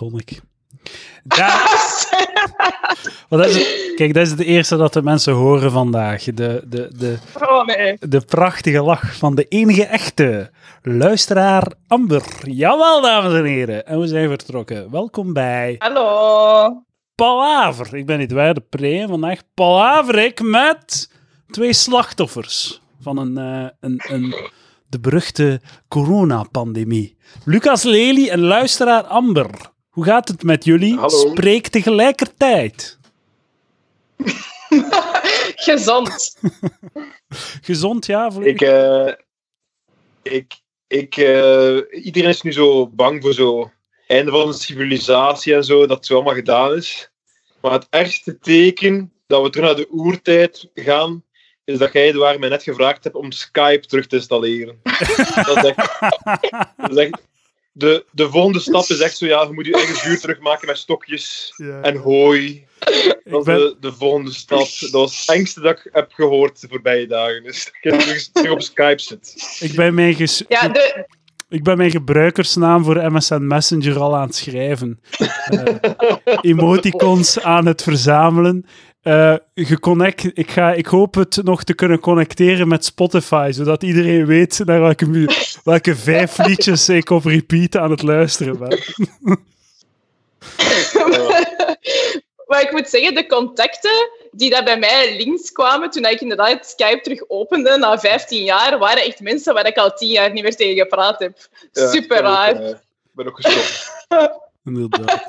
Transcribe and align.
tonic. 0.00 0.40
Ja, 1.36 1.66
wat 3.28 3.46
is? 3.46 3.94
Kijk, 3.96 4.14
dat 4.14 4.22
is 4.24 4.30
het 4.30 4.40
eerste 4.40 4.76
dat 4.76 4.92
de 4.92 5.02
mensen 5.02 5.32
horen 5.32 5.70
vandaag. 5.70 6.24
De, 6.24 6.62
de, 6.66 6.90
de, 6.98 7.18
Oh 7.40 7.64
nee. 7.64 7.96
de 7.98 8.20
prachtige 8.20 8.82
lach 8.82 9.16
van 9.16 9.34
de 9.34 9.44
enige 9.44 9.84
echte 9.84 10.50
luisteraar 10.82 11.72
Amber. 11.86 12.22
Jawel, 12.42 13.02
dames 13.02 13.32
en 13.32 13.44
heren. 13.44 13.86
En 13.86 14.00
we 14.00 14.06
zijn 14.06 14.28
vertrokken. 14.28 14.90
Welkom 14.90 15.32
bij 15.32 15.74
Hallo. 15.78 16.82
Palaver. 17.14 17.94
Ik 17.94 18.06
ben 18.06 18.18
niet 18.18 18.32
waar 18.32 18.54
de 18.54 18.64
pre 18.68 18.98
en 18.98 19.08
vandaag 19.08 19.40
palaver 19.54 20.18
ik 20.18 20.42
met 20.42 21.10
twee 21.50 21.72
slachtoffers 21.72 22.82
van 23.00 23.18
een, 23.18 23.38
eh, 23.38 23.70
een, 23.80 24.00
een, 24.08 24.34
de 24.88 25.00
beruchte 25.00 25.60
coronapandemie. 25.88 27.16
Lucas 27.44 27.82
Lely 27.82 28.28
en 28.28 28.40
luisteraar 28.40 29.02
Amber. 29.02 29.70
Hoe 30.00 30.08
gaat 30.08 30.28
het 30.28 30.42
met 30.42 30.64
jullie? 30.64 30.94
Hallo. 30.94 31.30
Spreek 31.30 31.68
tegelijkertijd. 31.68 32.98
Gezond. 35.66 36.38
Gezond, 37.68 38.06
ja? 38.06 38.30
volledig? 38.30 38.52
Ik, 38.52 38.60
eh, 38.60 39.12
ik, 40.22 40.60
ik, 40.86 41.16
eh, 41.16 42.04
iedereen 42.04 42.28
is 42.28 42.42
nu 42.42 42.52
zo 42.52 42.88
bang 42.88 43.22
voor 43.22 43.32
zo 43.32 43.70
einde 44.06 44.30
van 44.30 44.46
de 44.46 44.52
civilisatie 44.52 45.54
en 45.54 45.64
zo, 45.64 45.86
dat 45.86 45.96
het 45.96 46.06
zo 46.06 46.14
allemaal 46.14 46.34
gedaan 46.34 46.74
is. 46.74 47.10
Maar 47.60 47.72
het 47.72 47.86
ergste 47.90 48.38
teken 48.38 49.12
dat 49.26 49.42
we 49.42 49.50
terug 49.50 49.66
naar 49.66 49.76
de 49.76 49.88
oertijd 49.92 50.70
gaan, 50.74 51.24
is 51.64 51.78
dat 51.78 51.92
jij, 51.92 52.14
waar 52.14 52.38
mij 52.38 52.48
net 52.48 52.62
gevraagd 52.62 53.04
hebt 53.04 53.16
om 53.16 53.32
Skype 53.32 53.86
terug 53.86 54.06
te 54.06 54.16
installeren. 54.16 54.80
dat 55.46 55.56
is 55.56 55.64
echt, 55.64 56.00
dat 56.76 56.90
is 56.90 56.96
echt- 56.96 57.28
de, 57.80 58.04
de 58.10 58.30
volgende 58.30 58.58
stap 58.60 58.84
is 58.88 58.98
echt 59.00 59.16
zo, 59.16 59.26
ja, 59.26 59.42
je 59.42 59.52
moet 59.52 59.66
je 59.66 59.74
eigen 59.74 59.94
vuur 59.96 60.20
terugmaken 60.20 60.66
met 60.66 60.78
stokjes 60.78 61.52
Ja. 61.56 61.80
en 61.80 61.96
hooi. 61.96 62.66
Dat 63.24 63.40
is 63.40 63.44
ben- 63.44 63.56
de, 63.58 63.76
de 63.80 63.92
volgende 63.92 64.32
stap. 64.32 64.68
Dat 64.80 64.90
was 64.90 65.20
het 65.26 65.36
engste 65.36 65.60
dat 65.60 65.76
ik 65.78 65.88
heb 65.92 66.12
gehoord 66.12 66.60
de 66.60 66.68
voorbije 66.68 67.06
dagen. 67.06 67.42
Dus 67.42 67.72
dat 67.82 67.92
ik 67.92 68.28
terug, 68.32 68.50
op 68.50 68.62
Skype 68.62 69.00
zit. 69.00 69.56
Ik 69.60 69.74
ben 69.74 69.94
mijn, 69.94 70.14
ges- 70.14 70.44
Ja, 70.48 70.68
de, 70.68 71.06
ik 71.48 71.62
ben 71.62 71.76
mijn 71.76 71.90
gebruikersnaam 71.90 72.84
voor 72.84 73.12
MSN 73.12 73.46
Messenger 73.46 73.98
al 73.98 74.16
aan 74.16 74.26
het 74.26 74.34
schrijven. 74.36 75.00
Eh, 75.44 75.74
emoticons 76.52 77.40
aan 77.40 77.66
het 77.66 77.82
verzamelen. 77.82 78.66
Eh, 79.02 79.34
geconnect, 79.54 80.30
ik, 80.38 80.50
ga, 80.50 80.72
ik 80.72 80.86
hoop 80.86 81.14
het 81.14 81.40
nog 81.42 81.64
te 81.64 81.74
kunnen 81.74 82.00
connecteren 82.00 82.68
met 82.68 82.84
Spotify, 82.84 83.50
zodat 83.52 83.82
iedereen 83.82 84.26
weet 84.26 84.60
naar 84.64 84.80
welke, 84.80 85.26
welke 85.64 85.96
vijf 85.96 86.38
liedjes 86.38 86.88
ik 86.88 87.10
op 87.10 87.24
repeat 87.24 87.76
aan 87.76 87.90
het 87.90 88.02
luisteren 88.02 88.58
ben. 88.58 88.78
maar 92.46 92.62
ik 92.62 92.72
moet 92.72 92.88
zeggen, 92.88 93.14
de 93.14 93.26
contacten 93.26 94.08
die 94.30 94.50
dat 94.50 94.64
bij 94.64 94.78
mij 94.78 95.16
links 95.16 95.52
kwamen 95.52 95.90
toen 95.90 96.04
ik 96.04 96.20
inderdaad 96.20 96.66
Skype 96.66 97.00
terug 97.00 97.24
opende 97.28 97.76
na 97.78 97.98
15 97.98 98.44
jaar, 98.44 98.78
waren 98.78 99.04
echt 99.04 99.20
mensen 99.20 99.54
waar 99.54 99.66
ik 99.66 99.76
al 99.76 99.92
10 99.94 100.08
jaar 100.08 100.32
niet 100.32 100.42
meer 100.42 100.56
tegen 100.56 100.76
gepraat 100.76 101.18
heb. 101.18 101.38
Ja, 101.72 101.88
Super 101.90 102.02
ik 102.02 102.08
ben 102.08 102.18
ook, 102.18 102.24
raar. 102.24 102.54
eh, 102.54 102.68
Ik 102.68 102.76
ben 103.12 103.26
ook 103.26 103.40
gestopt. 103.40 103.90
Inderdaad. 104.64 105.24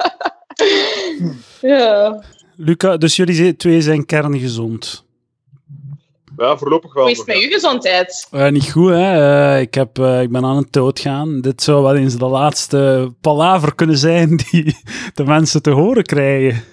Ja. 1.62 2.24
Luca, 2.64 2.98
dus 2.98 3.16
jullie 3.16 3.56
twee 3.56 3.82
zijn 3.82 4.06
kerngezond. 4.06 5.06
Ja, 6.38 6.58
voorlopig 6.58 6.94
wel. 6.94 7.04
Hoe 7.04 7.12
is 7.12 7.18
het 7.18 7.28
met 7.28 7.38
uw 7.38 7.50
gezondheid? 7.50 8.28
Eh, 8.32 8.50
niet 8.50 8.72
goed, 8.72 8.90
hè? 8.90 9.54
Eh, 9.56 9.62
ik, 9.62 9.74
heb, 9.74 10.00
eh, 10.00 10.22
ik 10.22 10.32
ben 10.32 10.46
aan 10.46 10.58
het 10.58 10.74
doodgaan. 10.74 11.42
Dit 11.42 11.64
zou 11.64 11.84
wel 11.84 11.96
eens 11.96 12.18
de 12.18 12.26
laatste 12.26 13.14
palaver 13.22 13.76
kunnen 13.76 13.98
zijn 13.98 14.36
die 14.52 14.76
de 15.14 15.24
mensen 15.24 15.62
te 15.62 15.70
horen 15.70 16.04
krijgen. 16.04 16.64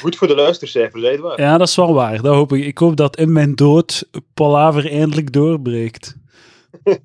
Goed 0.00 0.16
voor 0.16 0.26
de 0.26 0.34
luistercijfers, 0.34 1.02
zei 1.02 1.18
waar. 1.18 1.40
Ja, 1.40 1.58
dat 1.58 1.68
is 1.68 1.76
wel 1.76 1.94
waar. 1.94 2.22
Dat 2.22 2.34
hoop 2.34 2.52
ik. 2.52 2.64
Ik 2.64 2.78
hoop 2.78 2.96
dat 2.96 3.16
in 3.16 3.32
mijn 3.32 3.54
dood 3.54 4.08
palaver 4.34 4.90
eindelijk 4.90 5.32
doorbreekt. 5.32 6.16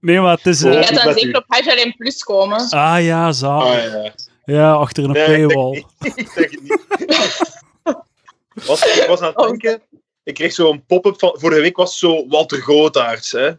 Nee, 0.00 0.20
maar 0.20 0.36
het 0.36 0.46
is... 0.46 0.60
Je 0.60 0.68
Ja, 0.70 0.82
gaat 0.82 1.04
dan 1.04 1.14
zeker 1.14 1.36
op 1.36 1.44
HLM 1.48 1.94
Plus 1.96 2.24
komen. 2.24 2.68
ah 2.70 3.02
ja, 3.04 3.32
zalig. 3.32 3.84
Ah, 3.86 4.04
ja. 4.04 4.12
Ja, 4.50 4.72
achter 4.72 5.04
een 5.04 5.10
Nee, 5.10 5.22
ik 5.22 5.28
denk 5.28 5.48
paywall. 5.48 5.70
niet. 5.70 6.16
ik 6.18 6.34
denk 6.34 6.50
het 6.50 6.62
niet. 6.62 6.78
Was, 8.66 8.82
ik 8.96 9.04
was 9.08 9.20
aan 9.20 9.26
het 9.26 9.36
Oh. 9.36 9.46
denken, 9.46 9.82
ik 10.22 10.34
kreeg 10.34 10.52
zo'n 10.52 10.84
pop-up 10.86 11.18
van... 11.18 11.34
Vorige 11.38 11.60
week 11.60 11.76
was 11.76 11.98
zo 11.98 12.28
Walter 12.28 12.58
Grootaerts, 12.60 13.32
hè. 13.32 13.50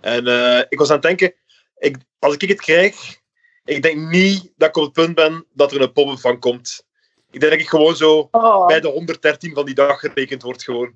En 0.00 0.26
eh, 0.26 0.62
ik 0.68 0.78
was 0.78 0.88
aan 0.88 0.94
het 0.94 1.02
denken, 1.04 1.34
ik, 1.78 1.96
als 2.18 2.34
ik 2.36 2.48
het 2.48 2.60
krijg, 2.60 3.16
ik 3.64 3.82
denk 3.82 4.10
niet 4.10 4.52
dat 4.56 4.68
ik 4.68 4.76
op 4.76 4.82
het 4.84 4.92
punt 4.92 5.14
ben 5.14 5.44
dat 5.54 5.72
er 5.72 5.80
een 5.80 5.92
pop-up 5.92 6.18
van 6.20 6.38
komt. 6.38 6.84
Ik 7.30 7.40
denk 7.40 7.52
dat 7.52 7.60
ik 7.60 7.68
gewoon 7.68 7.96
zo 7.96 8.28
Oh. 8.30 8.66
bij 8.66 8.80
de 8.80 8.88
113 8.88 9.54
van 9.54 9.64
die 9.64 9.74
dag 9.74 10.00
gerekend 10.00 10.42
wordt, 10.42 10.64
gewoon. 10.64 10.92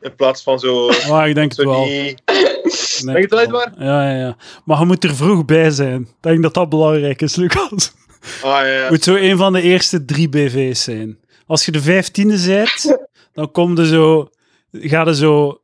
In 0.00 0.14
plaats 0.14 0.42
van 0.42 0.58
zo... 0.58 0.90
Maar 1.08 1.28
ik 1.28 1.34
denk 1.34 1.56
het 1.56 1.66
wel. 1.66 1.84
denk 1.84 2.18
Denk 3.04 3.30
je 3.30 3.36
het 3.36 3.50
wel? 3.50 3.68
Ja, 3.78 4.10
ja, 4.10 4.18
ja. 4.18 4.36
Maar 4.64 4.78
je 4.78 4.84
moet 4.84 5.04
er 5.04 5.14
vroeg 5.14 5.44
bij 5.44 5.70
zijn. 5.70 6.00
Ik 6.02 6.08
denk 6.20 6.42
dat 6.42 6.54
dat 6.54 6.68
belangrijk 6.68 7.22
is, 7.22 7.36
Lucas. 7.36 7.92
Ah, 8.42 8.66
ja, 8.66 8.86
moet 8.90 9.02
zo 9.04 9.14
een 9.14 9.36
van 9.36 9.52
de 9.52 9.60
eerste 9.62 10.04
drie 10.04 10.28
BV's 10.28 10.82
zijn. 10.82 11.18
Als 11.46 11.64
je 11.64 11.72
de 11.72 11.82
vijftiende 11.82 12.46
bent, 12.46 12.98
dan 13.34 13.50
kom 13.50 13.76
je 13.76 13.86
zo, 13.86 14.28
ga 14.72 15.04
je 15.04 15.14
zo... 15.14 15.58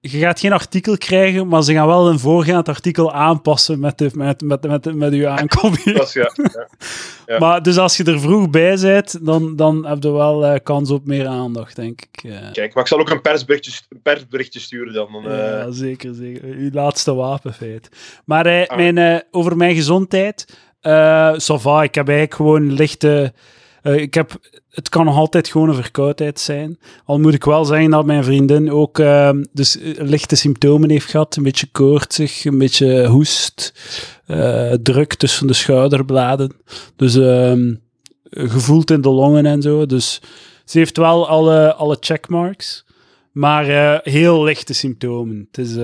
Je 0.00 0.18
gaat 0.18 0.40
geen 0.40 0.52
artikel 0.52 0.96
krijgen, 0.98 1.48
maar 1.48 1.62
ze 1.62 1.72
gaan 1.72 1.86
wel 1.86 2.08
een 2.08 2.18
voorgaand 2.18 2.68
artikel 2.68 3.12
aanpassen 3.12 3.80
met, 3.80 3.98
de, 3.98 4.10
met, 4.14 4.40
met, 4.42 4.62
met, 4.66 4.94
met 4.94 5.12
uw 5.12 5.26
aankomst. 5.28 5.84
Ja. 6.14 6.30
ja. 7.26 7.38
Maar 7.38 7.62
dus 7.62 7.76
als 7.78 7.96
je 7.96 8.04
er 8.04 8.20
vroeg 8.20 8.50
bij 8.50 8.78
bent, 8.80 9.26
dan, 9.26 9.56
dan 9.56 9.86
heb 9.86 10.02
je 10.02 10.10
wel 10.12 10.44
eh, 10.46 10.60
kans 10.62 10.90
op 10.90 11.06
meer 11.06 11.26
aandacht, 11.26 11.76
denk 11.76 12.00
ik. 12.02 12.22
eh. 12.24 12.52
Kijk, 12.52 12.74
maar 12.74 12.82
ik 12.82 12.88
zal 12.88 12.98
ook 12.98 13.10
een 13.10 13.20
persberichtje, 13.20 13.72
een 13.88 14.02
persberichtje 14.02 14.60
sturen 14.60 14.92
dan. 14.92 15.12
dan 15.12 15.24
eh, 15.30 15.38
Ja, 15.38 15.70
zeker, 15.70 16.14
zeker. 16.14 16.44
Uw 16.44 16.70
laatste 16.72 17.14
wapenfeit. 17.14 17.88
Maar 18.24 18.46
eh, 18.46 18.66
Ah. 18.66 18.76
mijn, 18.76 18.98
eh, 18.98 19.20
over 19.30 19.56
mijn 19.56 19.74
gezondheid, 19.74 20.58
eh 20.86 21.32
ça 21.38 21.54
va, 21.54 21.82
ik 21.82 21.94
heb 21.94 22.08
eigenlijk 22.08 22.34
gewoon 22.34 22.72
lichte... 22.72 23.32
eh, 23.82 23.96
ik 23.96 24.14
heb, 24.14 24.40
het 24.70 24.88
kan 24.88 25.04
nog 25.04 25.16
altijd 25.16 25.48
gewoon 25.48 25.68
een 25.68 25.74
verkoudheid 25.74 26.40
zijn. 26.40 26.78
Al 27.04 27.18
moet 27.20 27.34
ik 27.34 27.44
wel 27.44 27.64
zeggen 27.64 27.90
dat 27.90 28.06
mijn 28.06 28.24
vriendin 28.24 28.70
ook 28.72 28.98
eh, 28.98 29.30
dus, 29.52 29.78
eh, 29.78 29.94
lichte 29.98 30.36
symptomen 30.36 30.90
heeft 30.90 31.10
gehad. 31.10 31.36
Een 31.36 31.42
beetje 31.42 31.68
koortsig, 31.72 32.44
een 32.44 32.58
beetje 32.58 33.06
hoest, 33.06 33.72
druk 34.82 35.14
tussen 35.14 35.46
de 35.46 35.52
schouderbladen. 35.52 36.52
Dus 36.96 37.16
ehm, 37.16 37.74
gevoeld 38.30 38.90
in 38.90 39.00
de 39.00 39.10
longen 39.10 39.46
en 39.46 39.62
zo. 39.62 39.86
Dus 39.86 40.20
ze 40.64 40.78
heeft 40.78 40.96
wel 40.96 41.28
alle, 41.28 41.74
alle 41.74 41.96
checkmarks. 42.00 42.84
Maar 43.32 44.00
heel 44.02 44.44
lichte 44.44 44.74
symptomen. 44.74 45.48
Het 45.50 45.58
is, 45.58 45.76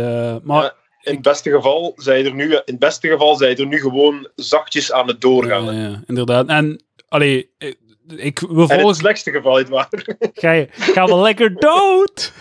maar, 0.43 0.75
in 1.03 1.13
het 1.13 1.23
beste 1.23 1.51
geval 1.51 1.93
zijn 1.97 2.25
er 2.25 2.35
nu, 2.35 2.45
in 2.45 2.63
het 2.65 2.79
beste 2.79 3.09
geval 3.09 3.37
zijn 3.37 3.57
er 3.57 3.67
nu 3.67 3.81
gewoon 3.81 4.29
zachtjes 4.37 4.93
aan 4.93 5.09
het 5.09 5.21
doorgaan. 5.21 5.65
ja, 5.65 5.89
ja, 5.89 6.03
inderdaad. 6.07 6.49
En, 6.49 6.85
allee, 7.09 7.51
eh, 7.59 7.73
ik 8.17 8.39
wil 8.39 8.71
in 8.71 8.87
het 8.87 8.97
slechtste 8.97 9.31
geval, 9.31 9.57
het 9.57 9.69
waar. 9.69 9.89
Ga 10.35 10.53
je, 10.53 10.69
ga 10.71 11.07
wel 11.07 11.21
lekker 11.21 11.55
dood! 11.55 12.33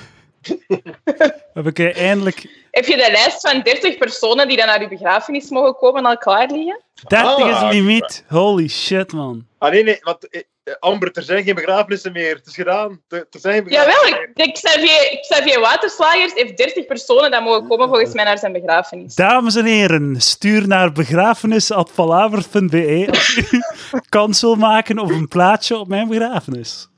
Heb 1.54 1.68
ik 1.68 1.80
eindelijk... 1.80 2.60
Heb 2.72 2.86
je 2.86 2.96
de 2.96 3.10
lijst 3.12 3.50
van 3.50 3.62
30 3.62 3.98
personen 3.98 4.48
die 4.48 4.58
dan 4.58 4.66
naar 4.66 4.82
uw 4.82 4.88
begrafenis 4.88 5.50
mogen 5.50 5.76
komen 5.76 6.06
al 6.06 6.18
klaar 6.18 6.48
liggen? 6.52 6.82
30 7.08 7.38
is 7.38 7.44
Ah, 7.44 7.62
het 7.62 7.74
limiet. 7.74 8.24
Holy 8.28 8.68
shit, 8.68 9.14
man. 9.14 9.48
Ah, 9.58 9.72
nee, 9.72 9.84
nee, 9.84 9.98
want 10.02 10.30
eh, 10.30 10.42
Amber, 10.80 11.12
er 11.12 11.24
zijn 11.24 11.44
geen 11.44 11.56
begrafenissen 11.56 12.12
meer. 12.12 12.36
Het 12.36 12.48
is 12.48 12.56
gedaan. 12.56 13.02
Er, 13.08 13.18
er 13.32 13.40
zijn 13.40 13.64
geen 13.64 13.72
Jawel, 13.74 14.06
ik- 14.36 14.54
Xavier, 14.54 15.18
Xavier 15.22 15.60
Waterslagers 15.60 16.34
heeft 16.34 16.58
30 16.58 16.86
personen 16.86 17.32
dat 17.32 17.44
mogen 17.44 17.68
komen 17.68 17.88
volgens 17.88 18.14
mij 18.14 18.24
naar 18.24 18.38
zijn 18.38 18.52
begrafenis. 18.54 19.16
Dames 19.16 19.56
en 19.56 19.66
heren, 19.66 20.22
stuur 20.22 20.68
naar 20.68 20.92
begrafenis.palavert.be 20.92 23.06
als 23.10 23.34
je 23.36 23.60
kans 24.10 24.42
wil 24.42 24.56
maken 24.56 25.00
op 25.00 25.10
een 25.10 25.28
plaatje 25.28 25.78
op 25.78 25.88
mijn 25.88 26.08
begrafenis. 26.08 26.90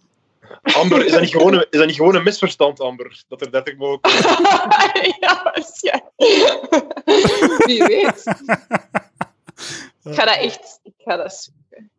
Amber, 0.63 1.05
is 1.05 1.11
dat, 1.11 1.21
niet 1.21 1.31
gewoon 1.37 1.53
een, 1.53 1.65
is 1.69 1.77
dat 1.77 1.87
niet 1.87 1.95
gewoon 1.95 2.15
een 2.15 2.23
misverstand, 2.23 2.79
Amber? 2.79 3.23
Dat 3.27 3.41
er 3.41 3.51
30 3.51 3.77
mogen 3.77 3.99
komen? 4.01 4.21
ja, 5.19 5.41
waarschijnlijk. 5.43 6.11
Wie 7.65 7.83
weet. 7.83 8.23
Ik 10.03 10.13
ga 10.13 10.25
dat 10.25 10.37
echt... 10.37 10.79
Ik 10.83 10.93
ga 10.97 11.15
dat 11.17 11.33
zoeken. 11.33 11.91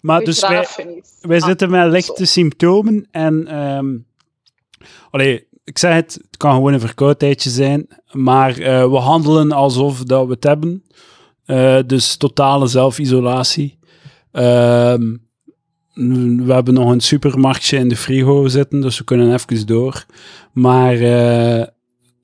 Maar 0.00 0.20
dus 0.20 0.40
wij, 0.40 0.66
wij 1.20 1.40
Ah, 1.40 1.46
zitten 1.46 1.70
met 1.70 1.90
lichte 1.90 2.26
zo. 2.26 2.32
symptomen 2.32 3.08
en... 3.10 3.46
ehm 3.46 3.96
allee, 5.10 5.48
ik 5.64 5.78
zeg 5.78 5.94
het, 5.94 6.14
het 6.14 6.36
kan 6.36 6.54
gewoon 6.54 6.72
een 6.72 6.80
verkoudheidje 6.80 7.50
zijn, 7.50 7.86
maar 8.12 8.58
eh, 8.58 8.90
we 8.90 8.96
handelen 8.96 9.52
alsof 9.52 10.02
dat 10.04 10.26
we 10.26 10.32
het 10.32 10.44
hebben. 10.44 10.84
Eh, 11.44 11.78
dus 11.86 12.16
totale 12.16 12.66
zelfisolatie. 12.66 13.78
Ehm, 14.32 15.16
we 16.44 16.52
hebben 16.52 16.74
nog 16.74 16.90
een 16.90 17.00
supermarktje 17.00 17.78
in 17.78 17.88
de 17.88 17.96
frigo 17.96 18.48
zitten, 18.48 18.80
dus 18.80 18.98
we 18.98 19.04
kunnen 19.04 19.32
even 19.32 19.66
door. 19.66 20.04
Maar 20.52 20.94
eh, 20.94 21.66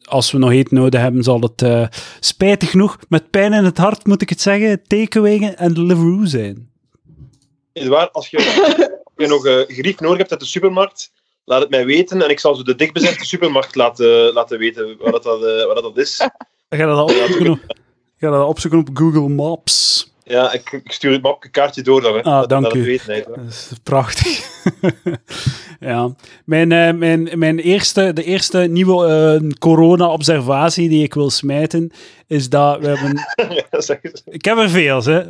als 0.06 0.32
we 0.32 0.38
nog 0.38 0.50
eten 0.50 0.76
nodig 0.76 1.00
hebben, 1.00 1.22
zal 1.22 1.40
het 1.40 1.62
eh, 1.62 1.86
spijtig 2.20 2.70
genoeg, 2.70 2.98
met 3.08 3.30
pijn 3.30 3.52
in 3.52 3.64
het 3.64 3.78
hart 3.78 4.06
moet 4.06 4.22
ik 4.22 4.28
het 4.28 4.40
zeggen, 4.40 4.82
takeaway 4.86 5.54
en 5.56 5.74
Deliveroo 5.74 6.24
zijn. 6.24 6.70
Als 7.72 7.84
je, 7.84 8.10
als 8.12 8.28
je 9.16 9.26
nog 9.26 9.46
eh 9.46 9.60
grief 9.66 10.00
nodig 10.00 10.18
hebt 10.18 10.30
uit 10.30 10.40
de 10.40 10.46
supermarkt, 10.46 11.12
laat 11.44 11.60
het 11.60 11.70
mij 11.70 11.86
weten 11.86 12.22
en 12.22 12.30
ik 12.30 12.40
zal 12.40 12.54
zo 12.54 12.62
de 12.62 12.74
dichtbezette 12.74 13.24
supermarkt 13.24 13.74
laten, 13.74 14.32
laten 14.32 14.58
weten 14.58 14.96
waar 14.98 15.12
dat, 15.12 15.22
dat, 15.22 15.40
waar 15.40 15.82
dat, 15.82 15.98
is. 15.98 16.20
Ik 16.68 16.78
ga 16.78 16.86
dat 16.86 16.98
al 16.98 17.04
opzoeken 17.04 17.50
op, 17.50 17.58
ik 17.68 18.16
ga 18.16 18.30
dat 18.30 18.46
opzoeken 18.46 18.80
op 18.80 18.88
Google 18.92 19.28
Maps. 19.28 20.14
Ja, 20.28 20.52
ik, 20.52 20.72
ik 20.84 20.92
stuur 20.92 21.12
het 21.12 21.22
mapje 21.22 21.48
kaartje 21.50 21.82
door 21.82 22.00
dan. 22.00 22.14
Hè, 22.14 22.22
Ah, 22.22 22.40
dat, 22.40 22.48
dank 22.48 22.64
dat 22.64 22.74
u. 22.74 22.92
is 22.92 23.70
prachtig. 23.82 24.40
ja. 25.80 26.14
Mijn, 26.44 26.72
eh, 26.72 26.92
mijn, 26.92 27.28
mijn 27.34 27.58
eerste, 27.58 28.12
de 28.12 28.24
eerste 28.24 28.58
nieuwe 28.58 29.06
eh, 29.42 29.50
corona-observatie 29.58 30.88
die 30.88 31.02
ik 31.02 31.14
wil 31.14 31.30
smijten, 31.30 31.90
is 32.26 32.48
dat 32.48 32.80
we 32.80 32.86
hebben... 32.88 33.14
Ja. 33.86 33.98
Ik 34.24 34.44
heb 34.44 34.56
er 34.58 34.70
veel, 34.70 35.02
hè. 35.04 35.22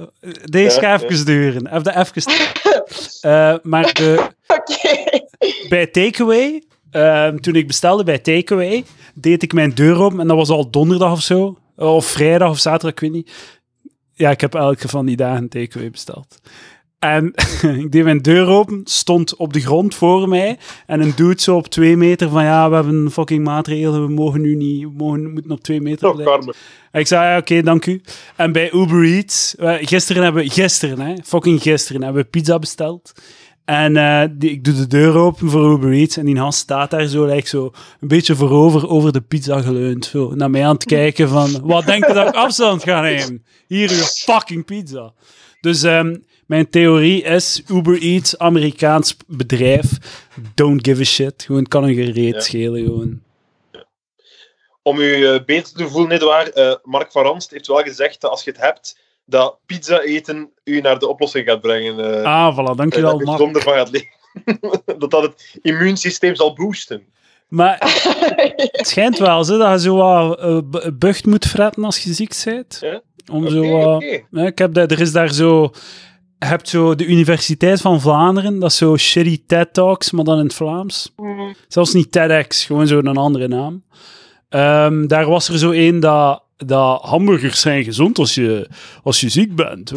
Deze 0.44 0.81
Ja, 0.81 0.96
ga 0.98 1.04
even 1.04 1.25
duren. 1.26 1.75
Even, 1.76 1.98
even. 2.00 2.22
Eh, 3.20 3.54
maar 3.62 3.93
de, 3.94 4.26
Oké. 4.46 5.20
bij 5.69 5.87
Takeaway, 5.87 6.62
ehm, 6.90 7.37
toen 7.38 7.54
ik 7.54 7.66
bestelde 7.66 8.04
bij 8.04 8.19
Takeaway, 8.19 8.84
deed 9.14 9.43
ik 9.43 9.52
mijn 9.52 9.75
deur 9.75 9.98
open 10.00 10.20
en 10.20 10.26
dat 10.28 10.37
was 10.37 10.48
al 10.48 10.70
donderdag 10.70 11.12
of 11.12 11.20
zo. 11.22 11.58
Of 11.76 12.06
vrijdag 12.06 12.50
of 12.50 12.58
zaterdag, 12.58 12.90
ik 12.90 13.00
weet 13.00 13.12
niet. 13.12 13.31
Ja, 14.19 14.31
ik 14.31 14.41
heb 14.41 14.55
elke 14.55 14.89
van 14.89 15.07
die 15.07 15.17
dagen 15.17 15.49
Takeaway 15.49 15.91
besteld. 15.91 16.39
En 16.99 17.33
ik 17.83 17.93
deed 17.93 18.05
mijn 18.05 18.23
deur 18.23 18.47
open, 18.47 18.81
stond 18.85 19.37
op 19.37 19.53
de 19.53 19.61
grond 19.61 19.95
voor 19.95 20.29
mij. 20.29 20.59
En 20.87 21.01
een 21.01 21.13
dude 21.17 21.41
zo 21.41 21.57
op 21.57 21.67
twee 21.67 21.97
meter 21.97 22.29
van 22.29 22.45
ja, 22.45 22.69
we 22.69 22.75
hebben 22.75 23.11
fucking 23.11 23.45
maatregelen, 23.45 24.07
we 24.07 24.13
mogen 24.13 24.41
nu 24.41 24.55
niet, 24.55 24.83
we 24.83 24.91
mogen, 24.97 25.33
moeten 25.33 25.51
op 25.51 25.61
twee 25.61 25.81
meter 25.81 26.07
Nog 26.07 26.17
blijven. 26.17 26.55
En 26.91 27.01
ik 27.01 27.07
zei, 27.07 27.31
ja, 27.31 27.37
oké, 27.37 27.63
dank 27.63 27.87
u. 27.87 28.01
En 28.37 28.53
bij 28.53 28.73
Uber 28.73 29.05
Eats, 29.05 29.55
gisteren 29.59 30.23
hebben 30.23 30.43
we, 30.43 30.51
gisteren, 30.51 31.01
hè, 31.01 31.15
fucking 31.25 31.63
gisteren, 31.63 32.03
hebben 32.03 32.23
we 32.23 32.29
pizza 32.29 32.59
besteld. 32.59 33.13
En 33.67 33.97
eh, 33.97 34.23
die, 34.31 34.51
ik 34.51 34.65
doe 34.65 34.75
de 34.75 34.87
deur 34.87 35.17
open 35.17 35.51
voor 35.51 35.73
Uber 35.73 35.93
Eats 35.93 36.17
en 36.17 36.25
die 36.27 36.37
gast 36.37 36.59
staat 36.59 36.91
daar 36.91 37.07
zo, 37.07 37.27
lijkt 37.27 37.49
zo 37.49 37.73
een 38.01 38.09
beetje 38.09 38.37
voorover 38.37 38.89
over 38.89 39.13
de 39.13 39.21
pizza 39.21 39.61
geleund. 39.61 40.05
Zo, 40.05 40.35
naar 40.35 40.51
mij 40.51 40.67
aan 40.67 40.75
het 40.75 40.85
kijken 40.85 41.29
van, 41.29 41.61
wat 41.67 41.87
denk 41.87 42.07
je 42.07 42.13
dat 42.13 42.29
ik 42.29 42.35
afstand 42.35 42.83
ga 42.83 43.01
nemen? 43.01 43.45
Hier, 43.67 43.91
uw 43.91 44.03
fucking 44.03 44.65
pizza. 44.65 45.13
Dus 45.61 45.83
ehm, 45.83 46.17
mijn 46.47 46.71
theorie 46.71 47.23
is, 47.23 47.63
Uber 47.69 48.01
Eats, 48.03 48.39
Amerikaans 48.39 49.17
bedrijf, 49.27 49.91
don't 50.55 50.87
give 50.87 51.01
a 51.01 51.05
shit. 51.05 51.43
Gewoon, 51.43 51.61
het 51.61 51.71
kan 51.71 51.85
een 51.85 51.95
gereed 51.95 52.35
Ja. 52.35 52.41
schelen, 52.41 52.85
gewoon. 52.85 53.21
Om 54.83 54.99
u 54.99 55.27
eh, 55.27 55.45
beter 55.45 55.73
te 55.75 55.89
voelen, 55.89 56.11
Edouard, 56.13 56.53
eh 56.53 56.75
Mark 56.83 57.13
van 57.13 57.23
Ranst 57.23 57.51
heeft 57.51 57.67
wel 57.67 57.83
gezegd 57.83 58.21
dat 58.21 58.31
als 58.31 58.45
je 58.45 58.51
het 58.51 58.61
hebt, 58.61 58.99
dat 59.26 59.58
pizza 59.67 60.00
eten 60.00 60.50
u 60.64 60.81
naar 60.81 60.99
de 60.99 61.08
oplossing 61.08 61.46
gaat 61.46 61.61
brengen. 61.61 62.14
eh 62.14 62.23
Ah, 62.23 62.55
voilà, 62.58 62.76
dankjewel, 62.76 63.11
dat 63.11 63.19
je 63.20 63.25
Mark. 63.26 63.38
gezonder 63.38 63.62
van 63.62 63.73
gaat 63.73 63.90
leven. 63.90 64.08
dat 64.99 65.11
dat 65.11 65.23
het 65.23 65.58
immuunsysteem 65.62 66.34
zal 66.34 66.55
boosten. 66.55 67.02
Maar 67.49 67.76
Het 68.73 68.88
schijnt 68.88 69.19
wel 69.19 69.44
zo, 69.44 69.58
dat 69.58 69.70
je 69.73 69.81
zo 69.81 69.96
wat 69.96 70.38
eh, 70.40 70.58
bu- 70.64 70.93
bucht 70.93 71.26
moet 71.26 71.46
fretten 71.46 71.84
als 71.84 71.99
je 71.99 72.12
ziek 72.12 72.40
bent. 72.44 72.78
Ja? 72.81 73.00
Om 73.32 73.43
Oké, 73.46 73.50
zo, 73.50 73.99
ik 74.46 74.58
heb 74.58 74.73
dat, 74.75 74.90
er 74.90 75.00
is 75.00 75.12
daar 75.12 75.32
zo... 75.32 75.70
Je 76.38 76.46
hebt 76.46 76.69
zo 76.69 76.94
de 76.94 77.06
Universiteit 77.06 77.81
van 77.81 78.00
Vlaanderen, 78.00 78.58
dat 78.58 78.70
is 78.70 78.76
zo 78.76 78.96
shitty 78.96 79.43
TED 79.46 79.72
Talks, 79.75 80.11
maar 80.11 80.25
dan 80.25 80.38
in 80.38 80.44
het 80.44 80.55
Vlaams. 80.55 81.14
Zelfs 81.69 81.93
niet 81.93 82.12
TEDx, 82.12 82.64
gewoon 82.64 82.87
zo 82.87 82.99
een 82.99 83.17
andere 83.17 83.49
naam. 83.49 83.84
Ehm, 84.49 85.06
daar 85.06 85.26
was 85.29 85.49
er 85.49 85.58
zo 85.58 85.70
één 85.70 86.00
dat, 86.00 86.43
dat 86.56 87.03
hamburgers 87.03 87.61
zijn 87.61 87.85
gezond 87.85 88.19
als 88.19 88.35
je, 88.35 88.69
als 89.03 89.20
je 89.20 89.29
ziek 89.29 89.55
bent. 89.55 89.93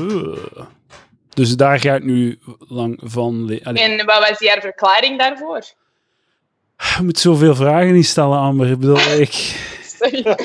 Dus 1.29 1.55
daar 1.55 1.79
ga 1.79 1.95
ik 1.95 2.03
nu 2.03 2.39
lang 2.67 2.99
van... 3.03 3.45
le- 3.45 3.59
Allee, 3.63 3.83
En 3.83 4.05
wat 4.05 4.29
was 4.29 4.39
jouw 4.39 4.59
verklaring 4.59 5.19
daarvoor? 5.19 5.63
Je 6.97 7.03
moet 7.03 7.19
zoveel 7.19 7.55
vragen 7.55 7.93
niet 7.93 8.05
stellen, 8.07 8.37
Amber. 8.37 8.71
Ik 8.71 8.79
bedoel, 8.79 8.99
ik... 9.25 9.31
Sorry. 9.83 10.35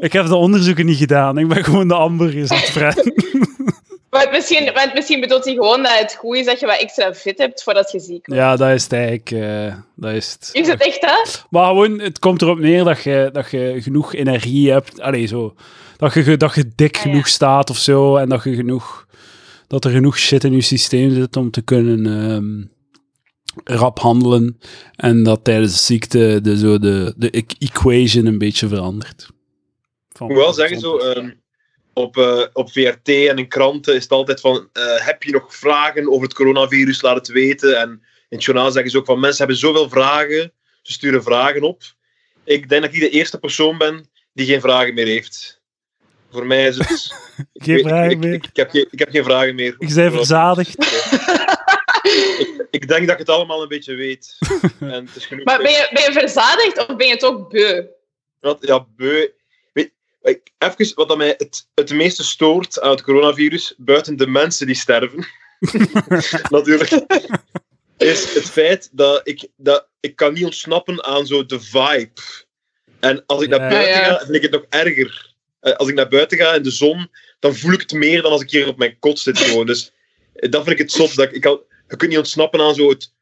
Ik 0.00 0.12
heb 0.12 0.26
de 0.26 0.34
onderzoeken 0.36 0.86
niet 0.86 0.98
gedaan. 0.98 1.38
Ik 1.38 1.48
ben 1.48 1.64
gewoon 1.64 1.88
de 1.88 1.94
hamburgers 1.94 2.50
aan 2.50 2.58
het. 2.84 3.12
Want 4.12 4.30
misschien, 4.30 4.72
want 4.74 4.94
misschien 4.94 5.20
bedoelt 5.20 5.44
hij 5.44 5.54
gewoon 5.54 5.82
dat 5.82 5.98
het 5.98 6.14
goed 6.14 6.36
is 6.36 6.46
dat 6.46 6.60
je 6.60 6.66
wat 6.66 6.80
extra 6.80 7.14
fit 7.14 7.38
hebt 7.38 7.62
voordat 7.62 7.92
je 7.92 8.00
ziek 8.00 8.26
wordt. 8.26 8.40
Ja, 8.42 8.56
dat 8.56 8.70
is 8.70 8.82
het 8.82 8.92
eigenlijk. 8.92 9.30
eh, 9.30 9.74
dat 9.96 10.12
is 10.12 10.32
het. 10.32 10.48
Is 10.52 10.68
het 10.68 10.82
echt 10.82 11.00
dat? 11.00 11.46
Maar 11.50 11.66
gewoon, 11.66 11.98
het 12.00 12.18
komt 12.18 12.42
erop 12.42 12.58
neer 12.58 12.84
dat 12.84 13.02
je, 13.02 13.28
dat 13.32 13.50
je 13.50 13.76
genoeg 13.82 14.14
energie 14.14 14.70
hebt. 14.70 15.00
Allee, 15.00 15.26
zo. 15.26 15.54
Dat 15.96 16.14
je, 16.14 16.36
dat 16.36 16.54
je 16.54 16.72
dik 16.74 16.96
Ah, 16.96 17.02
ja. 17.04 17.10
genoeg 17.10 17.28
staat 17.28 17.70
of 17.70 17.76
zo. 17.76 18.16
En 18.16 18.28
dat, 18.28 18.44
je 18.44 18.54
genoeg, 18.54 19.06
dat 19.66 19.84
er 19.84 19.90
genoeg 19.90 20.18
shit 20.18 20.44
in 20.44 20.52
je 20.52 20.60
systeem 20.60 21.14
zit 21.14 21.36
om 21.36 21.50
te 21.50 21.62
kunnen 21.62 22.06
ehm, 22.06 22.64
rap 23.78 23.98
handelen. 23.98 24.58
En 24.96 25.22
dat 25.22 25.44
tijdens 25.44 25.72
de 25.72 25.78
ziekte 25.84 26.38
de, 26.42 26.58
zo 26.58 26.78
de, 26.78 27.14
de 27.16 27.44
equation 27.58 28.26
een 28.26 28.38
beetje 28.38 28.68
verandert. 28.68 29.28
Van, 30.12 30.26
Ik 30.28 30.34
moet 30.34 30.42
wel 30.44 30.52
zeggen, 30.52 30.78
zo, 30.80 30.96
ehm, 30.96 31.30
op, 31.92 32.16
eh, 32.16 32.44
op 32.52 32.72
VRT 32.72 33.08
en 33.08 33.38
in 33.38 33.48
kranten 33.48 33.94
is 33.94 34.02
het 34.02 34.12
altijd 34.12 34.40
van: 34.40 34.68
eh, 34.72 34.82
heb 35.06 35.22
je 35.22 35.32
nog 35.32 35.56
vragen 35.56 36.08
over 36.10 36.22
het 36.22 36.34
coronavirus? 36.34 37.02
Laat 37.02 37.16
het 37.16 37.28
weten. 37.28 37.78
En 37.80 37.88
in 38.28 38.36
het 38.36 38.44
journaal 38.44 38.70
zeggen 38.70 38.90
ze 38.90 38.98
ook 38.98 39.06
van: 39.06 39.20
mensen 39.20 39.38
hebben 39.38 39.56
zoveel 39.56 39.88
vragen, 39.88 40.52
ze 40.82 40.92
sturen 40.92 41.22
vragen 41.22 41.62
op. 41.62 41.82
Ik 42.44 42.68
denk 42.68 42.82
dat 42.82 42.94
ik 42.94 43.00
de 43.00 43.10
eerste 43.10 43.38
persoon 43.38 43.78
ben 43.78 44.10
die 44.32 44.46
geen 44.46 44.60
vragen 44.60 44.94
meer 44.94 45.06
heeft. 45.06 45.60
Voor 46.30 46.46
mij 46.46 46.66
is 46.66 46.78
het. 46.78 46.90
ik 47.52 47.62
Geen 47.64 47.74
weet- 47.74 47.86
vragen 47.86 48.10
ik, 48.10 48.18
meer? 48.18 48.32
Ik, 48.32 48.46
ik 48.46 48.56
heb 48.56 48.70
geen, 48.70 48.88
ik 48.90 48.98
heb 48.98 49.10
geen 49.10 49.24
vragen 49.24 49.54
meer. 49.54 49.74
Ik 49.78 49.94
ben 49.94 50.12
verzadigd. 50.12 50.76
Ik, 52.38 52.66
ik 52.70 52.88
denk 52.88 53.00
dat 53.06 53.10
ik 53.12 53.18
het 53.18 53.28
allemaal 53.28 53.62
een 53.62 53.68
beetje 53.68 53.94
weet. 53.94 54.38
En 54.80 55.06
het 55.06 55.16
is 55.16 55.26
genoeg. 55.26 55.44
Maar 55.44 55.58
ben 55.58 55.70
je, 55.70 55.90
ben 55.92 56.02
je 56.02 56.12
verzadigd 56.12 56.78
of 56.88 56.96
ben 56.96 57.06
je 57.06 57.12
het 57.12 57.24
ook 57.24 57.50
beu? 57.50 57.84
Ja, 58.60 58.86
beu. 58.96 59.26
Ik- 60.22 60.50
even 60.58 60.94
wat 60.94 61.08
dat 61.08 61.16
mij 61.16 61.34
het, 61.38 61.68
het 61.74 61.90
meeste 61.92 62.24
stoort 62.24 62.80
aan 62.80 62.90
het 62.90 63.02
coronavirus, 63.02 63.74
buiten 63.76 64.16
de 64.16 64.26
mensen 64.26 64.66
die 64.66 64.74
sterven, 64.76 65.26
natuurlijk, 66.50 66.90
is 67.96 68.34
het 68.34 68.50
feit 68.50 68.88
dat 68.92 69.20
ik, 69.28 69.48
dat 69.56 69.88
ik 70.00 70.16
kan 70.16 70.32
niet 70.32 70.44
ontsnappen 70.44 71.04
aan 71.04 71.26
zo 71.26 71.46
de 71.46 71.60
vibe. 71.60 72.20
En 73.00 73.22
als 73.26 73.42
ik 73.42 73.50
Ja. 73.50 73.56
naar 73.56 73.68
buiten 73.70 74.04
ga, 74.04 74.18
vind 74.18 74.34
ik 74.34 74.42
het 74.42 74.50
nog 74.50 74.64
erger. 74.68 75.30
Eh, 75.60 75.72
Als 75.72 75.88
ik 75.88 75.94
naar 75.94 76.08
buiten 76.08 76.38
ga 76.38 76.54
in 76.54 76.62
de 76.62 76.70
zon, 76.70 77.10
dan 77.38 77.54
voel 77.54 77.72
ik 77.72 77.80
het 77.80 77.92
meer 77.92 78.22
dan 78.22 78.32
als 78.32 78.42
ik 78.42 78.50
hier 78.50 78.68
op 78.68 78.76
mijn 78.78 78.98
kot 78.98 79.18
zit. 79.18 79.38
Gewoon. 79.38 79.66
Dus 79.66 79.92
eh, 80.34 80.50
dat 80.50 80.64
vind 80.64 80.78
ik 80.78 80.82
het 80.82 80.92
zot. 80.92 81.14
Dat 81.14 81.24
ik, 81.28 81.32
ik 81.32 81.40
kan, 81.40 81.60
je 81.88 81.96
kunt 81.96 82.10
niet 82.10 82.18
ontsnappen 82.18 82.60
aan 82.60 82.74
zo 82.74 82.88
het, 82.88 83.12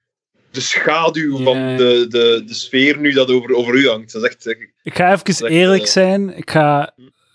de 0.51 0.61
schaduw 0.61 1.43
van 1.43 1.77
de, 1.77 2.07
de, 2.09 2.43
de 2.47 2.55
sfeer 2.55 2.99
nu 2.99 3.13
dat 3.13 3.31
over, 3.31 3.55
over 3.55 3.75
u 3.75 3.89
hangt. 3.89 4.13
Dat 4.13 4.23
is 4.23 4.29
echt... 4.29 4.47
eh, 4.47 4.55
Ik 4.83 4.95
ga 4.95 5.13
even 5.13 5.25
echt, 5.25 5.43
eerlijk 5.43 5.83
eh, 5.83 5.89
zijn. 5.89 6.37
Ik 6.37 6.51
ga... 6.51 6.91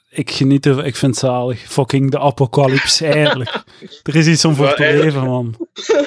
Ik 0.10 0.32
geniet 0.32 0.66
ervan. 0.66 0.86
Ik 0.86 0.96
vind 0.96 1.12
het 1.12 1.20
zalig. 1.26 1.60
Fucking 1.60 2.12
de 2.12 2.20
apocalypse, 2.20 3.06
eigenlijk. 3.22 3.64
Er 4.04 4.16
is 4.16 4.28
iets 4.28 4.46
om 4.46 4.56
voor 4.56 4.66
Ja, 4.66 4.74
te 4.74 4.84
eigenlijk. 4.84 5.14
leven, 5.16 5.30
man. 5.30 5.56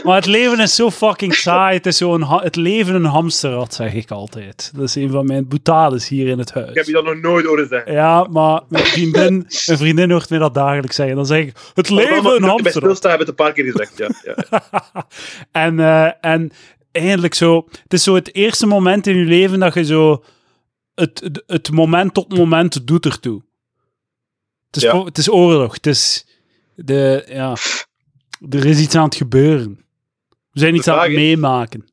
Maar 0.04 0.14
het 0.16 0.26
leven 0.26 0.60
is 0.60 0.74
zo 0.74 0.90
fucking 0.90 1.34
saai. 1.34 1.76
Het 1.76 1.86
is 1.86 1.96
zo 1.96 2.14
een 2.14 2.24
het 2.26 2.56
leven 2.56 2.94
een 2.94 3.04
hamsterrad, 3.04 3.74
zeg 3.74 3.92
ik 3.94 4.10
altijd. 4.10 4.70
Dat 4.74 4.84
is 4.84 4.94
een 4.94 5.10
van 5.10 5.26
mijn 5.26 5.48
boutades 5.48 6.08
hier 6.08 6.26
in 6.28 6.38
het 6.38 6.52
huis. 6.52 6.68
Ik 6.68 6.74
heb 6.74 6.86
je 6.86 6.92
dat 6.92 7.04
nog 7.04 7.20
nooit 7.20 7.46
horen 7.46 7.68
zeggen. 7.68 7.92
Ja, 7.92 8.26
maar 8.30 8.62
mijn 8.68 8.84
vriendin, 8.84 9.34
mijn 9.66 9.78
vriendin 9.78 10.10
hoort 10.10 10.30
mij 10.30 10.38
dat 10.38 10.54
dagelijks 10.54 10.96
zeggen. 10.96 11.16
Dan 11.16 11.26
zeg 11.26 11.44
ik, 11.44 11.52
het 11.74 11.90
leven 11.90 12.16
een 12.16 12.40
Bij 12.40 12.48
hamsterrad. 12.48 12.72
stilstaan 12.82 13.10
hebben 13.10 13.28
het 13.28 13.38
een 13.38 13.44
paar 13.44 13.54
keer 13.54 13.64
gezegd, 13.72 13.98
ja. 13.98 14.08
ja. 14.24 15.06
en, 15.66 15.80
eh, 15.80 16.10
en 16.20 16.50
eindelijk 16.92 17.34
zo... 17.34 17.68
Het 17.82 17.92
is 17.92 18.02
zo 18.02 18.14
het 18.14 18.34
eerste 18.34 18.66
moment 18.66 19.06
in 19.06 19.16
je 19.16 19.24
leven 19.24 19.60
dat 19.60 19.74
je 19.74 19.84
zo... 19.84 20.24
Het, 20.94 21.42
het, 21.46 21.70
moment 21.70 22.14
tot 22.14 22.36
moment 22.36 22.86
doet 22.86 23.04
ertoe. 23.04 23.42
Het 24.66 24.76
is, 24.76 24.82
Ja. 24.82 25.04
het 25.04 25.18
is 25.18 25.30
oorlog. 25.30 25.74
Het 25.74 25.86
is... 25.86 26.26
De, 26.74 27.24
ja, 27.28 27.56
er 28.50 28.66
is 28.66 28.80
iets 28.80 28.94
aan 28.94 29.04
het 29.04 29.14
gebeuren. 29.14 29.84
We 30.50 30.60
zijn 30.60 30.74
iets 30.74 30.88
aan 30.88 31.00
het 31.00 31.12
meemaken. 31.12 31.88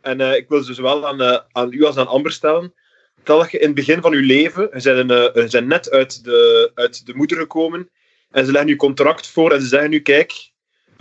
En 0.00 0.20
eh, 0.20 0.36
ik 0.36 0.48
wil 0.48 0.64
dus 0.64 0.78
wel 0.78 1.06
aan, 1.06 1.20
eh, 1.20 1.38
aan 1.52 1.72
u 1.72 1.84
als 1.84 1.96
aan 1.96 2.06
Amber 2.06 2.32
stellen. 2.32 2.74
Stel 3.22 3.38
dat 3.38 3.50
je 3.50 3.58
in 3.58 3.66
het 3.66 3.74
begin 3.74 4.00
van 4.00 4.12
je 4.12 4.22
leven, 4.22 4.62
je 4.62 4.90
eh, 4.90 5.42
je 5.42 5.48
bent 5.50 5.66
net 5.66 5.90
uit 5.90 6.24
de, 6.24 6.70
uit 6.74 7.06
de 7.06 7.14
moeder 7.14 7.38
gekomen, 7.38 7.90
en 8.30 8.46
ze 8.46 8.52
leggen 8.52 8.70
je 8.70 8.76
contract 8.76 9.26
voor 9.26 9.52
en 9.52 9.60
ze 9.60 9.66
zeggen 9.66 9.90
nu, 9.90 10.00
kijk, 10.00 10.51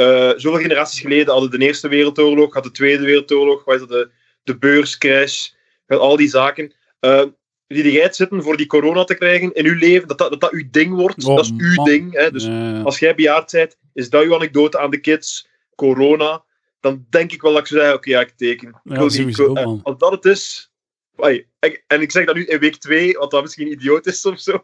eh, 0.02 0.40
zoveel 0.40 0.60
generaties 0.62 1.00
geleden 1.00 1.32
hadden 1.34 1.52
de 1.60 1.66
Eerste 1.66 1.88
Wereldoorlog, 1.88 2.54
had 2.54 2.64
de 2.64 2.72
Tweede 2.72 3.04
Wereldoorlog, 3.04 3.64
wat 3.64 3.74
is 3.76 3.80
dat, 3.82 3.90
de, 3.90 4.10
de 4.44 4.58
beurscrash, 4.58 5.50
al 5.88 6.16
die 6.16 6.30
zaken. 6.30 6.74
Eh 7.00 7.24
die 7.68 7.92
jij 7.92 8.04
het 8.04 8.16
zitten 8.16 8.44
voor 8.44 8.58
die 8.58 8.66
corona 8.66 9.04
te 9.04 9.16
krijgen 9.16 9.54
in 9.54 9.66
uw 9.66 9.78
leven, 9.78 10.08
dat 10.08 10.18
dat, 10.18 10.30
dat, 10.30 10.40
dat 10.42 10.52
uw 10.52 10.68
ding 10.72 10.94
wordt, 10.96 11.24
Oh, 11.26 11.36
dat 11.36 11.46
is 11.46 11.52
uw 11.58 11.74
man. 11.74 11.86
ding. 11.86 12.14
Hè? 12.14 12.32
Dus 12.32 12.48
als 12.84 13.00
jij 13.00 13.16
bejaard 13.16 13.52
bent, 13.52 13.78
is 13.94 14.10
dat 14.10 14.24
uw 14.24 14.36
anekdote 14.36 14.80
aan 14.80 14.90
de 14.92 14.98
kids, 15.00 15.48
corona, 15.76 16.44
dan 16.80 17.06
denk 17.10 17.32
ik 17.32 17.42
wel 17.42 17.52
dat 17.52 17.62
ik 17.62 17.68
zou 17.68 17.80
zeggen, 17.80 17.98
oké, 17.98 18.10
ja, 18.10 18.20
ik 18.22 18.34
teken. 18.38 18.68
Ik 18.68 18.76
Ja, 18.84 18.98
wil 18.98 19.06
niet- 19.08 19.18
ik 19.28 19.36
wil- 19.36 19.56
eh, 19.56 19.66
als 19.84 19.98
dat 19.98 20.12
het 20.12 20.26
is, 20.26 20.72
ai, 21.18 21.48
ik- 21.62 21.84
en 21.88 22.02
ik 22.02 22.12
zeg 22.12 22.26
dat 22.26 22.36
nu 22.36 22.46
in 22.46 22.60
week 22.60 22.76
2, 22.76 23.18
wat 23.18 23.32
dat 23.32 23.42
misschien 23.42 23.72
idioot 23.72 24.06
is 24.06 24.26
of 24.26 24.40
zo. 24.40 24.64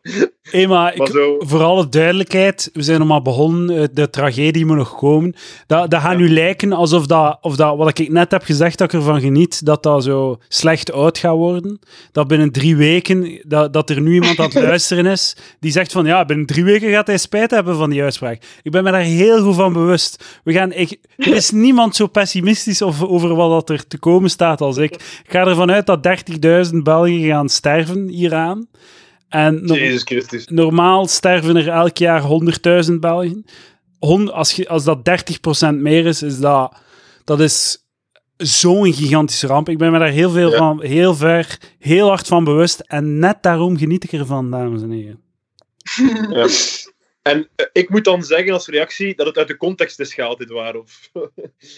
Maar 0.68 0.96
ik, 0.96 1.08
zo, 1.08 1.36
voor 1.40 1.64
alle 1.64 1.90
duidelijkheid, 1.90 2.70
we 2.74 2.82
zijn 2.82 3.00
nog 3.00 3.08
maar 3.08 3.22
begonnen, 3.22 3.78
eh, 3.78 3.84
de 3.92 4.10
tragedie 4.10 4.66
moet 4.66 4.76
nog 4.78 4.96
komen. 4.96 5.36
Dat, 5.68 5.92
dat 5.92 6.02
gaat 6.02 6.18
nu 6.18 6.30
lijken 6.30 6.74
alsof 6.74 7.06
dat, 7.06 7.38
of 7.42 7.56
dat, 7.56 7.78
wat 7.78 8.00
ik 8.00 8.10
net 8.12 8.32
heb 8.32 8.44
gezegd, 8.44 8.78
dat 8.78 8.94
ik 8.94 9.00
ervan 9.00 9.22
geniet, 9.22 9.66
dat 9.66 9.84
dat 9.84 10.04
zo 10.04 10.38
slecht 10.48 10.92
oud 10.92 11.18
gaat 11.18 11.36
worden. 11.36 11.80
Dat 12.12 12.28
binnen 12.28 12.52
drie 12.52 12.76
weken, 12.76 13.40
dat, 13.48 13.74
dat 13.74 13.90
er 13.90 14.02
nu 14.02 14.14
iemand 14.14 14.40
aan 14.40 14.46
het 14.46 14.54
luisteren 14.70 15.06
is, 15.06 15.36
die 15.60 15.72
zegt 15.72 15.92
van, 15.92 16.06
ja, 16.06 16.26
binnen 16.26 16.46
drie 16.46 16.64
weken 16.64 16.92
gaat 16.92 17.08
hij 17.08 17.18
spijt 17.18 17.52
hebben 17.52 17.76
van 17.76 17.90
die 17.90 18.02
uitspraak. 18.04 18.42
Ik 18.64 18.72
ben 18.72 18.84
me 18.84 18.92
daar 18.92 19.02
heel 19.02 19.42
goed 19.44 19.56
van 19.56 19.74
bewust. 19.74 20.40
We 20.44 20.54
gaan, 20.54 20.72
ik, 20.72 20.98
er 21.18 21.34
is 21.36 21.52
niemand 21.68 21.96
zo 21.96 22.08
pessimistisch 22.08 22.82
over, 22.82 23.10
over 23.10 23.36
wat 23.36 23.50
dat 23.50 23.70
er 23.70 23.88
te 23.88 23.98
komen 24.00 24.30
staat 24.30 24.62
als 24.62 24.78
ik. 24.78 24.94
Ik 24.94 25.26
ga 25.28 25.46
ervan 25.48 25.72
uit 25.72 25.86
dat 25.86 26.08
30.000 26.72 26.78
Belgen 26.88 27.24
gaan 27.26 27.50
sterven 27.50 28.08
hieraan. 28.08 28.68
En 29.30 29.66
nog- 29.66 29.78
Jezus 29.78 30.02
Christus. 30.04 30.48
normaal 30.48 31.08
sterven 31.08 31.56
er 31.56 31.68
elk 31.70 31.98
jaar 31.98 32.22
100.000 32.22 32.94
Belgen. 33.00 33.46
Als, 34.32 34.52
je, 34.54 34.68
als 34.70 34.84
dat 34.84 35.04
30% 35.04 35.76
meer 35.76 36.06
is, 36.06 36.22
is 36.22 36.40
dat, 36.40 36.76
dat 37.24 37.40
is 37.40 37.86
zo'n 38.38 38.94
gigantische 38.94 39.48
ramp. 39.48 39.70
Ik 39.70 39.78
ben 39.78 39.92
me 39.92 40.00
daar 40.00 40.10
heel, 40.10 40.30
veel 40.30 40.52
Ja. 40.52 40.58
van, 40.58 40.82
heel 40.84 41.16
ver, 41.16 41.60
heel 41.80 42.08
hard 42.08 42.28
van 42.28 42.44
bewust. 42.44 42.80
En 42.80 43.20
net 43.20 43.38
daarom 43.42 43.78
geniet 43.78 44.04
ik 44.04 44.12
ervan, 44.12 44.52
dames 44.52 44.82
en 44.82 44.92
heren. 44.92 45.20
Ja. 46.30 46.48
En 47.28 47.50
eh, 47.56 47.66
ik 47.72 47.90
moet 47.90 48.04
dan 48.04 48.24
zeggen 48.24 48.54
als 48.54 48.68
reactie 48.68 49.16
dat 49.16 49.26
het 49.26 49.38
uit 49.38 49.48
de 49.48 49.58
context 49.58 50.00
is 50.00 50.14
gehaald, 50.14 50.38
dit 50.38 50.50
waar. 50.50 50.76
Of... 50.76 51.10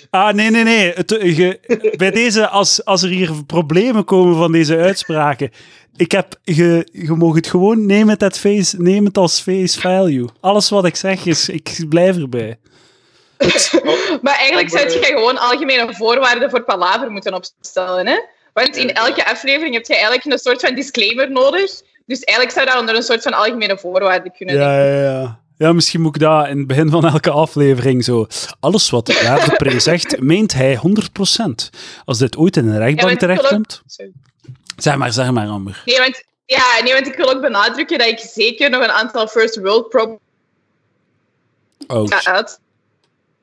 Ah, 0.09 0.33
nee, 0.33 0.49
nee, 0.49 0.63
nee. 0.63 0.91
Het, 0.91 1.09
je, 1.09 1.59
bij 1.97 2.11
deze, 2.11 2.47
als, 2.47 2.85
als 2.85 3.03
er 3.03 3.09
hier 3.09 3.45
problemen 3.45 4.05
komen 4.05 4.35
van 4.35 4.51
deze 4.51 4.77
uitspraken, 4.77 5.51
ik 5.95 6.11
heb, 6.11 6.39
je, 6.43 6.87
je 6.91 7.13
mag 7.13 7.35
het 7.35 7.47
gewoon, 7.47 7.85
neem 7.85 8.09
het, 8.09 8.23
at 8.23 8.39
face, 8.39 8.81
neem 8.81 9.05
het 9.05 9.17
als 9.17 9.41
face 9.41 9.79
value. 9.79 10.29
Alles 10.39 10.69
wat 10.69 10.85
ik 10.85 10.95
zeg, 10.95 11.25
is, 11.25 11.49
ik 11.49 11.85
blijf 11.89 12.17
erbij. 12.17 12.59
Maar 14.21 14.35
eigenlijk 14.35 14.69
zou 14.69 14.89
je 14.89 14.99
eh, 14.99 15.15
gewoon 15.15 15.37
algemene 15.37 15.95
voorwaarden 15.95 16.49
voor 16.49 16.63
palaver 16.63 17.11
moeten 17.11 17.33
opstellen. 17.33 18.07
Hè? 18.07 18.19
Want 18.53 18.75
in 18.75 18.93
elke 18.93 19.25
aflevering 19.25 19.73
heb 19.73 19.85
je 19.85 19.93
eigenlijk 19.93 20.25
een 20.25 20.37
soort 20.37 20.61
van 20.61 20.75
disclaimer 20.75 21.31
nodig. 21.31 21.81
Dus 22.09 22.23
eigenlijk 22.23 22.57
zou 22.57 22.69
dat 22.69 22.79
onder 22.79 22.95
een 22.95 23.03
soort 23.03 23.21
van 23.21 23.33
algemene 23.33 23.77
voorwaarden 23.77 24.31
kunnen 24.37 24.55
Ja, 24.55 24.83
ja, 24.85 25.01
ja. 25.01 25.39
Ja, 25.57 25.73
misschien 25.73 26.01
moet 26.01 26.15
ik 26.15 26.21
dat 26.21 26.47
in 26.47 26.57
het 26.57 26.67
begin 26.67 26.89
van 26.89 27.05
elke 27.05 27.29
aflevering 27.29 28.03
zo. 28.03 28.27
Alles 28.59 28.89
wat 28.89 29.05
de 29.05 29.75
zegt, 29.79 30.19
meent 30.19 30.53
hij 30.53 30.77
100%. 30.77 30.79
Als 32.05 32.17
dit 32.17 32.37
ooit 32.37 32.57
in 32.57 32.67
een 32.67 32.77
rechtbank 32.77 33.11
ook- 33.11 33.19
terechtkomt. 33.19 33.81
Zeg 34.77 34.95
maar, 34.95 35.13
zeg 35.13 35.31
maar, 35.31 35.47
Amber. 35.47 35.81
Nee, 35.85 35.97
want, 35.97 36.23
ja, 36.45 36.81
nee, 36.83 36.93
want 36.93 37.07
ik 37.07 37.15
wil 37.15 37.29
ook 37.35 37.41
benadrukken 37.41 37.97
dat 37.97 38.07
ik 38.07 38.19
zeker 38.19 38.69
nog 38.69 38.83
een 38.83 38.91
aantal 38.91 39.27
first 39.27 39.59
world 39.59 39.89
problems 39.89 40.19
Oh, 41.87 42.07
ga 42.13 42.31
uit. 42.31 42.59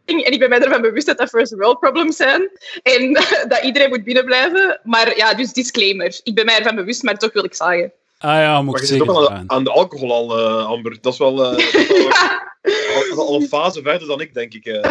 En 0.05 0.33
ik 0.33 0.39
ben 0.39 0.49
mij 0.49 0.61
ervan 0.61 0.81
bewust 0.81 1.07
dat 1.07 1.19
dat 1.19 1.29
first 1.29 1.55
world 1.55 1.79
problems 1.79 2.17
zijn. 2.17 2.51
En 2.83 3.13
dat 3.49 3.63
iedereen 3.63 3.89
moet 3.89 4.05
binnenblijven. 4.05 4.81
Maar 4.85 5.17
ja, 5.17 5.35
dus 5.35 5.53
disclaimer. 5.53 6.21
Ik 6.23 6.35
ben 6.35 6.45
mij 6.45 6.59
ervan 6.59 6.75
bewust, 6.75 7.03
maar 7.03 7.19
toch 7.19 7.33
wil 7.33 7.45
ik 7.45 7.55
zeggen. 7.55 7.93
Ah 8.19 8.35
ja, 8.41 8.63
moet 8.63 8.73
Maar 8.73 8.75
ik 8.83 8.89
je 8.89 8.95
zit 8.95 8.99
zeker 8.99 9.13
ook 9.13 9.17
aan 9.19 9.23
de, 9.25 9.29
vragen. 9.31 9.51
aan 9.51 9.65
de 9.65 9.71
alcohol 9.71 10.13
al, 10.13 10.39
eh, 10.39 10.67
Amber. 10.67 10.99
Dat 11.01 11.13
is 11.13 11.19
wel, 11.19 11.45
eh, 11.45 11.51
dat 11.51 11.59
is 11.59 11.87
wel 11.89 11.97
Ja. 12.67 13.15
al, 13.17 13.27
al 13.27 13.35
een 13.35 13.49
fase 13.49 13.83
verder 13.83 14.09
dan 14.09 14.21
ik, 14.21 14.35
denk 14.35 14.55
ik. 14.55 14.65
eh. 14.65 14.73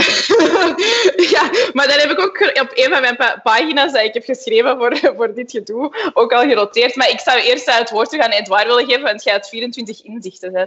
ja, 1.36 1.50
maar 1.74 1.88
dan 1.88 1.98
heb 2.00 2.10
ik 2.12 2.20
ook 2.20 2.51
op 2.62 2.72
een 2.74 2.91
van 2.91 3.01
mijn 3.01 3.15
pa- 3.15 3.39
pagina's 3.44 3.91
dat 3.91 4.01
ik 4.03 4.13
heb 4.13 4.24
geschreven 4.24 4.77
voor, 4.77 4.98
voor 5.17 5.34
dit 5.34 5.51
gedoe 5.51 6.12
ook 6.13 6.32
al 6.34 6.48
genoteerd. 6.48 6.96
Maar 6.96 7.10
ik 7.10 7.20
zou 7.20 7.39
eerst 7.39 7.77
het 7.77 7.89
woord 7.89 8.10
terug 8.10 8.25
aan 8.25 8.32
Edouard 8.32 8.67
willen 8.67 8.86
geven, 8.86 9.01
want 9.03 9.24
jij 9.24 9.34
hebt 9.34 9.50
24 9.50 10.03
inzichten. 10.03 10.51
Hè. 10.55 10.63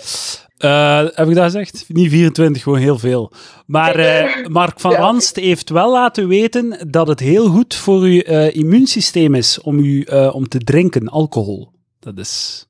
Eh, 0.59 1.09
heb 1.15 1.29
ik 1.29 1.35
dat 1.35 1.45
gezegd? 1.45 1.85
Niet 1.89 2.11
24, 2.11 2.63
gewoon 2.63 2.79
heel 2.79 2.99
veel. 2.99 3.33
Maar 3.67 3.97
eh, 3.97 4.47
Mark 4.47 4.81
van 4.81 4.91
Ja. 4.91 4.99
Ranst 4.99 5.37
heeft 5.37 5.71
wel 5.71 5.91
laten 5.91 6.29
weten 6.29 6.89
dat 6.91 7.09
het 7.09 7.21
heel 7.21 7.47
goed 7.49 7.75
voor 7.75 8.01
uw 8.01 8.21
eh, 8.21 8.55
immuunsysteem 8.57 9.35
is 9.35 9.61
om, 9.61 9.79
u, 9.79 10.03
eh, 10.03 10.35
om 10.35 10.49
te 10.49 10.59
drinken, 10.59 11.09
alcohol. 11.09 11.77
Dat 12.01 12.19
is... 12.19 12.67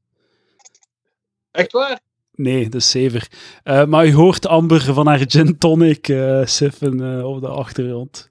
Echt 1.51 1.73
waar? 1.73 2.01
Nee, 2.35 2.65
dat 2.65 2.81
is 2.81 2.91
zever. 2.91 3.29
Eh, 3.63 3.85
maar 3.85 4.07
u 4.07 4.15
hoort 4.15 4.47
Amber 4.47 4.81
van 4.83 5.07
haar 5.07 5.25
gin 5.29 5.59
tonic 5.59 6.09
eh 6.09 6.41
siffen 6.45 7.19
eh, 7.19 7.25
op 7.25 7.41
de 7.41 7.49
achtergrond. 7.49 8.31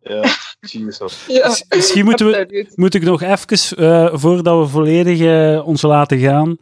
Ja, 0.00 0.24
Jesus. 0.60 1.24
Ja, 1.28 1.48
Mis- 1.48 1.64
Misschien 1.68 2.04
moeten 2.04 2.26
we, 2.26 2.66
moet 2.74 2.94
ik 2.94 3.02
nog 3.02 3.22
even, 3.22 3.76
eh, 3.78 4.08
voordat 4.12 4.58
we 4.58 4.66
volledig 4.66 5.62
ons 5.64 5.82
laten 5.82 6.18
gaan 6.18 6.56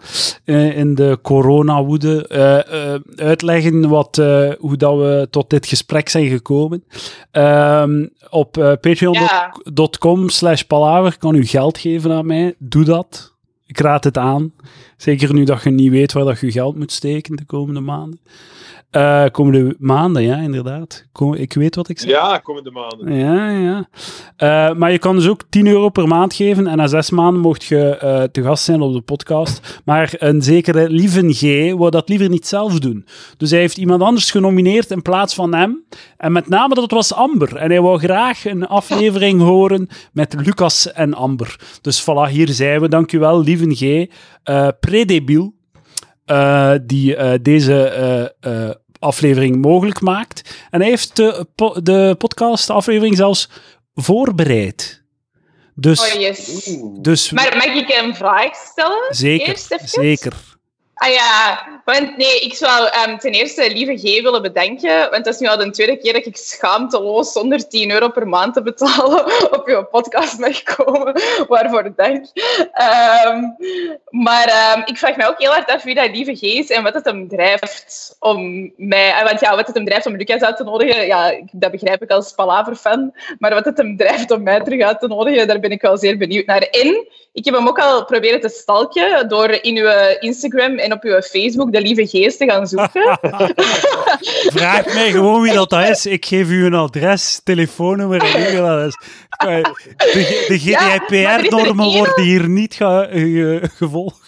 eh, 0.45 0.77
in 0.79 0.95
de 0.95 1.19
coronawoede, 1.23 2.27
eh, 2.29 2.93
eh, 2.95 3.01
uitleggen 3.17 3.89
wat, 3.89 4.19
eh, 4.19 4.51
hoe 4.59 4.77
dat 4.77 4.97
we 4.97 5.27
tot 5.31 5.51
dit 5.51 5.67
gesprek 5.67 6.09
zijn 6.09 6.29
gekomen. 6.29 6.85
Ehm, 7.31 8.07
op 8.31 8.53
patreon.com 8.81 10.29
slash 10.29 10.63
palaver 10.63 11.19
kan 11.19 11.35
u 11.35 11.47
geld 11.47 11.79
geven 11.79 12.13
aan 12.13 12.27
mij. 12.27 12.55
Doe 12.59 12.85
dat. 12.85 13.30
Ik 13.71 13.79
raad 13.79 14.05
het 14.05 14.19
aan. 14.19 14.53
Zeker 14.97 15.35
nu 15.35 15.45
dat 15.45 15.63
je 15.63 15.71
niet 15.71 15.91
weet 15.91 16.13
waar 16.13 16.25
dat 16.25 16.41
je 16.41 16.53
geld 16.53 16.77
moet 16.77 16.93
steken 16.93 17.37
de 17.37 17.45
komende 17.45 17.81
maanden. 17.81 18.21
Eh, 18.91 19.25
komende 19.33 19.77
maanden, 19.79 20.23
ja, 20.23 20.37
inderdaad. 20.37 21.07
Kom, 21.13 21.35
ik 21.35 21.53
weet 21.53 21.75
wat 21.75 21.89
ik 21.89 21.99
zeg. 21.99 22.11
Ja, 22.11 22.39
komende 22.39 22.71
maanden. 22.71 23.15
Ja, 23.15 23.51
ja. 23.51 23.89
Eh, 24.37 24.77
maar 24.77 24.93
je 24.93 24.99
kan 24.99 25.17
dus 25.17 25.29
ook 25.29 25.43
10 25.49 25.67
euro 25.67 25.89
per 25.89 26.09
maand 26.09 26.35
geven 26.35 26.67
en 26.67 26.77
na 26.77 26.87
zes 26.87 27.11
maanden 27.11 27.41
mocht 27.41 27.65
je 27.65 27.97
eh, 27.97 28.23
te 28.23 28.43
gast 28.43 28.65
zijn 28.65 28.81
op 28.81 28.93
de 28.93 29.01
podcast. 29.01 29.81
Maar 29.85 30.15
een 30.19 30.43
zekere 30.43 30.89
Lieven 30.89 31.33
G 31.33 31.41
wou 31.73 31.91
dat 31.91 32.09
liever 32.09 32.29
niet 32.29 32.47
zelf 32.47 32.79
doen. 32.79 33.07
Dus 33.37 33.51
hij 33.51 33.61
heeft 33.61 33.79
iemand 33.79 34.03
anders 34.03 34.31
genomineerd 34.31 34.91
in 34.91 35.03
plaats 35.03 35.35
van 35.35 35.55
hem. 35.55 35.85
En 36.17 36.33
met 36.33 36.49
name 36.49 36.75
dat 36.75 36.91
was 36.91 37.15
Amber. 37.15 37.57
En 37.57 37.71
hij 37.71 37.81
wou 37.81 37.99
graag 37.99 38.45
een 38.45 38.67
aflevering 38.67 39.41
horen 39.41 39.89
met 40.13 40.35
Lucas 40.45 40.93
en 40.93 41.15
Amber. 41.15 41.57
Dus 41.81 42.03
voilà, 42.03 42.31
hier 42.31 42.49
zijn 42.49 42.81
we. 42.81 42.89
Dankjewel, 42.89 43.43
Lieven 43.43 43.75
G. 43.75 44.07
Predebiel. 44.81 45.59
Eh, 46.31 46.75
die 46.83 47.17
eh, 47.17 47.39
deze 47.43 47.89
eh, 48.41 48.71
aflevering 48.99 49.57
mogelijk 49.57 50.01
maakt. 50.01 50.55
En 50.71 50.81
hij 50.81 50.89
heeft 50.89 51.17
de, 51.17 51.47
po- 51.55 51.83
de 51.83 52.15
podcast-aflevering 52.19 53.17
zelfs 53.17 53.49
voorbereid. 53.95 55.03
Dus, 55.75 56.15
Oh 56.15 56.21
yes. 56.21 56.71
dus 57.01 57.31
Maar 57.31 57.57
mag 57.57 57.75
ik 57.75 58.01
een 58.03 58.15
vraag 58.15 58.55
stellen? 58.55 59.07
zeker, 59.15 59.49
eerst 59.49 59.75
zeker. 59.85 60.33
Ah 60.95 61.13
ja, 61.13 61.61
want 61.85 62.17
nee, 62.17 62.41
ik 62.41 62.55
zou 62.55 62.89
ehm, 62.89 63.19
ten 63.19 63.33
eerste 63.33 63.73
lieve 63.73 63.97
G 63.97 64.23
willen 64.23 64.43
bedanken, 64.43 65.11
want 65.11 65.25
dat 65.25 65.35
is 65.35 65.41
nu 65.41 65.49
al 65.49 65.57
de 65.57 65.71
tweede 65.71 65.97
keer 65.97 66.13
dat 66.13 66.27
ik 66.27 66.37
schaamteloos 66.37 67.33
zonder 67.33 67.69
10 67.69 67.91
euro 67.91 68.09
per 68.09 68.29
maand 68.29 68.55
te 68.55 68.63
betalen 68.63 69.25
op 69.59 69.63
uw 69.67 69.85
podcast 69.85 70.39
mag 70.39 70.63
komen. 70.63 71.21
Waarvoor 71.49 71.93
dank. 71.97 72.27
Ehm, 72.73 73.43
maar 74.31 74.47
ehm, 74.49 74.83
ik 74.85 74.97
vraag 74.99 75.17
mij 75.17 75.29
ook 75.29 75.39
heel 75.41 75.51
hard 75.53 75.71
af 75.71 75.83
wie 75.83 75.95
dat 75.95 76.11
lieve 76.13 76.35
G 76.37 76.43
is 76.43 76.71
en 76.71 76.83
wat 76.83 76.95
het 76.95 77.05
hem 77.05 77.29
drijft 77.29 78.17
om 78.19 78.73
mij... 78.77 79.11
eh, 79.11 79.25
Want 79.25 79.41
ja, 79.41 79.57
wat 79.57 79.67
het 79.67 79.77
hem 79.77 79.85
drijft 79.85 80.07
om 80.07 80.17
Lucas 80.17 80.41
uit 80.41 80.57
te 80.57 80.65
nodigen, 80.65 81.07
ja, 81.07 81.33
dat 81.53 81.71
begrijp 81.71 82.03
ik 82.03 82.11
als 82.11 82.33
Palaver-fan. 82.33 83.13
Maar 83.39 83.55
wat 83.55 83.65
het 83.65 83.77
hem 83.77 83.97
drijft 83.97 84.31
om 84.31 84.43
mij 84.43 84.61
terug 84.61 84.81
uit 84.83 85.01
te 85.01 85.07
nodigen, 85.07 85.49
daar 85.49 85.61
ben 85.61 85.71
ik 85.71 85.83
wel 85.83 85.97
zeer 85.99 86.17
benieuwd 86.19 86.47
naar. 86.47 86.61
En 86.63 87.07
ik 87.33 87.45
heb 87.45 87.55
hem 87.55 87.69
ook 87.69 87.79
al 87.79 88.05
proberen 88.05 88.41
te 88.41 88.49
stalken 88.49 89.29
door 89.29 89.51
in 89.51 89.77
uw 89.77 89.89
Instagram 90.19 90.79
en 90.79 90.93
op 90.93 91.03
uw 91.03 91.21
Facebook 91.21 91.73
de 91.73 91.81
lieve 91.81 92.07
geest 92.07 92.39
te 92.39 92.45
gaan 92.51 92.67
zoeken. 92.67 93.19
Vraag 94.57 94.95
mij 94.95 95.11
gewoon 95.11 95.43
wie 95.43 95.53
dat 95.53 95.73
is. 95.73 96.07
Ik 96.07 96.25
geef 96.27 96.49
u 96.49 96.65
een 96.65 96.75
adres, 96.75 97.41
telefoonnummer 97.45 98.35
en 98.35 98.87
is. 98.87 98.97
Eh, 99.37 99.63
De, 99.97 100.45
de 100.49 100.59
GDPR-normen 100.59 101.87
worden 101.97 102.23
hier 102.23 102.49
niet 102.49 102.75
ge- 102.75 103.09
ge- 103.11 103.71
gevolgd. 103.77 104.20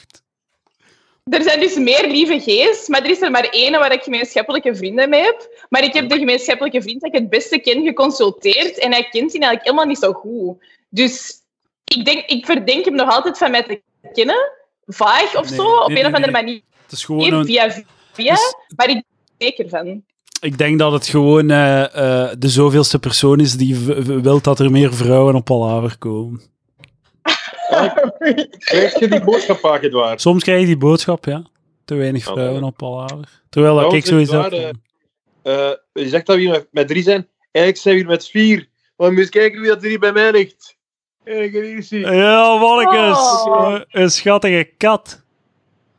Er 1.30 1.42
zijn 1.42 1.60
dus 1.60 1.74
meer 1.74 2.08
lieve 2.08 2.40
geest, 2.40 2.88
maar 2.88 3.02
er 3.02 3.10
is 3.10 3.20
er 3.20 3.30
maar 3.30 3.44
één 3.44 3.72
waar 3.72 3.92
ik 3.92 4.02
gemeenschappelijke 4.02 4.74
vrienden 4.76 5.08
mee 5.08 5.22
heb. 5.22 5.66
Maar 5.68 5.84
ik 5.84 5.94
heb 5.94 6.08
de 6.08 6.18
gemeenschappelijke 6.18 6.82
vriend 6.82 7.00
dat 7.00 7.14
ik 7.14 7.20
het 7.20 7.30
beste 7.30 7.58
ken 7.58 7.82
geconsulteerd 7.82 8.78
en 8.78 8.90
hij 8.90 9.02
kent 9.02 9.12
die 9.12 9.40
eigenlijk 9.40 9.64
helemaal 9.64 9.86
niet 9.86 9.98
zo 9.98 10.12
goed. 10.12 10.64
Dus 10.88 11.32
ik, 11.84 12.04
denk, 12.04 12.26
ik 12.26 12.46
verdenk 12.46 12.84
hem 12.84 12.94
nog 12.94 13.10
altijd 13.10 13.38
van 13.38 13.50
mij 13.50 13.62
te 13.62 13.82
kennen, 14.12 14.52
vaag 14.86 15.36
of 15.36 15.48
Nee, 15.48 15.58
zo, 15.58 15.76
op 15.76 15.88
nee, 15.88 15.98
een 15.98 16.06
of 16.06 16.14
andere 16.14 16.32
manier, 16.32 16.60
Het 16.82 16.92
is 16.92 17.04
gewoon 17.04 17.32
een, 17.32 17.46
via 17.46 17.84
via, 18.12 18.34
Dus- 18.34 18.54
maar 18.76 18.88
ik 18.88 18.94
ben 18.94 19.04
er 19.28 19.46
zeker 19.46 19.68
van. 19.68 20.04
Ik 20.40 20.58
denk 20.58 20.78
dat 20.78 20.92
het 20.92 21.06
gewoon 21.06 21.50
eh, 21.50 21.84
eh, 21.84 22.30
de 22.38 22.48
zoveelste 22.48 22.98
persoon 22.98 23.40
is 23.40 23.56
die 23.56 23.76
wil 24.04 24.40
dat 24.40 24.60
er 24.60 24.70
meer 24.70 24.94
vrouwen 24.94 25.34
op 25.34 25.44
Palaver 25.44 25.98
komen. 25.98 26.51
Krijg 28.58 28.98
je 28.98 29.08
die 29.08 29.24
boodschap 29.24 29.58
vaak, 29.58 29.82
Edouard? 29.82 30.20
Soms 30.20 30.42
krijg 30.42 30.60
je 30.60 30.66
die 30.66 30.76
boodschap, 30.76 31.24
ja. 31.24 31.42
Te 31.84 31.94
weinig 31.94 32.26
Oh, 32.28 32.32
vrouwen 32.32 32.62
op 32.64 32.76
Palaver. 32.76 33.42
Terwijl 33.48 33.74
dat 33.74 33.92
ik 33.92 34.04
Trouwens, 34.04 34.30
zoiets 34.30 34.54
heb. 34.54 34.62
van- 34.62 34.80
Eh, 35.42 35.70
je 35.92 36.08
zegt 36.08 36.26
dat 36.26 36.36
we 36.36 36.42
hier 36.42 36.50
met, 36.50 36.66
met 36.70 36.88
drie 36.88 37.02
zijn. 37.02 37.28
Eigenlijk 37.50 37.76
zijn 37.84 37.94
we 37.94 38.00
hier 38.00 38.10
met 38.10 38.26
vier. 38.28 38.68
Maar 38.96 39.08
we 39.08 39.14
moeten 39.14 39.30
kijken 39.32 39.60
wie 39.60 39.68
dat 39.70 39.82
er 39.82 39.88
hier 39.88 39.98
bij 39.98 40.12
mij 40.12 40.30
ligt. 40.32 40.76
Ik 41.24 41.52
kan 41.52 41.62
hier 41.62 41.82
zien. 41.82 42.00
Ja, 42.14 42.56
mannetjes. 42.58 43.18
Oh. 43.44 43.80
Een 43.88 44.10
schattige 44.10 44.70
kat. 44.76 45.22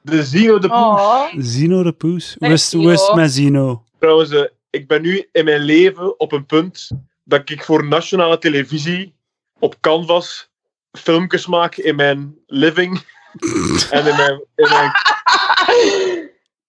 De 0.01 0.23
Zino 0.23 0.59
de 0.59 0.67
Poes. 0.67 0.77
Oh. 0.79 1.25
Zino 1.37 1.83
de 1.83 1.91
Poes. 1.91 2.35
Het 2.39 2.59
Zino. 2.61 3.15
met 3.15 3.31
Zino? 3.31 3.83
Trouwens, 3.99 4.29
eh, 4.31 4.43
ik 4.69 4.87
ben 4.87 5.01
nu 5.01 5.27
in 5.31 5.45
mijn 5.45 5.61
leven 5.61 6.19
op 6.19 6.31
een 6.31 6.45
punt 6.45 6.89
dat 7.23 7.49
ik 7.49 7.63
voor 7.63 7.87
nationale 7.87 8.37
televisie 8.37 9.15
op 9.59 9.75
canvas 9.81 10.49
filmpjes 10.97 11.47
maak 11.47 11.75
in 11.75 11.95
mijn 11.95 12.37
living 12.47 13.05
en 13.89 14.07
in 14.07 14.15
mijn, 14.15 14.43
in 14.55 14.69
mijn 14.69 14.91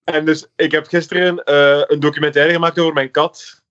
En 0.03 0.25
dus, 0.25 0.47
ik 0.55 0.71
heb 0.71 0.87
gisteren 0.87 1.43
eh, 1.43 1.81
een 1.87 1.99
documentaire 1.99 2.53
gemaakt 2.53 2.79
over 2.79 2.93
mijn 2.93 3.11
kat. 3.11 3.63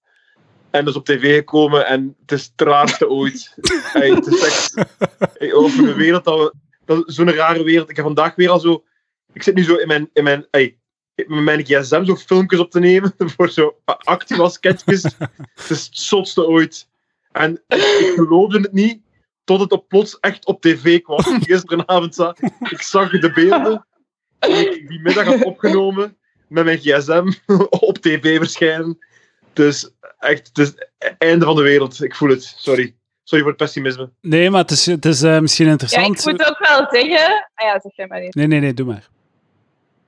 En 0.70 0.84
dat 0.84 0.94
is 0.94 1.00
op 1.00 1.04
tv 1.04 1.36
gekomen 1.36 1.86
en 1.86 2.16
het 2.20 2.32
is 2.32 2.52
het 2.56 2.68
raarste 2.68 3.08
ooit. 3.08 3.54
Hey, 3.92 4.10
het 4.10 4.26
is 4.26 4.44
echt... 4.44 4.74
hey, 5.38 5.52
over 5.52 5.86
de 5.86 5.94
wereld, 5.94 6.24
dat, 6.24 7.02
zo'n 7.06 7.32
rare 7.32 7.62
wereld. 7.62 7.90
Ik 7.90 7.96
heb 7.96 8.04
vandaag 8.04 8.34
weer 8.34 8.50
al 8.50 8.60
zo... 8.60 8.84
Ik 9.32 9.42
zit 9.42 9.54
nu 9.54 9.62
zo 9.62 9.74
in 9.74 9.86
mijn... 9.86 10.10
In 10.12 10.24
mijn 10.24 10.46
hey, 10.50 10.78
met 11.14 11.28
mijn 11.28 11.64
gsm 11.64 12.04
zo 12.04 12.16
filmpjes 12.16 12.60
op 12.60 12.70
te 12.70 12.78
nemen 12.78 13.14
voor 13.36 13.50
zo 13.50 13.76
activa 13.84 14.48
sketches. 14.48 15.02
Het 15.02 15.70
is 15.70 15.84
het 15.84 15.98
zotste 15.98 16.46
ooit. 16.46 16.88
En 17.32 17.62
ik, 17.66 17.82
ik 17.82 18.12
geloofde 18.14 18.60
het 18.60 18.72
niet, 18.72 19.02
tot 19.44 19.60
het 19.60 19.72
op 19.72 19.88
plots 19.88 20.18
echt 20.20 20.46
op 20.46 20.60
tv 20.60 21.02
kwam. 21.02 21.22
Gisteravond 21.42 22.14
zag 22.14 22.40
ik 22.70 22.82
zag 22.82 23.10
de 23.10 23.32
beelden 23.32 23.86
die 24.38 24.70
ik 24.70 24.88
die 24.88 25.00
middag 25.00 25.24
had 25.24 25.44
opgenomen 25.44 26.16
met 26.48 26.64
mijn 26.64 26.78
gsm 26.78 27.32
op 27.88 27.98
tv 27.98 28.36
verschijnen. 28.38 28.98
Dus 29.52 29.90
echt, 30.18 30.48
het 30.48 30.58
is 30.58 30.72
het 30.98 31.14
einde 31.18 31.44
van 31.44 31.56
de 31.56 31.62
wereld. 31.62 32.02
Ik 32.02 32.14
voel 32.14 32.28
het. 32.28 32.54
Sorry. 32.56 32.94
Sorry 33.22 33.42
voor 33.42 33.52
het 33.52 33.62
pessimisme. 33.62 34.10
Nee, 34.20 34.50
maar 34.50 34.60
het 34.60 34.70
is, 34.70 34.86
het 34.86 35.04
is 35.04 35.22
eh, 35.22 35.38
misschien 35.38 35.66
Ja, 35.66 35.70
interessant. 35.70 36.18
ik 36.18 36.24
moet 36.24 36.46
ook 36.46 36.58
wel 36.58 36.86
zeggen... 36.90 37.50
Ah 37.54 37.66
ja, 37.66 37.80
zeg 37.80 37.96
jij 37.96 38.06
maar 38.06 38.18
eens. 38.18 38.34
Nee, 38.34 38.46
nee, 38.46 38.60
nee, 38.60 38.74
doe 38.74 38.86
maar. 38.86 39.08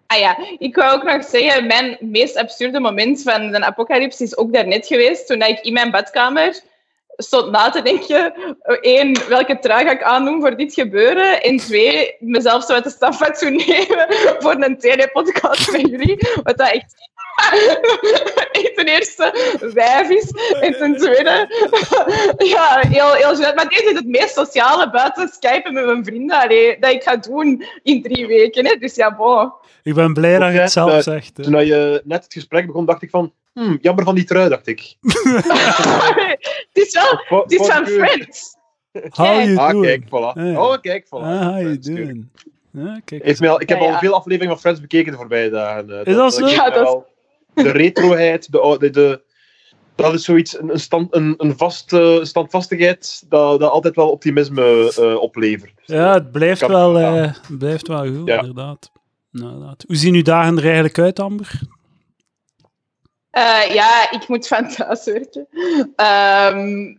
Ah 0.07 0.19
ja, 0.19 0.39
ik 0.59 0.77
wou 0.77 0.95
ook 0.95 1.03
nog 1.03 1.25
zeggen, 1.25 1.67
mijn 1.67 1.97
meest 2.01 2.37
absurde 2.37 2.81
moment 2.81 3.23
van 3.23 3.51
de 3.51 3.65
apocalypse 3.65 4.23
is 4.23 4.37
ook 4.37 4.53
daarnet 4.53 4.87
geweest, 4.87 5.27
toen 5.27 5.43
ik 5.43 5.61
in 5.61 5.73
mijn 5.73 5.91
badkamer 5.91 6.61
stond 7.17 7.51
na 7.51 7.71
te 7.71 7.83
denken, 7.83 8.35
één, 8.81 9.29
welke 9.29 9.59
trui 9.59 9.85
ga 9.85 9.91
ik 9.93 10.03
aandoen 10.03 10.41
voor 10.41 10.57
dit 10.57 10.75
gebeuren, 10.75 11.43
en 11.43 11.57
twee, 11.57 12.15
mezelf 12.19 12.65
zo 12.65 12.73
uit 12.73 12.85
de 12.85 12.91
staffatsoen 12.91 13.57
nemen 13.67 14.07
voor 14.39 14.55
een 14.55 14.79
TD-podcast 14.79 15.73
met 15.73 15.81
jullie, 15.81 16.19
wat 16.43 16.57
dat 16.59 16.71
echt... 16.71 17.15
echt 18.53 18.75
ten 18.75 18.87
eerste 18.87 19.35
wijf 19.75 20.09
is, 20.11 20.31
en 20.61 20.73
ten 20.73 20.97
tweede, 20.97 21.49
ja, 22.39 22.81
heel, 22.89 23.13
heel 23.13 23.35
gênant. 23.37 23.55
Maar 23.55 23.69
dit 23.69 23.83
is 23.85 23.93
het 23.93 24.07
meest 24.07 24.35
sociale 24.35 24.91
buiten 24.91 25.29
skypen 25.29 25.73
met 25.73 25.85
mijn 25.87 26.05
vrienden, 26.05 26.41
allee, 26.41 26.79
dat 26.81 26.91
ik 26.91 27.03
ga 27.03 27.17
doen 27.17 27.65
in 27.83 28.03
drie 28.03 28.27
weken. 28.27 28.67
Hè. 28.67 28.75
Dus 28.77 28.95
ja, 28.95 29.15
bon. 29.17 29.53
Ik 29.83 29.95
ben 29.95 30.13
blij 30.13 30.39
dat 30.39 30.53
je 30.53 30.59
het 30.59 30.73
zelf 30.73 30.91
Eh, 30.93 30.99
zegt. 30.99 31.37
hè. 31.37 31.43
Toen 31.43 31.67
je 31.67 32.01
net 32.05 32.25
het 32.25 32.33
gesprek 32.33 32.67
begon, 32.67 32.85
dacht 32.85 33.03
ik 33.03 33.11
van... 33.11 33.33
Hmm, 33.61 33.79
jammer 33.81 34.05
van 34.05 34.15
die 34.15 34.25
trui, 34.25 34.49
dacht 34.49 34.67
ik. 34.67 34.97
het 35.01 36.69
is 36.73 36.93
wel 37.29 37.41
het 37.41 37.53
is 37.53 37.67
van. 37.67 37.87
Friends. 37.87 38.57
How 39.11 39.43
you 39.45 39.57
Ah, 39.57 39.81
kijk, 39.81 40.05
voilà. 40.05 40.41
Ja. 40.43 40.63
Oh, 40.67 40.81
kijk, 40.81 41.05
voilà. 41.07 41.09
Ah, 41.11 41.41
how 41.47 41.61
you 41.61 41.79
doing? 41.79 42.29
Kijk. 43.05 43.41
Al, 43.47 43.61
ik 43.61 43.69
heb 43.69 43.79
Ja, 43.79 43.85
ja. 43.87 43.93
al 43.93 43.99
veel 43.99 44.15
afleveringen 44.15 44.53
van 44.53 44.61
Friends 44.61 44.81
bekeken 44.81 45.13
de 45.13 45.19
voorbije 45.19 45.51
dagen. 45.51 45.91
eh. 45.91 46.07
Is 46.07 46.15
dat 46.15 46.35
zo? 46.35 46.47
Ja, 46.47 46.65
dat 46.65 46.75
is- 46.75 46.81
wel- 46.83 47.07
De 47.55 47.71
retroheid, 47.71 48.53
de, 48.53 48.77
de, 48.79 48.91
de, 48.91 49.21
dat 49.95 50.15
is 50.15 50.25
zoiets, 50.25 50.59
een, 50.59 50.71
een, 50.71 50.81
stand, 50.81 51.15
een, 51.15 51.35
een 51.39 51.57
vaste 51.57 52.21
standvastigheid 52.23 53.25
dat, 53.29 53.61
dat 53.61 53.71
altijd 53.71 53.97
wel 53.97 54.11
optimisme 54.11 54.93
eh, 54.97 55.21
oplevert. 55.23 55.73
Ja, 55.85 56.13
het 56.13 56.33
blijft 56.33 56.61
Kan- 56.61 56.71
wel, 56.71 56.99
eh, 56.99 57.15
het 57.49 57.59
blijft 57.59 57.89
wel 57.89 58.07
goed, 58.07 58.27
Ja. 58.29 58.39
inderdaad. 58.39 58.91
Nou, 59.31 59.53
inderdaad. 59.53 59.85
Hoe 59.87 59.97
zien 59.97 60.15
uw 60.15 60.23
dagen 60.23 60.57
er 60.57 60.65
eigenlijk 60.65 60.99
uit, 60.99 61.19
Amber? 61.21 61.61
Eh, 63.37 63.75
ja, 63.75 64.11
ik 64.11 64.29
moet 64.29 64.47
van 64.47 64.69
thuis 64.69 65.05
werken. 65.05 65.47
Ehm, 65.97 66.95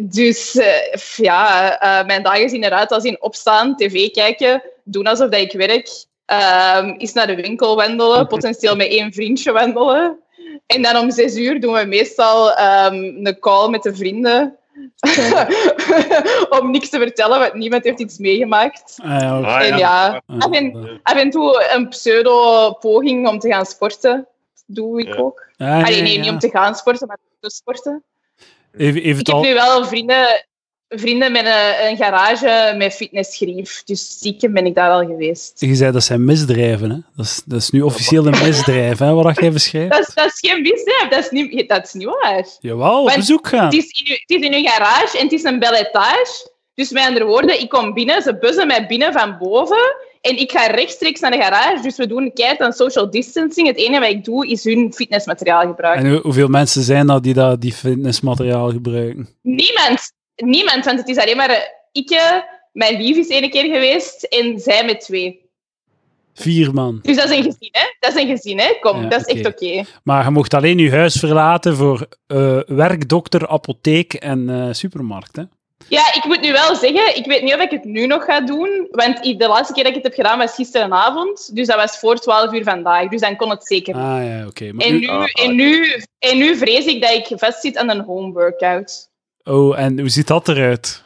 dus 0.00 0.54
eh, 0.56 0.96
f- 0.98 1.16
ja, 1.16 1.78
eh, 1.80 2.06
mijn 2.06 2.22
dagen 2.22 2.48
zien 2.48 2.64
eruit 2.64 2.92
als 2.92 3.04
in 3.04 3.22
opstaan, 3.22 3.76
tv 3.76 4.10
kijken, 4.10 4.62
doen 4.84 5.06
alsof 5.06 5.28
dat 5.28 5.40
ik 5.40 5.52
werk, 5.52 5.88
ehm 6.26 6.94
is 6.98 7.12
naar 7.12 7.26
de 7.26 7.34
winkel 7.34 7.76
wandelen, 7.76 8.26
potentieel 8.26 8.76
met 8.76 8.86
één 8.88 9.12
vriendje 9.12 9.52
wandelen. 9.52 10.18
En 10.66 10.82
dan 10.82 10.96
om 10.96 11.10
zes 11.10 11.36
uur 11.36 11.60
doen 11.60 11.72
we 11.74 11.84
meestal 11.84 12.52
ehm, 12.54 12.94
een 12.94 13.36
call 13.40 13.68
met 13.68 13.82
de 13.82 13.94
vrienden. 13.94 14.56
om 16.60 16.70
niks 16.70 16.88
te 16.88 16.98
vertellen, 16.98 17.38
want 17.38 17.54
niemand 17.54 17.84
heeft 17.84 18.00
iets 18.00 18.18
meegemaakt. 18.18 18.96
Ah, 19.02 19.20
ja. 19.20 19.40
Ah, 19.42 19.66
En 19.66 19.78
ja, 19.78 20.22
Ah, 20.26 20.38
af 20.38 20.50
en, 20.52 21.00
af 21.02 21.14
en 21.16 21.30
toe 21.30 21.70
een 21.74 21.88
pseudo-poging 21.88 23.28
om 23.28 23.38
te 23.38 23.48
gaan 23.48 23.66
sporten. 23.66 24.26
Doe 24.74 25.00
ik 25.00 25.08
Ja. 25.08 25.14
ook. 25.20 25.46
Ah, 25.56 25.84
Allee, 25.84 25.96
ja, 25.96 26.02
nee, 26.02 26.14
ja. 26.14 26.20
niet 26.20 26.30
om 26.30 26.38
te 26.38 26.50
gaan 26.50 26.74
sporten, 26.74 27.06
maar 27.06 27.18
te 27.40 27.50
sporten. 27.50 28.02
Even, 28.76 29.02
even 29.02 29.20
Ik 29.20 29.26
heb 29.26 29.36
al... 29.36 29.42
nu 29.42 29.54
wel 29.54 29.84
vrienden, 29.86 30.46
vrienden 30.88 31.32
met 31.32 31.46
een, 31.46 31.86
een 31.88 31.96
garage 31.96 32.74
met 32.76 32.94
fitnessgrief. 32.94 33.82
Dus 33.84 34.00
stiekem 34.08 34.52
ben 34.52 34.66
ik 34.66 34.74
daar 34.74 34.90
al 34.90 35.06
geweest. 35.06 35.60
Je 35.60 35.74
zei 35.74 35.92
dat 35.92 36.02
zijn 36.04 36.24
misdrijven, 36.24 36.90
hè? 36.90 36.96
Dat 37.16 37.24
is, 37.26 37.42
dat 37.44 37.60
is 37.60 37.70
nu 37.70 37.82
officieel 37.82 38.26
een 38.26 38.42
misdrijf, 38.46 38.98
hè, 38.98 39.12
wat 39.14 39.40
jij 39.40 39.52
beschrijft. 39.52 39.90
Dat 39.90 40.08
is, 40.08 40.14
dat 40.14 40.26
is 40.26 40.38
geen 40.50 40.62
misdrijf, 40.62 41.08
dat 41.08 41.18
is 41.18 41.30
niet, 41.30 41.68
dat 41.68 41.84
is 41.84 41.92
niet 41.92 42.08
waar. 42.20 42.46
Jawel, 42.60 43.02
op 43.02 43.12
bezoek 43.14 43.48
gaan. 43.48 43.64
Het 43.64 43.74
is, 43.74 43.90
in 43.90 44.06
uw, 44.08 44.16
het 44.26 44.30
is 44.40 44.46
in 44.48 44.54
uw 44.54 44.62
garage 44.62 45.18
en 45.18 45.24
het 45.24 45.32
is 45.32 45.42
een 45.44 45.58
bel 45.58 45.74
etage. 45.74 46.50
Dus 46.74 46.90
met 46.90 47.06
andere 47.06 47.24
woorden, 47.24 47.60
ik 47.60 47.68
kom 47.68 47.92
binnen, 47.94 48.22
ze 48.22 48.38
buzzen 48.38 48.66
mij 48.66 48.86
binnen 48.86 49.12
van 49.12 49.38
boven. 49.38 49.96
En 50.22 50.38
ik 50.38 50.50
ga 50.52 50.66
rechtstreeks 50.66 51.20
naar 51.20 51.30
de 51.30 51.36
garage. 51.36 51.82
Dus 51.82 51.96
we 51.96 52.06
doen 52.06 52.32
keihard 52.32 52.60
aan 52.60 52.72
social 52.72 53.10
distancing. 53.10 53.66
Het 53.66 53.76
enige 53.76 54.00
wat 54.00 54.08
ik 54.10 54.24
doe, 54.24 54.46
is 54.48 54.64
hun 54.64 54.92
fitnessmateriaal 54.92 55.66
gebruiken. 55.66 56.04
En 56.06 56.12
hoe- 56.12 56.20
hoeveel 56.22 56.48
mensen 56.48 56.82
zijn 56.82 57.06
dat 57.06 57.22
die 57.22 57.34
dat, 57.34 57.60
die 57.60 57.72
fitnessmateriaal 57.72 58.70
gebruiken? 58.70 59.28
Niemand. 59.42 60.12
Niemand, 60.36 60.84
want 60.84 60.98
het 60.98 61.08
is 61.08 61.16
alleen 61.16 61.36
maar 61.36 61.50
eh, 61.50 61.62
ik, 61.92 62.32
mijn 62.72 63.02
lief 63.02 63.16
is 63.16 63.28
één 63.28 63.50
keer 63.50 63.64
geweest 63.64 64.22
en 64.22 64.58
zij 64.60 64.84
met 64.84 65.00
twee. 65.00 65.40
Vier 66.34 66.74
man. 66.74 66.98
Dus 67.02 67.16
dat 67.16 67.24
is 67.30 67.36
een 67.36 67.42
gezin, 67.42 67.68
hè? 67.72 67.82
Dat 68.00 68.14
is 68.16 68.22
een 68.22 68.28
gezin, 68.28 68.58
hè? 68.58 68.76
Kom, 68.80 69.02
Ja, 69.02 69.08
dat 69.08 69.28
is 69.28 69.34
echt 69.34 69.46
oké. 69.46 69.84
Maar 70.04 70.24
je 70.24 70.30
mocht 70.30 70.54
alleen 70.54 70.78
je 70.78 70.90
huis 70.90 71.14
verlaten 71.18 71.76
voor 71.76 72.06
eh, 72.26 72.60
werk, 72.66 73.08
dokter, 73.08 73.48
apotheek 73.48 74.14
en 74.14 74.48
eh, 74.50 74.68
supermarkt, 74.72 75.36
hè? 75.36 75.42
Ja, 75.88 76.14
ik 76.14 76.24
moet 76.24 76.40
nu 76.40 76.52
wel 76.52 76.74
zeggen, 76.76 77.16
ik 77.16 77.26
weet 77.26 77.42
niet 77.42 77.54
of 77.54 77.60
ik 77.60 77.70
het 77.70 77.84
nu 77.84 78.06
nog 78.06 78.24
ga 78.24 78.40
doen, 78.40 78.88
want 78.90 79.22
de 79.22 79.48
laatste 79.48 79.72
keer 79.74 79.84
dat 79.84 79.96
ik 79.96 80.02
het 80.02 80.06
heb 80.06 80.26
gedaan 80.26 80.38
was 80.38 80.54
gisteravond, 80.54 81.54
dus 81.54 81.66
dat 81.66 81.76
was 81.76 81.98
voor 81.98 82.16
12 82.16 82.52
uur 82.52 82.62
vandaag, 82.64 83.08
dus 83.08 83.20
dan 83.20 83.36
kon 83.36 83.50
het 83.50 83.66
zeker. 83.66 83.94
niet. 83.94 84.04
Ah 84.04 84.24
ja, 84.24 84.46
oké. 84.46 84.72
Maar 84.72 84.86
En 84.86 84.98
nu, 84.98 85.06
Ah, 85.08 85.18
ah. 85.20 85.44
en, 85.44 85.54
nu, 85.54 86.02
en 86.18 86.38
nu 86.38 86.56
vrees 86.56 86.84
ik 86.84 87.02
dat 87.02 87.10
ik 87.10 87.38
vastzit 87.38 87.76
aan 87.76 87.90
een 87.90 88.00
home 88.00 88.32
workout. 88.32 89.10
Oh, 89.44 89.78
en 89.78 89.98
hoe 89.98 90.08
ziet 90.08 90.26
dat 90.26 90.48
eruit? 90.48 91.02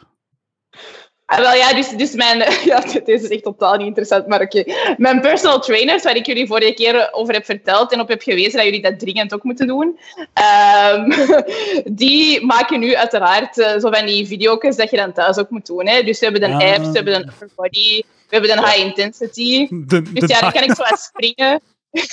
Ah, 1.29 1.39
wel 1.39 1.53
ja, 1.53 1.73
dus, 1.73 1.89
dus 1.89 2.11
mijn... 2.13 2.37
Ja, 2.65 2.79
dit 2.79 3.07
is 3.07 3.27
echt 3.27 3.43
totaal 3.43 3.75
niet 3.77 3.87
interessant, 3.87 4.27
maar 4.27 4.41
oké. 4.41 4.63
Mijn 4.97 5.21
personal 5.21 5.59
trainers, 5.59 6.03
waar 6.03 6.15
ik 6.15 6.25
jullie 6.25 6.47
vorige 6.47 6.73
keer 6.73 7.09
over 7.11 7.33
heb 7.33 7.45
verteld 7.45 7.91
en 7.91 7.99
op 7.99 8.07
heb 8.07 8.21
gewezen 8.21 8.51
dat 8.53 8.63
jullie 8.63 8.81
dat 8.81 8.99
dringend 8.99 9.33
ook 9.33 9.43
moeten 9.43 9.67
doen, 9.67 9.99
ehm, 10.33 11.11
die 12.03 12.45
maken 12.45 12.79
nu 12.79 12.95
uiteraard 12.95 13.57
eh, 13.57 13.71
zo 13.79 13.91
van 13.91 14.05
die 14.05 14.27
video's 14.27 14.75
dat 14.75 14.89
je 14.89 14.97
dan 14.97 15.13
thuis 15.13 15.37
ook 15.37 15.49
moet 15.49 15.65
doen. 15.65 15.87
Hè. 15.87 16.03
Dus 16.03 16.19
we 16.19 16.25
hebben 16.25 16.43
een 16.43 16.61
Ah. 16.61 16.73
abs, 16.73 16.87
we 16.87 16.93
hebben 16.95 17.15
een 17.15 17.27
upper 17.27 17.49
body, 17.55 18.01
we 18.01 18.35
hebben 18.35 18.51
een 18.57 18.63
high 18.65 18.79
intensity. 18.79 19.67
De, 19.69 20.01
Dus 20.01 20.29
ja, 20.29 20.39
dan 20.39 20.51
kan 20.51 20.63
ik 20.63 20.75
zo 20.75 20.83
wat 20.89 20.99
springen. 20.99 21.61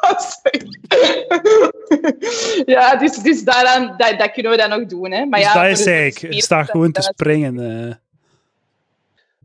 Oh, 0.00 0.20
ja, 2.66 2.96
dus, 2.96 3.16
dus 3.16 3.42
daaraan, 3.44 3.94
dat, 3.96 4.18
dat 4.18 4.30
kunnen 4.30 4.52
we 4.52 4.58
dan 4.58 4.68
nog 4.70 4.86
doen. 4.86 5.12
Hè. 5.12 5.24
Maar 5.24 5.40
dus 5.40 5.52
ja, 5.52 5.62
dat 5.62 5.78
is 5.78 5.86
eigenlijk. 5.86 6.42
staat 6.42 6.70
gewoon 6.70 6.92
te 6.92 7.02
springen. 7.02 7.86
eh. 7.88 7.94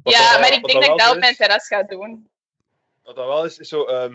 Ja, 0.04 0.32
dat 0.32 0.40
maar 0.40 0.54
ik 0.54 0.64
denk 0.64 0.82
dat 0.82 0.92
ik 0.92 0.98
dat 0.98 1.14
op 1.14 1.20
mijn 1.20 1.36
terras 1.36 1.68
ga 1.68 1.84
doen. 1.84 2.30
Wat 3.04 3.16
dat 3.16 3.26
wel 3.26 3.46
is, 3.46 3.58
is 3.58 3.70
zo... 3.70 3.84
ehm, 3.84 4.14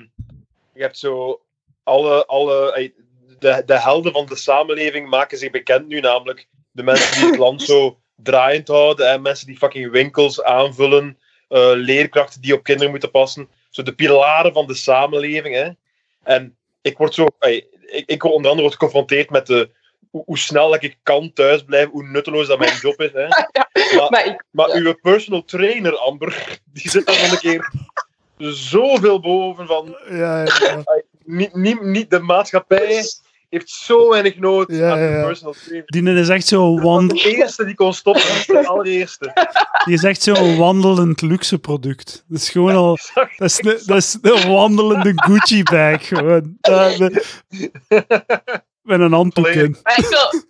je 0.74 0.83
hebt 0.83 0.98
zo... 0.98 1.42
Alle, 1.83 2.27
alle, 2.27 2.92
de, 3.38 3.62
de 3.66 3.81
helden 3.81 4.12
van 4.12 4.27
de 4.27 4.37
samenleving 4.37 5.09
maken 5.09 5.38
zich 5.38 5.51
bekend 5.51 5.87
nu, 5.87 6.01
namelijk 6.01 6.48
de 6.70 6.83
mensen 6.83 7.20
die 7.20 7.31
het 7.31 7.38
land 7.46 7.62
zo 7.62 7.98
draaiend 8.16 8.68
houden, 8.68 9.11
en 9.11 9.22
mensen 9.22 9.46
die 9.46 9.57
fucking 9.57 9.90
winkels 9.90 10.42
aanvullen, 10.42 11.18
eh, 11.48 11.70
leerkrachten 11.74 12.40
die 12.40 12.55
op 12.55 12.62
kinderen 12.62 12.90
moeten 12.90 13.11
passen. 13.11 13.48
Zo 13.70 13.83
de 13.83 13.94
pilaren 13.94 14.53
van 14.53 14.66
de 14.66 14.74
samenleving. 14.74 15.55
Hè. 15.55 15.70
En 16.22 16.57
ik 16.81 16.98
word 16.98 17.14
zo... 17.14 17.27
ey, 17.38 17.66
ik, 17.87 18.07
ik 18.07 18.22
word 18.22 18.35
onder 18.35 18.51
andere 18.51 18.70
geconfronteerd 18.70 19.31
met 19.31 19.46
de, 19.46 19.70
hoe, 20.11 20.23
hoe 20.27 20.38
snel 20.38 20.71
dat 20.71 20.83
ik 20.83 20.97
kan 21.03 21.33
thuisblijven, 21.33 21.90
hoe 21.90 22.09
nutteloos 22.09 22.47
dat 22.47 22.59
mijn 22.59 22.77
job 22.83 23.01
is. 23.01 23.12
Hè. 23.12 23.29
Maar, 23.97 24.07
Maar 24.11 24.27
ik, 24.27 24.44
maar 24.51 24.68
Ja. 24.68 24.75
uw 24.75 24.94
personal 25.03 25.44
trainer, 25.44 25.97
Amber, 25.97 26.59
die 26.73 26.90
zit 26.90 27.07
daar 27.07 27.21
nog 27.23 27.33
een 27.33 27.38
keer 27.38 27.73
zoveel 28.38 29.21
boven 29.21 29.66
van 29.66 29.97
Ja, 30.11 30.42
ja. 30.44 30.83
niet, 31.25 31.55
niet, 31.55 31.83
niet 31.83 32.11
de 32.11 32.18
maatschappij 32.18 33.05
heeft 33.49 33.71
zo 33.71 34.09
weinig 34.11 34.37
nood 34.38 34.71
Ja, 34.71 34.90
aan 34.92 35.01
ja, 35.01 35.25
personal 35.25 35.53
trainer. 35.64 35.87
Die 35.87 36.03
is 36.12 36.29
echt 36.29 36.51
wand, 36.51 37.11
de 37.11 37.37
eerste 37.37 37.64
die 37.64 37.75
kon 37.75 37.94
stoppen, 37.94 38.23
de 38.47 38.66
allereerste. 38.66 39.49
die 39.85 39.94
is 39.94 40.05
echt 40.05 40.23
zo'n 40.23 40.57
wandelend 40.57 41.21
luxe 41.21 41.59
product. 41.59 42.25
Dat 42.29 42.40
is 42.40 42.51
gewoon 42.51 42.75
al... 42.75 42.99
Dat 43.14 43.49
is, 43.51 43.57
de, 43.57 43.83
dat 43.87 43.97
is 43.97 44.18
een 44.23 44.49
wandelende 44.49 45.12
Gucci-bag, 45.14 46.09
gewoon. 46.09 46.59
Met 48.88 49.01
een 49.01 49.12
handdoek 49.12 49.46
in. 49.46 49.77
Maar 49.83 49.98
ik 49.98 50.07
wil, 50.07 50.42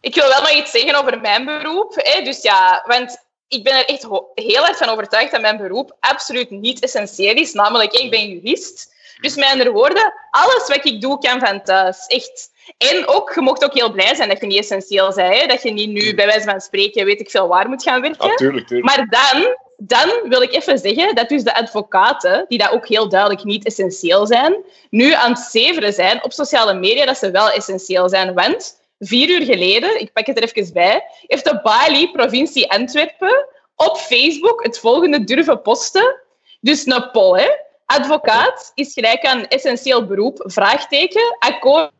ik 0.00 0.14
wil 0.14 0.28
wel 0.28 0.40
nog 0.40 0.50
iets 0.50 0.70
zeggen 0.70 0.94
over 0.94 1.20
mijn 1.20 1.44
beroep. 1.44 1.94
Hè. 1.96 2.22
Dus 2.22 2.42
ja, 2.42 2.82
want 2.86 3.24
ik 3.48 3.64
ben 3.64 3.72
er 3.74 3.84
echt 3.84 4.06
heel 4.34 4.66
erg 4.66 4.76
van 4.76 4.88
overtuigd 4.88 5.30
dat 5.30 5.40
mijn 5.40 5.56
beroep 5.56 5.96
absoluut 6.00 6.50
niet 6.50 6.82
essentieel 6.82 7.34
is. 7.34 7.52
Namelijk, 7.52 7.92
ik 7.92 8.10
ben 8.10 8.28
jurist. 8.28 8.94
Dus 9.20 9.34
met 9.34 9.50
andere 9.50 9.72
woorden, 9.72 10.14
alles 10.30 10.68
wat 10.68 10.84
ik 10.84 11.00
doe 11.00 11.18
kan 11.18 11.40
van 11.40 11.62
thuis. 11.62 12.06
Echt. 12.06 12.50
En 12.78 13.06
ook, 13.06 13.34
je 13.34 13.40
mocht 13.40 13.64
ook 13.64 13.74
heel 13.74 13.92
blij 13.92 14.14
zijn 14.14 14.28
dat 14.28 14.40
je 14.40 14.46
niet 14.46 14.58
essentieel 14.58 15.14
bent. 15.14 15.40
Hè. 15.40 15.46
Dat 15.46 15.62
je 15.62 15.72
niet 15.72 15.90
nu, 15.90 16.14
bij 16.14 16.26
wijze 16.26 16.50
van 16.50 16.60
spreken, 16.60 17.04
weet 17.04 17.20
ik 17.20 17.30
veel 17.30 17.48
waar 17.48 17.68
moet 17.68 17.82
gaan 17.82 18.00
werken. 18.00 18.28
Ja, 18.28 18.34
tuurlijk, 18.34 18.66
tuurlijk. 18.66 18.96
Maar 18.96 19.06
dan, 19.08 19.56
dan 19.76 20.08
wil 20.28 20.42
ik 20.42 20.52
even 20.54 20.78
zeggen 20.78 21.14
dat 21.14 21.28
dus 21.28 21.42
de 21.42 21.54
advocaten, 21.54 22.44
die 22.48 22.58
dat 22.58 22.70
ook 22.70 22.88
heel 22.88 23.08
duidelijk 23.08 23.44
niet 23.44 23.64
essentieel 23.64 24.26
zijn, 24.26 24.56
nu 24.90 25.12
aan 25.12 25.30
het 25.30 25.38
zeveren 25.38 25.92
zijn 25.92 26.24
op 26.24 26.32
sociale 26.32 26.74
media 26.74 27.04
dat 27.04 27.18
ze 27.18 27.30
wel 27.30 27.50
essentieel 27.50 28.08
zijn. 28.08 28.34
Want 28.34 28.80
vier 28.98 29.28
uur 29.28 29.44
geleden, 29.44 30.00
ik 30.00 30.12
pak 30.12 30.26
het 30.26 30.36
er 30.36 30.52
even 30.52 30.72
bij, 30.72 31.04
heeft 31.26 31.44
de 31.44 31.60
Bali, 31.62 32.10
provincie 32.10 32.70
Antwerpen, 32.70 33.46
op 33.76 33.96
Facebook 33.96 34.62
het 34.62 34.78
volgende 34.78 35.24
durven 35.24 35.62
posten. 35.62 36.20
Dus 36.60 36.86
een 36.86 37.10
poll, 37.10 37.40
hè. 37.40 37.48
Advocaat 37.86 38.72
is 38.74 38.92
gelijk 38.92 39.24
aan 39.24 39.46
essentieel 39.46 40.06
beroep, 40.06 40.42
vraagteken, 40.44 41.36
akkoord, 41.38 41.92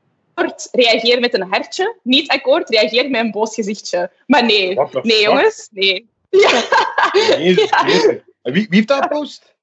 reageer 0.73 1.21
met 1.21 1.35
een 1.35 1.49
hartje, 1.51 1.97
niet 2.03 2.31
akkoord, 2.31 2.69
reageer 2.69 3.11
met 3.11 3.21
een 3.21 3.31
boos 3.31 3.55
gezichtje. 3.55 4.11
Maar 4.27 4.45
nee, 4.45 4.79
nee 5.03 5.23
jongens, 5.23 5.69
nee. 5.73 6.09
Ja. 6.31 6.62
Jezus 7.39 7.71
Wie, 8.43 8.53
wie 8.53 8.67
heeft 8.71 8.89
dat 8.89 9.03
gepost? 9.03 9.55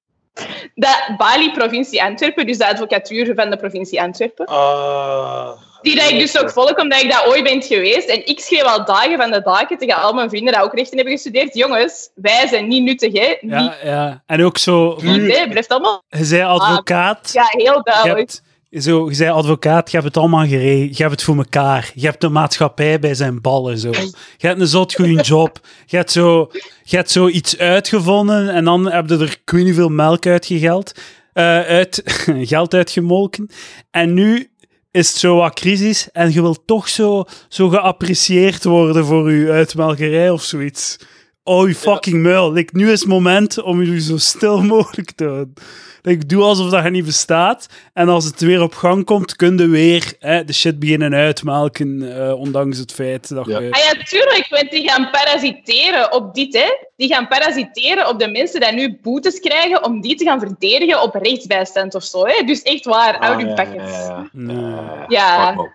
De 0.76 1.13
Bali, 1.17 1.52
provincie 1.52 2.04
Antwerpen, 2.04 2.45
dus 2.45 2.58
de 2.58 2.67
advocatuur 2.67 3.36
van 3.36 3.49
de 3.49 3.58
provincie 3.58 4.02
Antwerpen. 4.02 4.45
Ah. 4.45 5.52
Die 5.82 5.95
dat 5.95 6.10
ik 6.10 6.19
dus 6.19 6.39
ook 6.39 6.52
volg, 6.52 6.76
omdat 6.76 7.02
ik 7.02 7.12
daar 7.12 7.28
ooit 7.28 7.43
ben 7.43 7.62
geweest. 7.62 8.08
En 8.08 8.28
ik 8.28 8.39
schreef 8.39 8.63
al 8.63 8.86
dagen 8.86 9.17
van 9.17 9.32
de 9.32 9.41
dagen 9.41 9.78
tegen 9.78 9.95
al 9.95 10.13
mijn 10.13 10.30
vrienden 10.30 10.54
die 10.54 10.62
ook 10.62 10.73
rechten 10.73 10.95
hebben 10.95 11.13
gestudeerd. 11.13 11.54
Jongens, 11.54 12.10
wij 12.15 12.47
zijn 12.47 12.67
niet 12.67 12.84
nuttig, 12.84 13.13
hè. 13.13 13.38
Niet, 13.41 13.52
Ja, 13.52 13.76
ja. 13.84 14.23
En 14.26 14.43
ook 14.43 14.58
zo... 14.58 14.97
niet 15.02 15.38
hè. 15.38 15.47
Blijft 15.47 15.69
allemaal... 15.69 16.04
Je 16.08 16.23
zei 16.23 16.43
advocaat. 16.43 17.30
Ja, 17.34 17.45
heel 17.47 17.73
Je 17.73 17.82
duidelijk. 17.84 18.41
Zo, 18.81 19.09
je 19.09 19.15
zei 19.15 19.31
advocaat, 19.31 19.91
je 19.91 19.97
hebt 19.97 20.07
het 20.07 20.17
allemaal 20.17 20.47
geregeld. 20.47 20.97
Je 20.97 21.03
hebt 21.03 21.15
het 21.15 21.23
voor 21.23 21.38
elkaar. 21.38 21.91
Je 21.95 22.05
hebt 22.05 22.21
de 22.21 22.29
maatschappij 22.29 22.99
bij 22.99 23.15
zijn 23.15 23.41
ballen. 23.41 23.77
Zo. 23.77 23.91
Je 24.38 24.47
hebt 24.47 24.59
een 24.59 24.67
zot 24.67 24.93
goede 24.93 25.21
job. 25.21 25.59
Je 25.86 25.97
hebt, 25.97 26.12
zo, 26.12 26.51
je 26.83 26.95
hebt 26.95 27.12
zo 27.12 27.27
iets 27.27 27.57
uitgevonden 27.57 28.49
en 28.49 28.63
dan 28.63 28.91
heb 28.91 29.09
je 29.09 29.17
er 29.17 29.63
niet 29.63 29.75
veel 29.75 29.89
melk 29.89 30.25
uitgegeld. 30.25 30.91
eh 31.33 31.43
uit, 31.62 32.01
geld 32.53 32.73
uitgemolken. 32.73 33.49
En 33.91 34.13
nu 34.13 34.49
is 34.91 35.09
het 35.09 35.17
zo 35.17 35.36
wat 35.36 35.53
crisis 35.53 36.12
en 36.12 36.33
je 36.33 36.41
wilt 36.41 36.62
toch 36.65 36.89
zo, 36.89 37.25
zo 37.49 37.69
geapprecieerd 37.69 38.63
worden 38.63 39.05
voor 39.05 39.31
je 39.31 39.51
uitmelkerij 39.51 40.29
of 40.29 40.43
zoiets. 40.43 40.97
Oh, 41.45 41.67
je 41.67 41.75
fucking 41.75 42.21
muil. 42.21 42.51
Like, 42.51 42.77
nu 42.77 42.91
is 42.91 42.99
het 42.99 43.10
moment 43.10 43.62
om 43.62 43.84
je 43.84 44.01
zo 44.01 44.17
stil 44.17 44.62
mogelijk 44.73 45.12
te 45.12 45.23
houden. 45.25 45.53
Like, 46.01 46.25
doe 46.25 46.43
alsof 46.43 46.69
dat 46.69 46.84
je 46.84 46.89
niet 46.89 47.06
bestaat. 47.06 47.67
En 47.93 48.10
als 48.10 48.25
het 48.25 48.41
weer 48.41 48.62
op 48.62 48.73
gang 48.73 49.06
komt, 49.06 49.36
kun 49.36 49.58
je 49.58 49.67
weer 49.67 50.13
hè, 50.19 50.43
de 50.43 50.53
shit 50.53 50.79
beginnen 50.79 51.13
uitmelken. 51.13 52.17
eh, 52.27 52.39
ondanks 52.39 52.77
het 52.77 52.91
feit 52.91 53.29
dat 53.29 53.45
Ja. 53.45 53.60
je... 53.60 53.71
Ah 53.71 53.79
ja, 53.79 54.03
tuurlijk, 54.03 54.47
want 54.49 54.71
die 54.71 54.89
gaan 54.89 55.10
parasiteren 55.10 56.13
op 56.13 56.34
dit, 56.34 56.53
hè. 56.53 56.67
Die 56.95 57.08
gaan 57.13 57.27
parasiteren 57.27 58.08
op 58.10 58.19
de 58.19 58.27
mensen 58.32 58.60
die 58.62 58.71
nu 58.71 58.99
boetes 59.01 59.39
krijgen 59.39 59.84
om 59.84 60.01
die 60.01 60.15
te 60.15 60.23
gaan 60.25 60.39
verdedigen 60.39 61.01
op 61.01 61.15
rechtsbijstand 61.15 61.95
of 61.95 62.03
zo, 62.03 62.25
hè. 62.25 62.43
Dus 62.45 62.62
echt 62.62 62.86
waar, 62.86 63.17
Ah, 63.17 63.27
houd 63.27 63.39
je 63.41 63.47
ja, 63.47 63.63
ja, 63.63 63.88
ja. 63.89 64.29
Nee. 64.32 65.06
Ja. 65.08 65.69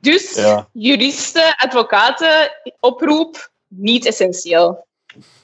Dus 0.00 0.34
Ja. 0.34 0.68
juristen, 0.72 1.54
advocaten, 1.56 2.50
oproep, 2.80 3.50
niet 3.68 4.06
essentieel. 4.06 4.86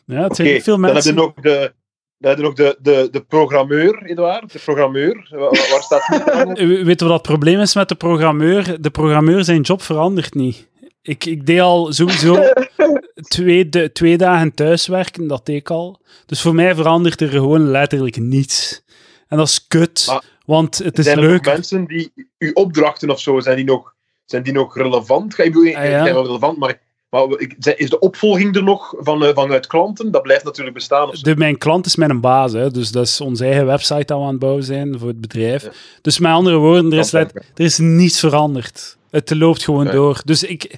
Ja, 0.06 0.22
het 0.22 0.24
Oké, 0.32 0.34
zijn 0.34 0.62
veel 0.62 0.80
dan 0.80 0.84
heb 0.84 1.02
je 1.02 1.12
mensen. 1.12 1.14
nog 1.14 1.32
de, 1.34 1.72
dan 2.18 2.30
heb 2.30 2.36
je 2.38 2.44
nog 2.44 2.54
de, 2.54 2.78
de, 2.82 3.08
de 3.10 3.20
programmeur, 3.20 4.02
Edouard. 4.04 4.52
De 4.52 4.58
programmeur. 4.58 5.26
Wa- 5.30 5.38
wa- 5.38 5.50
Waar, 5.50 5.82
staat 5.82 6.06
die 6.10 6.22
aan? 6.32 6.54
Weet 6.84 7.00
je 7.00 7.06
wat 7.06 7.12
het 7.14 7.22
probleem 7.22 7.60
is 7.60 7.74
met 7.74 7.88
de 7.88 7.94
programmeur? 7.94 8.82
De 8.82 8.90
programmeur 8.90 9.44
zijn 9.44 9.60
job 9.60 9.82
verandert 9.82 10.34
niet. 10.34 10.68
Ik, 11.02 11.24
ik 11.24 11.46
deed 11.46 11.60
al 11.60 11.92
sowieso 11.92 12.36
twee, 13.28 13.68
de, 13.68 13.92
twee 13.92 14.16
dagen 14.18 14.54
thuiswerken, 14.54 15.26
dat 15.26 15.46
deed 15.46 15.56
ik 15.56 15.70
al. 15.70 16.00
Dus 16.26 16.40
voor 16.40 16.54
mij 16.54 16.74
verandert 16.74 17.20
er 17.20 17.28
gewoon 17.28 17.70
letterlijk 17.70 18.16
niets. 18.16 18.84
En 19.28 19.36
dat 19.36 19.48
is 19.48 19.66
kut, 19.66 20.04
Maar 20.06 20.22
want 20.46 20.78
het 20.78 20.98
is 20.98 21.04
zijn 21.04 21.18
er 21.18 21.24
leuk. 21.24 21.44
mensen 21.44 21.86
die 21.86 22.12
uw 22.38 22.52
opdrachten 22.52 23.10
of 23.10 23.20
zo, 23.20 23.40
zijn 23.40 23.56
die 23.56 23.64
nog, 23.64 23.94
zijn 24.24 24.42
die 24.42 24.52
nog 24.52 24.76
relevant? 24.76 25.38
Ik 25.38 25.52
bedoel, 25.52 25.74
Ah, 25.76 25.84
ja. 25.84 26.02
relevant, 26.04 26.58
maar, 26.58 26.80
maar 27.14 27.74
is 27.76 27.90
de 27.90 27.98
opvolging 27.98 28.56
er 28.56 28.62
nog 28.62 28.94
van, 28.98 29.24
eh, 29.24 29.34
vanuit 29.34 29.66
klanten? 29.66 30.10
Dat 30.10 30.22
blijft 30.22 30.44
natuurlijk 30.44 30.74
bestaan. 30.76 31.10
De, 31.22 31.36
mijn 31.36 31.58
klant 31.58 31.86
is 31.86 31.96
mijn 31.96 32.20
baas, 32.20 32.52
hè, 32.52 32.70
dus 32.70 32.90
dat 32.90 33.06
is 33.06 33.20
onze 33.20 33.44
eigen 33.44 33.66
website 33.66 34.04
dat 34.04 34.18
we 34.18 34.24
aan 34.24 34.30
het 34.30 34.38
bouwen 34.38 34.64
zijn 34.64 34.98
voor 34.98 35.08
het 35.08 35.20
bedrijf. 35.20 35.62
Ja. 35.62 35.70
Dus 36.02 36.18
met 36.18 36.32
andere 36.32 36.56
woorden, 36.56 36.92
er 36.92 36.98
is, 36.98 37.10
let- 37.10 37.34
er 37.34 37.64
is 37.64 37.78
niets 37.78 38.20
veranderd. 38.20 38.96
Het 39.10 39.34
loopt 39.34 39.64
gewoon 39.64 39.86
door. 39.90 40.20
Dus 40.24 40.42
ik, 40.42 40.76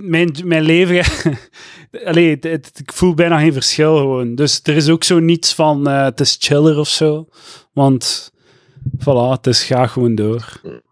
mijn, 0.00 0.34
mijn 0.44 0.62
leven, 0.62 1.04
allee, 2.10 2.30
het, 2.30 2.44
het- 2.44 2.70
ik 2.74 2.92
voel 2.92 3.14
bijna 3.14 3.38
geen 3.38 3.52
verschil 3.52 3.96
gewoon. 3.96 4.34
Dus 4.34 4.60
er 4.62 4.76
is 4.76 4.88
ook 4.88 5.04
zo 5.04 5.18
niets 5.18 5.54
van, 5.54 5.88
eh, 5.88 6.04
het 6.04 6.20
is 6.20 6.36
chiller 6.40 6.78
of 6.78 6.88
zo. 6.88 7.28
Want, 7.72 8.32
voilà, 8.98 9.30
het 9.30 9.46
is 9.46 9.64
graag 9.64 9.92
gewoon 9.92 10.14
door. 10.14 10.60
En 10.62 10.82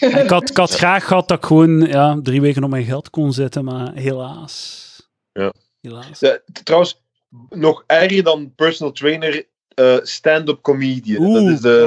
ik, 0.00 0.30
had, 0.30 0.50
ik 0.50 0.56
had 0.56 0.70
graag 0.84 1.06
gehad 1.06 1.28
dat 1.28 1.38
ik 1.38 1.44
gewoon 1.44 1.80
ja, 1.80 2.18
drie 2.22 2.40
weken 2.40 2.64
op 2.64 2.70
mijn 2.70 2.84
geld 2.84 3.10
kon 3.10 3.32
zitten, 3.32 3.64
maar 3.64 3.92
helaas. 3.94 4.84
Ja. 5.32 5.52
Helaas. 5.80 6.20
Trouwens, 6.62 7.02
nog 7.48 7.84
erger 7.86 8.22
dan 8.22 8.52
personal 8.56 8.92
trainer, 8.92 9.46
eh, 9.74 9.96
stand-up 10.02 10.62
comedian. 10.62 11.32
dat 11.32 11.42
is 11.52 11.60
de, 11.60 11.86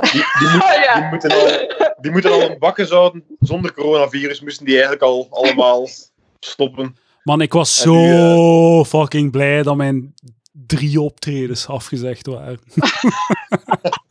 die, 0.00 0.10
die, 0.12 0.48
moet- 0.52 0.80
ja. 0.84 0.94
die, 1.00 1.08
moeten 1.10 1.30
al, 1.30 1.48
die 2.00 2.10
moeten 2.10 2.32
al 2.32 2.42
een 2.50 2.58
bakken 2.58 2.86
zouden. 2.86 3.24
Zonder 3.40 3.72
coronavirus 3.72 4.40
moesten 4.40 4.64
die 4.64 4.74
eigenlijk 4.74 5.02
al 5.02 5.28
allemaal 5.30 5.88
stoppen. 6.40 6.96
Man, 7.22 7.40
ik 7.40 7.52
was 7.52 7.76
En 7.76 7.82
zo 7.82 7.94
nu, 8.78 8.84
fucking 8.84 9.30
blij 9.30 9.62
dat 9.62 9.76
mijn 9.76 10.14
drie 10.66 11.00
optredens 11.00 11.66
afgezegd 11.66 12.26
waren. 12.26 12.60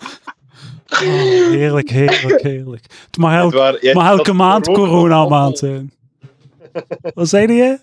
Oh, 0.92 1.00
heerlijk, 1.60 1.90
heerlijk, 1.90 2.42
heerlijk. 2.42 2.84
Het 3.06 3.18
mag, 3.18 3.32
Het 3.44 3.54
elke, 3.54 4.34
mag 4.34 4.48
maand 4.48 4.68
rook 4.68 4.76
corona 4.76 5.16
half 5.16 5.30
maand 5.30 5.60
vol. 5.60 5.68
zijn. 5.70 5.94
Wat 7.14 7.30
zei 7.30 7.54
je? 7.54 7.80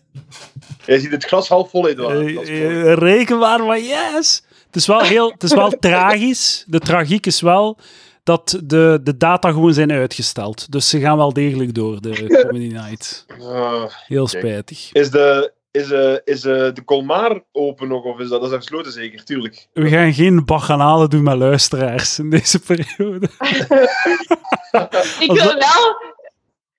Jij 0.86 0.98
ziet 0.98 1.10
het 1.10 1.24
glas 1.24 1.48
half 1.48 1.70
vol, 1.70 1.88
Edouard. 1.88 2.18
Mooi. 2.34 2.36
eh, 2.36 2.92
Reken 2.94 3.38
maar, 3.38 3.64
maar 3.64 3.80
yes! 3.80 4.42
Het 4.66 4.76
is 4.76 4.86
wel, 4.86 5.00
heel, 5.00 5.30
het 5.30 5.42
is 5.42 5.54
wel 5.54 5.70
tragisch. 5.80 6.64
De 6.66 6.78
tragiek 6.78 7.26
is 7.26 7.40
wel 7.40 7.78
dat 8.22 8.60
de, 8.64 9.00
de 9.02 9.16
data 9.16 9.50
gewoon 9.50 9.74
zijn 9.74 9.92
uitgesteld. 9.92 10.72
Dus 10.72 10.88
ze 10.88 11.00
gaan 11.00 11.16
wel 11.16 11.32
degelijk 11.32 11.74
door, 11.74 12.00
de 12.00 12.26
Comedy 12.46 12.72
Night. 12.74 13.26
Ah, 13.42 13.84
Heel 14.06 14.26
spijtig. 14.28 14.92
is 14.92 15.10
de, 15.10 15.52
is, 15.76 15.90
eh, 15.90 16.14
is 16.24 16.44
eh, 16.44 16.52
de 16.74 16.82
Colmar 16.84 17.42
open 17.52 17.88
nog? 17.88 18.04
Of 18.04 18.18
is 18.20 18.28
dat, 18.28 18.40
dat 18.40 18.50
is 18.50 18.56
gesloten 18.56 18.92
zeker? 18.92 19.24
Tuurlijk. 19.24 19.66
We 19.72 19.88
gaan 19.88 20.12
geen 20.14 20.44
bacchanalen 20.44 21.10
doen 21.10 21.22
met 21.22 21.36
luisteraars 21.36 22.18
in 22.18 22.30
deze 22.30 22.58
periode. 22.60 23.28
Ik 25.20 25.32
wil 25.32 25.54
wel... 25.54 26.14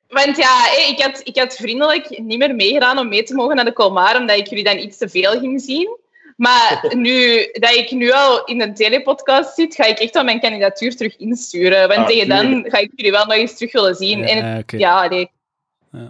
Want 0.08 0.38
ja, 0.38 0.66
ik 0.88 1.02
had, 1.02 1.22
ik 1.24 1.38
had 1.38 1.56
vriendelijk 1.56 2.20
niet 2.20 2.38
meer 2.38 2.56
meegedaan 2.56 2.98
om 2.98 3.08
mee 3.08 3.24
te 3.24 3.34
mogen 3.34 3.56
naar 3.56 3.66
de 3.66 3.74
Colmar, 3.74 4.16
omdat 4.20 4.38
ik 4.38 4.48
jullie 4.48 4.64
dan 4.64 4.78
iets 4.78 4.98
te 4.98 5.10
veel 5.10 5.40
ging 5.40 5.62
zien. 5.62 5.98
Maar 6.36 6.84
nu 6.96 7.48
dat 7.52 7.76
ik 7.76 7.92
nu 7.92 8.12
al 8.12 8.46
in 8.46 8.62
een 8.62 8.74
telepodcast 8.74 9.56
zit, 9.56 9.76
ga 9.76 9.86
ik 9.86 10.00
echt 10.00 10.14
wel 10.14 10.24
mijn 10.24 10.40
kandidatuur 10.40 10.96
terug 10.96 11.18
insturen. 11.18 11.88
Want 11.88 12.00
Ah, 12.00 12.08
tegen 12.08 12.28
dan 12.28 12.66
ga 12.68 12.78
ik 12.78 12.92
jullie 12.96 13.12
wel 13.12 13.26
nog 13.26 13.34
eens 13.36 13.56
terug 13.56 13.72
willen 13.72 13.96
zien. 13.96 14.24
en 14.24 14.46
het- 14.56 14.72
Ja, 14.72 15.04
ja, 15.04 15.10
nee. 15.10 15.30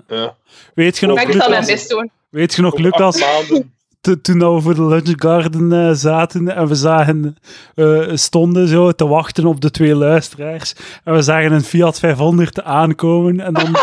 Ja. 0.08 0.36
Weet 0.74 0.98
je 0.98 1.06
nog, 1.08 1.20
ik 1.22 1.32
zal 1.42 1.50
mijn 1.50 1.66
best 1.66 1.90
doen. 1.90 2.12
Weet 2.30 2.54
je 2.54 2.62
nog, 2.62 2.78
Lucas 2.78 3.24
toen 4.16 4.56
we 4.56 4.62
voor 4.62 4.76
de 4.76 4.86
Lunch 4.86 5.14
Garden 5.16 5.88
eh, 5.88 5.94
zaten 5.94 6.56
en 6.56 6.68
we 6.68 6.76
zagen, 6.76 7.36
eh, 7.76 8.12
stonden 8.14 8.68
zo 8.68 8.92
te 8.92 9.08
wachten 9.08 9.46
op 9.46 9.62
de 9.62 9.72
twee 9.72 9.96
luisteraars 9.96 10.74
en 11.04 11.14
we 11.14 11.22
zagen 11.22 11.52
een 11.52 11.64
Fiat 11.64 12.00
500 12.00 12.64
aankomen 12.64 13.40
en 13.40 13.54
dan 13.54 13.72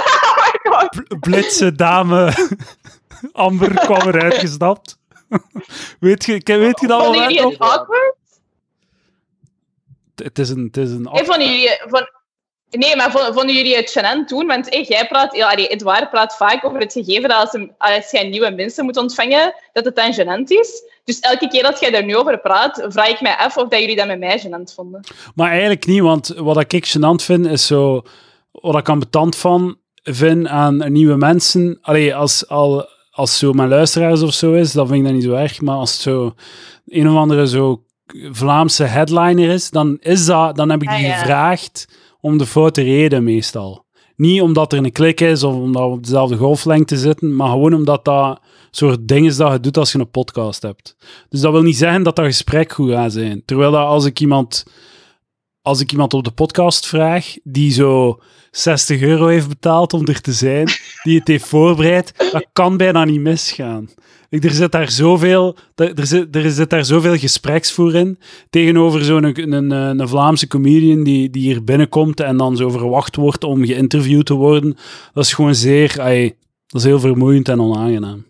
bl- 0.90 1.16
blitse 1.20 1.74
dame 1.74 2.32
Amber 3.32 3.74
kwam 3.74 4.08
eruit 4.08 4.34
gestapt. 4.34 4.98
weet, 6.00 6.24
je, 6.24 6.40
weet 6.44 6.80
je 6.80 6.86
dat 6.86 7.02
Vonden 7.02 7.20
moment 7.20 7.38
jullie 7.38 7.42
nog? 7.42 7.52
het 7.52 7.60
awkward? 7.60 8.14
Het 10.14 10.38
is 10.38 10.48
een, 10.48 10.64
het 10.64 10.76
is 10.76 10.90
een 10.90 11.08
vonden 11.12 11.50
jullie, 11.50 11.80
van, 11.86 12.08
Nee, 12.76 12.96
maar 12.96 13.10
vo- 13.10 13.32
vonden 13.32 13.54
jullie 13.54 13.76
het 13.76 13.98
gênant 13.98 14.26
toen? 14.26 14.46
Want 14.46 14.66
jij 14.88 15.06
praat, 15.06 15.42
allee, 15.42 15.66
Edouard 15.66 16.10
praat 16.10 16.36
vaak 16.36 16.64
over 16.64 16.80
het 16.80 16.92
gegeven 16.92 17.28
dat 17.28 17.40
als, 17.40 17.52
een, 17.52 17.72
als 17.78 18.10
jij 18.10 18.28
nieuwe 18.28 18.50
mensen 18.50 18.84
moet 18.84 18.96
ontvangen, 18.96 19.54
dat 19.72 19.84
het 19.84 19.96
dan 19.96 20.14
gênant 20.14 20.44
is. 20.48 20.82
Dus 21.04 21.20
elke 21.20 21.48
keer 21.48 21.62
dat 21.62 21.80
jij 21.80 21.90
daar 21.90 22.04
nu 22.04 22.16
over 22.16 22.38
praat, 22.40 22.84
vraag 22.88 23.08
ik 23.08 23.20
mij 23.20 23.36
af 23.36 23.56
of 23.56 23.68
dat 23.68 23.80
jullie 23.80 23.96
dat 23.96 24.06
met 24.06 24.18
mij 24.18 24.40
gênant 24.40 24.74
vonden. 24.74 25.00
Maar 25.34 25.50
eigenlijk 25.50 25.86
niet, 25.86 26.00
want 26.00 26.32
wat 26.36 26.72
ik 26.72 26.86
gênant 26.86 27.22
vind, 27.24 27.46
is 27.46 27.66
zo... 27.66 28.02
Wat 28.50 28.76
ik 28.78 28.88
ambetant 28.88 29.36
van 29.36 29.76
vind 30.02 30.46
aan 30.46 30.92
nieuwe 30.92 31.16
mensen... 31.16 31.78
Allee, 31.82 32.14
als, 32.14 32.48
al, 32.48 32.88
als 33.10 33.38
zo 33.38 33.52
mijn 33.52 33.68
luisteraars 33.68 34.22
of 34.22 34.32
zo 34.34 34.52
is, 34.52 34.72
dan 34.72 34.86
vind 34.86 34.98
ik 34.98 35.04
dat 35.04 35.12
niet 35.14 35.24
zo 35.24 35.32
erg. 35.32 35.60
Maar 35.60 35.76
als 35.76 35.92
het 35.92 36.00
zo 36.00 36.34
een 36.86 37.08
of 37.10 37.16
andere 37.16 37.48
zo 37.48 37.82
Vlaamse 38.30 38.84
headliner 38.84 39.50
is, 39.50 39.70
dan, 39.70 39.96
is 40.00 40.26
dat, 40.26 40.56
dan 40.56 40.70
heb 40.70 40.82
ik 40.82 40.88
die 40.88 40.96
Ah, 40.98 41.02
ja. 41.04 41.16
gevraagd 41.16 41.86
om 42.24 42.38
de 42.38 42.46
foute 42.46 42.82
reden 42.82 43.24
meestal. 43.24 43.84
Niet 44.16 44.40
omdat 44.40 44.72
er 44.72 44.78
een 44.78 44.92
klik 44.92 45.20
is 45.20 45.42
of 45.42 45.54
omdat 45.54 45.82
we 45.82 45.88
op 45.88 46.02
dezelfde 46.02 46.36
golflengte 46.36 46.96
zitten, 46.96 47.36
maar 47.36 47.48
gewoon 47.48 47.74
omdat 47.74 48.04
dat 48.04 48.40
soort 48.70 49.08
ding 49.08 49.26
is 49.26 49.36
dat 49.36 49.52
je 49.52 49.60
doet 49.60 49.76
als 49.76 49.92
je 49.92 49.98
een 49.98 50.10
podcast 50.10 50.62
hebt. 50.62 50.96
Dus 51.28 51.40
dat 51.40 51.52
wil 51.52 51.62
niet 51.62 51.76
zeggen 51.76 52.02
dat 52.02 52.16
dat 52.16 52.24
gesprek 52.24 52.72
goed 52.72 52.90
gaat 52.90 53.12
zijn. 53.12 53.42
Terwijl 53.44 53.70
dat 53.70 53.86
als 53.86 54.04
ik 54.04 54.20
iemand, 54.20 54.66
als 55.62 55.80
ik 55.80 55.92
iemand 55.92 56.14
op 56.14 56.24
de 56.24 56.30
podcast 56.30 56.86
vraag 56.86 57.34
die 57.42 57.72
zo 57.72 58.20
60 58.50 59.00
euro 59.00 59.26
heeft 59.26 59.48
betaald 59.48 59.92
om 59.92 60.06
er 60.06 60.20
te 60.20 60.32
zijn, 60.32 60.68
die 61.02 61.18
het 61.18 61.28
heeft 61.28 61.46
voorbereid, 61.46 62.30
dat 62.32 62.46
kan 62.52 62.76
bijna 62.76 63.04
niet 63.04 63.20
misgaan. 63.20 63.88
Ik, 64.34 64.44
er 64.44 64.50
zit 64.50 64.72
daar 64.72 64.90
zoveel, 64.90 65.56
er 65.74 65.98
er 65.98 66.06
zit, 66.06 66.36
er 66.36 66.50
zit 66.50 66.70
daar 66.70 66.84
zoveel 66.84 67.16
gespreksvoer 67.16 67.94
in, 67.94 68.18
tegenover 68.50 69.04
zo'n 69.04 69.24
een, 69.24 69.52
een, 69.52 69.70
een 69.70 70.08
Vlaamse 70.08 70.46
comedian 70.46 71.04
die, 71.04 71.30
die 71.30 71.42
hier 71.42 71.64
binnenkomt 71.64 72.20
en 72.20 72.36
dan 72.36 72.56
zo 72.56 72.68
verwacht 72.70 73.16
wordt 73.16 73.44
om 73.44 73.64
geïnterviewd 73.64 74.26
te 74.26 74.34
worden. 74.34 74.76
Dat 75.12 75.24
is 75.24 75.32
gewoon 75.32 75.54
zeer, 75.54 76.00
ai, 76.00 76.36
dat 76.66 76.80
is 76.80 76.86
heel 76.86 77.00
vermoeiend 77.00 77.48
en 77.48 77.60
onaangenaam. 77.60 78.26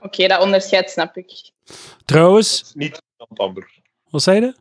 Oké, 0.00 0.26
dat 0.26 0.42
onderscheid 0.42 0.90
snap 0.90 1.16
ik. 1.16 1.50
Trouwens, 2.04 2.58
Dat 2.58 2.68
is 2.68 2.74
niet 2.74 3.02
gênant, 3.02 3.36
Amber. 3.36 3.70
wat 4.10 4.22
zei 4.22 4.40
je? 4.40 4.54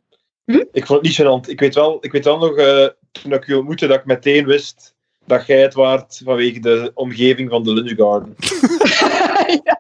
Ik 0.71 0.85
vond 0.85 0.99
het 0.99 1.01
niet 1.01 1.21
gênant. 1.21 1.49
Ik 1.49 1.59
weet 1.59 1.75
wel, 1.75 1.97
ik 2.01 2.11
weet 2.11 2.25
wel 2.25 2.37
nog, 2.37 2.55
eh, 2.55 2.87
toen 3.11 3.33
ik 3.33 3.45
je 3.45 3.57
ontmoette, 3.57 3.87
dat 3.87 3.99
ik 3.99 4.05
meteen 4.05 4.45
wist 4.45 4.92
dat 5.25 5.45
jij 5.47 5.61
het 5.61 5.73
waard 5.73 6.21
vanwege 6.25 6.59
de 6.59 6.91
omgeving 6.93 7.49
van 7.49 7.63
de 7.63 7.73
Lunch 7.73 7.93
Garden. 7.95 8.35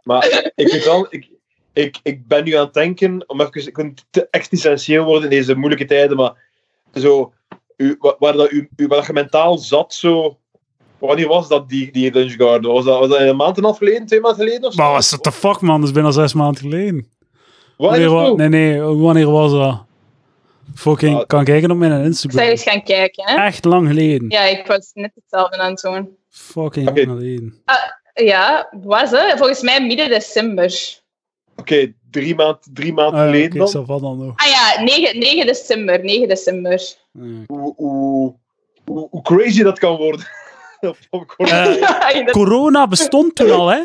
Maar 0.03 0.51
ik 0.55 1.07
ik, 1.09 1.29
ik, 1.73 1.99
ik 2.03 2.27
ben 2.27 2.43
nu 2.43 2.53
aan 2.53 2.65
het 2.65 2.73
denken, 2.73 3.23
om 3.27 3.41
even, 3.41 3.67
ik 3.67 3.75
wil 3.75 3.85
niet 3.85 4.05
te 4.09 4.27
existentieel 4.31 5.03
worden 5.03 5.23
in 5.23 5.29
deze 5.29 5.55
moeilijke 5.55 5.85
tijden, 5.85 6.17
maar 6.17 6.33
zo, 6.93 7.33
u, 7.77 7.95
wa- 7.99 8.15
waar, 8.19 8.33
dat, 8.33 8.51
u, 8.51 8.69
u, 8.75 8.87
waar 8.87 8.97
dat 8.97 9.07
je 9.07 9.13
mentaal 9.13 9.57
zat, 9.57 9.93
zo, 9.93 10.37
wanneer 10.97 11.27
was 11.27 11.47
dat, 11.47 11.69
die, 11.69 11.91
die 11.91 12.13
Lunch 12.13 12.33
Garden? 12.35 12.71
Was 12.71 12.85
dat, 12.85 12.99
was 12.99 13.09
dat 13.09 13.19
een 13.19 13.35
maand 13.35 13.51
en 13.51 13.57
een 13.57 13.69
half 13.69 13.77
geleden, 13.77 14.05
twee 14.05 14.19
maanden 14.19 14.45
geleden 14.45 14.67
of 14.67 14.73
zo? 14.73 14.81
Maar 14.81 14.91
wat 14.91 15.01
is 15.01 15.09
dat 15.09 15.23
de 15.23 15.31
fuck, 15.31 15.61
man? 15.61 15.79
Dat 15.79 15.89
is 15.89 15.95
bijna 15.95 16.11
zes 16.11 16.33
maanden 16.33 16.61
geleden. 16.61 17.07
Wanneer 17.77 18.35
nee, 18.35 18.49
nee, 18.49 18.81
wanneer 18.81 19.31
was 19.31 19.51
dat? 19.51 19.83
Fucking, 20.75 21.17
Ah. 21.17 21.25
kan 21.27 21.43
kijken 21.43 21.71
op 21.71 21.77
mijn 21.77 21.99
Ik 21.99 22.05
Instagram. 22.05 22.43
eens 22.45 22.63
gaan 22.63 22.83
kijken. 22.83 23.23
Hè? 23.29 23.45
Echt 23.45 23.65
lang 23.65 23.87
geleden. 23.87 24.29
Ja, 24.29 24.41
ik 24.43 24.67
was 24.67 24.91
net 24.93 25.11
hetzelfde 25.15 25.57
aan 25.57 25.71
het 25.71 25.81
doen. 25.81 26.17
Fucking 26.29 26.85
lang 26.85 27.09
geleden. 27.09 27.63
Ja, 28.13 28.67
was 28.81 29.09
het? 29.11 29.33
Volgens 29.37 29.61
mij 29.61 29.85
midden 29.85 30.09
december. 30.09 31.01
Oké, 31.55 31.93
drie 32.11 32.35
maanden 32.35 32.59
drie 32.73 32.93
maand 32.93 33.13
Ah, 33.13 33.19
geleden 33.23 33.45
oké, 33.49 33.57
dan. 33.57 34.17
nog. 34.17 34.33
Ah 34.35 34.47
ja, 34.47 34.83
9, 34.83 35.19
9 35.19 35.45
december. 35.45 36.03
9 36.03 36.27
december. 36.27 36.81
Ja. 37.11 37.21
hoe, 37.47 37.73
hoe, 37.75 38.35
hoe, 38.85 39.07
hoe 39.11 39.21
crazy 39.21 39.63
dat 39.63 39.79
kan 39.79 39.95
worden. 39.97 40.25
Corona. 41.37 41.65
Eh, 42.13 42.25
corona 42.31 42.87
bestond 42.87 43.35
toen 43.35 43.51
al, 43.51 43.67
hè? 43.67 43.77
Eh, 43.77 43.83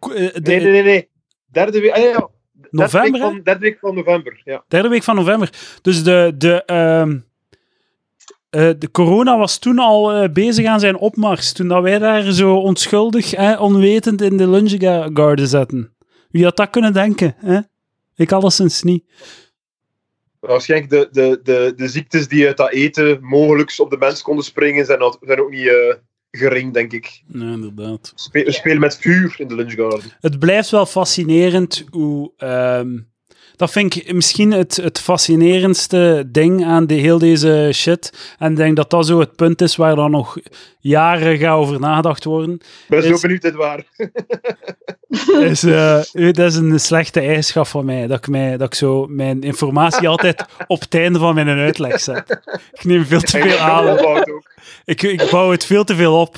De 0.00 0.40
nee, 0.42 0.60
nee, 0.60 0.70
nee, 0.70 0.82
nee. 0.82 1.08
Derde 1.46 1.80
week, 1.80 1.90
ah, 1.92 2.02
ja, 2.02 2.28
ja. 2.70 2.86
Derde 2.86 2.96
november, 2.96 3.20
week 3.20 3.30
van, 3.30 3.40
derde 3.42 3.60
week 3.60 3.78
van 3.78 3.94
november, 3.94 4.40
ja. 4.44 4.64
Derde 4.68 4.88
week 4.88 5.02
van 5.02 5.14
november. 5.14 5.52
Dus 5.82 6.02
de, 6.04 6.32
de, 6.36 6.64
ehm, 6.64 7.18
eh, 8.50 8.70
de 8.78 8.90
corona 8.90 9.38
was 9.38 9.58
toen 9.58 9.78
al 9.78 10.12
eh, 10.12 10.32
bezig 10.32 10.66
aan 10.66 10.80
zijn 10.80 10.96
opmars. 10.96 11.52
Toen 11.52 11.68
dat 11.68 11.82
wij 11.82 11.98
daar 11.98 12.22
zo 12.22 12.54
onschuldig, 12.56 13.30
hè, 13.30 13.58
onwetend 13.58 14.22
in 14.22 14.36
de 14.36 14.48
lunch 14.48 14.70
ga- 14.78 15.10
garden 15.14 15.46
zaten. 15.46 15.94
Wie 16.30 16.44
had 16.44 16.56
dat 16.56 16.70
kunnen 16.70 16.92
denken? 16.92 17.34
Hè? 17.38 17.58
Ik 18.16 18.32
alleszins 18.32 18.82
niet. 18.82 19.04
Waarschijnlijk 20.40 20.90
de, 20.90 21.08
de, 21.10 21.40
de, 21.42 21.72
de 21.76 21.88
ziektes 21.88 22.28
die 22.28 22.46
uit 22.46 22.56
dat 22.56 22.70
eten 22.72 23.18
mogelijk 23.22 23.74
op 23.78 23.90
de 23.90 23.96
mens 23.96 24.22
konden 24.22 24.44
springen, 24.44 24.84
zijn, 24.86 24.98
zijn 25.20 25.40
ook 25.40 25.50
niet 25.50 25.66
eh, 25.66 25.94
gering, 26.30 26.72
denk 26.72 26.92
ik. 26.92 27.22
Ja, 27.26 27.40
inderdaad. 27.52 28.12
Spe- 28.14 28.44
we 28.44 28.52
spelen 28.52 28.80
met 28.80 28.96
vuur 28.98 29.34
in 29.38 29.48
de 29.48 29.54
Lunch 29.54 29.72
Garden. 29.74 30.02
Het 30.20 30.38
blijft 30.38 30.70
wel 30.70 30.86
fascinerend 30.86 31.84
hoe. 31.90 32.32
ehm, 32.36 32.98
dat 33.60 33.70
vind 33.70 33.96
ik 33.96 34.12
misschien 34.12 34.52
het, 34.52 34.76
het 34.76 35.00
fascinerendste 35.00 36.24
ding 36.26 36.64
aan 36.64 36.86
de, 36.86 36.94
heel 36.94 37.18
deze 37.18 37.70
shit. 37.74 38.34
En 38.38 38.50
ik 38.50 38.56
denk 38.56 38.76
dat 38.76 38.90
dat 38.90 39.06
zo 39.06 39.20
het 39.20 39.36
punt 39.36 39.60
is 39.60 39.76
waar 39.76 39.94
dan 39.94 40.10
nog 40.10 40.36
jaren 40.78 41.38
gaat 41.38 41.56
over 41.56 41.80
nagedacht 41.80 42.24
worden. 42.24 42.54
Ik 42.54 42.84
ben 42.88 42.98
Is- 42.98 43.06
zo 43.06 43.20
benieuwd 43.20 43.42
dit 43.42 43.54
waar. 43.54 43.84
Is, 45.50 45.62
eh, 45.62 46.00
dat 46.12 46.38
is 46.38 46.54
een 46.54 46.80
slechte 46.80 47.20
eigenschap 47.20 47.66
van 47.66 47.84
mij. 47.84 48.06
Dat 48.06 48.18
ik, 48.18 48.28
mij, 48.28 48.56
dat 48.56 48.66
ik 48.66 48.74
zo 48.74 49.06
mijn 49.06 49.42
informatie 49.42 50.08
altijd 50.08 50.44
op 50.66 50.80
het 50.80 50.94
einde 50.94 51.18
van 51.18 51.34
mijn 51.34 51.48
uitleg 51.48 52.00
zet. 52.00 52.40
Ik 52.72 52.84
neem 52.84 53.04
veel 53.04 53.20
te 53.20 53.40
veel 53.40 53.58
aan. 53.58 53.98
Ik, 54.84 55.02
ik 55.02 55.28
bouw 55.30 55.50
het 55.50 55.64
veel 55.64 55.84
te 55.84 55.94
veel 55.94 56.20
op. 56.20 56.36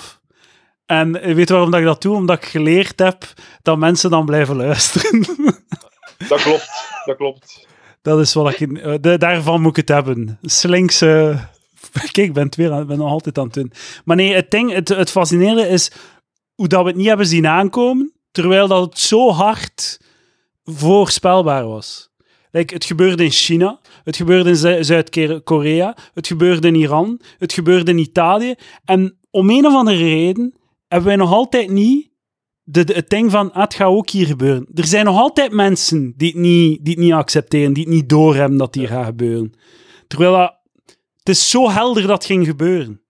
En 0.87 1.12
weet 1.12 1.48
je 1.48 1.54
waarom 1.54 1.70
dat 1.70 1.80
ik 1.80 1.87
dat 1.87 2.02
doe? 2.02 2.16
Omdat 2.16 2.37
ik 2.37 2.44
geleerd 2.44 2.98
heb 2.98 3.24
dat 3.62 3.78
mensen 3.78 4.11
dan 4.11 4.26
blijven 4.26 4.56
luisteren. 4.56 5.24
Dat 6.28 6.42
klopt, 6.42 6.68
dat 7.04 7.16
klopt. 7.16 7.66
Dat 8.02 8.20
is 8.20 8.35
wat 8.35 8.50
ik... 8.52 8.61
in- 8.61 8.80
eh, 8.80 8.94
de- 9.00 9.18
daarvan 9.18 9.61
moet 9.61 9.70
ik 9.70 9.76
het 9.76 9.88
hebben. 9.88 10.38
Slinkse... 10.42 11.38
Kijk, 11.92 12.16
ik 12.16 12.32
ben 12.32 12.44
het 12.44 12.56
weer 12.56 12.87
ben 12.87 12.98
nog 12.98 13.11
altijd 13.11 13.38
aan 13.38 13.44
het 13.44 13.54
doen. 13.54 13.72
Maar 14.04 14.16
nee, 14.16 14.35
het, 14.35 14.50
ding, 14.50 14.72
het, 14.72 15.11
fascinerende 15.11 15.68
is 15.68 15.90
hoe 16.54 16.68
dat 16.68 16.82
we 16.82 16.88
het 16.88 16.96
niet 16.96 17.06
hebben 17.06 17.26
zien 17.26 17.46
aankomen, 17.46 18.12
terwijl 18.30 18.68
dat 18.68 18.85
het 18.85 18.98
zo 18.98 19.30
hard 19.30 20.00
voorspelbaar 20.64 21.66
was. 21.66 22.11
Like, 22.50 22.74
het 22.74 22.85
gebeurde 22.85 23.24
in 23.24 23.30
China, 23.30 23.80
het 24.04 24.16
gebeurde 24.16 24.48
in 24.48 24.56
Zu- 24.56 24.82
Zuid-Korea, 24.82 25.96
het 26.14 26.26
gebeurde 26.26 26.68
in 26.68 26.74
Iran, 26.74 27.20
het 27.38 27.52
gebeurde 27.52 27.90
in 27.90 27.98
Italië. 27.98 28.54
En 28.85 29.18
om 29.30 29.50
een 29.50 29.66
of 29.66 29.74
andere 29.74 29.96
reden 29.96 30.54
hebben 30.88 31.08
wij 31.08 31.16
nog 31.16 31.32
altijd 31.32 31.70
niet 31.70 32.11
de, 32.62 32.85
de- 32.85 32.92
het 32.94 33.09
ding 33.11 33.31
van, 33.31 33.53
ah, 33.53 33.62
het 33.62 33.75
gaat 33.75 33.87
ook 33.88 34.11
hier 34.11 34.27
gebeuren. 34.27 34.66
Er 34.75 34.87
zijn 34.87 35.05
nog 35.05 35.18
altijd 35.18 35.53
mensen 35.53 36.12
die 36.16 36.29
het 36.29 36.38
niet, 36.40 36.85
die 36.85 36.94
het 36.94 37.03
niet 37.03 37.12
accepteren, 37.12 37.72
die 37.72 37.85
het 37.85 37.92
niet 37.92 38.09
doorhebben 38.09 38.59
dat 38.59 38.75
hier 38.75 38.88
gaat 38.88 39.05
gebeuren. 39.07 39.53
Terwijl 40.07 40.33
dat, 40.33 40.57
het 41.18 41.29
is 41.29 41.51
zo 41.51 41.70
helder 41.70 42.03
dat 42.03 42.11
het 42.11 42.25
ging 42.25 42.46
gebeuren. 42.46 43.01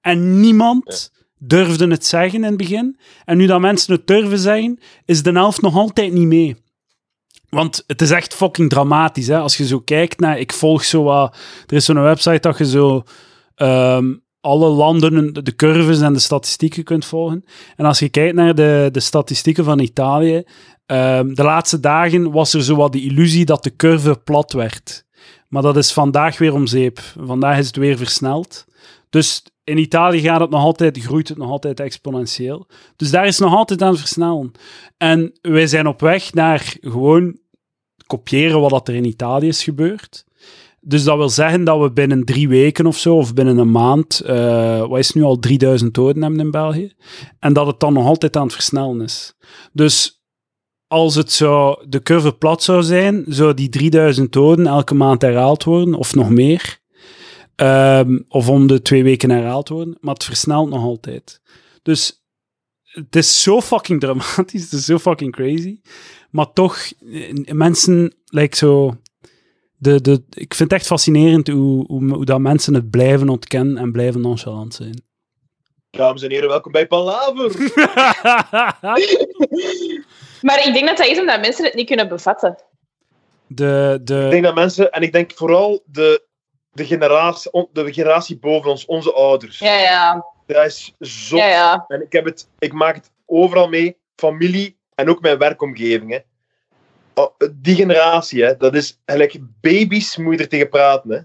En 0.00 0.40
niemand 0.40 1.12
durfde 1.38 1.86
het 1.86 2.06
zeggen 2.06 2.38
in 2.38 2.44
het 2.44 2.56
begin. 2.56 2.98
En 3.24 3.36
nu 3.36 3.46
dat 3.46 3.60
mensen 3.60 3.92
het 3.94 4.06
durven 4.06 4.38
zeggen, 4.38 4.78
is 5.04 5.22
de 5.22 5.30
helft 5.32 5.60
nog 5.60 5.74
altijd 5.76 6.12
niet 6.12 6.26
mee. 6.26 6.56
Want 7.48 7.84
het 7.86 8.02
is 8.02 8.10
echt 8.10 8.34
fucking 8.34 8.68
dramatisch. 8.70 9.26
Hè? 9.26 9.38
Als 9.38 9.56
je 9.56 9.66
zo 9.66 9.80
kijkt 9.80 10.20
naar... 10.20 10.38
Ik 10.38 10.52
volg 10.52 10.84
zo 10.84 11.02
wat... 11.02 11.36
Er 11.66 11.76
is 11.76 11.84
zo'n 11.84 12.02
website 12.02 12.40
dat 12.40 12.58
je 12.58 12.66
zo... 12.66 13.02
ehm, 13.54 14.14
alle 14.46 14.68
landen, 14.68 15.44
de 15.44 15.56
curves 15.56 16.00
en 16.00 16.12
de 16.12 16.18
statistieken 16.18 16.84
kunt 16.84 17.04
volgen. 17.04 17.44
En 17.76 17.84
als 17.84 17.98
je 17.98 18.08
kijkt 18.08 18.34
naar 18.34 18.54
de, 18.54 18.88
de 18.92 19.00
statistieken 19.00 19.64
van 19.64 19.78
Italië, 19.78 20.42
ehm, 20.86 21.34
de 21.34 21.42
laatste 21.42 21.80
dagen 21.80 22.30
was 22.30 22.54
er 22.54 22.62
zo 22.62 22.76
wat 22.76 22.92
de 22.92 23.02
illusie 23.02 23.44
dat 23.44 23.62
de 23.62 23.76
curve 23.76 24.20
plat 24.24 24.52
werd. 24.52 25.04
Maar 25.48 25.62
dat 25.62 25.76
is 25.76 25.92
vandaag 25.92 26.38
weer 26.38 26.54
om 26.54 26.66
zeep. 26.66 27.00
Vandaag 27.20 27.58
is 27.58 27.66
het 27.66 27.76
weer 27.76 27.96
versneld. 27.96 28.64
Dus 29.10 29.42
in 29.64 29.78
Italië 29.78 30.20
gaat 30.20 30.40
het 30.40 30.50
nog 30.50 30.62
altijd, 30.62 30.98
groeit 30.98 31.28
het 31.28 31.38
nog 31.38 31.50
altijd 31.50 31.80
exponentieel. 31.80 32.66
Dus 32.96 33.10
daar 33.10 33.26
is 33.26 33.38
nog 33.38 33.54
altijd 33.54 33.82
aan 33.82 33.96
versnellen. 33.96 34.52
En 34.96 35.38
wij 35.40 35.66
zijn 35.66 35.86
op 35.86 36.00
weg 36.00 36.32
naar 36.32 36.76
gewoon 36.80 37.38
kopiëren 38.06 38.60
wat 38.60 38.88
er 38.88 38.94
in 38.94 39.04
Italië 39.04 39.48
is 39.48 39.64
gebeurd. 39.64 40.25
Dus 40.88 41.04
dat 41.04 41.16
wil 41.16 41.28
zeggen 41.28 41.64
dat 41.64 41.80
we 41.80 41.92
binnen 41.92 42.24
drie 42.24 42.48
weken 42.48 42.86
of 42.86 42.98
zo, 42.98 43.16
of 43.16 43.34
binnen 43.34 43.58
een 43.58 43.70
maand, 43.70 44.20
eh, 44.20 44.86
wat 44.86 44.98
is 44.98 45.12
nu 45.12 45.22
al, 45.22 45.38
3000 45.38 45.94
doden 45.94 46.22
hebben 46.22 46.40
in 46.40 46.50
België. 46.50 46.92
En 47.38 47.52
dat 47.52 47.66
het 47.66 47.80
dan 47.80 47.92
nog 47.92 48.06
altijd 48.06 48.36
aan 48.36 48.42
het 48.42 48.52
versnellen 48.52 49.00
is. 49.00 49.34
Dus 49.72 50.24
als 50.86 51.14
het 51.14 51.32
zo, 51.32 51.76
de 51.88 52.02
curve 52.02 52.32
plat 52.32 52.62
zou 52.62 52.82
zijn, 52.82 53.24
zou 53.28 53.54
die 53.54 53.68
3000 53.68 54.32
doden 54.32 54.66
elke 54.66 54.94
maand 54.94 55.22
herhaald 55.22 55.64
worden, 55.64 55.94
of 55.94 56.14
nog 56.14 56.30
meer. 56.30 56.78
Ehm, 57.56 58.18
of 58.28 58.48
om 58.48 58.66
de 58.66 58.82
twee 58.82 59.02
weken 59.02 59.30
herhaald 59.30 59.68
worden. 59.68 59.96
Maar 60.00 60.14
het 60.14 60.24
versnelt 60.24 60.70
nog 60.70 60.82
altijd. 60.82 61.40
Dus 61.82 62.24
het 62.84 63.16
is 63.16 63.42
zo 63.42 63.60
fucking 63.60 64.00
dramatisch, 64.00 64.62
het 64.70 64.72
is 64.72 64.84
zo 64.84 64.98
fucking 64.98 65.32
crazy. 65.32 65.80
Maar 66.30 66.52
toch, 66.52 66.78
eh, 67.12 67.32
mensen, 67.52 68.14
like 68.24 68.56
zo, 68.56 68.96
de, 69.76 70.00
de, 70.00 70.22
ik 70.30 70.54
vind 70.54 70.70
het 70.70 70.80
echt 70.80 70.86
fascinerend 70.86 71.48
hoe, 71.48 71.84
hoe, 71.86 72.14
hoe 72.14 72.24
dat 72.24 72.40
mensen 72.40 72.74
het 72.74 72.90
blijven 72.90 73.28
ontkennen 73.28 73.76
en 73.76 73.92
blijven 73.92 74.20
nonchalant 74.20 74.74
zijn. 74.74 75.04
Dames 75.90 76.22
en 76.22 76.30
heren, 76.30 76.48
welkom 76.48 76.72
bij 76.72 76.86
Palaver. 76.86 77.52
Maar 80.40 80.66
ik 80.66 80.72
denk 80.72 80.86
dat 80.86 80.96
dat 80.96 81.06
is 81.06 81.18
omdat 81.18 81.40
mensen 81.40 81.64
het 81.64 81.74
niet 81.74 81.86
kunnen 81.86 82.08
bevatten. 82.08 82.56
de, 83.46 83.96
Ik 84.00 84.06
de, 84.06 84.28
denk 84.30 84.44
dat 84.44 84.54
mensen, 84.54 84.90
en 84.92 85.02
ik 85.02 85.12
denk 85.12 85.32
vooral 85.34 85.82
de, 85.86 86.26
de, 86.72 86.86
generatie, 86.86 87.68
de 87.72 87.92
generatie 87.92 88.38
boven 88.38 88.70
ons, 88.70 88.84
onze 88.84 89.12
ouders, 89.12 89.58
Ja, 89.58 89.78
ja. 89.78 90.24
dat 90.46 90.66
is 90.66 90.94
zo. 91.00 91.36
Ja, 91.36 91.46
ja. 91.46 91.84
En 91.88 92.02
ik, 92.02 92.12
heb 92.12 92.24
het, 92.24 92.48
ik 92.58 92.72
maak 92.72 92.94
het 92.94 93.10
overal 93.26 93.68
mee, 93.68 93.96
familie 94.16 94.78
en 94.94 95.08
ook 95.08 95.20
mijn 95.20 95.38
werkomgeving. 95.38 96.10
Hè. 96.10 96.18
Oh, 97.18 97.34
die 97.54 97.74
generatie, 97.74 98.44
hè, 98.44 98.56
dat 98.56 98.74
is 98.74 99.00
gelijk 99.06 99.36
baby's 99.60 100.16
moet 100.16 100.34
je 100.36 100.40
er 100.42 100.48
tegen 100.48 100.68
praten. 100.68 101.10
Hè. 101.10 101.16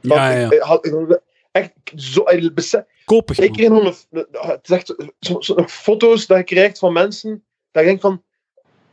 Want 0.00 0.20
ja, 0.20 0.30
ja. 0.30 0.50
ik- 0.50 0.60
had- 0.60 1.20
Echt, 1.52 1.72
zo, 1.94 2.22
ik 2.28 2.54
besef- 2.54 2.84
Koppig, 3.04 3.38
ik 3.38 3.52
kreeg 3.52 3.68
nog 3.68 4.04
het 4.30 4.58
is 4.62 4.70
echt 4.70 4.94
zo, 5.20 5.40
zo, 5.40 5.54
nog 5.54 5.72
foto's 5.72 6.26
dat 6.26 6.38
je 6.38 6.44
krijgt 6.44 6.78
van 6.78 6.92
mensen, 6.92 7.44
dat 7.70 7.82
je 7.82 7.88
denkt 7.88 8.02
van, 8.02 8.22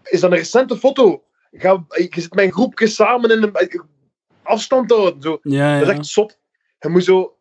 is 0.03 0.19
dat 0.19 0.31
een 0.31 0.37
recente 0.37 0.77
foto? 0.77 1.23
Ga, 1.51 1.85
je 1.89 2.07
zit 2.09 2.39
een 2.39 2.51
groepje 2.51 2.87
samen 2.87 3.31
in 3.31 3.43
een 3.43 3.81
afstand 4.43 4.91
houden. 4.91 5.21
Zo. 5.21 5.39
Ja, 5.41 5.73
Dat 5.73 5.81
is 5.81 5.87
ja. 5.87 5.93
echt 5.99 6.05
zot. 6.07 6.37
Je 6.79 6.89
moet 6.89 7.03
zo... 7.03 7.37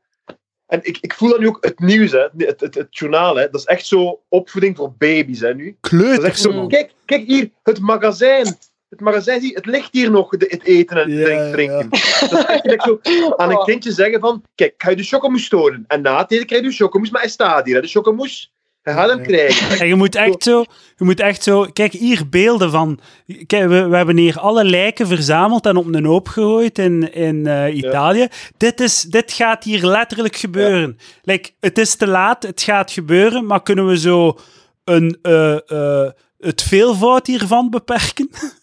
En 0.66 0.80
ik, 0.82 0.98
ik 1.00 1.14
voel 1.14 1.28
dat 1.28 1.38
nu 1.38 1.46
ook, 1.48 1.64
het 1.64 1.78
nieuws, 1.78 2.10
hè, 2.12 2.26
het, 2.36 2.60
het, 2.60 2.74
het 2.74 2.98
journaal, 2.98 3.36
hè, 3.36 3.44
dat 3.50 3.60
is 3.60 3.66
echt 3.66 3.86
zo 3.86 4.22
opvoeding 4.28 4.76
voor 4.76 4.94
baby's 4.98 5.40
hè, 5.40 5.54
nu. 5.54 5.76
Dat 5.80 5.92
is 5.92 5.98
echt 5.98 6.02
Kleuters, 6.12 6.40
zo, 6.40 6.52
man. 6.52 6.68
kijk, 6.68 6.92
kijk 7.04 7.26
hier, 7.26 7.50
het 7.62 7.80
magazijn. 7.80 8.56
Het 8.92 9.00
magazijn, 9.00 9.40
zie, 9.40 9.54
het 9.54 9.66
ligt 9.66 9.88
hier 9.92 10.10
nog, 10.10 10.28
de, 10.28 10.46
het 10.48 10.64
eten 10.64 10.96
en 10.96 11.10
het 11.10 11.52
drinken. 11.52 11.88
Dat 11.90 12.32
is 12.32 12.44
echt 12.44 12.60
gelijk 12.60 12.82
zo 12.82 13.00
aan 13.36 13.50
een 13.50 13.56
Oh. 13.56 13.64
kindje 13.64 13.92
zeggen 13.92 14.20
van, 14.20 14.42
kijk, 14.54 14.74
ga 14.76 14.90
je 14.90 14.96
de 14.96 15.02
chocomousse 15.02 15.48
tonen. 15.48 15.84
En 15.86 16.02
na 16.02 16.18
het 16.18 16.30
eten 16.32 16.46
krijg 16.46 16.62
je 16.62 16.68
de 16.68 16.74
chocomousse, 16.74 17.12
maar 17.12 17.22
hij 17.22 17.30
staat 17.30 17.64
hier, 17.64 17.74
hè, 17.74 17.80
de 17.80 17.88
chocomousse. 17.88 18.48
Je 18.82 18.90
gaat 18.90 19.08
hem 19.08 19.22
krijgen. 19.22 19.80
En 19.80 19.86
je 19.86 19.94
moet 19.94 20.14
echt 20.14 20.42
zo, 20.42 20.64
je 20.96 21.04
moet 21.04 21.20
echt 21.20 21.42
zo, 21.42 21.66
kijk 21.72 21.92
hier 21.92 22.28
beelden 22.28 22.70
van, 22.70 23.00
kijk, 23.46 23.68
we, 23.68 23.86
we 23.86 23.96
hebben 23.96 24.16
hier 24.16 24.38
alle 24.38 24.64
lijken 24.64 25.06
verzameld 25.06 25.66
en 25.66 25.76
op 25.76 25.94
een 25.94 26.04
hoop 26.04 26.28
gegooid 26.28 26.78
in, 26.78 27.12
in 27.12 27.46
eh, 27.46 27.76
Italië. 27.76 28.28
Dit, 28.56 28.80
is, 28.80 29.00
dit 29.00 29.32
gaat 29.32 29.64
hier 29.64 29.86
letterlijk 29.86 30.36
gebeuren. 30.36 30.98
Like, 31.22 31.50
het 31.60 31.78
is 31.78 31.94
te 31.94 32.06
laat, 32.06 32.42
het 32.42 32.62
gaat 32.62 32.90
gebeuren, 32.90 33.46
maar 33.46 33.62
kunnen 33.62 33.86
we 33.86 33.98
zo 33.98 34.38
een, 34.84 35.18
eh, 35.22 35.70
eh, 35.70 36.10
het 36.38 36.62
veelvoud 36.62 37.26
hiervan 37.26 37.70
beperken? 37.70 38.30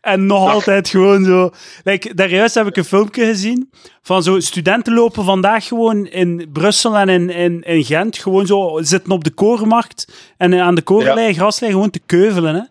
En 0.00 0.26
nog 0.26 0.50
altijd 0.50 0.88
gewoon 0.88 1.24
zo. 1.24 1.50
Like, 1.84 2.14
daarjuist 2.14 2.54
heb 2.54 2.66
ik 2.66 2.76
een 2.76 2.84
filmpje 2.84 3.24
gezien 3.24 3.70
van 4.02 4.22
zo 4.22 4.40
studenten 4.40 4.94
lopen 4.94 5.24
vandaag 5.24 5.66
gewoon 5.66 6.06
in 6.06 6.48
Brussel 6.52 6.96
en 6.96 7.08
in, 7.08 7.30
in, 7.30 7.62
in 7.62 7.84
Gent. 7.84 8.18
Gewoon 8.18 8.46
zo 8.46 8.78
zitten 8.82 9.12
op 9.12 9.24
de 9.24 9.30
korenmarkt 9.30 10.32
en 10.36 10.60
aan 10.60 10.74
de 10.74 10.82
korenlei, 10.82 11.34
graslei, 11.34 11.72
gewoon 11.72 11.90
te 11.90 12.00
keuvelen. 12.06 12.54
Hè. 12.54 12.62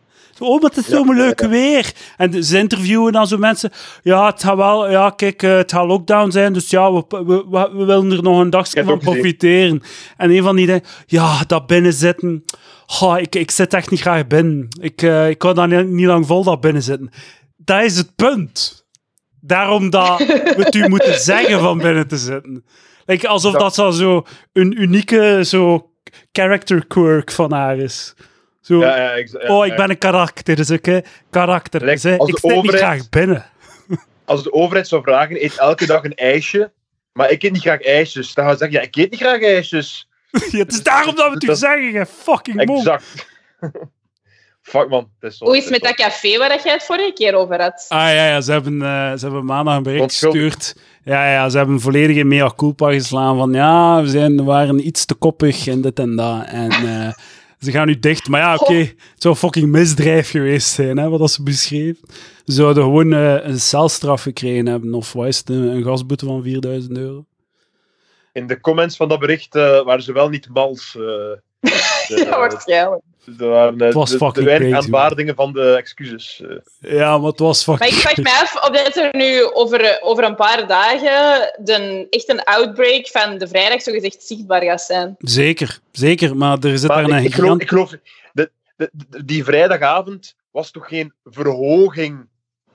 Zo, 0.41 0.43
oh, 0.43 0.61
maar 0.61 0.69
het 0.69 0.79
is 0.79 0.87
Ja, 0.87 0.95
zo'n 0.95 1.15
ja, 1.15 1.23
leuk 1.23 1.41
ja. 1.41 1.47
weer. 1.47 1.91
En 2.17 2.43
ze 2.43 2.57
interviewen 2.57 3.11
dan 3.11 3.27
zo 3.27 3.37
mensen. 3.37 3.71
Ja, 4.03 4.25
het 4.25 4.43
gaat 4.43 4.55
wel, 4.55 4.89
ja, 4.89 5.09
kijk, 5.09 5.43
eh, 5.43 5.55
het 5.55 5.71
gaat 5.71 5.87
lockdown 5.87 6.31
zijn, 6.31 6.53
dus 6.53 6.69
ja, 6.69 6.93
we, 6.93 7.03
we, 7.09 7.45
we, 7.49 7.85
willen 7.85 8.11
er 8.11 8.23
nog 8.23 8.39
een 8.39 8.49
dagje 8.49 8.83
van 8.83 8.99
profiteren. 8.99 9.81
En 10.17 10.31
een 10.31 10.43
van 10.43 10.55
die 10.55 10.65
denkt, 10.65 11.03
ja, 11.05 11.43
dat 11.47 11.67
binnenzitten. 11.67 12.43
Goh, 12.91 13.19
ik, 13.19 13.35
ik 13.35 13.51
zit 13.51 13.73
echt 13.73 13.89
niet 13.89 14.01
graag 14.01 14.27
binnen. 14.27 14.67
Ik, 14.81 15.01
eh, 15.01 15.29
ik 15.29 15.37
kan 15.37 15.55
daar 15.55 15.67
niet, 15.67 15.87
niet 15.87 16.05
lang 16.05 16.25
vol 16.25 16.43
dat 16.43 16.61
binnen 16.61 16.83
zitten. 16.83 17.09
Dat 17.57 17.83
is 17.83 17.97
het 17.97 18.15
punt. 18.15 18.85
Daarom 19.41 19.89
dat 19.89 20.17
we 20.17 20.53
het 20.57 20.75
u 20.75 20.87
moeten 20.89 21.19
zeggen 21.19 21.59
van 21.59 21.77
binnen 21.77 22.07
te 22.07 22.17
zitten. 22.17 22.65
Like, 23.05 23.27
alsof 23.27 23.53
Dat- 23.53 23.75
dat 23.75 23.95
zo, 23.95 24.25
een 24.53 24.81
unieke 24.81 25.41
zo 25.45 25.91
character 26.31 26.85
quirk 26.87 27.31
van 27.31 27.51
haar 27.51 27.77
is. 27.77 28.13
Zo, 28.61 28.79
Ja, 28.79 28.97
ja, 28.97 29.11
ik, 29.11 29.41
ja, 29.41 29.55
oh, 29.57 29.65
ik 29.65 29.75
ben 29.75 29.89
een 29.89 29.97
karakter, 29.97 30.55
dus 30.55 30.69
ik, 30.69 30.85
hè, 30.85 30.99
karakter. 31.29 31.79
Dus, 31.79 32.05
ik 32.05 32.37
zit 32.39 32.61
niet 32.61 32.75
graag 32.75 33.09
binnen. 33.09 33.45
Als 34.25 34.43
de 34.43 34.53
overheid 34.53 34.87
zou 34.87 35.01
vragen, 35.01 35.43
eet 35.43 35.57
elke 35.57 35.85
dag 35.85 36.03
een 36.03 36.15
ijsje, 36.15 36.71
maar 37.13 37.31
ik 37.31 37.43
eet 37.43 37.51
niet 37.51 37.61
graag 37.61 37.81
ijsjes. 37.81 38.33
Dan 38.33 38.45
gaan 38.45 38.53
ze 38.53 38.59
zeggen, 38.59 38.79
ja, 38.79 38.85
ik 38.85 38.95
eet 38.95 39.11
niet 39.11 39.19
graag 39.19 39.41
ijsjes. 39.41 40.09
Ja, 40.51 40.57
het 40.57 40.71
is 40.71 40.83
daarom 40.83 41.15
dat 41.15 41.27
we 41.27 41.33
het 41.33 41.43
u 41.43 41.55
zeggen, 41.55 41.91
je 41.91 42.05
fucking 42.05 42.65
mond. 42.65 42.79
Exact. 42.79 43.29
Fuck 44.61 44.89
man, 44.89 45.09
dat 45.19 45.31
is 45.31 45.37
zo. 45.37 45.45
Hoe 45.45 45.57
is 45.57 45.63
het 45.63 45.71
met 45.71 45.81
dat 45.81 45.93
café 45.93 46.37
waar 46.37 46.49
dat 46.49 46.63
jij 46.63 46.73
het 46.73 46.83
vorige 46.83 47.13
keer 47.13 47.35
over 47.35 47.61
had? 47.61 47.85
Ah 47.87 47.99
ja, 47.99 48.27
ja 48.27 48.41
ze, 48.41 48.51
hebben, 48.51 48.81
eh, 48.81 49.11
ze 49.11 49.25
hebben 49.25 49.45
maandag 49.45 49.75
een 49.75 49.83
bericht 49.83 50.17
gestuurd. 50.17 50.75
Ja, 51.03 51.31
ja, 51.31 51.49
ze 51.49 51.57
hebben 51.57 51.75
een 51.75 51.81
volledige 51.81 52.23
mea 52.23 52.51
culpa 52.55 52.91
geslaan 52.91 53.37
van 53.37 53.53
ja, 53.53 54.01
we, 54.01 54.07
zijn, 54.07 54.35
we 54.35 54.43
waren 54.43 54.87
iets 54.87 55.05
te 55.05 55.13
koppig 55.13 55.67
en 55.67 55.81
dit 55.81 55.99
en 55.99 56.15
dat. 56.15 56.45
En 56.45 56.71
eh, 56.71 57.13
ze 57.59 57.71
gaan 57.71 57.87
nu 57.87 57.99
dicht. 57.99 58.27
Maar 58.27 58.41
ja, 58.41 58.55
oké, 58.55 58.77
het 58.77 58.95
zou 59.15 59.33
een 59.33 59.39
fucking 59.39 59.71
misdrijf 59.71 60.29
geweest 60.29 60.67
zijn, 60.67 60.97
hè, 60.97 61.09
wat 61.09 61.19
dat 61.19 61.31
ze 61.31 61.43
beschreef. 61.43 61.97
Ze 62.45 62.53
zouden 62.53 62.83
gewoon 62.83 63.13
eh, 63.13 63.45
een 63.45 63.59
celstraf 63.59 64.21
gekregen 64.21 64.65
hebben, 64.65 64.93
of 64.93 65.13
wat 65.13 65.27
is 65.27 65.37
het, 65.37 65.49
een, 65.49 65.63
een 65.63 65.83
gasboete 65.83 66.25
van 66.25 66.43
4000 66.43 66.97
euro. 66.97 67.25
In 68.31 68.47
de 68.47 68.59
comments 68.59 68.95
van 68.95 69.07
dat 69.09 69.19
bericht 69.19 69.55
eh, 69.55 69.81
waren 69.83 70.03
ze 70.03 70.13
wel 70.13 70.29
niet 70.29 70.49
mals. 70.49 70.95
eh, 70.95 71.01
de- 71.01 72.23
Ja, 72.25 72.37
waarschijnlijk. 72.39 73.01
Er 73.39 73.47
waren 73.49 73.77
eh, 73.79 73.85
Het 73.85 73.93
was 73.93 74.09
de, 74.09 74.17
de 74.17 74.25
fucking 74.25 74.45
weinig 74.45 74.69
crazy, 74.69 74.83
aanvaardingen 74.85 75.35
van 75.35 75.53
de 75.53 75.75
excuses. 75.75 76.41
eh. 76.79 76.91
Ja, 76.97 77.17
maar 77.17 77.29
het 77.29 77.39
was 77.39 77.65
Maar 77.65 77.77
fucking... 77.77 77.97
ik 77.99 78.07
vraag 78.07 78.17
me 78.17 78.29
af 78.41 78.69
of 78.69 78.83
dat 78.83 78.95
er 78.95 79.09
nu 79.17 79.43
over, 79.53 79.97
over 80.01 80.23
een 80.23 80.35
paar 80.35 80.67
dagen 80.67 81.53
de, 81.63 82.07
echt 82.09 82.29
een 82.29 82.43
outbreak 82.43 83.07
van 83.07 83.37
de 83.37 83.47
vrijdag 83.47 83.81
zogezegd 83.81 84.23
zichtbaar 84.23 84.63
gaat 84.63 84.81
zijn. 84.81 85.15
Zeker, 85.19 85.79
zeker, 85.91 86.37
maar 86.37 86.57
er 86.59 86.77
zit 86.77 86.87
Maar 86.89 87.01
daar 87.07 87.11
een 87.11 87.17
ik, 87.23 87.25
ik 87.29 87.33
geloof, 87.33 87.59
ik 87.59 87.67
geloof 87.69 87.89
de, 88.33 88.51
de, 88.75 88.89
de- 89.09 89.25
die 89.25 89.43
vrijdagavond 89.43 90.35
was 90.51 90.71
toch 90.71 90.87
geen 90.87 91.13
verhoging 91.23 92.27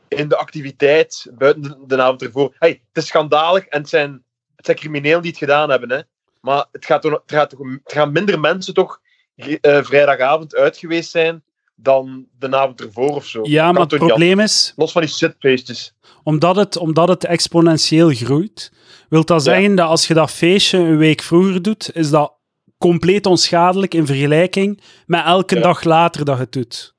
in 0.09 0.29
de 0.29 0.37
activiteit 0.37 1.27
buiten 1.33 1.63
de, 1.63 1.77
de 1.87 2.03
avond 2.03 2.23
ervoor. 2.23 2.55
Hey, 2.59 2.71
het 2.93 3.03
is 3.03 3.07
schandalig 3.07 3.67
en 3.67 3.81
het 3.81 3.89
zijn, 3.89 4.23
het 4.57 4.65
zijn 4.65 4.77
criminelen 4.77 5.23
die 5.23 5.31
het 5.31 5.41
gedaan 5.41 5.71
hebben. 5.71 5.91
Hè. 5.91 6.01
Maar 6.41 6.67
het, 6.73 6.85
gaat 6.85 7.03
toch, 7.03 7.13
het, 7.13 7.23
gaat 7.33 7.51
toch, 7.51 7.59
het 7.85 7.93
gaan 7.93 8.13
minder 8.13 8.41
mensen 8.41 8.75
toch 8.75 9.01
eh, 9.35 9.83
vrijdagavond 9.85 10.55
uit 10.55 10.77
geweest 10.77 11.11
zijn 11.11 11.43
dan 11.75 12.27
de 12.39 12.57
avond 12.57 12.81
ervoor 12.81 13.11
of 13.15 13.27
zo. 13.27 13.41
Ja, 13.43 13.73
maar 13.73 13.81
het 13.81 13.97
probleem 13.97 14.41
is, 14.41 14.73
Los 14.77 14.93
van 14.93 15.03
die 15.03 15.11
shitfeestjes. 15.11 15.95
omdat 16.23 16.57
het, 16.57 16.77
omdat 16.77 17.09
het 17.09 17.25
exponentieel 17.25 18.11
groeit, 18.11 18.73
wil 19.09 19.25
dat 19.25 19.45
Ja. 19.45 19.53
zeggen 19.53 19.75
dat 19.75 19.89
als 19.89 20.07
je 20.07 20.15
dat 20.15 20.31
feestje 20.31 20.79
een 20.79 20.97
week 20.99 21.23
vroeger 21.23 21.63
doet, 21.63 21.91
is 21.95 22.11
dat 22.11 22.33
compleet 22.79 23.27
onschadelijk 23.27 23.95
in 23.95 24.07
vergelijking 24.07 24.81
met 25.07 25.25
elke 25.25 25.55
Ja. 25.55 25.61
dag 25.61 25.85
later 25.85 26.25
dat 26.25 26.37
je 26.37 26.43
het 26.43 26.53
doet. 26.53 26.95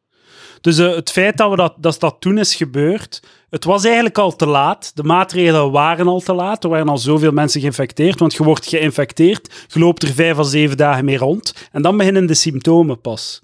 Dus 0.61 0.77
eh, 0.77 0.95
het 0.95 1.11
feit 1.11 1.37
dat, 1.37 1.49
we 1.49 1.55
dat, 1.55 1.73
dat 1.77 1.99
dat 1.99 2.15
toen 2.19 2.37
is 2.37 2.55
gebeurd, 2.55 3.21
het 3.49 3.63
was 3.63 3.83
eigenlijk 3.85 4.17
al 4.17 4.35
te 4.35 4.45
laat. 4.45 4.91
De 4.95 5.03
maatregelen 5.03 5.71
waren 5.71 6.07
al 6.07 6.19
te 6.19 6.33
laat. 6.33 6.63
Er 6.63 6.69
waren 6.69 6.89
al 6.89 6.97
zoveel 6.97 7.31
mensen 7.31 7.61
geïnfecteerd, 7.61 8.19
want 8.19 8.33
je 8.33 8.43
wordt 8.43 8.67
geïnfecteerd, 8.67 9.65
je 9.67 9.79
loopt 9.79 10.03
er 10.03 10.13
vijf 10.13 10.37
à 10.39 10.43
zeven 10.43 10.77
dagen 10.77 11.05
mee 11.05 11.17
rond 11.17 11.53
en 11.71 11.81
dan 11.81 11.97
beginnen 11.97 12.25
de 12.25 12.33
symptomen 12.33 13.01
pas. 13.01 13.41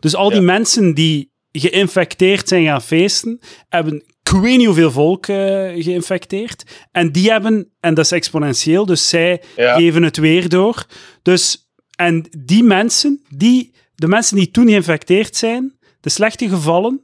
Dus 0.00 0.14
al 0.14 0.28
die 0.28 0.38
Ja. 0.38 0.44
mensen 0.44 0.94
die 0.94 1.32
geïnfecteerd 1.52 2.48
zijn 2.48 2.64
gaan 2.64 2.82
feesten, 2.82 3.40
hebben 3.68 4.04
ik 4.22 4.32
weet 4.42 4.56
niet 4.56 4.66
hoeveel 4.66 4.90
volk 4.90 5.26
eh, 5.26 5.36
geïnfecteerd. 5.82 6.64
En 6.92 7.12
die 7.12 7.30
hebben, 7.30 7.70
en 7.80 7.94
dat 7.94 8.04
is 8.04 8.12
exponentieel, 8.12 8.86
dus 8.86 9.08
zij 9.08 9.42
Ja. 9.56 9.74
geven 9.76 10.02
het 10.02 10.16
weer 10.16 10.48
door. 10.48 10.86
Dus, 11.22 11.70
en 11.96 12.26
die 12.38 12.62
mensen, 12.62 13.22
die, 13.28 13.72
de 13.94 14.08
mensen 14.08 14.36
die 14.36 14.50
toen 14.50 14.66
geïnfecteerd 14.68 15.36
zijn, 15.36 15.78
de 16.00 16.10
slechte 16.10 16.48
gevallen, 16.48 17.02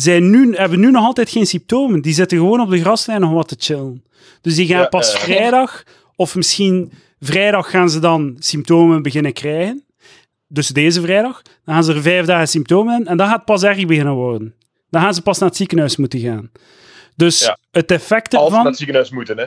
zijn 0.00 0.30
nu, 0.30 0.54
hebben 0.56 0.80
nu 0.80 0.90
nog 0.90 1.04
altijd 1.04 1.30
geen 1.30 1.46
symptomen. 1.46 2.00
Die 2.02 2.14
zitten 2.14 2.38
gewoon 2.38 2.60
op 2.60 2.70
de 2.70 2.80
graslijn 2.80 3.20
nog 3.20 3.32
wat 3.32 3.48
te 3.48 3.56
chillen. 3.58 4.04
Dus 4.40 4.54
die 4.54 4.66
gaan 4.66 4.80
Ja, 4.80 4.86
pas 4.88 5.12
eh. 5.14 5.20
vrijdag, 5.20 5.82
of 6.16 6.34
misschien 6.36 6.92
vrijdag 7.20 7.70
gaan 7.70 7.90
ze 7.90 7.98
dan 7.98 8.36
symptomen 8.38 9.02
beginnen 9.02 9.32
krijgen. 9.32 9.84
Dus 10.48 10.68
deze 10.68 11.00
vrijdag. 11.00 11.42
Dan 11.64 11.74
gaan 11.74 11.84
ze 11.84 11.92
er 11.94 12.02
vijf 12.02 12.26
dagen 12.26 12.48
symptomen 12.48 13.00
in, 13.00 13.06
en 13.06 13.16
dan 13.16 13.26
gaat 13.26 13.36
het 13.36 13.44
pas 13.44 13.62
erg 13.62 13.86
beginnen 13.86 14.14
worden. 14.14 14.54
Dan 14.90 15.02
gaan 15.02 15.14
ze 15.14 15.22
pas 15.22 15.38
naar 15.38 15.48
het 15.48 15.56
ziekenhuis 15.58 15.96
moeten 15.96 16.20
gaan. 16.20 16.50
Dus 17.16 17.40
Ja. 17.40 17.58
het 17.70 17.90
effect 17.90 18.34
Als 18.34 18.40
ze 18.40 18.46
ervan, 18.46 18.58
naar 18.58 18.66
het 18.66 18.76
ziekenhuis 18.76 19.10
moeten. 19.10 19.38
Hè. 19.38 19.46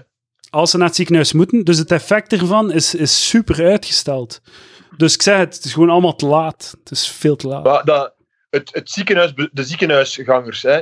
als 0.49 0.71
ze 0.71 0.77
naar 0.77 0.87
het 0.87 0.95
ziekenhuis 0.95 1.33
moeten, 1.33 1.63
dus 1.65 1.77
het 1.77 1.91
effect 1.91 2.33
ervan 2.33 2.71
is, 2.71 2.95
is 2.95 3.27
super 3.27 3.65
uitgesteld. 3.65 4.41
Dus 4.97 5.13
ik 5.13 5.21
zeg 5.21 5.37
het, 5.37 5.55
het 5.55 5.65
is 5.65 5.73
gewoon 5.73 5.89
allemaal 5.89 6.15
te 6.15 6.25
laat. 6.25 6.75
Het 6.83 6.91
is 6.91 7.07
veel 7.07 7.35
te 7.35 7.47
laat. 7.47 7.63
Maar 7.63 7.85
dat, 7.85 8.12
het, 8.53 8.69
het 8.73 8.89
ziekenhuis, 8.89 9.33
de 9.51 9.63
ziekenhuisgangers, 9.63 10.61
hè, 10.61 10.81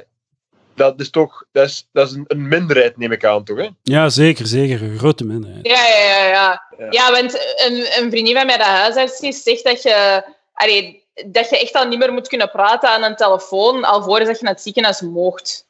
dat 0.76 1.00
is 1.00 1.10
toch 1.10 1.44
dat 1.52 1.66
is, 1.68 1.88
dat 1.92 2.08
is 2.10 2.14
een, 2.16 2.24
een 2.28 2.48
minderheid, 2.48 2.98
neem 2.98 3.12
ik 3.12 3.26
aan, 3.26 3.44
toch? 3.44 3.58
Hè? 3.58 3.68
Ja, 3.84 4.10
zeker, 4.10 4.48
zeker. 4.48 4.82
Een 4.84 4.98
grote 4.98 5.26
minderheid. 5.26 5.68
Ja, 5.68 5.88
ja, 5.88 6.26
ja. 6.26 6.28
Ja, 6.28 6.62
Ja. 6.78 6.88
ja 6.90 7.12
want 7.12 7.34
een, 7.68 8.04
een 8.04 8.10
vriendin 8.12 8.36
van 8.36 8.46
mij, 8.46 8.58
dat 8.58 8.66
huisarts 8.68 9.20
is, 9.20 9.44
zegt 9.44 9.64
dat 9.64 9.82
je, 9.84 10.24
allee, 10.54 11.04
dat 11.26 11.50
je 11.50 11.60
echt 11.60 11.74
al 11.76 11.88
niet 11.88 12.00
meer 12.00 12.14
moet 12.14 12.28
kunnen 12.28 12.52
praten 12.52 12.90
aan 12.90 13.04
een 13.04 13.16
telefoon, 13.16 13.84
alvorens 13.84 14.28
dat 14.28 14.38
je 14.38 14.44
naar 14.44 14.54
het 14.54 14.64
ziekenhuis 14.64 15.02
moogt. 15.02 15.68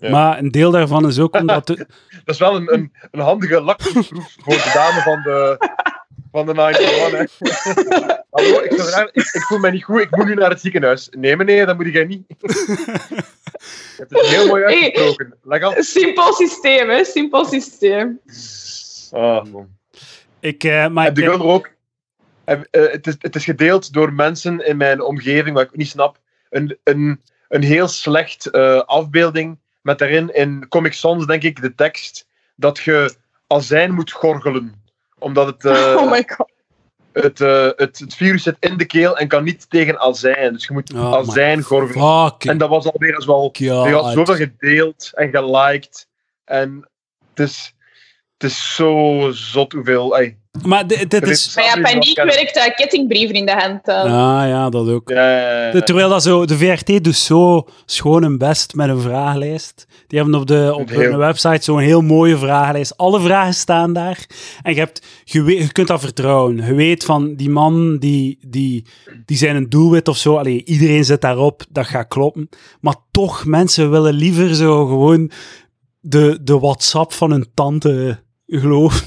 Ja. 0.00 0.10
Maar 0.10 0.38
een 0.38 0.50
deel 0.50 0.70
daarvan 0.70 1.06
is 1.06 1.18
ook 1.18 1.34
omdat... 1.40 1.66
de- 1.66 1.76
Dat 2.24 2.34
is 2.34 2.38
wel 2.38 2.56
een, 2.56 2.72
een, 2.74 2.92
een 3.10 3.20
handige 3.20 3.60
lakmoesproef 3.60 4.34
voor 4.42 4.54
de 4.54 4.70
dame 4.74 5.00
van 5.00 5.22
de, 5.22 5.56
van 6.32 6.46
de 6.46 6.52
911. 6.54 7.38
Hallo, 8.34 8.60
ik, 8.60 8.72
ik, 9.12 9.30
ik 9.32 9.42
voel 9.42 9.58
me 9.58 9.70
niet 9.70 9.84
goed, 9.84 10.00
ik 10.00 10.16
moet 10.16 10.26
nu 10.26 10.34
naar 10.34 10.50
het 10.50 10.60
ziekenhuis. 10.60 11.08
Nee, 11.10 11.36
meneer, 11.36 11.66
dat 11.66 11.76
moet 11.76 11.92
jij 11.92 12.04
niet. 12.04 12.24
Je 12.28 12.36
hebt 13.96 14.10
het 14.10 14.26
heel 14.26 14.46
mooi 14.46 14.64
uitgesproken. 14.64 15.84
Simpel 15.84 16.32
systeem, 16.32 16.88
hè? 16.88 17.04
Simpel 17.04 17.44
systeem. 17.44 18.20
Ah, 19.10 19.44
man. 19.44 19.68
ik, 20.40 20.64
eh, 20.64 20.88
maar 20.88 21.14
de 21.14 21.22
ik- 21.22 21.28
er 21.28 21.42
ook. 21.42 21.70
en, 22.44 22.68
eh, 22.70 22.90
het, 22.92 23.06
is, 23.06 23.14
het 23.18 23.36
is 23.36 23.44
gedeeld 23.44 23.92
door 23.92 24.12
mensen 24.12 24.66
in 24.66 24.76
mijn 24.76 25.02
omgeving, 25.02 25.56
wat 25.56 25.64
ik 25.64 25.76
niet 25.76 25.88
snap. 25.88 26.18
Een, 26.50 26.78
een, 26.84 27.20
een 27.48 27.62
heel 27.62 27.88
slecht 27.88 28.46
eh, 28.50 28.80
afbeelding 28.80 29.58
met 29.82 29.98
daarin 29.98 30.34
in 30.34 30.68
Comic 30.68 30.92
Sans, 30.92 31.26
denk 31.26 31.42
ik, 31.42 31.60
de 31.62 31.74
tekst 31.74 32.26
dat 32.56 32.78
je 32.78 33.14
azijn 33.46 33.94
moet 33.94 34.10
gorgelen. 34.12 34.82
Omdat 35.18 35.46
het, 35.46 35.64
eh, 35.64 35.96
oh 36.00 36.10
my 36.10 36.24
god. 36.26 36.52
Het, 37.14 37.40
eh, 37.40 37.68
het, 37.76 37.98
het 37.98 38.14
virus 38.14 38.42
zit 38.42 38.56
in 38.60 38.76
de 38.76 38.84
keel 38.84 39.18
en 39.18 39.28
kan 39.28 39.44
niet 39.44 39.70
tegen 39.70 40.00
azijn. 40.00 40.52
Dus 40.52 40.66
je 40.66 40.72
moet 40.72 40.94
Oh 40.94 41.14
azijn 41.14 41.62
gorgelen. 41.62 42.34
En 42.38 42.58
dat 42.58 42.68
was 42.68 42.92
alweer 42.92 43.14
eens 43.14 43.26
wel. 43.26 43.50
Je 43.52 43.70
had 43.70 44.12
zoveel 44.12 44.34
gedeeld 44.34 45.10
en 45.14 45.30
geliked. 45.30 46.08
En 46.44 46.88
het 47.34 47.48
is, 47.48 47.74
het 48.38 48.50
is 48.50 48.74
zo 48.74 49.30
zot 49.32 49.72
hoeveel. 49.72 50.16
ey. 50.18 50.38
Maar 50.66 50.86
di- 50.86 51.06
dit 51.08 51.28
is... 51.28 51.52
Maar 51.54 51.64
ja, 51.64 51.80
paniek 51.80 52.16
werkt 52.16 52.56
uh, 52.56 52.64
kettingbrieven 52.76 53.34
in 53.34 53.46
de 53.46 53.52
hand. 53.52 53.88
eh. 53.88 54.02
Ah 54.02 54.48
ja, 54.48 54.68
dat 54.68 54.88
ook. 54.88 55.08
Ja, 55.08 55.80
Terwijl 55.80 56.08
dat 56.08 56.22
zo, 56.22 56.44
de 56.44 56.56
VRT 56.58 57.04
doet 57.04 57.16
zo 57.16 57.66
schoon 57.86 58.22
hun 58.22 58.38
best 58.38 58.74
met 58.74 58.88
een 58.88 59.00
vragenlijst. 59.00 59.86
Die 60.06 60.18
hebben 60.20 60.40
op, 60.40 60.46
de, 60.46 60.72
op 60.74 60.88
Heel. 60.88 61.00
hun 61.00 61.16
website 61.18 61.64
zo'n 61.64 61.78
heel 61.78 62.00
mooie 62.00 62.36
vragenlijst. 62.36 62.96
Alle 62.96 63.20
vragen 63.20 63.54
staan 63.54 63.92
daar. 63.92 64.26
En 64.62 64.72
je, 64.74 64.78
hebt, 64.80 65.06
je, 65.24 65.42
weet- 65.42 65.58
je 65.58 65.72
kunt 65.72 65.88
dat 65.88 66.00
vertrouwen. 66.00 66.56
Je 66.56 66.74
weet 66.74 67.04
van 67.04 67.34
die 67.34 67.50
man, 67.50 67.98
die, 67.98 68.38
die, 68.46 68.84
die 69.24 69.36
zijn 69.36 69.56
een 69.56 69.68
doelwit 69.70 70.08
of 70.08 70.16
zo. 70.16 70.36
Allee, 70.36 70.64
iedereen 70.64 71.04
zit 71.04 71.20
daarop, 71.20 71.62
dat 71.70 71.86
gaat 71.86 72.08
kloppen. 72.08 72.48
Maar 72.80 72.96
toch, 73.10 73.44
mensen 73.44 73.90
willen 73.90 74.14
liever 74.14 74.54
zo 74.54 74.86
gewoon 74.86 75.30
de, 76.06 76.38
de 76.42 76.58
WhatsApp 76.58 77.12
van 77.12 77.30
hun 77.30 77.46
tante 77.54 78.22
geloven. 78.46 79.06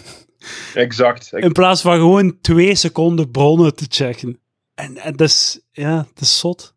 exact. 0.74 1.30
In 1.34 1.52
plaats 1.52 1.82
van 1.82 1.95
gewoon 1.98 2.38
twee 2.41 2.76
seconden 2.76 3.32
bronnen 3.32 3.76
te 3.76 3.86
checken. 3.89 4.39
En, 4.76 4.98
en 4.98 5.16
dat 5.16 5.28
is, 5.28 5.60
ja, 5.72 5.95
dat 5.95 6.22
is 6.24 6.39
zot. 6.39 6.76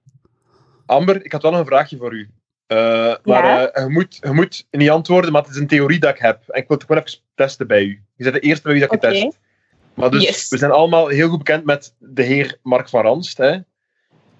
Amber, 0.87 1.25
ik 1.25 1.33
had 1.33 1.43
wel 1.43 1.51
nog 1.51 1.61
een 1.61 1.66
vraagje 1.66 1.97
voor 1.97 2.12
u. 2.14 2.31
Eh, 2.66 2.77
maar 3.25 3.45
Ja? 3.45 3.68
eh, 3.71 3.85
je, 3.85 3.91
moet, 3.91 4.18
je 4.21 4.31
moet 4.33 4.66
niet 4.71 4.91
antwoorden, 4.91 5.33
maar 5.33 5.43
het 5.43 5.51
is 5.51 5.57
een 5.57 5.66
theorie 5.66 5.99
dat 5.99 6.14
ik 6.14 6.21
heb. 6.21 6.43
En 6.49 6.61
ik 6.61 6.68
wil 6.68 6.77
het 6.77 6.87
gewoon 6.87 7.03
even 7.03 7.18
testen 7.35 7.66
bij 7.66 7.83
u. 7.83 8.03
Je 8.16 8.23
bent 8.25 8.35
de 8.35 8.41
eerste 8.41 8.62
bij 8.62 8.73
wie 8.73 8.81
dat 8.83 8.93
ik 8.93 8.97
Oké. 9.05 9.07
het 9.14 9.23
test. 9.25 9.39
Maar 9.95 10.11
dus, 10.11 10.23
Yes. 10.23 10.49
we 10.49 10.59
zijn 10.59 10.71
allemaal 10.71 11.09
heel 11.09 11.29
goed 11.29 11.39
bekend 11.39 11.64
met 11.64 11.95
de 11.99 12.23
heer 12.23 12.59
Mark 12.62 12.89
van 12.89 13.03
Ranst. 13.03 13.37
Hè? 13.39 13.59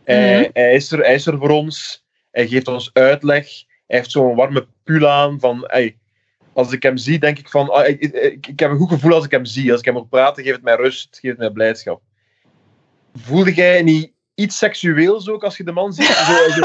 Hij, 0.05 0.39
Mhm. 0.41 0.51
hij, 0.53 0.74
is 0.74 0.93
er, 0.93 0.99
hij 0.99 1.14
is 1.14 1.26
er 1.26 1.39
voor 1.39 1.51
ons. 1.51 2.05
Hij 2.31 2.49
geeft 2.49 2.68
ons 2.68 2.91
uitleg. 2.93 3.49
Hij 3.91 3.99
heeft 3.99 4.11
zo'n 4.11 4.34
warme 4.34 4.66
pul 4.84 5.09
aan. 5.09 5.41
Van, 5.41 5.66
ey, 5.66 5.99
als 6.53 6.72
ik 6.72 6.82
hem 6.82 6.97
zie, 6.97 7.18
denk 7.18 7.38
ik 7.38 7.49
van... 7.49 7.70
ah, 7.70 7.88
ik, 7.88 8.01
ik, 8.01 8.47
ik 8.47 8.59
heb 8.61 8.70
een 8.70 8.76
goed 8.76 8.88
gevoel 8.88 9.14
als 9.14 9.24
ik 9.24 9.30
hem 9.30 9.45
zie. 9.45 9.70
Als 9.70 9.80
ik 9.80 9.86
hem 9.86 9.95
hoor 9.95 10.07
praten, 10.07 10.43
geeft 10.43 10.55
het 10.55 10.64
mij 10.64 10.76
rust. 10.76 11.18
Geeft 11.20 11.38
mij 11.38 11.51
blijdschap. 11.51 12.03
Voelde 13.14 13.55
jij 13.55 13.82
niet 13.82 14.12
iets 14.34 14.59
seksueels 14.59 15.28
ook 15.28 15.45
als 15.45 15.57
je 15.57 15.64
de 15.64 15.72
man 15.72 15.93
ziet? 15.93 16.07
Zo, 16.07 16.51
zo, 16.51 16.61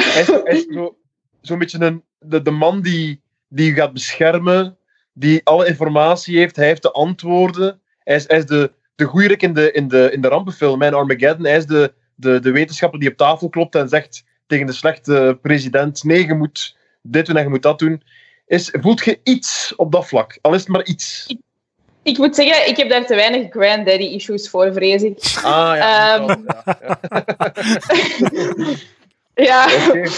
hij 0.00 0.20
is, 0.20 0.26
hij 0.26 0.42
is 0.44 0.66
zo, 0.66 0.96
zo'n 1.40 1.58
beetje 1.58 1.80
een, 1.80 2.04
de, 2.18 2.42
de 2.42 2.50
man 2.50 2.80
die, 2.80 3.22
die 3.48 3.66
je 3.66 3.74
gaat 3.74 3.92
beschermen, 3.92 4.78
die 5.12 5.40
alle 5.44 5.66
informatie 5.66 6.38
heeft, 6.38 6.56
hij 6.56 6.66
heeft 6.66 6.82
de 6.82 6.92
antwoorden. 6.92 7.80
Hij 7.98 8.16
is, 8.16 8.28
hij 8.28 8.38
is 8.38 8.46
de, 8.46 8.72
de 8.94 9.04
goeierik 9.04 9.42
in 9.42 9.54
de, 9.54 9.72
in, 9.72 9.88
de, 9.88 10.10
in 10.12 10.20
de 10.20 10.28
rampenfilm, 10.28 10.78
mijn 10.78 10.94
Armageddon. 10.94 11.44
Hij 11.44 11.56
is 11.56 11.66
de, 11.66 11.94
de, 12.14 12.40
de 12.40 12.50
wetenschapper 12.50 13.00
die 13.00 13.10
op 13.10 13.16
tafel 13.16 13.48
klopt 13.48 13.74
en 13.74 13.88
zegt 13.88 14.24
tegen 14.48 14.66
de 14.66 14.72
slechte 14.72 15.38
president: 15.42 16.04
nee, 16.04 16.26
je 16.26 16.34
moet 16.34 16.76
dit 17.02 17.26
doen 17.26 17.36
en 17.36 17.42
je 17.42 17.48
moet 17.48 17.62
dat 17.62 17.78
doen. 17.78 18.02
Is, 18.46 18.74
voelt 18.80 19.04
je 19.04 19.20
iets 19.22 19.72
op 19.76 19.92
dat 19.92 20.06
vlak? 20.06 20.38
Al 20.40 20.54
is 20.54 20.60
het 20.60 20.68
maar 20.68 20.84
iets. 20.84 21.26
Ik 22.02 22.18
moet 22.18 22.34
zeggen, 22.34 22.68
ik 22.68 22.76
heb 22.76 22.88
daar 22.88 23.06
te 23.06 23.14
weinig 23.14 23.50
granddaddy-issues 23.50 24.50
voor, 24.50 24.72
vrees 24.72 25.02
ik. 25.02 25.18
Ah 25.42 25.76
ja. 25.76 26.14
Ehm. 26.14 26.26
wel, 26.26 26.36
ja, 26.54 26.86
Ja, 29.34 29.70
ja. 29.70 29.86
Oké. 29.88 30.08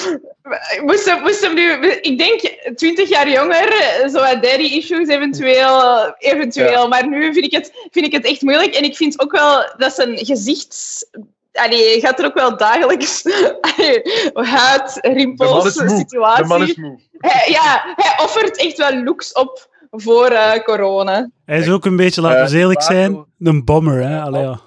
moest 0.84 1.04
hem, 1.04 1.22
moest 1.22 1.42
hem 1.42 1.54
nu... 1.54 1.86
Ik 2.00 2.18
denk 2.18 2.40
20 2.74 3.08
jaar 3.08 3.30
jonger, 3.30 3.72
zo 4.10 4.20
wat 4.20 4.42
daddy-issues 4.42 5.08
eventueel, 5.08 6.14
eventueel. 6.18 6.82
Ja. 6.82 6.86
Maar 6.86 7.08
nu 7.08 7.32
vind 7.32 7.44
ik, 7.44 7.52
het, 7.52 7.72
vind 7.90 8.06
ik 8.06 8.12
het 8.12 8.24
echt 8.24 8.42
moeilijk. 8.42 8.74
En 8.74 8.84
ik 8.84 8.96
vind 8.96 9.20
ook 9.20 9.32
wel 9.32 9.74
dat 9.76 9.92
zijn 9.92 10.18
gezichts... 10.18 11.06
Allee, 11.52 12.00
gaat 12.00 12.18
er 12.18 12.24
ook 12.24 12.34
wel 12.34 12.56
dagelijks 12.56 13.24
allee, 13.60 14.00
huid, 14.32 14.94
De 14.94 15.00
man 15.02 15.12
rimpels, 15.16 15.72
situatie. 15.74 16.42
De 16.42 16.48
man 16.48 16.62
is 16.62 16.74
moe. 16.76 17.00
Hij, 17.18 17.50
ja, 17.50 17.92
hij 17.96 18.24
offert 18.24 18.56
echt 18.56 18.76
wel 18.76 19.02
looks 19.02 19.32
op 19.32 19.68
voor 19.90 20.26
eh, 20.26 20.62
corona. 20.64 21.30
Hij 21.44 21.58
is 21.58 21.68
ook 21.70 21.84
een 21.84 21.96
beetje, 21.96 22.20
laten 22.20 22.44
we 22.44 22.50
Eh, 22.54 22.60
eerlijk 22.60 22.82
zijn, 22.82 23.24
een 23.38 23.64
bomber. 23.64 24.02
Hè? 24.08 24.20
Allee, 24.20 24.42
ja. 24.42 24.60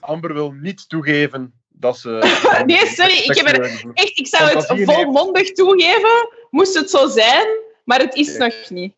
Amber 0.00 0.32
wil 0.34 0.50
niet 0.50 0.88
toegeven 0.88 1.52
dat 1.68 1.98
ze. 1.98 2.08
Nee, 2.66 2.86
sorry, 2.86 3.12
ik 3.16 3.34
heb 3.36 3.46
er- 3.48 3.84
Echt, 3.94 4.18
ik 4.18 4.26
zou 4.26 4.50
het 4.50 4.66
volmondig 4.84 5.52
toegeven, 5.52 6.28
moest 6.50 6.74
het 6.74 6.90
zo 6.90 7.08
zijn, 7.08 7.46
maar 7.84 7.98
het 7.98 8.14
is 8.14 8.36
nog 8.36 8.54
niet. 8.68 8.94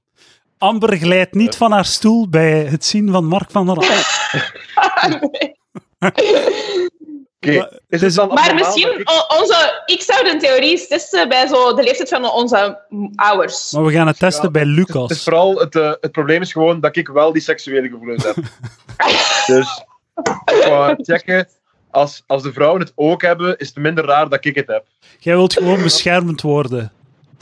Amber 0.59 0.97
glijdt 0.97 1.35
niet 1.35 1.57
van 1.57 1.73
haar 1.73 1.85
stoel 1.85 2.29
bij 2.29 2.51
het 2.65 2.85
zien 2.85 3.11
van 3.13 3.25
Mark 3.25 3.51
van 3.51 3.67
der 3.67 3.75
Rand. 3.75 4.07
Nee. 5.23 5.57
Maar- 7.41 7.73
is 7.89 8.01
dus- 8.01 8.01
het 8.01 8.15
dan 8.15 8.29
Maar 8.29 8.39
abnormaal 8.39 8.65
misschien, 8.65 9.01
ik- 9.01 9.35
onze, 9.41 9.83
ik 9.87 10.03
zou 10.03 10.25
de 10.25 10.37
theorie 10.37 10.87
testen 10.87 11.29
bij 11.29 11.47
zo 11.47 11.75
de 11.75 11.83
leeftijd 11.83 12.09
van 12.09 12.31
onze 12.31 12.81
ouders. 13.15 13.73
Maar 13.73 13.85
we 13.85 13.93
gaan 13.93 14.07
het 14.07 14.19
testen 14.19 14.45
Ja, 14.45 14.51
bij 14.51 14.63
Het 14.63 14.71
is 14.71 14.77
Lucas. 14.77 15.23
vooral, 15.23 15.59
het, 15.59 15.77
eh, 15.77 15.93
het 16.01 16.13
probleem 16.13 16.41
is 16.43 16.53
gewoon 16.53 16.81
dat 16.81 16.97
ik 16.97 17.09
wel 17.09 17.33
die 17.33 17.43
seksuele 17.43 17.89
gevoelens 17.89 18.25
heb. 18.25 18.35
dus 19.47 19.85
ik 20.45 20.65
wou 20.69 20.97
checken, 21.03 21.49
als, 21.91 22.23
als 22.27 22.43
de 22.43 22.53
vrouwen 22.53 22.81
het 22.81 22.93
ook 22.95 23.23
hebben, 23.23 23.57
is 23.59 23.67
het 23.69 23.77
minder 23.77 24.05
raar 24.05 24.29
dat 24.29 24.45
ik 24.45 24.55
het 24.55 24.67
heb. 24.67 24.87
Jij 25.19 25.35
wilt 25.35 25.53
gewoon 25.53 25.83
beschermd 25.83 26.43
worden. 26.43 26.93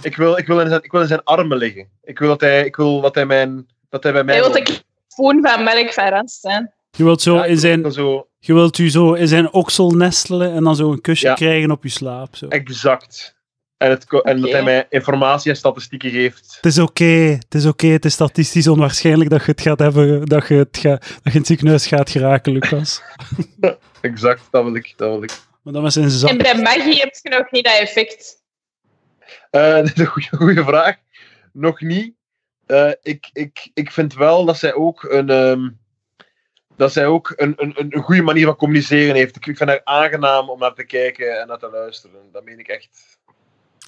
Ik 0.03 0.17
wil, 0.17 0.37
ik 0.39 0.47
wil, 0.47 0.61
in, 0.61 0.69
zijn, 0.69 0.83
ik 0.83 0.91
wil 0.93 1.01
in 1.01 1.07
zijn 1.07 1.25
armen 1.25 1.59
liggen. 1.59 1.89
Ik 2.05 2.19
wil 2.19 2.29
dat 2.29 2.41
hij, 2.41 2.65
ik 2.65 2.77
wil 2.77 3.01
dat 3.01 3.15
hij, 3.15 3.27
mijn, 3.27 3.69
dat 3.91 4.03
hij 4.03 4.13
bij 4.13 4.25
mij 4.25 4.35
Hij 4.35 4.45
wil 4.45 4.53
de 4.53 4.83
van 5.17 5.65
melk 5.65 5.93
van 5.93 6.29
zijn. 6.29 6.73
Je 6.97 7.05
wilt, 7.05 7.23
zo 7.23 7.35
Ja, 7.35 7.45
ik 7.45 7.45
in 7.45 7.51
wil 7.51 7.61
zijn, 7.61 7.93
Zo, 7.93 8.29
je 8.39 8.55
wilt 8.55 8.79
u 8.79 8.91
zo 8.91 9.13
in 9.13 9.29
zijn 9.29 9.53
oksel 9.53 9.91
nestelen 9.91 10.53
en 10.53 10.65
dan 10.65 10.77
zo 10.77 10.93
een 10.93 11.01
kusje 11.01 11.27
Ja. 11.27 11.35
krijgen 11.35 11.71
op 11.71 11.83
je 11.83 11.89
slaap. 11.89 12.37
Zo. 12.37 12.47
exact. 12.49 13.35
En, 13.77 13.91
het, 13.91 14.23
en 14.23 14.41
dat 14.41 14.51
hij 14.51 14.63
mij 14.63 14.87
informatie 14.91 15.51
en 15.51 15.57
statistieken 15.57 16.11
geeft. 16.11 16.57
Het 16.61 16.67
is 16.67 16.79
oké, 16.79 17.05
het 17.05 17.55
is 17.55 17.67
oké, 17.67 17.87
het 17.87 18.05
is 18.05 18.13
statistisch 18.13 18.69
onwaarschijnlijk 18.69 19.31
dat 19.31 19.45
je 19.45 19.51
het 19.51 19.61
gaat 19.61 19.79
hebben, 19.79 20.27
dat 20.27 20.49
je, 20.49 20.55
het 20.55 20.79
ga, 20.81 20.89
dat 20.91 21.01
je 21.23 21.31
in 21.31 21.39
het 21.39 21.47
ziekenhuis 21.47 21.87
gaat 21.87 22.11
geraken, 22.11 22.53
Lucas. 22.53 23.03
Exact, 24.01 24.43
dat 24.51 24.65
wil 24.65 24.75
ik. 24.75 24.95
Dat 24.97 25.09
wil 25.11 25.23
ik. 25.23 25.39
Maar 25.63 25.73
dan 25.73 25.83
met 25.83 25.93
zijn 25.93 26.11
zak. 26.11 26.31
En 26.31 26.39
bij 26.39 26.63
magie 26.63 27.01
heb 27.01 27.15
je 27.23 27.29
nog 27.29 27.51
niet 27.51 27.65
dat 27.65 27.79
effect. 27.79 28.43
Eh, 29.51 29.85
de 29.95 30.07
goede 30.31 30.65
vraag. 30.65 30.97
Nog 31.53 31.81
niet. 31.81 32.15
Eh, 32.67 32.91
ik, 33.03 33.29
ik, 33.33 33.71
ik 33.75 33.91
vind 33.93 34.15
wel 34.15 34.45
dat 34.45 34.59
zij 34.59 34.75
ook 34.75 35.03
een, 35.03 35.31
ehm, 35.31 35.69
dat 36.77 36.93
zij 36.93 37.07
ook 37.07 37.33
een, 37.37 37.55
een, 37.57 37.74
een 37.77 38.03
goede 38.03 38.22
manier 38.22 38.47
van 38.47 38.57
communiceren 38.57 39.14
heeft. 39.14 39.37
Ik, 39.37 39.45
vind 39.45 39.59
haar 39.59 39.81
aangenaam 39.85 40.51
om 40.51 40.59
naar 40.59 40.74
te 40.74 40.85
kijken 40.85 41.41
en 41.41 41.47
naar 41.47 41.59
te 41.59 41.70
luisteren. 41.70 42.20
Dat 42.33 42.45
meen 42.45 42.59
ik 42.59 42.68
echt. 42.68 42.89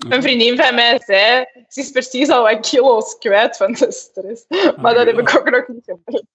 Een 0.09 0.23
vriendin 0.23 0.57
van 0.57 0.75
mij 0.75 1.01
zei, 1.07 1.45
ze 1.69 1.81
is 1.81 1.91
precies 1.91 2.29
al 2.29 2.43
wat 2.43 2.69
kilo's 2.69 3.19
kwijt 3.19 3.57
van 3.57 3.73
de 3.73 3.93
stress. 3.93 4.45
Maar 4.77 4.95
dat 4.95 5.07
heb 5.07 5.19
ik 5.19 5.37
ook 5.39 5.51
nog 5.51 5.69
niet 5.69 5.85
gemerkt. 5.85 6.27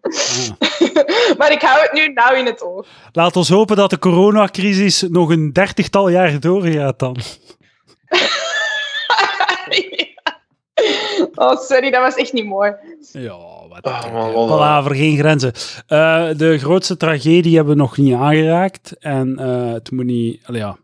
Ah. 0.00 1.36
maar 1.38 1.52
ik 1.52 1.62
hou 1.62 1.80
het 1.80 1.92
nu 1.92 2.12
nauw 2.12 2.34
in 2.34 2.46
het 2.46 2.62
oog. 2.62 2.86
Laat 3.12 3.36
ons 3.36 3.48
hopen 3.48 3.76
dat 3.76 3.90
de 3.90 3.98
coronacrisis 3.98 5.02
nog 5.02 5.30
een 5.30 5.52
dertigtal 5.52 6.08
jaar 6.08 6.40
doorgaat 6.40 6.98
dan. 6.98 7.16
Oh, 11.34 11.60
sorry, 11.60 11.90
dat 11.90 12.02
was 12.02 12.14
echt 12.14 12.32
niet 12.32 12.44
mooi. 12.44 12.74
Ja, 13.12 13.55
wat 13.80 13.92
Ah, 13.92 14.12
man, 14.12 14.32
Palaver, 14.32 14.94
geen 14.94 15.16
grenzen. 15.18 15.52
Eh, 15.86 16.28
de 16.36 16.58
grootste 16.58 16.96
tragedie 16.96 17.56
hebben 17.56 17.74
we 17.76 17.80
nog 17.80 17.96
niet 17.96 18.14
aangeraakt. 18.14 18.96
En 18.98 19.38
eh, 19.38 19.72
het 19.72 19.90
moet 19.90 20.04
niet... 20.04 20.40
allee, 20.46 20.60
ja. 20.60 20.76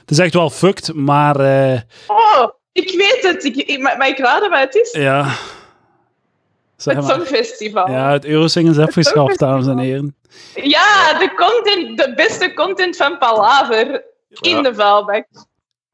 Het 0.00 0.10
is 0.10 0.18
echt 0.18 0.34
wel 0.34 0.50
fucked, 0.50 0.94
maar 0.94 1.40
eh, 1.40 1.80
Oh, 2.06 2.48
ik 2.72 2.90
weet 2.96 3.32
het. 3.32 3.44
Ik, 3.44 3.56
ik, 3.56 3.80
maar, 3.80 3.96
maar 3.96 4.08
ik 4.08 4.18
raden 4.18 4.50
wat 4.50 4.60
het 4.60 4.74
is. 4.74 4.92
ja... 4.92 5.34
Zeg 6.76 6.94
het 6.96 7.04
maar. 7.04 7.14
Songfestival. 7.14 7.90
Ja, 7.90 8.12
het 8.12 8.24
Eurosing 8.24 8.68
is 8.70 8.78
afgeschaft, 8.78 9.38
dames 9.38 9.66
en 9.66 9.78
heren. 9.78 10.16
Ja, 10.54 11.18
de, 11.18 11.34
content, 11.36 11.98
de 11.98 12.12
beste 12.16 12.54
content 12.54 12.96
van 12.96 13.18
Palaver 13.18 14.04
in 14.40 14.56
Ja. 14.56 14.62
de 14.62 14.74
vuilbak. 14.74 15.26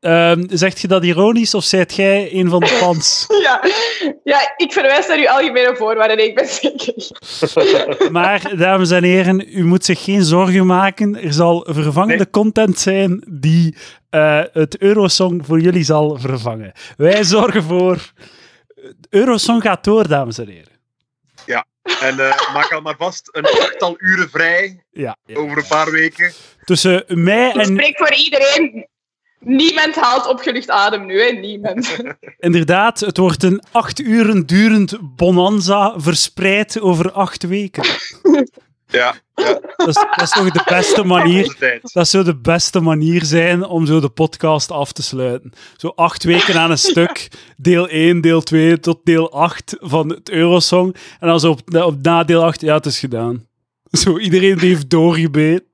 Ehm, 0.02 0.44
zegt 0.48 0.80
je 0.80 0.88
dat 0.88 1.04
ironisch 1.04 1.54
of 1.54 1.64
zijt 1.64 1.94
jij 1.94 2.28
een 2.32 2.48
van 2.48 2.60
de 2.60 2.66
fans? 2.82 3.26
Ja. 3.28 3.64
ja, 4.24 4.54
ik 4.56 4.72
verwijs 4.72 5.06
naar 5.06 5.18
uw 5.18 5.28
algemene 5.28 5.76
voorwaarden, 5.76 6.24
ik 6.24 6.34
ben 6.34 6.46
zeker. 6.46 8.10
Maar, 8.10 8.56
dames 8.56 8.90
en 8.90 9.04
heren, 9.04 9.58
u 9.58 9.64
moet 9.64 9.84
zich 9.84 10.04
geen 10.04 10.22
zorgen 10.22 10.66
maken. 10.66 11.22
Er 11.22 11.32
zal 11.32 11.66
vervangende 11.70 12.30
content 12.30 12.78
zijn 12.78 13.24
die 13.30 13.76
eh, 14.10 14.42
het 14.52 14.78
Eurosong 14.78 15.46
voor 15.46 15.60
jullie 15.60 15.84
zal 15.84 16.18
vervangen. 16.18 16.72
Wij 16.96 17.24
zorgen 17.24 17.62
voor... 17.62 18.12
Eurosong 19.10 19.62
gaat 19.62 19.84
door, 19.84 20.08
dames 20.08 20.38
en 20.38 20.48
heren. 20.48 20.72
En 22.00 22.18
eh, 22.18 22.52
maak 22.52 22.72
al 22.72 22.80
maar 22.80 22.96
vast 22.98 23.28
een 23.32 23.44
achttal 23.44 23.94
uren 23.98 24.30
vrij 24.30 24.84
Ja. 24.90 25.16
ja. 25.24 25.36
over 25.36 25.58
een 25.58 25.66
paar 25.68 25.90
weken. 25.90 26.32
Tussen 26.64 27.04
mei 27.08 27.48
Ik 27.48 27.56
en... 27.56 27.64
spreek 27.64 27.98
voor 27.98 28.14
iedereen. 28.14 28.86
Niemand 29.44 29.94
haalt 29.94 30.26
opgelucht 30.26 30.70
adem 30.70 31.06
nu, 31.06 31.20
hè? 31.20 31.30
Niemand. 31.30 31.96
Inderdaad, 32.38 33.00
het 33.00 33.16
wordt 33.16 33.42
een 33.42 33.62
acht 33.70 34.00
uren 34.00 34.46
durend 34.46 34.98
bonanza 35.16 35.94
verspreid 35.96 36.80
over 36.80 37.12
acht 37.12 37.42
weken. 37.42 37.84
Ja, 38.86 39.14
ja. 39.34 39.60
Dat 39.76 39.88
is, 39.88 39.94
dat 39.94 40.22
is 40.22 40.30
toch 40.30 40.50
de 40.50 40.62
beste 40.64 41.04
manier... 41.04 41.80
Dat 41.92 42.08
zou 42.08 42.24
de 42.24 42.36
beste 42.36 42.80
manier 42.80 43.24
zijn 43.24 43.64
om 43.64 43.86
zo 43.86 44.00
de 44.00 44.08
podcast 44.08 44.70
af 44.70 44.92
te 44.92 45.02
sluiten. 45.02 45.52
Zo 45.76 45.88
acht 45.88 46.24
weken 46.24 46.60
aan 46.60 46.70
een 46.70 46.78
stuk. 46.78 47.28
Deel 47.56 47.88
1, 47.88 48.20
deel 48.20 48.42
2 48.42 48.80
tot 48.80 49.00
deel 49.04 49.32
8 49.32 49.76
van 49.80 50.08
het 50.08 50.30
Eurosong. 50.30 50.96
En 51.20 51.28
dan 51.28 51.40
zo 51.40 51.50
op, 51.50 51.74
op 51.74 52.02
na 52.02 52.24
deel 52.24 52.44
8, 52.44 52.60
ja, 52.60 52.74
het 52.74 52.86
is 52.86 52.98
gedaan. 52.98 53.46
Zo, 53.90 54.18
iedereen 54.18 54.58
die 54.58 54.68
heeft 54.68 54.90
doorgebeten. 54.90 55.70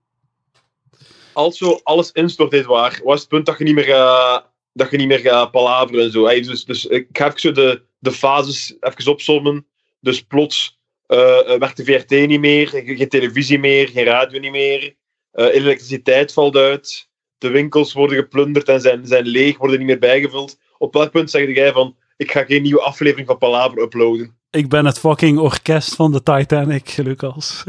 Als 1.38 1.58
zo 1.58 1.80
alles 1.82 2.12
instort 2.12 2.50
dit 2.50 2.64
waar, 2.64 3.00
was 3.04 3.20
het 3.20 3.28
punt 3.28 3.46
dat 3.46 3.58
je 3.58 3.64
niet 3.64 3.74
meer 3.74 3.84
gaat, 3.84 4.50
dat 4.72 4.90
je 4.90 4.96
niet 4.96 5.08
meer 5.08 5.18
gaat 5.18 5.50
palaveren 5.50 6.04
en 6.04 6.10
zo. 6.10 6.26
Dus, 6.26 6.64
dus 6.64 6.86
ik 6.86 7.08
ga 7.12 7.26
even 7.26 7.40
zo 7.40 7.52
de, 7.52 7.82
de 7.98 8.12
fases 8.12 8.76
even 8.80 9.12
opzommen. 9.12 9.66
Dus 10.00 10.22
plots 10.22 10.80
eh, 11.06 11.52
eh, 11.52 11.58
werkt 11.58 11.76
de 11.76 11.84
VRT 11.84 12.10
niet 12.10 12.40
meer, 12.40 12.68
geen 12.68 13.08
televisie 13.08 13.58
meer, 13.58 13.88
geen 13.88 14.04
radio 14.04 14.38
niet 14.40 14.50
meer. 14.50 14.96
Eh, 15.30 15.54
elektriciteit 15.54 16.32
valt 16.32 16.56
uit. 16.56 17.08
De 17.38 17.48
winkels 17.48 17.92
worden 17.92 18.16
geplunderd 18.16 18.68
en 18.68 18.80
zijn, 18.80 19.06
zijn 19.06 19.26
leeg, 19.26 19.58
worden 19.58 19.78
niet 19.78 19.86
meer 19.86 19.98
bijgevuld. 19.98 20.58
Op 20.78 20.94
welk 20.94 21.10
punt 21.10 21.30
zeg 21.30 21.54
jij 21.54 21.72
van, 21.72 21.96
ik 22.16 22.30
ga 22.30 22.44
geen 22.44 22.62
nieuwe 22.62 22.82
aflevering 22.82 23.26
van 23.26 23.38
Palaver 23.38 23.78
uploaden? 23.78 24.37
Ik 24.50 24.68
ben 24.68 24.84
het 24.86 24.98
fucking 24.98 25.38
orkest 25.38 25.94
van 25.94 26.12
de 26.12 26.22
Titanic, 26.22 26.96
Lucas. 26.96 27.64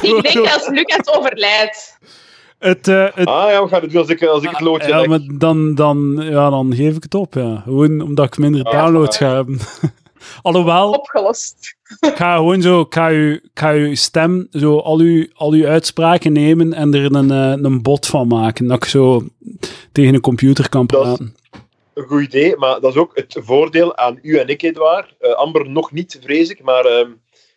Ik 0.00 0.22
denk 0.22 0.52
als 0.54 0.68
Lucas 0.68 1.06
overlijdt. 1.16 1.98
Het, 2.58 2.88
eh, 2.88 3.06
het, 3.14 3.28
Ah 3.28 3.50
ja, 3.50 3.62
we 3.62 3.68
gaan 3.68 3.80
het 3.80 3.90
doen 3.90 4.00
als 4.00 4.08
ik, 4.10 4.22
als 4.24 4.42
ik 4.42 4.50
het 4.50 4.60
loodje 4.60 4.88
ja, 4.88 5.04
maar 5.06 5.20
dan, 5.38 5.74
dan, 5.74 6.16
ja, 6.20 6.50
dan 6.50 6.74
geef 6.74 6.96
ik 6.96 7.02
het 7.02 7.14
op, 7.14 7.34
ja. 7.34 7.60
Gewoon 7.64 8.00
omdat 8.00 8.26
ik 8.26 8.38
minder 8.38 8.62
Ah, 8.64 8.72
downloads 8.72 9.16
ga 9.16 9.34
hebben. 9.34 9.58
Alhoewel, 10.42 10.90
Opgelost. 10.90 11.76
ik 12.00 12.16
ga 12.16 12.36
gewoon 12.36 12.62
zo, 12.62 12.80
ik 12.80 12.94
ga 12.94 13.08
uw, 13.08 13.32
ik 13.32 13.50
ga 13.54 13.70
uw 13.72 13.94
stem, 13.94 14.46
zo 14.50 14.78
al 14.78 14.98
uw, 14.98 15.26
al 15.34 15.52
uw 15.52 15.66
uitspraken 15.66 16.32
nemen 16.32 16.72
en 16.72 16.94
er 16.94 17.14
een, 17.14 17.30
eh, 17.30 17.62
een 17.64 17.82
bot 17.82 18.06
van 18.06 18.28
maken. 18.28 18.66
Dat 18.66 18.76
ik 18.76 18.84
zo 18.90 19.22
tegen 19.92 20.14
een 20.14 20.20
computer 20.20 20.68
kan 20.68 20.86
Dat 20.86 21.00
is- 21.00 21.06
praten. 21.06 21.34
Een 21.98 22.06
goed 22.06 22.22
idee, 22.22 22.56
maar 22.56 22.80
dat 22.80 22.92
is 22.92 22.96
ook 22.96 23.10
het 23.16 23.36
voordeel 23.40 23.96
aan 23.96 24.18
u 24.22 24.36
en 24.38 24.48
ik, 24.48 24.62
Edouard. 24.62 25.14
Eh, 25.20 25.32
Amber 25.32 25.70
nog 25.70 25.92
niet, 25.92 26.18
vrees 26.22 26.50
ik, 26.50 26.62
maar 26.62 26.84
ehm, 26.84 27.10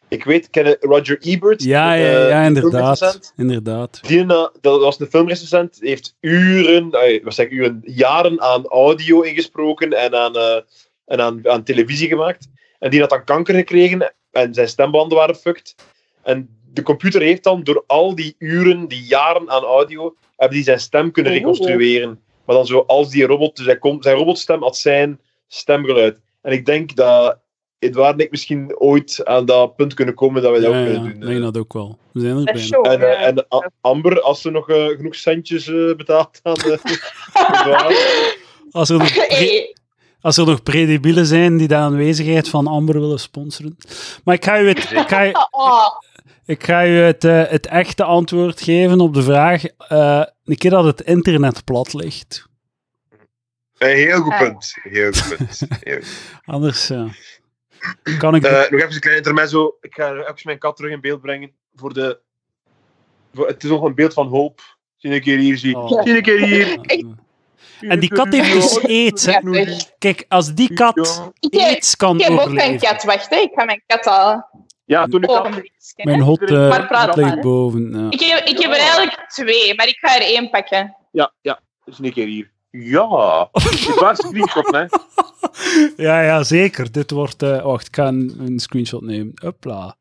ik 0.07 0.23
weet, 0.23 0.49
kennen 0.49 0.77
Roger 0.79 1.17
Ebert? 1.21 1.63
Ja, 1.63 1.93
ja, 1.93 2.05
eh, 2.05 2.29
ja, 2.29 2.41
de 2.41 2.45
inderdaad. 2.47 3.33
Inderdaad. 3.35 3.99
Die, 4.07 4.25
eh, 4.25 4.47
dat 4.61 4.81
was 4.81 4.99
een 4.99 5.07
filmrecensent, 5.07 5.77
heeft 5.79 6.15
uren, 6.19 6.91
eh, 6.91 7.23
wat 7.23 7.33
zeg 7.33 7.45
ik, 7.45 7.51
uren, 7.51 7.81
jaren 7.85 8.41
aan 8.41 8.67
audio 8.67 9.21
ingesproken 9.21 9.93
en 9.93 10.15
aan, 10.15 10.35
eh, 10.35 10.61
en 11.05 11.21
aan, 11.21 11.49
aan 11.49 11.63
televisie 11.63 12.07
gemaakt. 12.07 12.47
En 12.79 12.89
die 12.89 12.99
had 12.99 13.09
dan 13.09 13.23
kanker 13.23 13.55
gekregen 13.55 14.13
en 14.31 14.53
zijn 14.53 14.67
stembanden 14.67 15.17
waren 15.17 15.35
fucked. 15.35 15.75
En 16.23 16.49
de 16.73 16.83
computer 16.83 17.21
heeft 17.21 17.43
dan 17.43 17.63
door 17.63 17.83
al 17.87 18.15
die 18.15 18.35
uren, 18.37 18.87
die 18.87 19.03
jaren 19.03 19.49
aan 19.49 19.63
audio, 19.63 20.15
hebben 20.35 20.57
die 20.57 20.65
zijn 20.65 20.79
stem 20.79 21.11
kunnen 21.11 21.31
Oh. 21.31 21.37
reconstrueren. 21.37 22.19
Maar 22.52 22.60
dan 22.60 22.70
zo 22.70 22.84
als 22.88 23.10
die 23.10 23.26
robot, 23.26 23.56
dus 23.56 23.66
hij 23.66 23.78
komt, 23.78 24.04
zijn 24.04 24.16
robotstem 24.16 24.62
had 24.62 24.78
zijn 24.78 25.20
stemgeluid. 25.47 26.20
En 26.41 26.52
ik 26.52 26.66
denk 26.66 26.95
dat 26.95 27.38
Edouard 27.80 28.14
en 28.20 28.26
ik 28.26 28.32
misschien 28.32 28.76
ooit 28.80 29.22
aan 29.26 29.45
dat 29.45 29.76
punt 29.76 29.93
kunnen 29.93 30.16
komen 30.16 30.41
dat 30.41 30.52
wij 30.52 30.60
dat 30.60 30.72
Ja, 30.72 30.80
ook 30.80 30.86
ja, 30.88 30.91
kunnen 30.91 31.10
ik 31.12 31.20
doen. 31.20 31.28
denk 31.30 31.39
eh. 31.39 31.45
dat 31.45 31.58
ook 31.58 31.74
wel. 31.74 31.97
We 32.14 32.20
zijn 32.20 32.38
er 32.38 32.43
bijna. 32.43 32.60
show. 32.60 32.86
En, 32.88 33.02
eh, 33.02 33.20
ja. 33.20 33.26
en 33.26 33.39
A- 33.56 33.70
Amber, 33.82 34.22
als 34.22 34.41
ze 34.41 34.49
nog 34.52 34.70
eh, 34.70 34.86
genoeg 34.86 35.16
centjes 35.16 35.68
eh, 35.68 35.95
betaalt 35.95 36.39
aan 36.43 36.54
de 36.54 36.80
Edouard. 37.62 37.95
Als 38.72 38.89
er 38.89 38.97
nog, 38.97 39.14
pre- 39.14 39.74
als 40.22 40.38
er 40.38 40.45
nog 40.45 40.64
predebielen 40.64 41.26
zijn 41.26 41.58
die 41.58 41.68
de 41.68 41.76
aanwezigheid 41.76 42.49
van 42.49 42.68
Amber 42.68 42.99
willen 42.99 43.20
sponsoren. 43.20 43.78
Maar 44.24 44.36
ik 44.36 44.45
ga 44.45 44.60
u 44.62 44.68
het, 44.68 44.78
ik 44.91 45.08
ga 45.08 45.26
u, 45.28 45.32
ik 46.54 46.64
ga 46.64 46.86
u 46.86 46.95
het, 46.97 47.24
eh, 47.24 47.43
het 47.47 47.68
echte 47.68 48.04
antwoord 48.04 48.62
geven 48.62 48.99
op 48.99 49.14
de 49.14 49.22
vraag. 49.24 49.64
Eh 50.52 50.58
een 50.58 50.58
keer 50.58 50.72
dat 50.72 50.84
het 50.97 51.02
internet 51.02 51.64
plat 51.64 51.93
ligt. 51.93 52.49
Een 53.78 53.95
heel 53.95 54.22
goed 54.22 54.34
Ah. 54.34 54.39
punt. 54.39 54.76
Heel 54.82 55.12
goed 55.12 55.38
punt. 55.38 55.62
Heel 55.84 55.95
goed. 55.95 56.41
Anders 56.45 56.88
kan 58.18 58.36
ik... 58.36 58.43
Eh, 58.43 58.52
nog 58.52 58.80
even 58.80 58.93
een 58.93 58.99
klein 58.99 59.18
intermezzo. 59.18 59.78
Ik 59.82 59.93
ga 59.93 60.14
even 60.14 60.36
mijn 60.43 60.58
kat 60.60 60.76
terug 60.76 60.91
in 60.91 61.02
beeld 61.02 61.22
brengen. 61.22 61.52
Voor 61.76 61.93
de... 61.93 62.20
Voor, 63.34 63.47
het 63.47 63.64
is 63.64 63.70
nog 63.70 63.84
een 63.84 63.95
beeld 63.95 64.14
van 64.14 64.28
hoop. 64.28 64.78
Zie 64.97 65.14
een 65.14 65.22
keer 65.22 65.38
hier, 65.38 65.58
zie. 65.58 65.78
Oh. 65.78 66.04
Zie 66.04 66.16
een 66.16 66.22
keer 66.22 66.39
hier. 66.45 66.80
En 67.82 67.99
die 67.99 68.10
kat 68.10 68.28
heeft 68.34 68.54
dus 68.54 68.84
aids. 68.84 69.26
hè. 69.26 69.39
Kijk, 69.97 70.26
als 70.28 70.54
die 70.54 70.74
kat 70.74 71.32
aids 71.49 71.95
kan 71.95 72.16
ik 72.20 72.22
heb 72.22 72.32
ook 72.32 72.38
mijn 72.38 72.49
overleven. 72.49 72.88
kat. 72.88 73.04
Wacht, 73.04 73.30
hè. 73.30 73.36
ik 73.36 73.52
ga 73.56 73.64
mijn 73.66 73.84
kat 73.86 74.06
halen. 74.06 74.45
Ja, 74.86 75.05
toen 75.05 75.23
ik 75.23 75.29
Oh, 75.29 75.43
dat... 75.43 75.61
Mijn 75.95 76.21
hot 76.21 76.41
eh, 76.41 76.69
Maar 76.69 76.88
praat 76.88 77.15
ligt 77.15 77.27
maar, 77.27 77.38
hè. 77.38 77.41
boven. 77.43 77.91
Ja. 77.99 78.07
Ik 78.09 78.19
heb, 78.19 78.45
ik 78.45 78.59
heb 78.61 78.71
er 78.71 78.77
eigenlijk 78.79 79.25
twee, 79.27 79.75
maar 79.75 79.88
ik 79.88 79.97
ga 79.99 80.15
er 80.15 80.21
één 80.21 80.49
pakken. 80.49 80.95
Ja, 81.11 81.32
ja. 81.41 81.59
Zie 81.86 82.05
een 82.05 82.13
keer 82.13 82.27
hier. 82.27 82.51
Ja. 82.71 83.49
Het 83.51 83.95
was 83.99 84.23
een 84.23 84.27
screenshot, 84.29 84.71
hè. 84.75 84.86
ja, 86.07 86.21
ja, 86.21 86.43
zeker. 86.43 86.91
Dit 86.91 87.11
wordt... 87.11 87.43
eh, 87.43 87.61
wacht, 87.63 87.88
ik 87.88 87.95
ga 87.95 88.07
een, 88.07 88.36
een 88.39 88.59
screenshot 88.59 89.01
nemen. 89.01 89.32
Hopla. 89.36 89.95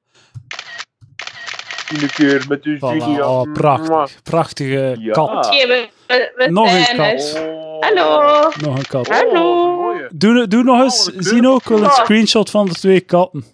Een 2.01 2.11
keer 2.11 2.45
met 2.49 2.65
uw 2.65 2.77
Voilà. 2.77 2.79
video. 2.79 3.41
Oh, 3.41 3.53
prachtig. 3.53 4.23
Prachtige 4.23 4.97
Ja. 5.01 5.13
kat. 5.13 5.47
Oké, 5.47 5.67
we, 5.67 5.89
we, 6.07 6.33
we 6.37 6.51
Nog 6.51 6.73
een 6.73 6.97
kat. 6.97 7.35
Oh. 7.39 7.81
Hallo. 7.81 8.43
Nog 8.61 8.77
een 8.77 8.87
kat. 8.87 9.09
Hallo. 9.09 9.63
Oh. 9.91 10.01
Doe, 10.13 10.49
doe 10.49 10.63
nog 10.63 10.81
eens, 10.83 11.11
Oh, 11.11 11.17
zien 11.19 11.47
ook 11.49 11.65
wel 11.69 11.83
een 11.85 11.91
screenshot 11.91 12.51
van 12.51 12.67
de 12.67 12.73
twee 12.75 13.01
katten. 13.01 13.45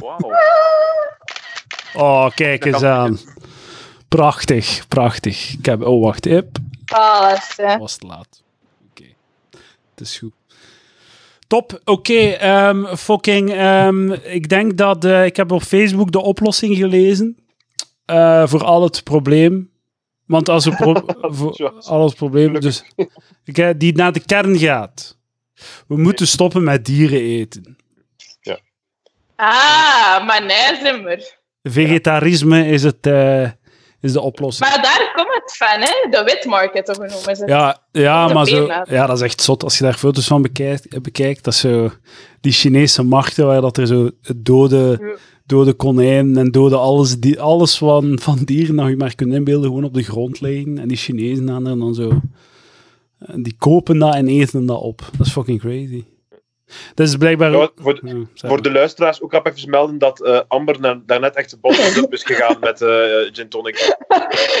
Wauw. 0.00 0.32
Oh, 1.94 2.30
kijk 2.34 2.64
eens 2.64 2.82
aan. 2.82 3.18
Prachtig, 4.08 4.88
prachtig. 4.88 5.52
Ik 5.52 5.64
heb, 5.64 5.82
oh, 5.82 6.02
wacht, 6.02 6.24
hip. 6.24 6.58
Alles, 6.86 7.52
hè. 7.56 7.78
Was 7.78 7.96
te 7.96 8.06
laat. 8.06 8.42
Oké, 8.90 9.04
het 9.90 10.00
is 10.00 10.18
goed. 10.18 10.32
Top, 11.46 11.80
oké. 11.84 12.12
ehm, 12.12 12.96
fucking, 12.96 13.52
ehm, 13.52 14.12
ik 14.12 14.48
denk 14.48 14.76
dat, 14.76 15.04
eh, 15.04 15.24
ik 15.24 15.36
heb 15.36 15.52
op 15.52 15.62
Facebook 15.62 16.12
de 16.12 16.20
oplossing 16.22 16.76
gelezen 16.76 17.36
eh, 18.04 18.46
voor 18.46 18.64
al 18.64 18.82
het 18.82 19.04
probleem. 19.04 19.70
Want 20.26 20.48
als 20.48 20.66
er 20.66 20.76
pro 20.76 20.94
voor 21.36 21.72
al 21.86 22.04
het 22.04 22.14
probleem, 22.14 22.60
dus, 22.60 22.84
ik, 23.44 23.58
eh, 23.58 23.70
die 23.76 23.94
naar 23.94 24.12
de 24.12 24.20
kern 24.20 24.58
gaat. 24.58 25.16
We 25.86 25.96
moeten 25.96 26.26
stoppen 26.26 26.64
met 26.64 26.84
dieren 26.84 27.20
eten. 27.20 27.76
Ah, 29.36 30.26
maar 30.26 30.44
nee. 30.44 31.18
Vegetarisme 31.62 32.66
is, 32.66 32.82
het, 32.82 33.06
eh, 33.06 33.42
is 34.00 34.12
de 34.12 34.20
oplossing. 34.20 34.68
Maar 34.70 34.82
daar 34.82 35.12
komt 35.14 35.34
het 35.42 35.56
van, 35.56 35.80
hè? 35.80 36.10
De 36.10 36.22
witmarket, 36.24 36.88
of 36.88 36.96
hoe 36.96 37.06
noemen 37.06 37.36
ze 37.36 37.42
het? 37.42 37.50
Ja, 37.50 37.78
ja 37.92 38.28
maar 38.28 38.46
zo, 38.46 38.66
ja, 38.88 39.06
dat 39.06 39.16
is 39.16 39.22
echt 39.22 39.42
zot. 39.42 39.62
Als 39.62 39.78
je 39.78 39.84
daar 39.84 39.94
foto's 39.94 40.26
van 40.26 40.42
bekijkt, 40.42 41.02
bekijkt 41.02 41.44
dat 41.44 41.54
zo 41.54 41.90
die 42.40 42.52
Chinese 42.52 43.02
markten 43.02 43.46
waar 43.46 43.60
dat 43.60 43.76
er 43.76 43.86
zo 43.86 44.10
dode, 44.36 44.96
Ja. 45.00 45.16
dode 45.46 45.72
konijnen 45.72 46.36
en 46.36 46.50
dode 46.50 46.76
alles, 46.76 47.18
die, 47.18 47.40
alles 47.40 47.78
van, 47.78 48.18
van 48.22 48.38
dieren 48.44 48.76
dat 48.76 48.88
je 48.88 48.96
maar 48.96 49.14
kunt 49.14 49.34
inbeelden 49.34 49.68
gewoon 49.68 49.84
op 49.84 49.94
de 49.94 50.02
grond 50.02 50.40
liggen. 50.40 50.78
En 50.78 50.88
die 50.88 50.96
Chinezen 50.96 51.50
aan 51.50 51.66
er 51.66 51.78
dan 51.78 51.94
zo. 51.94 52.20
En 53.18 53.42
die 53.42 53.56
kopen 53.58 53.98
dat 53.98 54.14
en 54.14 54.28
eten 54.28 54.66
dat 54.66 54.80
op. 54.80 55.10
Dat 55.16 55.26
is 55.26 55.32
fucking 55.32 55.60
crazy. 55.60 56.04
Dat 56.94 57.06
is 57.08 57.16
blijkbaar... 57.16 57.50
Ja, 57.50 57.70
voor, 58.36 58.62
de 58.62 58.70
luisteraars 58.70 59.22
ook 59.22 59.32
even 59.32 59.70
melden 59.70 59.98
dat 59.98 60.22
eh, 60.22 60.40
Amber 60.48 60.80
na- 60.80 61.00
daarnet 61.06 61.34
echt 61.36 61.60
bottom 61.60 61.84
up 62.04 62.12
is 62.12 62.22
gegaan 62.24 62.56
met 62.60 62.82
eh 62.82 62.88
gin 63.32 63.48
tonic. 63.48 63.96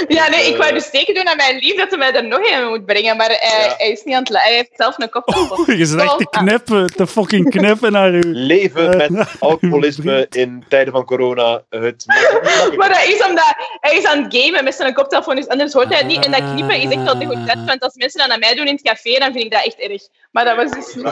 Ja, 0.08 0.28
nee, 0.28 0.46
ik 0.48 0.56
wou 0.56 0.68
Eh. 0.68 0.74
dus 0.74 0.90
teken 0.90 1.14
doen 1.14 1.28
aan 1.28 1.36
mijn 1.36 1.58
lief 1.58 1.76
dat 1.76 1.88
hij 1.90 1.98
mij 1.98 2.12
er 2.12 2.24
nog 2.24 2.50
een 2.50 2.68
moet 2.68 2.86
brengen, 2.86 3.16
maar 3.16 3.26
hij, 3.26 3.60
Ja. 3.68 3.74
hij 3.76 3.90
is 3.90 4.02
niet 4.04 4.14
aan 4.14 4.22
het... 4.22 4.42
Hij 4.42 4.54
heeft 4.54 4.70
zelf 4.76 4.98
een 4.98 5.08
koptelefoon. 5.10 5.76
Je 5.76 5.84
zit 5.86 6.00
echt 6.00 6.18
te 6.18 6.26
Oh, 6.30 6.42
knippen, 6.42 6.86
te 6.86 7.06
fucking 7.06 7.50
knippen 7.50 7.92
naar 7.92 8.14
u. 8.14 8.20
Leven 8.24 8.96
met 8.96 9.10
alcoholisme 9.40 10.26
in 10.30 10.64
tijden 10.68 10.92
van 10.92 11.04
corona. 11.04 11.62
Het 11.70 12.04
Maar 12.76 12.88
dat 12.88 13.04
is 13.06 13.26
omdat 13.28 13.54
hij 13.80 13.96
is 13.96 14.04
aan 14.04 14.22
het 14.22 14.36
gamen 14.36 14.64
met 14.64 14.74
zijn 14.74 14.94
koptelefoon, 14.94 15.36
dus 15.36 15.48
anders 15.48 15.72
hoort 15.72 15.88
hij 15.88 15.98
het 15.98 16.06
niet. 16.06 16.24
En 16.24 16.30
dat 16.30 16.40
knippen 16.54 16.76
is 16.80 16.90
echt 16.94 17.02
wel 17.02 17.18
de 17.18 17.26
goed 17.26 17.64
want 17.66 17.82
als 17.82 17.94
mensen 17.94 18.20
dat 18.20 18.30
aan 18.30 18.38
mij 18.38 18.54
doen 18.54 18.66
in 18.66 18.72
het 18.72 18.82
café, 18.82 19.18
dan 19.18 19.32
vind 19.32 19.44
ik 19.44 19.50
dat 19.50 19.64
echt 19.64 19.78
erg. 19.78 20.02
Maar 20.30 20.44
dat 20.44 20.56
was 20.56 20.70
dus 20.70 20.94
niet... 20.94 21.04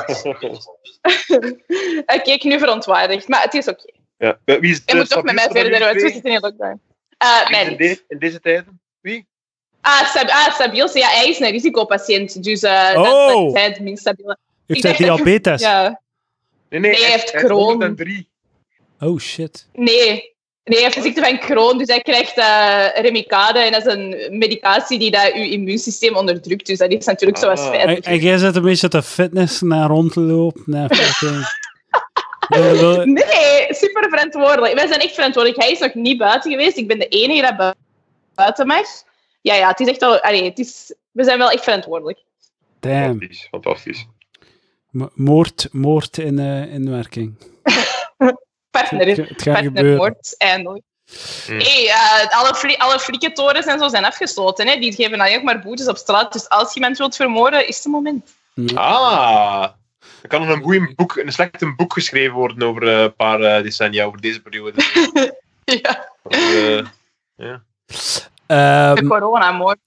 Hij 2.07 2.21
keek 2.23 2.45
nu 2.45 2.59
verontwaardigd, 2.59 3.29
maar 3.29 3.43
het 3.43 3.55
is 3.55 3.69
oké. 3.69 3.93
ja. 4.19 4.39
Eh, 4.45 4.59
Wie 4.59 4.71
is 4.71 4.85
de 4.85 4.97
moet 4.97 5.09
toch 5.09 5.23
met 5.23 5.35
mij 5.35 5.49
verder, 5.51 5.79
want 5.81 5.93
we 6.03 6.11
zitten 6.11 6.33
in 6.33 6.41
lockdown. 6.41 6.81
Uh, 7.23 7.51
mijn 7.51 7.71
in, 7.71 7.77
lief. 7.77 7.97
de- 7.99 8.05
in 8.09 8.19
deze 8.19 8.41
tijden? 8.41 8.81
Wie? 9.01 9.27
Ah, 9.81 10.05
stab 10.07 10.29
ah. 10.29 10.93
Ja, 10.95 11.09
hij 11.09 11.29
is 11.29 11.41
een 11.41 11.51
risicopatiënt, 11.51 12.43
dus 12.45 12.63
eh 12.63 12.93
dat, 12.95 13.07
Oh. 13.07 13.27
dat 13.29 13.47
is 13.47 13.53
hij 13.53 13.65
het 13.65 13.81
minst 13.81 14.01
stabiele. 14.01 14.39
Heeft 14.67 14.85
Ik 14.85 14.97
hij 14.97 15.07
diabetes? 15.07 15.61
Ja. 15.61 16.01
Nee, 16.69 16.81
nee, 16.81 16.91
Nee, 16.91 17.01
hij 17.01 17.11
heeft 17.11 17.31
Crohn. 17.31 17.55
103. 17.65 18.29
Oh 19.01 19.19
shit. 19.19 19.69
Nee. 19.73 20.34
Nee, 20.65 20.75
hij 20.79 20.83
heeft 20.83 20.95
de 20.97 21.03
ziekte 21.03 21.23
van 21.25 21.39
Crohn, 21.39 21.79
dus 21.79 21.89
hij 21.89 22.01
krijgt 22.01 22.37
eh 22.37 23.03
Remicade. 23.03 23.59
En 23.59 23.73
dat 23.73 23.87
is 23.87 23.93
een 23.93 24.39
medicatie 24.39 24.99
die 24.99 25.11
dat 25.11 25.31
je 25.35 25.49
immuunsysteem 25.51 26.17
onderdrukt. 26.17 26.67
Dus 26.67 26.79
dat 26.79 26.93
is 26.93 27.05
natuurlijk 27.07 27.39
zoals 27.39 27.61
Ah. 27.61 27.69
feit. 27.69 28.05
En, 28.05 28.19
jij 28.19 28.39
zit 28.39 28.57
een 28.57 28.63
beetje 28.63 28.89
te 28.89 29.03
fitness 29.03 29.61
naar 29.61 29.89
rond 29.89 30.13
te 30.13 30.21
lopen. 30.21 30.63
Nee, 33.05 33.67
super 33.69 34.09
verantwoordelijk. 34.09 34.75
Wij 34.75 34.87
zijn 34.87 35.01
echt 35.01 35.15
verantwoordelijk. 35.15 35.63
Hij 35.63 35.73
is 35.73 35.79
nog 35.79 35.95
niet 35.95 36.19
buiten 36.19 36.51
geweest. 36.51 36.77
Ik 36.77 36.89
ben 36.89 36.99
de 36.99 37.09
enige 37.09 37.43
dat 37.43 37.57
bu- 37.57 37.81
buiten 38.35 38.67
mag. 38.67 38.87
Ja, 39.41 39.55
ja, 39.55 39.69
het 39.69 39.81
is 39.81 39.89
echt 39.89 40.01
wel... 40.01 40.21
Allee, 40.21 40.45
het 40.45 40.59
is, 40.59 40.95
we 41.11 41.25
zijn 41.25 41.39
wel 41.39 41.51
echt 41.51 41.65
verantwoordelijk. 41.65 42.19
Damn. 42.81 43.05
Fantastisch, 43.05 43.47
fantastisch. 43.51 44.07
Moord, 45.15 45.69
moord 45.73 46.19
in, 46.19 46.39
eh, 46.39 46.73
in 46.75 46.91
werking. 46.91 47.35
Partner. 48.81 49.07
Het, 49.07 49.43
gebeuren. 49.43 49.73
Partnermoord, 49.73 50.35
eindelijk. 50.39 50.83
Hmm. 51.47 51.57
Nee, 51.57 51.89
eh, 51.89 52.39
alle, 52.39 52.55
fli 52.55 52.75
alle 52.77 52.99
flikkentorens 52.99 53.67
en 53.67 53.79
zo 53.79 53.89
zijn 53.89 54.05
afgesloten. 54.05 54.67
Hè. 54.67 54.79
Die 54.79 54.95
geven 54.95 55.21
alleen 55.21 55.45
maar 55.45 55.61
boetes 55.61 55.89
op 55.89 55.97
straat. 55.97 56.33
Dus 56.33 56.49
als 56.49 56.69
je 56.69 56.81
iemand 56.81 56.99
wilt 56.99 57.17
vermoorden, 57.17 57.69
is 57.69 57.77
het 57.77 57.87
moment. 57.87 58.35
Ah, 58.75 59.69
er 60.23 60.29
kan 60.29 60.41
nog 60.47 60.57
een, 60.57 60.63
goeie 60.63 60.95
boek, 60.95 61.17
een 61.17 61.33
slecht 61.33 61.63
een 61.63 61.77
boek 61.77 61.93
geschreven 61.93 62.35
worden 62.35 62.69
over 62.69 62.89
eh, 62.89 63.01
een 63.01 63.15
paar 63.15 63.41
eh, 63.41 63.63
decennia, 63.63 64.05
over 64.05 64.21
deze 64.21 64.43
periode. 64.43 64.83
Ja, 65.65 66.09
Over, 66.23 66.87
eh, 67.37 67.55
Ehm, 68.47 68.95
de 68.95 69.07
coronamoord. 69.07 69.79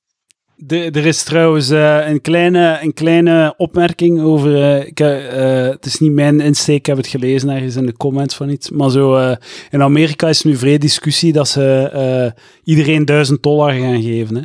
De, 0.60 0.78
er 0.92 1.06
is 1.06 1.24
trouwens 1.24 1.70
eh, 1.70 2.08
een, 2.10 2.22
kleine, 2.22 2.78
een 2.82 2.94
kleine 2.94 3.54
opmerking 3.58 4.22
over. 4.22 4.56
eh, 4.64 4.88
ik, 4.88 5.00
eh, 5.00 5.68
het 5.70 5.86
is 5.86 6.00
niet 6.00 6.12
mijn 6.12 6.40
insteek, 6.40 6.78
ik 6.78 6.86
heb 6.86 6.98
het 6.98 7.08
gelezen 7.08 7.50
ergens 7.50 7.76
in 7.76 7.86
de 7.86 7.98
comments 7.98 8.36
van 8.36 8.50
iets. 8.50 8.70
Maar 8.70 8.90
zo, 8.90 9.36
in 9.70 9.82
Amerika 9.82 10.28
is 10.30 10.44
nu 10.44 10.56
vrij 10.56 10.78
discussie 10.78 11.34
dat 11.34 11.48
ze 11.48 12.34
iedereen 12.64 13.06
1000 13.06 13.44
dollar 13.44 13.74
gaan 13.74 14.02
geven. 14.02 14.36
Hè? 14.36 14.42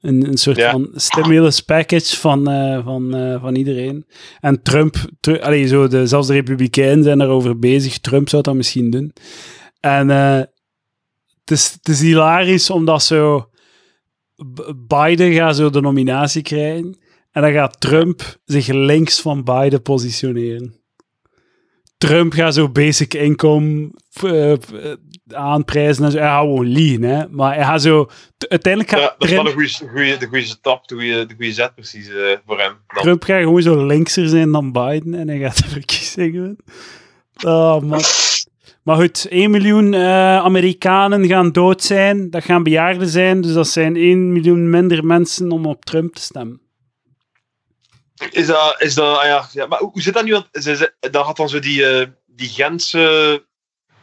Een, 0.00 0.26
een 0.28 0.36
soort 0.36 0.56
Ja. 0.56 0.70
van 0.70 0.88
stimulus 0.94 1.60
package 1.60 2.16
van, 2.16 2.44
van, 2.84 3.10
van 3.40 3.54
iedereen. 3.54 4.06
En 4.40 4.62
Trump, 4.62 4.96
tru- 5.20 5.38
allee, 5.40 5.66
zo 5.66 5.88
de, 5.88 6.06
zelfs 6.06 6.26
de 6.26 6.32
Republikeinen 6.32 7.04
zijn 7.04 7.18
daarover 7.18 7.58
bezig. 7.58 7.98
Trump 7.98 8.28
zou 8.28 8.42
dat 8.42 8.54
misschien 8.54 8.90
doen. 8.90 9.12
En 9.80 10.08
het, 10.08 10.50
is, 11.50 11.72
het 11.72 11.88
is 11.88 12.00
hilarisch 12.00 12.70
omdat 12.70 13.02
zo. 13.02 13.48
Biden 14.86 15.32
gaat 15.32 15.56
zo 15.56 15.70
de 15.70 15.80
nominatie 15.80 16.42
krijgen. 16.42 16.98
En 17.30 17.42
dan 17.42 17.52
gaat 17.52 17.80
Trump 17.80 18.36
zich 18.44 18.66
links 18.66 19.20
van 19.20 19.44
Biden 19.44 19.82
positioneren. 19.82 20.82
Trump 21.98 22.32
gaat 22.32 22.54
zo 22.54 22.68
basic 22.68 23.14
income 23.14 23.90
eh, 24.22 24.52
eh, 24.52 24.58
aanprijzen 25.32 26.04
en 26.04 26.10
zo. 26.10 26.18
Hij 26.18 26.26
gaat 26.26 26.40
gewoon 26.40 26.66
liegen, 26.66 27.02
hè. 27.02 27.28
Maar 27.28 27.54
hij 27.54 27.64
gaat 27.64 27.82
zo... 27.82 28.10
Uiteindelijk 28.48 28.92
gaat 28.92 29.00
ja, 29.00 29.14
dat 29.18 29.28
is 29.28 29.34
wel 29.34 29.46
een 29.46 29.88
goede, 29.88 30.16
de 30.16 30.26
goede 30.26 30.44
stap, 30.44 30.88
de 30.88 30.94
goede, 30.94 31.26
de 31.26 31.34
goede 31.34 31.52
zet 31.52 31.74
precies 31.74 32.08
eh, 32.08 32.36
voor 32.46 32.58
hem. 32.58 32.72
Dan. 32.86 33.02
Trump 33.02 33.22
gaat 33.22 33.42
gewoon 33.42 33.62
zo 33.62 33.86
linkser 33.86 34.28
zijn 34.28 34.52
dan 34.52 34.72
Biden. 34.72 35.14
En 35.14 35.28
hij 35.28 35.38
gaat 35.38 35.58
de 35.62 35.68
verkiezingen 35.68 36.32
winnen. 36.32 36.58
Oh, 37.44 37.80
man. 37.80 38.00
Maar 38.84 38.96
goed, 38.96 39.26
1 39.28 39.50
miljoen 39.50 39.94
eh, 39.94 40.36
Amerikanen 40.36 41.26
gaan 41.26 41.52
dood 41.52 41.82
zijn. 41.82 42.30
Dat 42.30 42.44
gaan 42.44 42.62
bejaarden 42.62 43.08
zijn. 43.08 43.40
Dus 43.40 43.52
dat 43.52 43.68
zijn 43.68 43.96
1 43.96 44.32
miljoen 44.32 44.70
minder 44.70 45.04
mensen 45.04 45.50
om 45.50 45.66
op 45.66 45.84
Trump 45.84 46.14
te 46.14 46.20
stemmen. 46.22 46.60
Is 48.30 48.46
dat, 48.46 48.82
is 48.82 48.94
dat, 48.94 49.18
ah 49.18 49.24
ja, 49.24 49.48
ja, 49.52 49.66
maar 49.66 49.78
hoe 49.78 49.90
hoe 49.92 50.02
zit 50.02 50.14
dat 50.14 50.24
nu? 50.24 50.32
Want 50.32 50.48
ze- 50.52 50.76
ze- 50.76 50.94
Dan 51.10 51.24
had 51.24 51.36
dan 51.36 51.48
zo 51.48 51.58
die, 51.58 51.86
eh, 51.86 52.06
die 52.26 52.48
Gentse, 52.48 53.46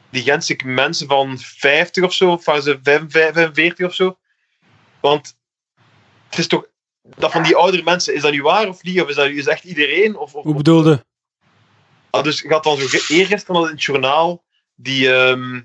die 0.09 0.23
Gentse 0.23 0.55
mensen 0.65 1.07
van 1.07 1.38
50 1.39 2.03
of 2.03 2.13
zo, 2.13 2.32
of 2.32 2.45
waren 2.45 2.61
ze 2.63 2.79
45 2.84 3.34
45 3.34 3.86
of 3.88 3.93
zo? 3.93 4.17
Want 5.01 5.36
het 6.29 6.39
is 6.39 6.47
toch, 6.47 6.65
dat 7.17 7.32
van 7.32 7.43
die 7.43 7.55
oudere 7.55 7.84
mensen, 7.84 8.15
is 8.15 8.21
dat 8.21 8.32
nu 8.32 8.41
waar 8.41 8.67
of 8.67 8.84
niet? 8.84 9.01
Of 9.01 9.09
is 9.09 9.15
dat 9.15 9.27
is 9.29 9.47
echt 9.47 9.63
iedereen? 9.63 10.17
Of, 10.17 10.36
of, 10.36 10.43
Hoe 10.43 10.55
bedoelde? 10.55 11.05
Ah, 12.09 12.23
dus 12.23 12.41
gaat 12.41 12.63
dan 12.63 12.77
zo 12.77 12.97
eergisteren 13.13 13.55
al 13.55 13.65
in 13.65 13.71
het 13.71 13.84
journaal 13.84 14.43
die, 14.82 15.13
ehm, 15.13 15.61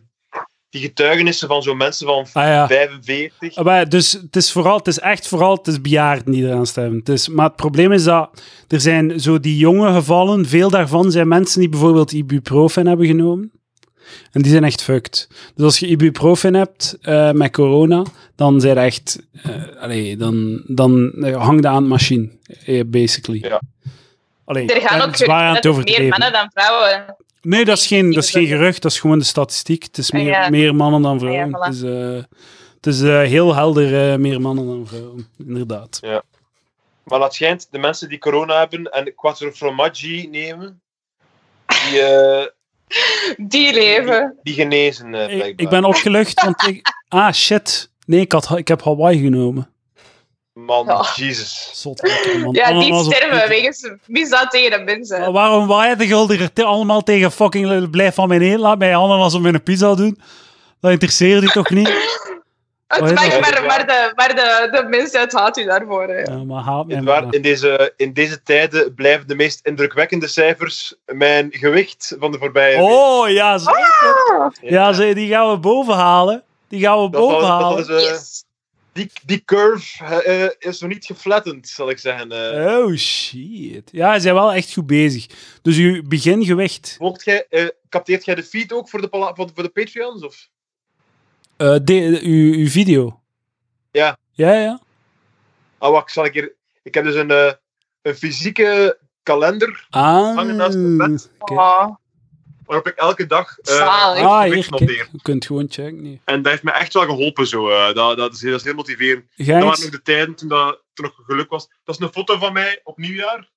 die 0.71 0.81
getuigenissen 0.81 1.49
van 1.49 1.62
zo'n 1.62 1.77
mensen 1.77 2.07
van 2.07 2.27
Ah 2.33 2.47
ja. 2.49 2.67
45. 2.67 3.57
Ah, 3.57 3.64
maar 3.64 3.89
dus 3.89 4.12
het 4.12 4.37
is, 4.37 4.53
vooral, 4.53 4.77
het 4.77 4.87
is 4.87 4.99
echt 4.99 5.29
vooral 5.29 5.57
het 5.57 5.67
is 5.67 5.81
bejaarden 5.81 6.33
die 6.33 6.45
eraan 6.45 6.67
stemmen. 6.67 6.99
Het 6.99 7.09
is, 7.09 7.29
maar 7.29 7.47
het 7.47 7.57
probleem 7.57 7.93
is 7.93 8.05
dat 8.05 8.43
er 8.69 8.81
zijn 8.81 9.21
zo 9.21 9.41
die 9.41 9.57
jonge 9.57 9.93
gevallen, 9.93 10.47
veel 10.47 10.71
daarvan 10.71 11.11
zijn 11.11 11.29
mensen 11.29 11.61
die 11.61 11.69
bijvoorbeeld 11.69 12.12
ibuprofen 12.12 12.87
hebben 12.87 13.07
genomen. 13.07 13.51
En 14.33 14.43
die 14.43 14.51
zijn 14.51 14.64
echt 14.64 14.83
fucked. 14.83 15.29
Dus 15.55 15.64
als 15.64 15.79
je 15.79 15.87
ibuprofen 15.87 16.55
hebt 16.55 16.99
eh, 17.01 17.31
met 17.31 17.53
corona, 17.53 18.05
dan 18.37 18.61
zijn 18.61 18.77
echt... 18.77 19.19
allee, 19.79 20.17
dan, 20.17 20.62
dan 20.67 21.12
hang 21.35 21.61
je 21.61 21.69
aan 21.69 21.83
de 21.83 21.89
machine, 21.89 22.31
eh, 22.64 22.83
basically. 22.87 23.39
Ja. 23.49 23.61
Allee, 24.45 24.73
Er 24.73 24.89
gaan 24.89 25.01
ook 25.01 25.19
het 25.19 25.64
er 25.64 25.75
meer 25.85 26.09
mannen 26.09 26.33
dan 26.33 26.51
vrouwen. 26.55 27.17
Nee, 27.49 27.65
dat 27.65 27.79
is 27.79 27.87
geen, 27.87 28.13
dat 28.13 28.25
is 28.25 28.31
geen 28.31 28.47
gerucht, 28.47 28.83
dat 28.83 28.91
is 28.93 29.01
gewoon 29.01 29.19
de 29.19 29.25
statistiek. 29.25 29.83
Het 29.83 29.99
is 29.99 30.13
Ah, 30.13 30.21
meer, 30.21 30.31
ja. 30.31 30.51
meer 30.51 30.75
mannen 30.75 31.03
dan 31.03 31.15
Ah, 31.17 31.21
ja, 31.23 31.27
vrouwen. 31.29 31.57
voilà. 31.57 31.65
Het 31.65 31.75
is, 31.75 31.83
eh, 31.83 32.23
het 32.75 32.87
is 32.87 33.03
eh, 33.03 33.21
heel 33.21 33.55
helder 33.55 34.13
eh, 34.13 34.19
meer 34.19 34.41
mannen 34.41 34.67
dan 34.67 34.87
vrouwen, 34.87 35.29
inderdaad. 35.47 36.01
Maar 37.05 37.19
dat 37.19 37.35
schijnt, 37.35 37.69
de 37.71 37.79
mensen 37.79 38.09
die 38.09 38.19
corona 38.19 38.59
hebben 38.59 38.85
en 38.85 39.15
quattro 39.15 39.51
formaggi 39.51 40.29
nemen, 40.31 40.81
die, 41.67 42.01
eh, 42.01 42.47
Die 43.49 43.73
leven. 43.73 44.39
die 44.43 44.55
genezen 44.55 45.15
eh, 45.15 45.47
Ik, 45.47 45.61
ik 45.61 45.69
ben 45.69 45.85
opgelucht, 45.85 46.43
want 46.45 46.67
ik... 46.67 46.89
Ah, 47.09 47.33
shit. 47.33 47.91
Nee, 48.07 48.21
ik, 48.21 48.33
had, 48.33 48.59
ik 48.59 48.69
heb 48.69 48.83
Hawaii 48.83 49.19
genomen. 49.23 49.71
Man, 50.57 50.87
Ja. 50.87 51.07
Jesus. 51.15 51.71
Zot, 51.75 52.03
man. 52.43 52.53
Ja, 52.55 52.67
die 52.67 52.75
Ananas 52.75 53.07
op 53.07 53.13
sterven 53.15 53.49
wegens 53.49 53.91
misdaad 54.07 54.51
tegen 54.51 54.71
de 54.79 54.85
mensen. 54.85 55.21
Maar 55.21 55.33
waarom 55.33 55.67
waaien 55.67 55.99
de 55.99 56.07
gulden 56.07 56.51
er 56.55 56.65
allemaal 56.65 57.03
tegen 57.03 57.33
fucking... 57.33 57.91
Blijf 57.91 58.15
van 58.15 58.29
mij 58.29 58.39
heen, 58.39 58.59
laat 58.59 58.79
mij 58.79 58.97
ananas 58.97 59.35
op 59.35 59.41
mijn 59.41 59.63
pizza 59.63 59.95
doen. 59.95 60.21
Dat 60.81 60.91
interesseert 60.91 61.43
u 61.43 61.47
toch 61.47 61.71
niet? 61.71 61.89
Het 62.87 62.99
dat? 63.01 63.13
maar, 63.15 63.63
maar, 63.67 63.87
de, 63.87 64.13
maar 64.15 64.29
de, 64.35 64.69
de 64.71 64.87
mensheid 64.89 65.33
haat 65.33 65.57
u 65.57 65.65
daarvoor. 65.65 66.09
Hè. 66.09 66.19
Ja, 66.21 66.45
maar 66.45 66.63
haat 66.63 66.87
mij 66.87 67.03
waar, 67.03 67.25
in, 67.31 67.43
deze, 67.43 67.93
in 67.97 68.13
deze 68.13 68.43
tijden 68.43 68.95
blijven 68.95 69.29
de 69.29 69.35
meest 69.35 69.61
indrukwekkende 69.67 70.27
cijfers 70.27 70.95
mijn 71.07 71.49
gewicht 71.51 72.15
van 72.19 72.33
de 72.33 72.39
voorbije 72.39 72.77
week. 72.77 72.87
Oh, 72.91 73.29
ja, 73.29 73.59
zeker. 73.59 74.53
Ja, 74.61 74.93
ze- 74.93 75.15
die 75.15 75.29
gaan 75.29 75.51
we 75.51 75.59
boven 75.59 75.95
halen. 75.95 76.43
Die 76.69 76.81
gaan 76.81 77.03
we 77.03 77.11
Dat 77.11 77.21
boven 77.21 77.47
zal- 77.47 77.59
dat 77.59 77.61
halen. 77.89 77.97
is, 78.01 78.09
Yes. 78.09 78.45
Die, 78.97 79.11
die 79.25 79.45
curve 79.45 80.05
eh, 80.05 80.45
eh, 80.45 80.51
is 80.59 80.81
nog 80.81 80.91
niet 80.91 81.05
geflattend, 81.05 81.69
zal 81.69 81.91
ik 81.91 81.99
zeggen. 81.99 82.33
eh. 82.33 82.77
Oh, 82.77 82.95
shit. 82.97 83.89
Ja, 83.93 84.15
ze 84.15 84.21
zijn 84.21 84.35
wel 84.35 84.53
echt 84.53 84.73
goed 84.73 84.87
bezig. 84.87 85.27
Dus 85.63 85.77
uw 85.77 86.03
begingewicht... 86.03 86.95
Volgt 86.99 87.25
jij, 87.25 87.73
capteert 87.89 88.25
jij 88.25 88.35
de 88.35 88.43
feed 88.43 88.73
ook 88.73 88.89
voor 88.89 89.01
de, 89.01 89.09
voor 89.11 89.47
de, 89.47 89.53
voor 89.55 89.63
de 89.63 89.69
Patreons? 89.69 90.23
Of? 90.25 90.49
de, 91.57 92.21
uw, 92.23 92.53
uw 92.53 92.69
video. 92.69 93.21
Ja. 93.91 94.19
Ja, 94.31 94.53
ja. 94.53 94.81
Ah, 95.79 95.91
wacht, 95.91 96.13
zal 96.13 96.25
ik 96.25 96.33
hier... 96.33 96.55
Ik 96.83 96.95
heb 96.95 97.05
dus 97.05 97.15
een, 97.15 97.31
een 98.03 98.15
fysieke 98.15 98.99
kalender 99.23 99.87
Ah, 99.91 100.35
Hangen 100.37 100.57
naast 100.57 100.97
bed. 100.97 101.31
Oh. 101.39 101.95
Waarop 102.67 102.87
ik 102.87 102.95
elke 102.97 103.27
dag 103.27 103.59
eh, 103.59 103.79
mijn 104.12 104.25
Ah, 104.27 104.43
gewicht 104.43 104.71
hier, 104.71 104.81
noteer. 104.81 105.09
Je 105.12 105.19
kunt 105.23 105.47
gewoon 105.47 105.67
checken. 105.71 106.03
Nee. 106.03 106.21
En 106.25 106.43
dat 106.43 106.51
heeft 106.51 106.62
me 106.64 106.71
echt 106.71 106.93
wel 106.93 107.03
geholpen. 107.05 107.47
Zo. 107.47 107.69
eh. 107.69 107.95
dat, 107.95 108.17
dat, 108.17 108.33
is, 108.33 108.41
dat 108.41 108.55
is 108.55 108.64
heel 108.64 108.75
motiverend. 108.75 109.25
Ga 109.37 109.45
Dat 109.53 109.62
waren 109.62 109.81
nog 109.81 109.91
de 109.91 110.03
tijden 110.03 110.35
toen 110.35 110.49
dat 110.49 110.81
toen 110.95 111.05
nog 111.05 111.14
geluk 111.27 111.51
was. 111.51 111.69
Dat 111.85 111.95
is 111.95 112.01
een 112.07 112.12
foto 112.12 112.39
van 112.39 112.53
mij 112.53 112.81
op 112.85 112.99
nieuwjaar. 112.99 113.49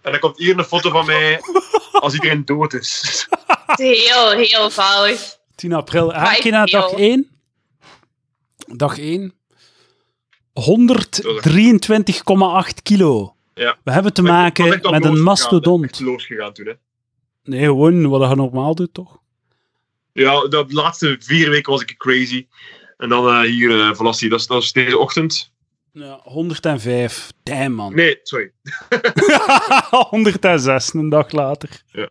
En 0.00 0.10
dan 0.10 0.20
komt 0.20 0.38
hier 0.38 0.58
een 0.58 0.64
foto 0.64 0.90
van 0.90 1.06
mij 1.06 1.40
als 1.92 2.14
iedereen 2.14 2.44
dood 2.44 2.72
is. 2.72 3.26
Heel, 3.66 4.30
heel 4.30 4.70
zalig. 4.70 5.36
10 5.54 5.72
april. 5.72 6.12
Je 6.42 6.50
naar 6.50 6.66
dag 6.66 6.88
veel. 6.88 6.98
1? 6.98 7.28
Dag 8.66 8.98
1. 8.98 9.32
123,8 10.60 10.64
kilo. 12.82 13.34
Ja. 13.54 13.76
We 13.84 13.92
hebben 13.92 14.12
te 14.12 14.22
maken 14.22 14.68
met 14.68 14.84
een 14.84 14.90
losgegaan, 14.92 15.20
mastodont. 15.22 15.84
Echt 15.84 16.00
losgegaan 16.00 16.52
toen, 16.52 16.66
hè. 16.66 16.72
Nee, 17.48 17.64
gewoon 17.64 18.08
wat 18.08 18.28
je 18.30 18.36
normaal 18.36 18.74
doet, 18.74 18.94
toch? 18.94 19.18
Ja, 20.12 20.40
de 20.48 20.64
laatste 20.68 21.16
vier 21.20 21.50
weken 21.50 21.72
was 21.72 21.82
ik 21.82 21.96
crazy. 21.96 22.46
En 22.96 23.08
dan 23.08 23.28
eh, 23.28 23.40
hier, 23.40 23.70
uh, 23.70 23.94
Velassie, 23.94 24.28
dat 24.28 24.40
is, 24.40 24.46
dat 24.46 24.62
is 24.62 24.72
deze 24.72 24.98
ochtend. 24.98 25.52
Ja, 25.92 26.20
105. 26.22 27.30
Damn, 27.42 27.74
man. 27.74 27.94
Nee, 27.94 28.18
sorry. 28.22 28.52
106, 30.10 30.94
een 30.94 31.08
dag 31.08 31.30
later. 31.32 31.82
Ja. 31.92 32.08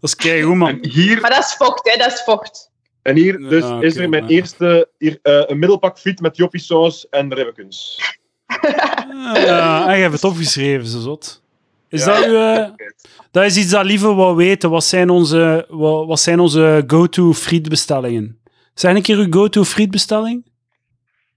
Dat 0.00 0.10
is 0.10 0.16
keigoed, 0.16 0.54
man. 0.56 0.68
En 0.68 0.88
hier, 0.90 1.20
Maar 1.20 1.30
dat 1.30 1.44
is 1.44 1.54
vocht, 1.54 1.90
hè. 1.92 1.98
Dat 1.98 2.12
is 2.12 2.22
vocht. 2.22 2.70
en 3.02 3.16
hier 3.16 3.38
dus 3.38 3.62
Ja, 3.62 3.80
is 3.80 3.96
er 3.96 4.08
mijn 4.08 4.22
maar- 4.22 4.30
eerste 4.32 4.88
hier, 4.98 5.18
eh, 5.22 5.42
een 5.46 5.58
middelpak 5.58 5.98
friet 5.98 6.20
met 6.20 6.36
joppie 6.36 6.60
saus 6.60 7.08
en 7.08 7.34
ribbekens. 7.34 7.98
Ja, 9.34 9.88
en 9.88 9.96
je 9.96 10.00
hebt 10.02 10.14
het 10.14 10.24
opgeschreven, 10.24 10.86
zo 10.86 11.00
zot. 11.00 11.42
Is 11.90 12.04
Ja. 12.04 12.20
dat 12.20 12.26
uw... 12.26 12.34
eh, 12.34 12.70
dat 13.30 13.44
is 13.44 13.56
iets 13.56 13.70
dat 13.70 13.84
Lieve 13.84 14.14
wou 14.14 14.36
weten. 14.36 14.70
Wat 14.70 14.84
zijn 14.84 15.10
onze, 15.10 15.66
wat, 15.68 16.06
wat 16.06 16.20
zijn 16.20 16.40
onze 16.40 16.84
go-to 16.86 17.32
frietbestellingen? 17.32 18.40
Zijn 18.74 18.96
een 18.96 19.02
keer 19.02 19.16
uw 19.16 19.30
go-to 19.30 19.64
frietbestelling? 19.64 20.48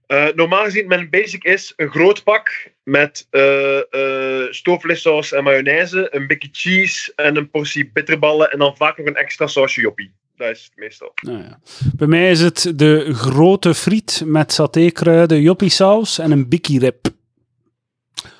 Eh, 0.06 0.26
normaal 0.34 0.64
gezien, 0.64 0.86
mijn 0.86 1.10
basic 1.10 1.44
is 1.44 1.72
een 1.76 1.90
groot 1.90 2.22
pak 2.22 2.70
met 2.82 3.26
uh, 3.30 3.80
uh, 3.90 4.46
stoofvleessaus 4.50 5.32
en 5.32 5.44
mayonaise, 5.44 6.14
een 6.14 6.26
beetje 6.26 6.48
cheese 6.52 7.12
en 7.16 7.36
een 7.36 7.50
portie 7.50 7.90
bitterballen 7.92 8.50
en 8.50 8.58
dan 8.58 8.76
vaak 8.76 8.98
nog 8.98 9.06
een 9.06 9.16
extra 9.16 9.46
sausje 9.46 9.80
joppie. 9.80 10.12
Dat 10.36 10.50
is 10.50 10.64
het 10.64 10.72
meestal. 10.76 11.12
Nou 11.14 11.38
ja. 11.38 11.60
Bij 11.96 12.06
mij 12.06 12.30
is 12.30 12.40
het 12.40 12.72
de 12.76 13.14
grote 13.14 13.74
friet 13.74 14.22
met 14.24 14.52
satékruiden, 14.52 15.40
joppiesaus 15.40 16.18
en 16.18 16.30
een 16.30 16.48
bikkie 16.48 16.78
rib. 16.78 17.06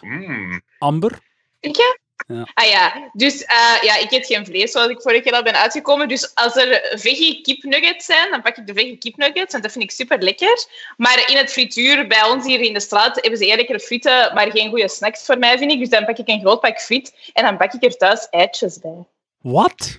Mm. 0.00 0.60
Amber? 0.78 1.18
Ik 1.60 1.76
ja? 1.76 1.96
Ja. 2.26 2.48
Ah 2.54 2.68
ja, 2.68 3.10
dus 3.12 3.42
uh, 3.42 3.82
ja, 3.82 3.96
ik 3.96 4.10
eet 4.10 4.26
geen 4.26 4.46
vlees 4.46 4.70
zoals 4.70 4.88
ik 4.88 5.00
vorige 5.00 5.22
keer 5.22 5.32
al 5.32 5.42
ben 5.42 5.60
uitgekomen. 5.60 6.08
Dus 6.08 6.34
als 6.34 6.56
er 6.56 6.98
veggie 6.98 7.40
kipnuggets 7.40 8.06
zijn, 8.06 8.30
dan 8.30 8.42
pak 8.42 8.56
ik 8.56 8.66
de 8.66 8.74
veggie 8.74 8.98
kipnuggets, 8.98 9.52
want 9.52 9.62
dat 9.62 9.72
vind 9.72 9.84
ik 9.84 9.90
super 9.90 10.18
lekker. 10.18 10.66
Maar 10.96 11.30
in 11.30 11.36
het 11.36 11.52
frituur 11.52 12.06
bij 12.06 12.22
ons 12.22 12.46
hier 12.46 12.60
in 12.60 12.72
de 12.72 12.80
straat 12.80 13.14
hebben 13.14 13.38
ze 13.38 13.46
eerlijker 13.46 13.78
frieten, 13.78 14.34
maar 14.34 14.50
geen 14.50 14.68
goede 14.68 14.88
snacks 14.88 15.24
voor 15.24 15.38
mij, 15.38 15.58
vind 15.58 15.72
ik. 15.72 15.78
Dus 15.78 15.88
dan 15.88 16.04
pak 16.04 16.18
ik 16.18 16.28
een 16.28 16.40
groot 16.40 16.60
pak 16.60 16.80
friet 16.80 17.30
en 17.32 17.44
dan 17.44 17.56
pak 17.56 17.72
ik 17.72 17.84
er 17.84 17.96
thuis 17.96 18.28
eitjes 18.28 18.78
bij. 18.78 19.06
Wat? 19.40 19.98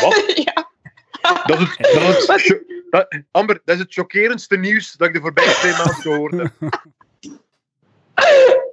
Wat? 0.00 0.24
ja. 0.44 0.72
Dat 1.46 1.60
is 1.60 1.76
het, 1.76 2.62
dat 2.90 3.06
is 3.08 3.22
Amber, 3.30 3.60
dat 3.64 3.74
is 3.74 3.80
het 3.80 3.92
chockerendste 3.92 4.56
nieuws 4.56 4.92
dat 4.92 5.08
ik 5.08 5.14
de 5.14 5.20
voorbije 5.20 5.54
twee 5.54 5.72
maanden 5.72 5.94
gehoord 5.94 6.32
heb. 6.32 6.52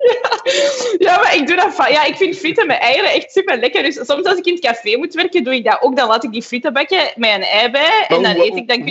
ja, 0.98 1.18
maar 1.20 1.36
ik 1.36 1.48
doe 1.48 1.56
dat 1.56 1.76
van. 1.76 1.92
Ja, 1.92 2.04
ik 2.04 2.16
vind 2.16 2.38
frieten 2.38 2.68
met 2.68 2.78
eieren 2.80 3.12
echt 3.12 3.32
super 3.32 3.58
lekker. 3.58 3.84
Dus 3.84 3.96
soms 3.96 4.26
als 4.26 4.38
ik 4.38 4.46
in 4.46 4.54
het 4.54 4.64
café 4.64 4.98
moet 4.98 5.14
werken, 5.14 5.44
doe 5.44 5.54
ik 5.56 5.64
dat 5.66 5.82
ook. 5.82 5.96
Dan 5.96 6.08
laat 6.08 6.24
ik 6.24 6.32
die 6.32 6.44
frieten 6.44 6.74
bakken 6.74 7.12
met 7.16 7.30
een 7.34 7.42
ei 7.44 7.70
bij. 7.72 8.06
En 8.08 8.22
dan 8.22 8.36
eet 8.36 8.56
ik 8.56 8.68
dan. 8.68 8.82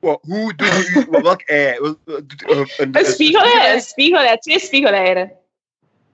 hoe- 0.00 0.18
Hoe 0.22 0.54
doe 0.54 0.66
je 0.66 1.04
u- 1.10 1.20
welk 1.22 1.40
ei? 1.42 1.78
Doet- 2.04 2.74
Een, 2.78 3.04
spiegelei, 3.04 3.74
een 3.74 3.80
spiegelei, 3.80 4.38
twee 4.38 4.58
spiegeleieren. 4.60 5.32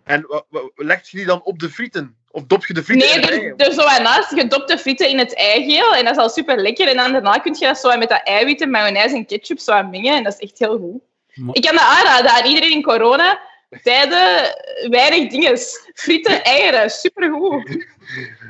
En 0.04 0.26
legt 0.74 1.08
je 1.08 1.16
die 1.16 1.26
dan 1.26 1.40
op 1.44 1.58
de 1.58 1.70
frieten? 1.70 2.16
Of 2.30 2.42
dop 2.46 2.66
je 2.66 2.74
de 2.74 2.82
frieten 2.82 3.08
Nee, 3.08 3.16
in 3.16 3.50
het 3.52 3.60
er, 3.60 3.66
er 3.66 3.72
zo 3.96 4.02
naast 4.02 4.28
gedopte 4.28 4.78
frieten 4.78 5.08
in 5.08 5.18
het 5.18 5.34
eigeel. 5.36 5.94
En 5.94 6.04
dat 6.04 6.16
is 6.16 6.22
al 6.22 6.28
super 6.28 6.56
lekker. 6.56 6.88
En 6.88 6.96
dan 6.96 7.12
daarna 7.12 7.38
kun 7.38 7.56
je 7.58 7.66
dat 7.66 7.78
zo 7.78 7.96
met 7.98 8.08
dat 8.08 8.20
eiwitten, 8.24 8.70
mayonaise 8.70 9.16
en 9.16 9.26
ketchup 9.26 9.58
zo 9.58 9.72
aan 9.72 9.90
mengen. 9.90 10.16
En 10.16 10.22
dat 10.24 10.32
is 10.32 10.48
echt 10.48 10.58
heel 10.58 10.78
goed. 10.78 11.00
Maar- 11.34 11.54
Ik 11.54 11.62
kan 11.62 11.74
dat 11.74 11.84
aanraden 11.84 12.30
aan 12.30 12.46
iedereen 12.46 12.70
in 12.70 12.82
corona. 12.82 13.40
Tijden, 13.82 14.54
weinig 14.90 15.30
dingen. 15.30 15.58
Frieten, 15.94 16.44
eieren, 16.44 16.90
supergoed. 16.90 17.68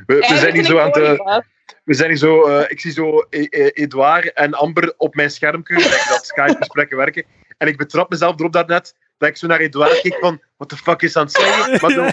We, 0.06 0.14
we 0.14 0.24
zijn 0.26 0.52
vind 0.52 0.66
zo 0.66 0.72
ik 0.76 0.80
aan 0.80 1.02
het... 1.02 1.08
niet 1.10 1.22
waar. 1.22 1.46
We 1.84 1.94
zijn 1.94 2.08
hier 2.08 2.18
zo... 2.18 2.42
eh, 2.46 2.70
ik 2.70 2.80
zie 2.80 2.92
zo 2.92 3.26
E- 3.30 3.46
E- 3.50 3.70
Edouard 3.74 4.32
en 4.32 4.54
Amber 4.54 4.94
op 4.96 5.14
mijn 5.14 5.30
schermpje, 5.30 5.74
dat 6.08 6.20
Skype-gesprekken 6.26 6.96
werken. 6.96 7.24
En 7.58 7.68
ik 7.68 7.76
betrap 7.76 8.10
mezelf 8.10 8.38
erop 8.38 8.52
daarnet, 8.52 8.94
dat 9.18 9.28
ik 9.28 9.36
zo 9.36 9.46
naar 9.46 9.60
Edouard 9.60 10.00
keek 10.00 10.16
van... 10.20 10.40
What 10.56 10.68
the 10.68 10.76
fuck 10.76 11.02
is 11.02 11.16
aan 11.16 11.24
het 11.24 11.32
zeggen? 11.32 11.78
Maar 11.80 11.94
dan, 12.04 12.06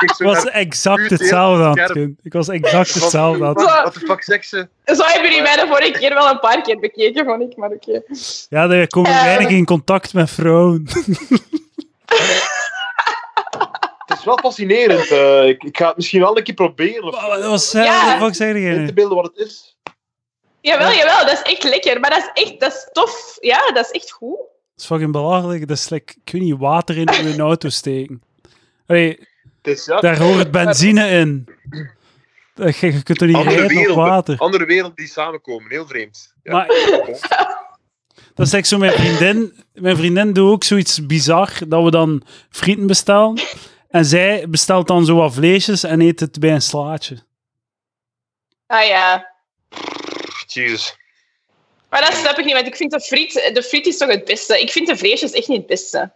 ik 0.00 0.14
was 0.18 0.44
exact 0.44 1.10
hetzelfde 1.10 1.64
aan 1.64 1.78
het. 1.78 2.10
Ik 2.22 2.32
was 2.32 2.48
exact 2.48 2.94
hetzelfde 2.94 3.44
aan 3.44 3.48
het 3.50 3.62
What, 3.62 3.80
what 3.80 3.92
the 3.92 4.00
fuck 4.00 4.22
zegt 4.22 4.48
ze? 4.48 4.68
Zo 4.84 5.02
hebben 5.04 5.22
jullie 5.30 5.42
mij 5.42 5.56
de 5.56 5.66
vorige 5.68 5.90
keer 5.98 6.14
wel 6.14 6.30
een 6.30 6.40
paar 6.40 6.62
keer 6.62 6.78
bekeken, 6.78 7.24
vond 7.24 7.42
ik. 7.42 7.56
Maar 7.56 7.70
oké. 7.70 8.02
Ja, 8.48 8.68
er 8.70 8.86
komen 8.86 9.10
Ja. 9.10 9.24
weinig 9.24 9.48
in 9.48 9.64
contact 9.64 10.12
met 10.14 10.30
vrouwen. 10.30 10.84
Het 14.06 14.18
is 14.18 14.24
wel 14.24 14.38
fascinerend. 14.42 15.10
eh, 15.10 15.48
ik, 15.48 15.62
ik 15.62 15.76
ga 15.76 15.86
het 15.86 15.96
misschien 15.96 16.20
wel 16.20 16.36
een 16.36 16.42
keer 16.42 16.54
proberen. 16.54 17.02
Of 17.02 17.20
Wat 17.26 17.42
was 17.44 17.72
Ja. 17.72 18.18
wat 18.18 18.26
fuck 18.26 18.34
zeg 18.34 18.54
in 18.54 18.86
te 18.86 18.92
beelden 18.92 19.16
wat 19.16 19.24
het 19.34 19.46
is. 19.46 19.76
Jawel, 20.60 20.92
jawel, 20.92 21.26
dat 21.26 21.32
is 21.32 21.52
echt 21.52 21.62
lekker. 21.62 22.00
Maar 22.00 22.10
dat 22.10 22.30
is 22.34 22.42
echt 22.42 22.60
dat 22.60 22.72
is 22.72 22.88
tof. 22.92 23.36
Ja, 23.40 23.70
dat 23.72 23.84
is 23.84 23.90
echt 23.90 24.10
goed. 24.10 24.36
Dat 24.38 24.48
is 24.76 24.86
fucking 24.86 25.12
belachelijk. 25.12 25.68
Dat 25.68 25.76
is 25.76 25.88
like, 25.88 26.14
ik 26.24 26.32
weet 26.32 26.42
niet, 26.42 26.58
water 26.58 26.96
in 26.96 27.08
uw 27.24 27.38
auto 27.38 27.68
steken. 27.68 28.22
Allee, 28.86 29.28
is, 29.62 29.84
ja, 29.84 30.00
daar 30.00 30.18
hoort 30.18 30.50
benzine 30.50 31.08
in. 31.08 31.48
Dat- 32.54 32.76
Je, 32.76 32.92
je 32.92 33.02
kunt 33.02 33.20
er 33.20 33.26
niet 33.26 33.36
andere 33.36 33.56
rijden 33.56 33.76
op 33.76 33.82
werelden. 33.82 34.04
water. 34.04 34.38
Andere 34.38 34.64
werelden 34.64 34.96
die 34.96 35.06
samenkomen. 35.08 35.70
Heel 35.70 35.86
vreemd. 35.86 36.34
Ja. 36.42 36.52
Maar 36.52 36.66
dat 38.34 38.46
is 38.46 38.52
echt 38.52 38.68
zo, 38.68 38.78
mijn 38.78 38.92
vriendin, 38.92 39.64
mijn 39.72 39.96
vriendin 39.96 40.32
doet 40.32 40.50
ook 40.52 40.64
zoiets 40.64 41.06
bizar, 41.06 41.52
dat 41.68 41.84
we 41.84 41.90
dan 41.90 42.22
frieten 42.50 42.86
bestellen. 42.86 43.40
En 43.88 44.04
zij 44.04 44.48
bestelt 44.48 44.86
dan 44.88 45.04
zo 45.04 45.14
wat 45.16 45.34
vleesjes 45.34 45.82
en 45.82 46.00
eet 46.00 46.20
het 46.20 46.38
bij 46.40 46.50
een 46.52 46.62
slaatje. 46.62 47.18
Ah 48.66 48.86
ja. 48.86 49.32
Jezus. 50.46 50.96
Maar 51.90 52.00
dat 52.00 52.14
snap 52.14 52.38
ik 52.38 52.44
niet, 52.44 52.54
want 52.54 52.66
ik 52.66 52.76
vind 52.76 52.90
de 52.90 53.00
friet, 53.00 53.50
de 53.54 53.62
friet 53.62 53.86
is 53.86 53.96
toch 53.96 54.08
het 54.08 54.24
beste. 54.24 54.60
Ik 54.60 54.70
vind 54.70 54.86
de 54.86 54.96
vleesjes 54.96 55.32
echt 55.32 55.48
niet 55.48 55.58
het 55.58 55.66
beste. 55.66 56.12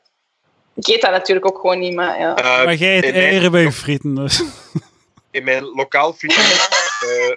Ik 0.74 0.86
eet 0.88 1.00
dat 1.00 1.10
natuurlijk 1.10 1.46
ook 1.46 1.60
gewoon 1.60 1.78
niet, 1.78 1.94
maar 1.94 2.18
ja. 2.20 2.34
Eh, 2.36 2.64
Maar 2.64 2.74
jij 2.74 2.96
eet 2.96 3.02
mijn- 3.02 3.14
eieren 3.14 3.50
bij 3.50 3.62
je 3.62 3.72
frieten, 3.72 4.14
dus. 4.14 4.42
in 5.30 5.44
mijn 5.44 5.64
lokaal 5.64 6.12
frituur, 6.12 6.68
eh, 7.00 7.36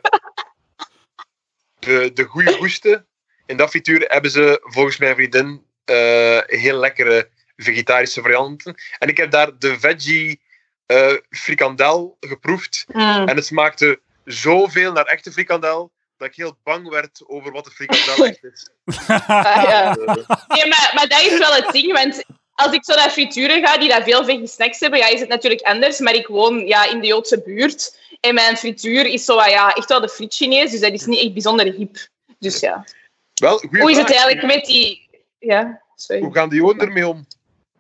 de, 1.80 2.12
de 2.14 2.24
goede 2.24 2.54
goesten, 2.54 3.08
in 3.52 3.58
dat 3.58 3.70
frituur 3.70 4.06
hebben 4.08 4.32
ze 4.32 4.60
volgens 4.64 4.98
mijn 4.98 5.16
vriendin 5.16 5.62
eh, 5.86 6.40
heel 6.46 6.78
lekkere 6.78 7.30
vegetarische 7.56 8.22
varianten. 8.22 8.76
En 9.00 9.10
ik 9.10 9.18
heb 9.18 9.32
daar 9.32 9.58
de 9.60 9.80
veggie 9.80 10.42
eh, 10.86 11.14
frikandel 11.30 12.18
geproefd. 12.20 12.86
Mm. 12.88 13.28
En 13.28 13.36
het 13.36 13.46
smaakte 13.46 14.00
zoveel 14.26 14.92
naar 14.92 15.06
echte 15.06 15.32
frikandel, 15.32 15.92
dat 16.18 16.28
ik 16.28 16.36
heel 16.36 16.58
bang 16.64 16.90
werd 16.90 17.24
over 17.28 17.52
wat 17.52 17.66
de 17.66 17.72
frikandel 17.72 18.26
echt 18.26 18.44
is. 18.44 18.70
Ah, 19.08 19.64
ja. 19.70 19.96
Eh, 19.96 20.16
Nee, 20.48 20.68
maar, 20.68 20.92
maar 20.96 21.08
dat 21.08 21.22
is 21.22 21.38
wel 21.38 21.54
het 21.54 21.72
ding, 21.72 21.94
want 21.94 22.24
als 22.54 22.74
ik 22.74 22.86
zo 22.86 22.96
naar 22.96 23.10
frituren 23.10 23.68
ga, 23.68 23.78
die 23.78 23.90
daar 23.90 24.04
veel 24.04 24.26
veggie 24.26 24.48
snacks 24.48 24.80
hebben, 24.80 25.00
ja, 25.00 25.08
is 25.08 25.20
het 25.20 25.30
natuurlijk 25.30 25.62
anders. 25.62 26.00
Maar 26.00 26.14
ik 26.14 26.28
woon 26.28 26.68
ja, 26.68 26.90
in 26.90 27.00
de 27.00 27.08
Joodse 27.08 27.42
buurt. 27.42 28.00
En 28.20 28.34
mijn 28.34 28.58
frituur 28.58 29.06
is 29.06 29.26
zo, 29.26 29.36
ja, 29.36 29.74
echt 29.74 29.90
wel 29.90 30.02
de 30.02 30.10
friet 30.10 30.34
Chinees, 30.34 30.72
dus 30.72 30.80
dat 30.80 30.92
is 30.92 31.06
niet 31.06 31.20
echt 31.20 31.34
bijzonder 31.34 31.66
hip. 31.66 32.10
Dus 32.40 32.60
ja. 32.60 32.86
Wel, 33.34 33.64
Hoe 33.70 33.92
is 33.92 33.98
het 33.98 34.12
eigenlijk 34.12 34.46
met 34.46 34.66
die... 34.66 35.10
Ja, 35.40 35.82
sorry. 35.96 36.22
Hoe 36.22 36.34
gaan 36.34 36.50
die 36.50 36.60
Joden 36.60 36.88
ermee 36.88 37.08
om? 37.08 37.26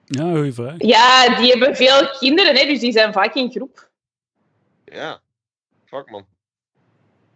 Ja, 0.05 0.31
goeie 0.31 0.53
vraag. 0.53 0.75
Ja, 0.77 1.35
die 1.35 1.49
hebben 1.49 1.75
veel 1.75 2.09
kinderen, 2.19 2.55
hè, 2.55 2.65
dus 2.65 2.79
die 2.79 2.91
zijn 2.91 3.13
vaak 3.13 3.33
in 3.35 3.51
groep. 3.51 3.89
Ja, 4.85 5.21
fuck 5.85 6.09
man. 6.09 6.25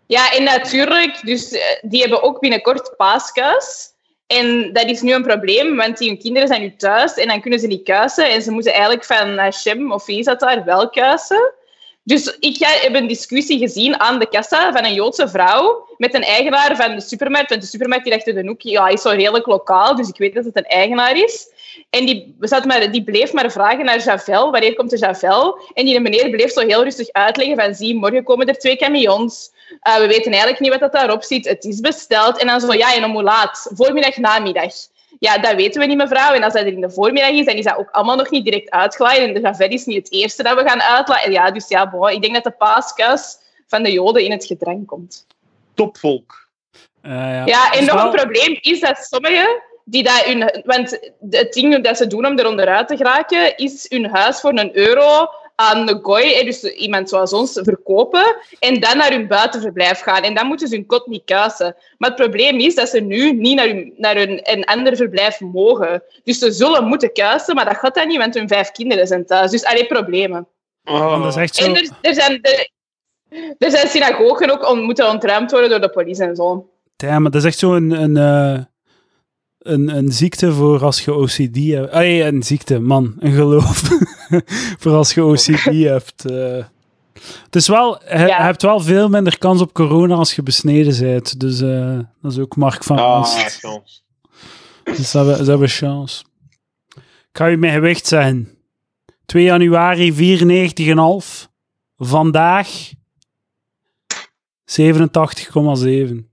Ja, 0.05 0.31
en 0.31 0.43
natuurlijk, 0.43 1.21
dus 1.25 1.51
eh, 1.51 1.61
die 1.81 2.01
hebben 2.01 2.23
ook 2.23 2.39
binnenkort 2.39 2.93
paaskuis. 2.97 3.93
En 4.27 4.73
dat 4.73 4.85
is 4.85 5.01
nu 5.01 5.13
een 5.13 5.23
probleem, 5.23 5.75
want 5.75 5.97
die 5.97 6.09
hun 6.09 6.19
kinderen 6.19 6.47
zijn 6.47 6.61
nu 6.61 6.75
thuis 6.75 7.13
en 7.13 7.27
dan 7.27 7.41
kunnen 7.41 7.59
ze 7.59 7.67
niet 7.67 7.83
kuisen. 7.83 8.29
En 8.29 8.41
ze 8.41 8.51
moeten 8.51 8.73
eigenlijk 8.73 9.03
van 9.03 9.37
Hashem 9.37 9.91
of 9.91 10.05
wie 10.05 10.19
is 10.19 10.25
dat 10.25 10.39
daar 10.39 10.63
wel 10.63 10.89
kuisen. 10.89 11.53
Dus 12.05 12.37
ik 12.39 12.57
heb 12.59 12.95
een 12.95 13.07
discussie 13.07 13.59
gezien 13.59 13.99
aan 13.99 14.19
de 14.19 14.29
kassa 14.29 14.71
van 14.71 14.85
een 14.85 14.93
Joodse 14.93 15.27
vrouw 15.27 15.87
met 15.97 16.13
een 16.13 16.23
eigenaar 16.23 16.75
van 16.75 16.95
de 16.95 17.01
supermarkt. 17.01 17.49
Want 17.49 17.61
de 17.61 17.67
supermarkt 17.67 18.05
hier 18.05 18.15
achter 18.15 18.33
de 18.33 18.47
hoek 18.47 18.61
ja, 18.61 18.87
is 18.87 19.01
zo 19.01 19.09
redelijk 19.09 19.45
lokaal, 19.45 19.95
dus 19.95 20.07
ik 20.07 20.17
weet 20.17 20.35
dat 20.35 20.45
het 20.45 20.57
een 20.57 20.65
eigenaar 20.65 21.17
is. 21.17 21.47
En 21.89 22.05
die, 22.05 22.35
zat 22.39 22.65
maar, 22.65 22.91
die 22.91 23.03
bleef 23.03 23.33
maar 23.33 23.51
vragen 23.51 23.85
naar 23.85 24.03
Javel, 24.03 24.51
wanneer 24.51 24.75
komt 24.75 24.89
de 24.89 24.97
Javel? 24.97 25.59
En 25.73 25.85
die 25.85 25.99
meneer 25.99 26.29
bleef 26.29 26.51
zo 26.51 26.67
heel 26.67 26.83
rustig 26.83 27.11
uitleggen 27.11 27.55
van, 27.55 27.75
zie, 27.75 27.95
morgen 27.95 28.23
komen 28.23 28.47
er 28.47 28.57
twee 28.57 28.77
camions. 28.77 29.51
Eh, 29.79 29.97
we 29.97 30.07
weten 30.07 30.31
eigenlijk 30.31 30.59
niet 30.59 30.71
wat 30.71 30.79
dat 30.79 30.91
daarop 30.91 31.23
zit. 31.23 31.45
Het 31.45 31.63
is 31.63 31.79
besteld. 31.79 32.37
En 32.37 32.47
dan 32.47 32.59
zo, 32.59 32.73
ja, 32.73 32.95
en 32.95 33.03
om 33.03 33.11
hoe 33.11 33.23
laat? 33.23 33.69
Voormiddag, 33.73 34.17
namiddag. 34.17 34.73
Ja, 35.19 35.37
dat 35.37 35.55
weten 35.55 35.81
we 35.81 35.87
niet, 35.87 35.97
mevrouw. 35.97 36.33
En 36.33 36.43
als 36.43 36.53
dat 36.53 36.61
er 36.61 36.67
in 36.73 36.81
de 36.81 36.89
voormiddag 36.89 37.29
is, 37.31 37.45
dan 37.45 37.55
is 37.55 37.65
dat 37.65 37.77
ook 37.77 37.89
allemaal 37.91 38.15
nog 38.15 38.29
niet 38.29 38.43
direct 38.45 38.69
uitgeladen. 38.69 39.23
En 39.23 39.33
de 39.33 39.39
javet 39.39 39.71
is 39.71 39.85
niet 39.85 39.97
het 39.97 40.11
eerste 40.11 40.43
dat 40.43 40.55
we 40.61 40.69
gaan 40.69 40.81
uitladen. 40.81 41.31
Ja, 41.31 41.51
dus 41.51 41.67
ja, 41.67 41.89
bon, 41.89 42.09
ik 42.09 42.21
denk 42.21 42.33
dat 42.33 42.43
de 42.43 42.51
paaskuis 42.51 43.37
van 43.67 43.83
de 43.83 43.91
Joden 43.91 44.23
in 44.23 44.31
het 44.31 44.45
gedrang 44.45 44.85
komt. 44.85 45.25
Topvolk. 45.73 46.47
Eh, 47.01 47.11
ja. 47.11 47.45
Ja, 47.45 47.71
en 47.71 47.79
Dus 47.79 47.87
nog 47.87 47.95
wel- 47.95 48.05
een 48.05 48.11
probleem 48.21 48.57
is 48.61 48.79
dat 48.79 48.97
sommigen 48.97 49.61
die 49.83 50.03
dat 50.03 50.23
hun... 50.23 50.61
Want 50.65 50.99
het 51.29 51.53
ding 51.53 51.83
dat 51.83 51.97
ze 51.97 52.07
doen 52.07 52.25
om 52.25 52.39
er 52.39 52.47
onderuit 52.47 52.87
te 52.87 52.97
geraken, 52.97 53.57
is 53.57 53.85
hun 53.89 54.09
huis 54.09 54.39
voor 54.39 54.51
een 54.57 54.77
euro 54.77 55.29
aan 55.55 55.85
de 55.85 55.99
gooi, 56.01 56.43
dus 56.45 56.63
iemand 56.63 57.09
zoals 57.09 57.33
ons, 57.33 57.59
verkopen 57.63 58.35
en 58.59 58.79
dan 58.79 58.97
naar 58.97 59.11
hun 59.11 59.27
buitenverblijf 59.27 59.99
gaan. 59.99 60.23
En 60.23 60.33
dan 60.33 60.47
moeten 60.47 60.67
ze 60.67 60.75
hun 60.75 60.85
kot 60.85 61.07
niet 61.07 61.25
kuisen. 61.25 61.75
Maar 61.97 62.09
het 62.09 62.19
probleem 62.19 62.59
is 62.59 62.75
dat 62.75 62.89
ze 62.89 62.99
nu 62.99 63.33
niet 63.33 63.55
naar, 63.55 63.67
hun, 63.67 63.93
naar 63.97 64.15
hun, 64.15 64.39
een 64.43 64.63
ander 64.63 64.95
verblijf 64.95 65.39
mogen. 65.39 66.03
Dus 66.23 66.39
ze 66.39 66.51
zullen 66.51 66.87
moeten 66.87 67.13
kuisen, 67.13 67.55
maar 67.55 67.65
dat 67.65 67.77
gaat 67.77 67.95
dan 67.95 68.07
niet, 68.07 68.17
want 68.17 68.33
hun 68.33 68.47
vijf 68.47 68.71
kinderen 68.71 69.07
zijn 69.07 69.25
thuis. 69.25 69.51
Dus 69.51 69.65
alleen 69.65 69.87
problemen. 69.87 70.47
Want 70.83 71.23
dat 71.23 71.35
is 71.35 71.41
echt 71.41 71.55
zo... 71.55 71.65
En 71.65 71.75
er, 71.75 71.89
er 72.01 72.13
zijn... 72.13 72.39
Er, 72.41 72.73
er 73.57 73.71
zijn 73.71 73.87
synagogen 73.87 74.51
ook 74.51 74.69
on, 74.69 74.81
moeten 74.81 75.09
ontruimd 75.09 75.51
worden 75.51 75.69
door 75.69 75.81
de 75.81 75.89
politie 75.89 76.23
en 76.23 76.35
zo. 76.35 76.69
Ja, 76.95 77.19
maar 77.19 77.31
dat 77.31 77.41
is 77.41 77.47
echt 77.47 77.57
zo 77.57 77.73
een, 77.73 77.91
een, 77.91 78.17
eh, 78.17 78.63
een, 79.65 79.95
een 79.97 80.11
ziekte 80.11 80.53
voor 80.53 80.83
als 80.83 81.05
je 81.05 81.13
OCD 81.13 81.55
hebt. 81.67 81.91
Ah, 81.91 81.99
nee, 81.99 82.23
een 82.23 82.43
ziekte, 82.43 82.79
man. 82.79 83.15
Een 83.19 83.31
geloof. 83.33 83.81
voor 84.79 84.91
als 84.93 85.13
je 85.13 85.23
OCD 85.23 85.63
hebt. 85.83 86.25
eh. 86.31 86.63
Het 87.43 87.55
is 87.55 87.67
wel, 87.67 88.01
je, 88.03 88.17
Ja. 88.27 88.43
hebt 88.43 88.61
wel 88.61 88.79
veel 88.79 89.09
minder 89.09 89.37
kans 89.37 89.61
op 89.61 89.73
corona 89.73 90.15
als 90.15 90.35
je 90.35 90.43
besneden 90.43 90.99
bent. 90.99 91.39
Dus 91.39 91.61
eh, 91.61 91.99
dat 92.21 92.31
is 92.31 92.39
ook 92.39 92.55
Mark 92.55 92.83
van 92.83 92.97
Ah, 92.97 93.05
Ast. 93.19 93.59
chance. 93.59 93.99
Dus 94.83 95.11
ze 95.11 95.17
hebben, 95.17 95.35
ze 95.45 95.49
hebben 95.49 95.67
chance. 95.69 96.23
Ik 96.95 97.41
ga 97.41 97.45
je 97.45 97.57
mijn 97.57 97.73
gewicht 97.73 98.07
zeggen. 98.07 98.49
2 99.25 99.43
januari 99.43 100.13
94,5. 100.13 101.47
Vandaag 101.97 102.67
87,7. 104.65 106.29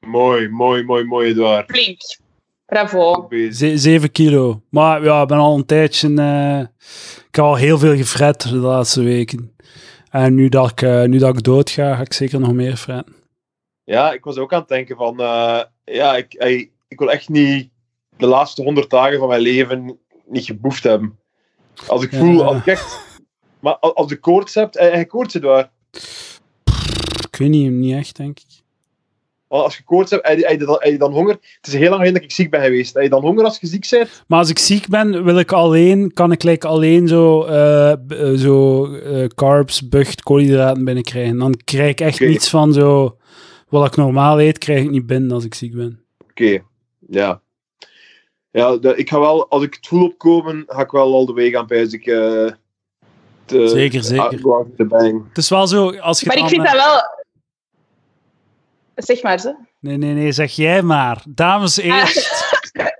Mooi, 0.00 0.48
mooi, 0.48 0.82
mooi, 0.84 1.04
mooi, 1.04 1.28
Edouard. 1.30 1.70
Flink. 1.70 2.00
Bravo. 2.66 3.12
Goed 3.14 3.28
bezig. 3.28 3.54
Ze- 3.56 3.78
7 3.78 4.12
kilo. 4.12 4.62
Maar 4.70 5.04
ja, 5.04 5.22
ik 5.22 5.28
ben 5.28 5.38
al 5.38 5.56
een 5.56 5.66
tijdje... 5.66 6.14
eh, 6.14 6.60
ik 7.28 7.34
heb 7.34 7.44
al 7.44 7.54
heel 7.54 7.78
veel 7.78 7.96
gefret 7.96 8.42
de 8.42 8.54
laatste 8.56 9.02
weken. 9.02 9.54
En 10.10 10.34
nu 10.34 10.48
dat 10.48 10.70
ik, 10.70 10.82
eh, 10.82 11.02
nu 11.02 11.18
dat 11.18 11.36
ik 11.36 11.42
dood 11.42 11.70
ga, 11.70 11.94
ga 11.94 12.00
ik 12.00 12.12
zeker 12.12 12.40
nog 12.40 12.52
meer 12.52 12.76
fretten. 12.76 13.14
Ja, 13.84 14.12
ik 14.12 14.24
was 14.24 14.36
ook 14.36 14.52
aan 14.52 14.58
het 14.60 14.68
denken 14.68 14.96
van... 14.96 15.20
eh, 15.20 15.60
ja, 15.84 16.16
ik, 16.16 16.32
ey, 16.34 16.70
ik 16.88 16.98
wil 16.98 17.10
echt 17.10 17.28
niet 17.28 17.70
de 18.16 18.26
laatste 18.26 18.62
honderd 18.62 18.90
dagen 18.90 19.18
van 19.18 19.28
mijn 19.28 19.40
leven 19.40 19.98
niet 20.26 20.44
geboefd 20.44 20.82
hebben. 20.82 21.18
Als 21.86 22.02
ik 22.04 22.12
Ja. 22.12 22.18
voel... 22.18 22.44
Als 22.44 22.56
ik 22.56 22.66
echt... 22.66 23.04
Maar 23.60 23.76
als 23.78 23.94
als 23.94 24.12
ik 24.12 24.20
koorts 24.20 24.54
heb... 24.54 24.74
En 24.74 24.98
je 24.98 25.06
koorts, 25.06 25.34
Edouard. 25.34 25.68
Ik 27.30 27.36
weet 27.38 27.48
niet, 27.48 27.70
niet 27.70 27.94
echt, 27.94 28.16
denk 28.16 28.38
ik. 28.38 28.55
Want 29.48 29.62
Als 29.62 29.76
je 29.76 29.82
koorts 29.84 30.10
hebt, 30.10 30.28
heb 30.28 30.38
je, 30.38 30.46
heb 30.46 30.60
je 30.60 30.66
dan, 30.66 30.76
heb 30.78 30.92
je 30.92 30.98
dan 30.98 31.12
honger. 31.12 31.32
Het 31.32 31.66
is 31.66 31.72
heel 31.72 31.82
lang 31.82 31.94
geleden 31.94 32.14
dat 32.14 32.22
ik 32.22 32.32
ziek 32.32 32.50
ben 32.50 32.60
geweest. 32.62 32.94
Heb 32.94 33.02
je 33.02 33.08
dan 33.08 33.20
honger 33.22 33.44
als 33.44 33.58
je 33.60 33.66
ziek 33.66 33.86
bent? 33.90 34.24
Maar 34.26 34.38
als 34.38 34.48
ik 34.50 34.58
ziek 34.58 34.88
ben, 34.88 35.24
wil 35.24 35.38
ik 35.38 35.52
alleen, 35.52 36.12
kan 36.12 36.32
ik 36.32 36.42
like 36.42 36.66
alleen 36.66 37.08
zo, 37.08 37.42
eh, 37.44 37.92
eh, 37.92 37.98
zo 38.38 38.84
eh, 38.94 39.26
carbs, 39.26 39.88
bucht, 39.88 40.22
koolhydraten 40.22 40.84
binnenkrijgen. 40.84 41.38
Dan 41.38 41.54
krijg 41.64 41.90
ik 41.90 42.00
echt 42.00 42.20
niets 42.20 42.50
van 42.50 42.72
zo... 42.72 43.16
Wat 43.68 43.86
ik 43.86 43.96
normaal 43.96 44.40
eet, 44.40 44.58
krijg 44.58 44.82
ik 44.82 44.90
niet 44.90 45.06
binnen 45.06 45.30
als 45.32 45.44
ik 45.44 45.54
ziek 45.54 45.74
ben. 45.74 46.04
Oké, 46.30 46.58
ja. 47.08 47.40
Ja, 48.50 48.76
de- 48.76 48.96
ik 48.96 49.08
ga 49.08 49.20
wel... 49.20 49.48
Als 49.48 49.62
ik 49.62 49.74
het 49.74 49.86
voel 49.86 50.04
opkomen, 50.04 50.64
ga 50.66 50.80
ik 50.82 50.90
wel 50.90 51.14
al 51.14 51.26
de 51.26 51.32
weg 51.32 51.54
aan 51.54 51.66
pijs 51.66 51.92
ik... 51.92 52.06
eh, 52.06 52.50
te, 53.44 53.68
Zeker, 53.68 54.02
zeker. 54.02 54.52
ah. 54.90 55.14
Het 55.28 55.38
is 55.38 55.48
wel 55.48 55.66
zo, 55.66 55.90
als 55.96 56.20
je 56.20 56.26
Maar 56.26 56.36
ik 56.36 56.48
vind 56.48 56.64
dat 56.64 56.72
wel... 56.72 57.15
Zeg 58.96 59.22
maar, 59.22 59.40
ze. 59.40 59.56
Nee, 59.80 59.96
nee, 59.96 60.12
nee, 60.12 60.32
zeg 60.32 60.52
jij 60.52 60.82
maar. 60.82 61.22
Dames 61.28 61.76
eerst. 61.76 62.44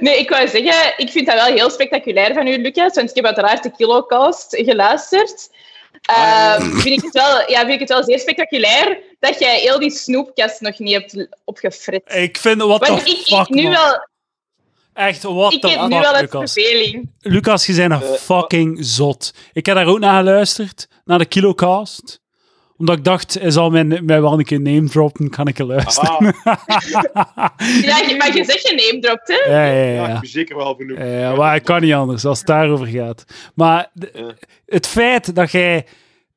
Nee, 0.00 0.18
ik 0.18 0.30
wou 0.30 0.48
zeggen, 0.48 0.94
ik 0.96 1.10
vind 1.10 1.26
dat 1.26 1.34
wel 1.34 1.54
heel 1.54 1.70
spectaculair 1.70 2.34
van 2.34 2.46
u, 2.46 2.56
Lucas, 2.56 2.94
want 2.94 3.10
ik 3.10 3.16
heb 3.16 3.24
uiteraard 3.24 3.62
de 3.62 3.70
Kilocast 3.70 4.56
geluisterd. 4.56 5.50
Ah, 6.02 6.54
Ehm, 6.54 6.70
vind, 6.70 6.96
ik 6.98 7.02
het 7.02 7.12
wel, 7.12 7.50
ja, 7.50 7.58
vind 7.60 7.72
ik 7.72 7.78
het 7.78 7.88
wel 7.88 8.04
zeer 8.04 8.18
spectaculair 8.18 8.98
dat 9.18 9.38
jij 9.38 9.60
heel 9.60 9.78
die 9.78 9.90
snoepkast 9.90 10.60
nog 10.60 10.78
niet 10.78 10.92
hebt 10.92 11.28
opgefrit. 11.44 12.14
Ik 12.14 12.36
vind, 12.36 12.60
the 12.60 12.66
Want 12.66 12.82
ik, 13.06 13.16
fuck, 13.16 13.48
ik 13.48 13.48
nu 13.48 13.62
man. 13.62 13.72
wel, 13.72 14.06
Echt, 14.92 15.22
what 15.22 15.52
ik 15.52 15.62
heb 15.62 15.80
nu 15.80 15.98
wel 16.00 16.14
het 16.14 16.30
verveling. 16.30 17.10
Lucas, 17.20 17.66
je 17.66 17.74
bent 17.74 17.92
een 17.92 18.02
Eh, 18.02 18.12
fucking 18.12 18.78
zot. 18.80 19.34
Ik 19.52 19.66
heb 19.66 19.76
daar 19.76 19.86
ook 19.86 19.98
naar 19.98 20.18
geluisterd, 20.24 20.88
naar 21.04 21.18
de 21.18 21.26
Kilocast. 21.26 22.20
Omdat 22.76 22.98
ik 22.98 23.04
dacht, 23.04 23.34
hij 23.34 23.50
zal 23.50 23.70
mij, 23.70 23.84
mij 23.84 24.20
wel 24.20 24.38
een 24.38 24.44
keer 24.44 24.60
name 24.60 24.88
droppen, 24.88 25.30
kan 25.30 25.46
ik 25.48 25.58
er 25.58 25.64
luisteren. 25.64 26.10
Ah, 26.10 26.20
Ja, 27.82 27.98
je- 27.98 28.14
maar 28.18 28.36
je 28.36 28.44
zegt 28.44 28.68
je 28.68 28.74
name 28.90 28.98
dropt, 29.02 29.28
hè? 29.28 29.34
ja, 29.52 29.64
ja, 29.66 29.72
ja, 29.82 29.92
ja. 29.94 30.02
ik 30.02 30.08
ja. 30.08 30.20
ben 30.20 30.28
zeker 30.30 30.56
wel 30.56 30.74
genoeg. 30.74 30.98
Ja, 30.98 31.34
maar 31.34 31.54
ik 31.56 31.64
kan 31.64 31.80
niet 31.80 31.92
anders 31.92 32.24
als 32.24 32.38
het 32.38 32.46
daarover 32.46 32.86
gaat. 32.86 33.24
Maar 33.54 33.90
het 34.66 34.86
feit 34.86 35.34
dat 35.34 35.50
jij 35.50 35.86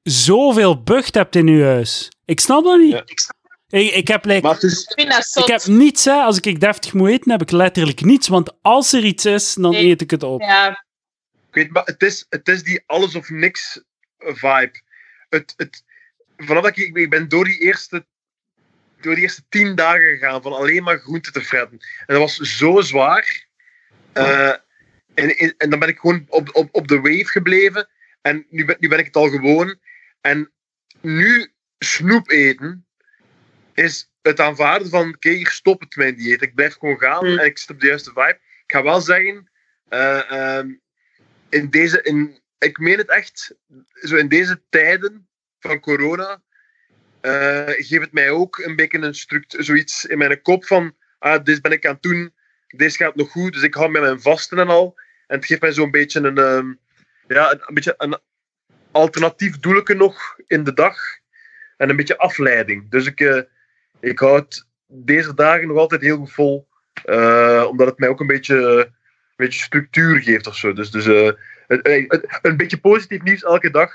zoveel 0.03 0.83
bucht 0.83 1.15
hebt 1.15 1.35
in 1.35 1.47
je 1.47 1.63
huis, 1.63 2.11
ik 2.25 2.39
snap 2.39 2.63
dat 2.63 2.79
niet. 2.79 2.91
Ja. 2.91 3.03
Ik, 3.69 3.91
ik 3.93 4.07
heb 4.07 4.25
like, 4.25 4.55
is... 4.59 4.93
Ik. 4.95 5.13
Ik 5.33 5.47
heb 5.47 5.65
niets, 5.65 6.05
hè. 6.05 6.13
Als 6.13 6.39
ik 6.39 6.59
deftig 6.59 6.93
moet 6.93 7.09
eten, 7.09 7.31
heb 7.31 7.41
ik 7.41 7.51
letterlijk 7.51 8.01
niets. 8.01 8.27
Want 8.27 8.53
als 8.61 8.93
er 8.93 9.03
iets 9.03 9.25
is, 9.25 9.53
dan 9.53 9.71
Nee. 9.71 9.85
eet 9.89 10.01
ik 10.01 10.11
het 10.11 10.23
op. 10.23 10.41
Ja, 10.41 10.69
Ik 11.47 11.53
weet, 11.53 11.69
maar 11.71 11.83
het 11.85 12.01
is, 12.01 12.25
het 12.29 12.47
is 12.47 12.63
die 12.63 12.83
alles 12.85 13.15
of 13.15 13.29
niks 13.29 13.83
vibe. 14.17 14.81
Het, 15.29 15.53
het, 15.57 15.83
vanaf 16.38 16.63
dat 16.63 16.77
ik, 16.77 16.95
ik 16.95 17.09
ben 17.09 17.27
door 17.27 17.45
die 17.45 17.59
eerste 17.59 18.05
door 19.01 19.13
die 19.13 19.23
eerste 19.23 19.43
tien 19.49 19.75
dagen 19.75 20.01
gegaan 20.01 20.41
van 20.41 20.53
alleen 20.53 20.83
maar 20.83 20.99
groenten 20.99 21.33
te 21.33 21.41
fretten. 21.41 21.77
En 21.79 22.15
dat 22.15 22.17
was 22.17 22.35
zo 22.35 22.81
zwaar. 22.81 23.47
Eh, 24.13 24.53
en, 25.13 25.38
en, 25.57 25.69
dan 25.69 25.79
ben 25.79 25.89
ik 25.89 25.99
gewoon 25.99 26.25
op, 26.27 26.55
op, 26.55 26.69
op 26.71 26.88
de 26.88 26.99
wave 26.99 27.25
gebleven. 27.25 27.89
En 28.21 28.45
nu 28.49 28.65
ben, 28.65 28.75
nu 28.79 28.88
ben 28.88 28.99
ik 28.99 29.05
het 29.05 29.15
al 29.15 29.29
gewoon. 29.29 29.79
En 30.21 30.51
nu 31.01 31.53
snoep 31.79 32.29
eten 32.29 32.88
is 33.73 34.09
het 34.21 34.39
aanvaarden 34.39 34.89
van 34.89 35.07
oké, 35.07 35.29
hier 35.29 35.49
stop 35.49 35.79
het 35.79 35.95
mijn 35.95 36.15
dieet. 36.15 36.41
Ik 36.41 36.55
blijf 36.55 36.73
gewoon 36.73 36.97
gaan 36.97 37.25
Hmm. 37.25 37.38
en 37.38 37.45
ik 37.45 37.57
zit 37.57 37.69
op 37.69 37.79
de 37.79 37.88
juiste 37.88 38.09
vibe. 38.09 38.39
Ik 38.65 38.73
ga 38.73 38.83
wel 38.83 39.01
zeggen, 39.01 39.51
eh, 39.89 40.31
ehm, 40.31 40.73
in 41.49 41.69
deze, 41.69 42.01
in, 42.01 42.41
ik 42.57 42.77
meen 42.77 42.97
het 42.97 43.09
echt, 43.09 43.55
zo 43.93 44.15
in 44.15 44.27
deze 44.27 44.61
tijden 44.69 45.26
van 45.68 45.80
corona, 45.80 46.41
eh 47.22 47.63
geeft 47.65 48.01
het 48.01 48.13
mij 48.13 48.30
ook 48.30 48.57
een 48.57 48.76
beetje 48.76 48.97
een 48.99 49.15
structuur, 49.15 49.63
zoiets 49.63 50.05
in 50.05 50.18
mijn 50.18 50.41
kop 50.41 50.65
van, 50.65 50.95
ah, 51.20 51.43
dit 51.43 51.61
ben 51.61 51.72
ik 51.72 51.86
aan 51.86 51.93
het 51.93 52.01
doen, 52.01 52.34
dit 52.68 52.95
gaat 52.95 53.15
nog 53.15 53.32
goed, 53.32 53.53
dus 53.53 53.61
ik 53.61 53.74
hou 53.74 53.89
met 53.91 54.01
mijn 54.01 54.22
vasten 54.22 54.59
en 54.59 54.68
al. 54.68 54.99
En 55.28 55.36
het 55.36 55.45
geeft 55.45 55.61
mij 55.61 55.72
zo'n 55.72 55.91
beetje 55.91 56.20
een, 56.20 56.38
ehm, 56.38 56.74
ja, 57.28 57.51
een, 57.51 57.59
een 57.65 57.74
beetje 57.74 57.93
een 57.97 58.18
alternatief 58.91 59.59
doelke 59.59 59.93
nog 59.93 60.36
in 60.47 60.63
de 60.63 60.74
dag. 60.74 60.97
En 61.78 61.89
een 61.89 61.95
beetje 61.95 62.18
afleiding. 62.18 62.89
Dus 62.89 63.05
ik, 63.05 63.20
eh, 63.20 63.41
ik 63.99 64.20
houd 64.20 64.68
deze 64.88 65.34
dagen 65.34 65.68
nog 65.68 65.78
altijd 65.78 66.01
heel 66.01 66.18
goed 66.18 66.32
vol. 66.34 66.68
eh, 67.03 67.65
omdat 67.70 67.88
het 67.88 67.99
mij 67.99 68.09
ook 68.09 68.20
een 68.20 68.28
beetje, 68.28 68.55
een 68.55 68.93
beetje 69.36 69.59
structuur 69.63 70.22
geeft 70.22 70.47
of 70.47 70.55
zo. 70.55 70.74
Dus, 70.74 70.91
dus 70.91 71.05
het- 71.68 72.28
een 72.41 72.57
beetje 72.57 72.78
positief 72.78 73.22
nieuws 73.22 73.43
elke 73.43 73.70
dag. 73.72 73.91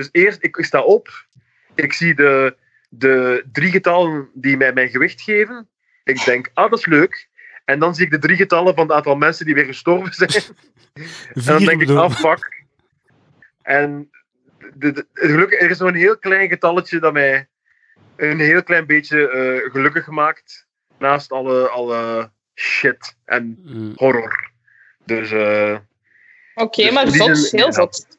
Dus 0.00 0.08
eerst, 0.12 0.38
ik, 0.42 0.56
ik 0.56 0.64
sta 0.64 0.82
op. 0.82 1.26
Ik 1.74 1.92
zie 1.92 2.14
de, 2.14 2.56
de 2.88 3.44
drie 3.52 3.70
getallen 3.70 4.28
die 4.34 4.56
mij 4.56 4.72
mijn 4.72 4.88
gewicht 4.88 5.20
geven. 5.20 5.68
Ik 6.04 6.24
denk, 6.24 6.50
ah, 6.54 6.70
dat 6.70 6.78
is 6.78 6.86
leuk. 6.86 7.28
En 7.64 7.78
dan 7.78 7.94
zie 7.94 8.04
ik 8.04 8.10
de 8.10 8.18
drie 8.18 8.36
getallen 8.36 8.74
van 8.74 8.86
het 8.86 8.96
aantal 8.96 9.14
mensen 9.14 9.46
die 9.46 9.54
weer 9.54 9.64
gestorven 9.64 10.14
zijn. 10.14 10.42
En 11.34 11.42
dan 11.44 11.64
denk 11.64 11.82
ik, 11.82 11.88
ah, 11.88 12.10
fuck. 12.10 12.64
En 13.62 14.10
de, 14.74 14.92
de, 14.92 15.06
gelukkig, 15.12 15.60
er 15.60 15.70
is 15.70 15.78
nog 15.78 15.88
een 15.88 15.94
heel 15.94 16.18
klein 16.18 16.48
getalletje 16.48 17.00
dat 17.00 17.12
mij 17.12 17.48
een 18.16 18.40
heel 18.40 18.62
klein 18.62 18.86
beetje 18.86 19.28
eh, 19.28 19.72
gelukkig 19.72 20.06
maakt. 20.06 20.66
Naast 20.98 21.32
alle, 21.32 21.68
alle 21.68 22.30
shit 22.54 23.16
en 23.24 23.60
Mm, 23.62 23.92
horror. 23.94 24.50
Dus, 25.04 25.30
eh, 25.30 25.78
oké, 26.54 26.82
Dus 26.82 26.92
maar 26.92 27.08
zot, 27.08 27.50
heel 27.50 27.72
zot. 27.72 28.18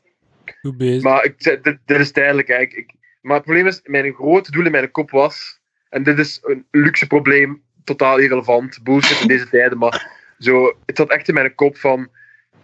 Goed 0.62 0.78
bezig. 0.78 1.04
maar 1.04 1.24
ik, 1.26 1.34
zeg, 1.38 1.62
dit, 1.62 1.78
dit 1.86 2.00
is 2.00 2.12
tijdelijk. 2.12 2.48
Ik, 2.48 2.74
ik, 2.74 2.94
maar 3.22 3.36
het 3.36 3.44
probleem 3.44 3.68
is, 3.68 3.80
mijn 3.84 4.14
grote 4.14 4.52
doel 4.52 4.66
in 4.66 4.72
mijn 4.72 4.92
kop 4.92 5.12
was, 5.12 5.60
en 5.90 6.04
dit 6.04 6.20
is 6.20 6.40
een 6.44 6.66
luxe 6.72 7.08
probleem, 7.08 7.64
totaal 7.84 8.18
irrelevant, 8.18 8.84
bullshit 8.84 9.22
in 9.22 9.28
deze 9.28 9.50
tijden, 9.50 9.78
maar 9.78 10.20
zo, 10.40 10.78
het 10.86 10.98
zat 10.98 11.10
echt 11.10 11.28
in 11.28 11.34
mijn 11.34 11.56
kop 11.56 11.78
van, 11.78 12.10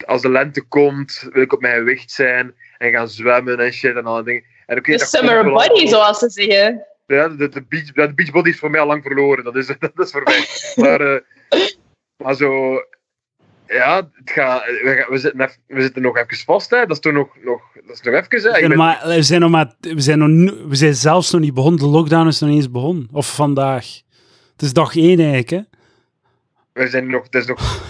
als 0.06 0.22
de 0.22 0.30
lente 0.30 0.62
komt, 0.62 1.28
wil 1.32 1.42
ik 1.42 1.54
op 1.54 1.62
mijn 1.62 1.78
gewicht 1.78 2.12
zijn 2.12 2.54
en 2.78 2.92
gaan 2.92 3.10
zwemmen 3.10 3.60
en 3.60 3.74
shit 3.74 3.96
en 3.96 4.06
alle 4.06 4.24
dingen. 4.24 4.44
En 4.66 4.82
De 4.84 5.00
summer 5.00 5.44
body, 5.44 5.88
zoals 5.88 6.20
ze 6.20 6.30
zeggen. 6.30 6.86
Ja, 7.06 7.28
de, 7.28 7.50
de, 7.50 7.62
beach, 7.62 7.92
de 7.92 8.14
beachbody 8.14 8.50
is 8.50 8.60
voor 8.60 8.70
mij 8.70 8.80
al 8.80 8.88
lang 8.88 9.04
verloren. 9.04 9.44
Dat 9.44 9.56
is, 9.56 9.68
dat 9.80 10.00
is 10.00 10.12
voor 10.12 10.24
mij. 10.24 10.46
Maar, 10.76 11.02
uh, 11.02 11.20
maar 12.24 12.36
zo... 12.36 12.80
Ja, 13.68 13.96
het 14.14 14.32
gaat, 14.32 14.66
we, 14.66 15.06
we, 15.10 15.18
zitten 15.18 15.42
even, 15.42 15.58
we 15.68 15.82
zitten 15.82 16.02
nog 16.02 16.18
even 16.18 16.38
vast. 16.38 16.70
Hè. 16.70 16.80
Dat 16.80 16.92
is 16.92 17.00
toch 17.00 17.14
nog, 17.14 17.28
nog, 17.44 17.62
dat 17.86 17.96
is 17.96 18.02
nog 18.02 18.14
even. 18.14 18.28
Hè. 18.30 18.30
We 18.30 18.40
zijn, 18.40 18.68
ben... 18.68 18.78
maar, 18.78 19.02
we, 19.06 19.24
zijn 19.24 19.42
nog 19.42 19.50
maar, 19.50 19.74
we, 19.80 20.02
zijn 20.02 20.20
nog, 20.20 20.56
we 20.68 20.76
zijn 20.76 20.96
zelfs 20.96 21.32
nog 21.32 21.42
niet 21.42 21.54
begonnen. 21.54 21.80
De 21.80 21.88
lockdown 21.88 22.28
is 22.28 22.40
nog 22.40 22.50
niet 22.50 22.60
eens 22.60 22.72
begonnen. 22.72 23.08
Of 23.12 23.36
vandaag. 23.36 24.02
Het 24.52 24.62
is 24.62 24.74
dag 24.74 24.96
één 24.96 25.20
eigenlijk. 25.20 25.50
Hè. 25.50 25.62
We 26.74 26.88
zijn 26.88 27.10
nog, 27.10 27.24
het 27.24 27.36
is 27.36 27.46
nog 27.46 27.82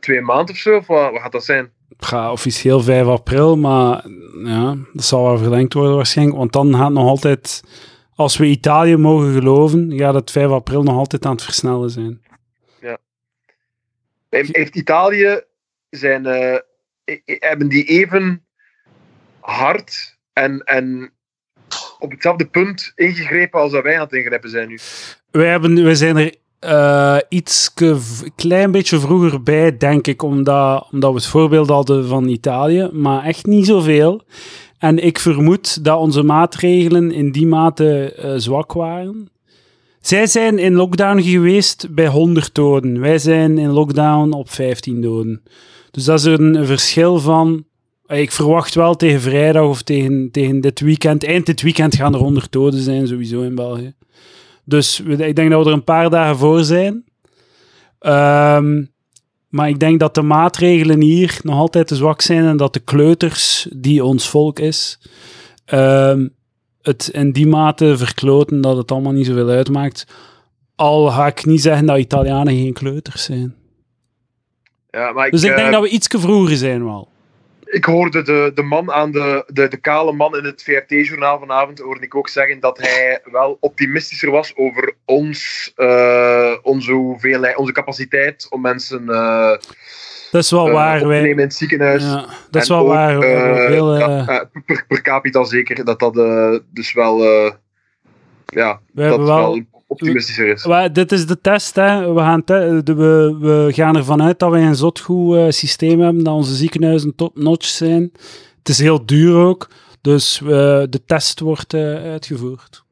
twee 0.00 0.20
maanden 0.20 0.54
of 0.54 0.60
zo. 0.60 0.76
Of 0.76 0.86
wat, 0.86 1.12
wat 1.12 1.20
gaat 1.20 1.32
dat 1.32 1.44
zijn? 1.44 1.70
Het 1.96 2.06
gaat 2.06 2.32
officieel 2.32 2.80
5 2.80 3.06
april, 3.06 3.56
maar 3.56 4.04
ja, 4.44 4.76
dat 4.92 5.04
zal 5.04 5.24
wel 5.24 5.38
verlengd 5.38 5.72
worden 5.74 5.96
waarschijnlijk. 5.96 6.38
Want 6.38 6.52
dan 6.52 6.74
gaat 6.76 6.92
nog 6.92 7.08
altijd, 7.08 7.62
als 8.14 8.36
we 8.36 8.46
Italië 8.46 8.96
mogen 8.96 9.32
geloven, 9.32 9.92
gaat 9.96 10.14
het 10.14 10.30
5 10.30 10.48
april 10.48 10.82
nog 10.82 10.96
altijd 10.96 11.26
aan 11.26 11.32
het 11.32 11.42
versnellen 11.42 11.90
zijn. 11.90 12.22
Heeft 14.34 14.76
Italië 14.76 15.42
zijn, 15.90 16.26
uh, 16.26 16.56
hebben 17.24 17.68
die 17.68 17.84
even 17.84 18.46
hard 19.40 20.18
en, 20.32 20.60
en 20.64 21.12
op 21.98 22.10
hetzelfde 22.10 22.46
punt 22.46 22.92
ingegrepen 22.94 23.60
als 23.60 23.72
dat 23.72 23.82
wij 23.82 23.94
aan 23.94 24.04
het 24.04 24.12
ingrijpen 24.12 24.50
zijn 24.50 24.68
nu? 24.68 24.78
Wij, 25.30 25.48
hebben, 25.48 25.84
wij 25.84 25.94
zijn 25.94 26.16
er 26.16 26.34
uh, 26.60 27.18
iets 27.28 27.74
klein 28.36 28.70
beetje 28.70 29.00
vroeger 29.00 29.42
bij, 29.42 29.76
denk 29.76 30.06
ik, 30.06 30.22
omdat, 30.22 30.88
omdat 30.90 31.10
we 31.10 31.16
het 31.16 31.26
voorbeeld 31.26 31.68
hadden 31.68 32.06
van 32.06 32.28
Italië, 32.28 32.88
maar 32.92 33.24
echt 33.24 33.46
niet 33.46 33.66
zoveel. 33.66 34.22
En 34.78 34.98
ik 34.98 35.18
vermoed 35.18 35.84
dat 35.84 35.98
onze 35.98 36.22
maatregelen 36.22 37.10
in 37.10 37.32
die 37.32 37.46
mate 37.46 38.16
uh, 38.18 38.32
zwak 38.36 38.72
waren. 38.72 39.28
Zij 40.04 40.26
zijn 40.26 40.58
in 40.58 40.74
lockdown 40.74 41.20
geweest 41.22 41.94
bij 41.94 42.06
100 42.06 42.54
doden. 42.54 43.00
Wij 43.00 43.18
zijn 43.18 43.58
in 43.58 43.70
lockdown 43.70 44.32
op 44.32 44.50
15 44.50 45.00
doden. 45.00 45.42
Dus 45.90 46.04
dat 46.04 46.18
is 46.18 46.24
een 46.24 46.66
verschil 46.66 47.18
van. 47.18 47.64
Ik 48.06 48.32
verwacht 48.32 48.74
wel 48.74 48.94
tegen 48.94 49.20
vrijdag 49.20 49.64
of 49.64 49.82
tegen, 49.82 50.28
tegen 50.30 50.60
dit 50.60 50.80
weekend. 50.80 51.24
Eind 51.24 51.46
dit 51.46 51.62
weekend 51.62 51.96
gaan 51.96 52.14
er 52.14 52.20
100 52.20 52.52
doden 52.52 52.80
zijn, 52.80 53.06
sowieso 53.06 53.42
in 53.42 53.54
België. 53.54 53.94
Dus 54.64 55.00
ik 55.00 55.36
denk 55.36 55.50
dat 55.50 55.64
we 55.64 55.68
er 55.70 55.76
een 55.76 55.84
paar 55.84 56.10
dagen 56.10 56.36
voor 56.36 56.64
zijn. 56.64 57.04
Um, 58.00 58.92
maar 59.48 59.68
ik 59.68 59.80
denk 59.80 60.00
dat 60.00 60.14
de 60.14 60.22
maatregelen 60.22 61.00
hier 61.00 61.38
nog 61.42 61.56
altijd 61.56 61.86
te 61.86 61.96
zwak 61.96 62.20
zijn 62.20 62.44
en 62.44 62.56
dat 62.56 62.72
de 62.72 62.80
kleuters, 62.80 63.68
die 63.76 64.04
ons 64.04 64.28
volk 64.28 64.58
is, 64.58 64.98
um, 65.72 66.34
het 66.84 67.08
in 67.12 67.32
die 67.32 67.46
mate 67.46 67.96
verkloten 67.96 68.60
dat 68.60 68.76
het 68.76 68.90
allemaal 68.90 69.12
niet 69.12 69.26
zoveel 69.26 69.48
uitmaakt. 69.48 70.06
Al 70.76 71.10
ga 71.10 71.26
ik 71.26 71.44
niet 71.44 71.62
zeggen 71.62 71.86
dat 71.86 71.98
Italianen 71.98 72.54
geen 72.54 72.72
kleuters 72.72 73.24
zijn. 73.24 73.54
Ja, 74.90 75.12
maar 75.12 75.26
ik, 75.26 75.32
dus 75.32 75.42
ik 75.42 75.56
denk 75.56 75.66
uh, 75.66 75.72
dat 75.72 75.82
we 75.82 75.88
iets 75.88 76.06
vroeger 76.10 76.56
zijn 76.56 76.84
wel. 76.84 77.08
Ik 77.64 77.84
hoorde 77.84 78.22
de, 78.22 78.50
de 78.54 78.62
man 78.62 78.92
aan 78.92 79.12
de, 79.12 79.44
de, 79.46 79.68
de 79.68 79.76
kale 79.76 80.12
man 80.12 80.36
in 80.36 80.44
het 80.44 80.62
VRT-journaal 80.62 81.38
vanavond, 81.38 81.78
hoorde 81.78 82.04
ik 82.04 82.14
ook 82.14 82.28
zeggen 82.28 82.60
dat 82.60 82.78
hij 82.78 83.20
wel 83.24 83.56
optimistischer 83.60 84.30
was 84.30 84.56
over 84.56 84.94
ons, 85.04 85.72
uh, 85.76 86.52
onze, 86.62 86.92
hoeveelheid, 86.92 87.56
onze 87.56 87.72
capaciteit 87.72 88.46
om 88.50 88.60
mensen 88.60 89.04
uh, 89.04 89.56
dat 90.34 90.42
is 90.42 90.50
wel 90.50 90.66
uh, 90.66 90.72
waar, 90.72 91.06
wij... 91.06 91.28
in 91.28 91.38
het 91.38 91.54
ziekenhuis. 91.54 92.02
Ja, 92.02 92.26
dat 92.50 92.62
is 92.62 92.68
wel 92.68 92.78
ook, 92.78 92.86
waar. 92.86 93.20
Veel, 93.20 93.96
per, 94.66 94.84
per, 94.88 95.02
capita 95.02 95.44
zeker, 95.44 95.84
dat 95.84 95.98
dat 95.98 96.14
dus 96.70 96.92
wel, 96.92 97.24
ja, 98.46 98.80
we 98.92 99.08
dat 99.08 99.16
wel, 99.16 99.26
wel 99.26 99.62
optimistischer 99.86 100.46
is. 100.46 100.64
We, 100.64 100.90
dit 100.92 101.12
is 101.12 101.26
de 101.26 101.40
test. 101.40 101.74
Hè. 101.74 102.12
We, 102.12 102.20
gaan 102.20 102.44
te, 102.44 102.80
de, 102.84 102.94
we, 102.94 103.36
we 103.40 103.72
gaan 103.72 103.96
ervan 103.96 104.22
uit 104.22 104.38
dat 104.38 104.50
wij 104.50 104.62
een 104.62 104.74
zotgoed 104.74 105.36
uh, 105.36 105.46
systeem 105.48 106.00
hebben, 106.00 106.24
dat 106.24 106.34
onze 106.34 106.54
ziekenhuizen 106.54 107.14
top-notch 107.14 107.66
zijn. 107.66 108.12
Het 108.58 108.68
is 108.68 108.78
heel 108.78 109.06
duur 109.06 109.34
ook, 109.34 109.68
dus 110.00 110.40
uh, 110.40 110.48
de 110.88 111.00
test 111.06 111.40
wordt 111.40 111.74
uh, 111.74 111.80
uitgevoerd. 111.94 112.84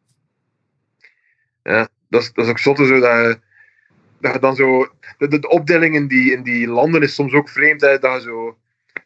Ja, 1.63 1.89
dat 2.09 2.23
is, 2.23 2.33
dat 2.33 2.45
is 2.45 2.51
ook 2.51 2.59
zotte 2.59 2.87
zo 2.87 3.01
dat, 3.01 3.39
dat 4.23 4.41
dan 4.41 4.57
zo... 4.57 4.89
De, 5.19 5.29
de, 5.29 5.39
de, 5.39 5.49
opdeling 5.49 5.95
in 5.95 6.07
die, 6.07 6.33
in 6.33 6.43
die 6.43 6.69
landen 6.69 7.03
is 7.03 7.15
soms 7.15 7.33
ook 7.33 7.49
vreemd, 7.49 7.81
hè, 7.81 7.99
dat 7.99 8.23
zo... 8.23 8.57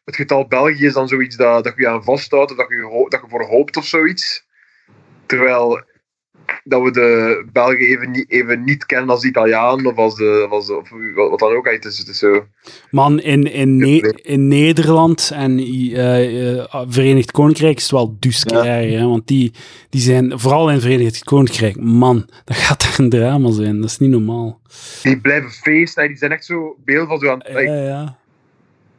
Het 0.04 0.16
getal 0.16 0.46
België 0.46 0.86
is 0.86 0.92
dan 0.92 1.08
zoiets 1.08 1.36
dat, 1.36 1.64
dat 1.64 1.72
je 1.76 1.88
aan 1.88 2.04
vasthoudt, 2.04 2.50
of 2.50 2.56
dat 2.56 2.68
je, 2.68 3.06
dat 3.08 3.20
je 3.20 3.28
voor 3.28 3.44
hoopt 3.44 3.76
of 3.76 3.86
zoiets. 3.86 4.46
Terwijl 5.26 5.84
dat 6.68 6.82
we 6.82 6.90
de 6.90 7.44
Belgen 7.52 7.78
even 7.78 8.10
niet, 8.10 8.30
even 8.30 8.64
niet 8.64 8.86
kennen 8.86 9.10
als 9.10 9.24
Italiaan 9.24 9.86
of 9.86 9.96
als 9.96 10.16
de, 10.16 10.46
als 10.50 10.66
de, 10.66 10.76
of 10.76 10.90
wat 11.30 11.38
dan 11.38 11.56
ook. 11.56 11.70
Het 11.70 11.84
is, 11.84 11.98
het 11.98 12.08
is 12.08 12.18
zo. 12.18 12.46
Man, 12.90 13.20
in, 13.20 13.52
in, 13.52 13.76
ne 13.76 14.20
in 14.22 14.48
Nederland 14.48 15.30
en 15.34 15.58
uh, 15.58 16.54
uh, 16.54 16.82
Verenigd 16.88 17.30
Koninkrijk 17.30 17.76
is 17.76 17.82
het 17.82 17.92
wel 17.92 18.16
dusker, 18.20 18.82
ja. 18.82 19.06
want 19.06 19.26
die, 19.26 19.52
die 19.90 20.00
zijn, 20.00 20.38
vooral 20.38 20.70
in 20.70 20.80
Verenigd 20.80 21.24
Koninkrijk, 21.24 21.80
man, 21.80 22.28
dat 22.44 22.56
gaat 22.56 22.82
daar 22.82 22.98
een 22.98 23.10
drama 23.10 23.50
zijn, 23.50 23.80
dat 23.80 23.90
is 23.90 23.98
niet 23.98 24.10
normaal. 24.10 24.60
Die 25.02 25.20
blijven 25.20 25.50
feesten, 25.50 26.08
die 26.08 26.16
zijn 26.16 26.32
echt 26.32 26.44
zo 26.44 26.76
beeld 26.84 27.08
van 27.08 27.18
zo 27.18 27.30
aan 27.30 27.42
ja, 27.52 27.60
ja. 27.60 28.18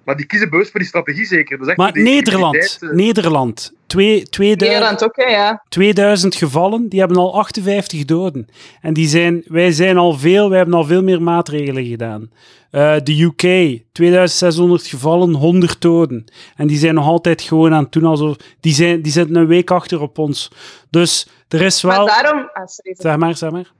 Maar 0.08 0.16
die 0.16 0.26
kiezen 0.26 0.50
bewust 0.50 0.72
voor 0.72 0.80
die 0.80 0.90
strategie 0.90 1.26
zeker. 1.26 1.68
Echt 1.68 1.78
maar 1.78 1.92
Nederland, 1.94 2.78
uh... 2.82 2.92
Nederland, 2.92 3.74
twee, 3.88 4.24
2000, 4.24 4.72
Nederland 4.72 5.04
ook, 5.04 5.16
ja. 5.16 5.64
2000 5.70 6.36
gevallen, 6.36 6.90
die 6.90 7.00
hebben 7.00 7.18
al 7.18 7.38
58 7.38 8.06
doden. 8.06 8.48
En 8.82 8.94
die 8.94 9.08
zijn, 9.08 9.44
wij 9.48 9.72
zijn 9.72 9.98
al 9.98 10.14
veel, 10.14 10.50
wij 10.50 10.58
hebben 10.58 10.76
al 10.76 10.86
veel 10.86 11.04
meer 11.04 11.22
maatregelen 11.22 11.86
gedaan. 11.86 12.32
Uh, 12.72 12.96
de 13.04 13.22
UK, 13.22 13.82
2600 13.92 14.88
gevallen, 14.88 15.34
100 15.34 15.82
doden. 15.82 16.26
En 16.56 16.68
die 16.68 16.78
zijn 16.78 16.94
nog 16.94 17.06
altijd 17.06 17.42
gewoon 17.42 17.74
aan 17.74 17.84
het 17.84 17.92
doen 17.92 18.06
alsof... 18.06 18.36
Die, 18.60 18.74
zijn, 18.74 19.02
die 19.02 19.12
zitten 19.12 19.36
een 19.36 19.48
week 19.48 19.72
achter 19.72 20.02
op 20.02 20.18
ons. 20.18 20.52
Dus 20.90 21.28
er 21.48 21.62
is 21.62 21.82
wel... 21.82 22.06
Maar 22.06 22.24
daarom... 22.24 22.50
Ah, 22.54 22.68
sorry. 22.68 22.96
Zeg 22.98 23.18
maar, 23.18 23.36
zeg 23.36 23.52
maar. 23.52 23.72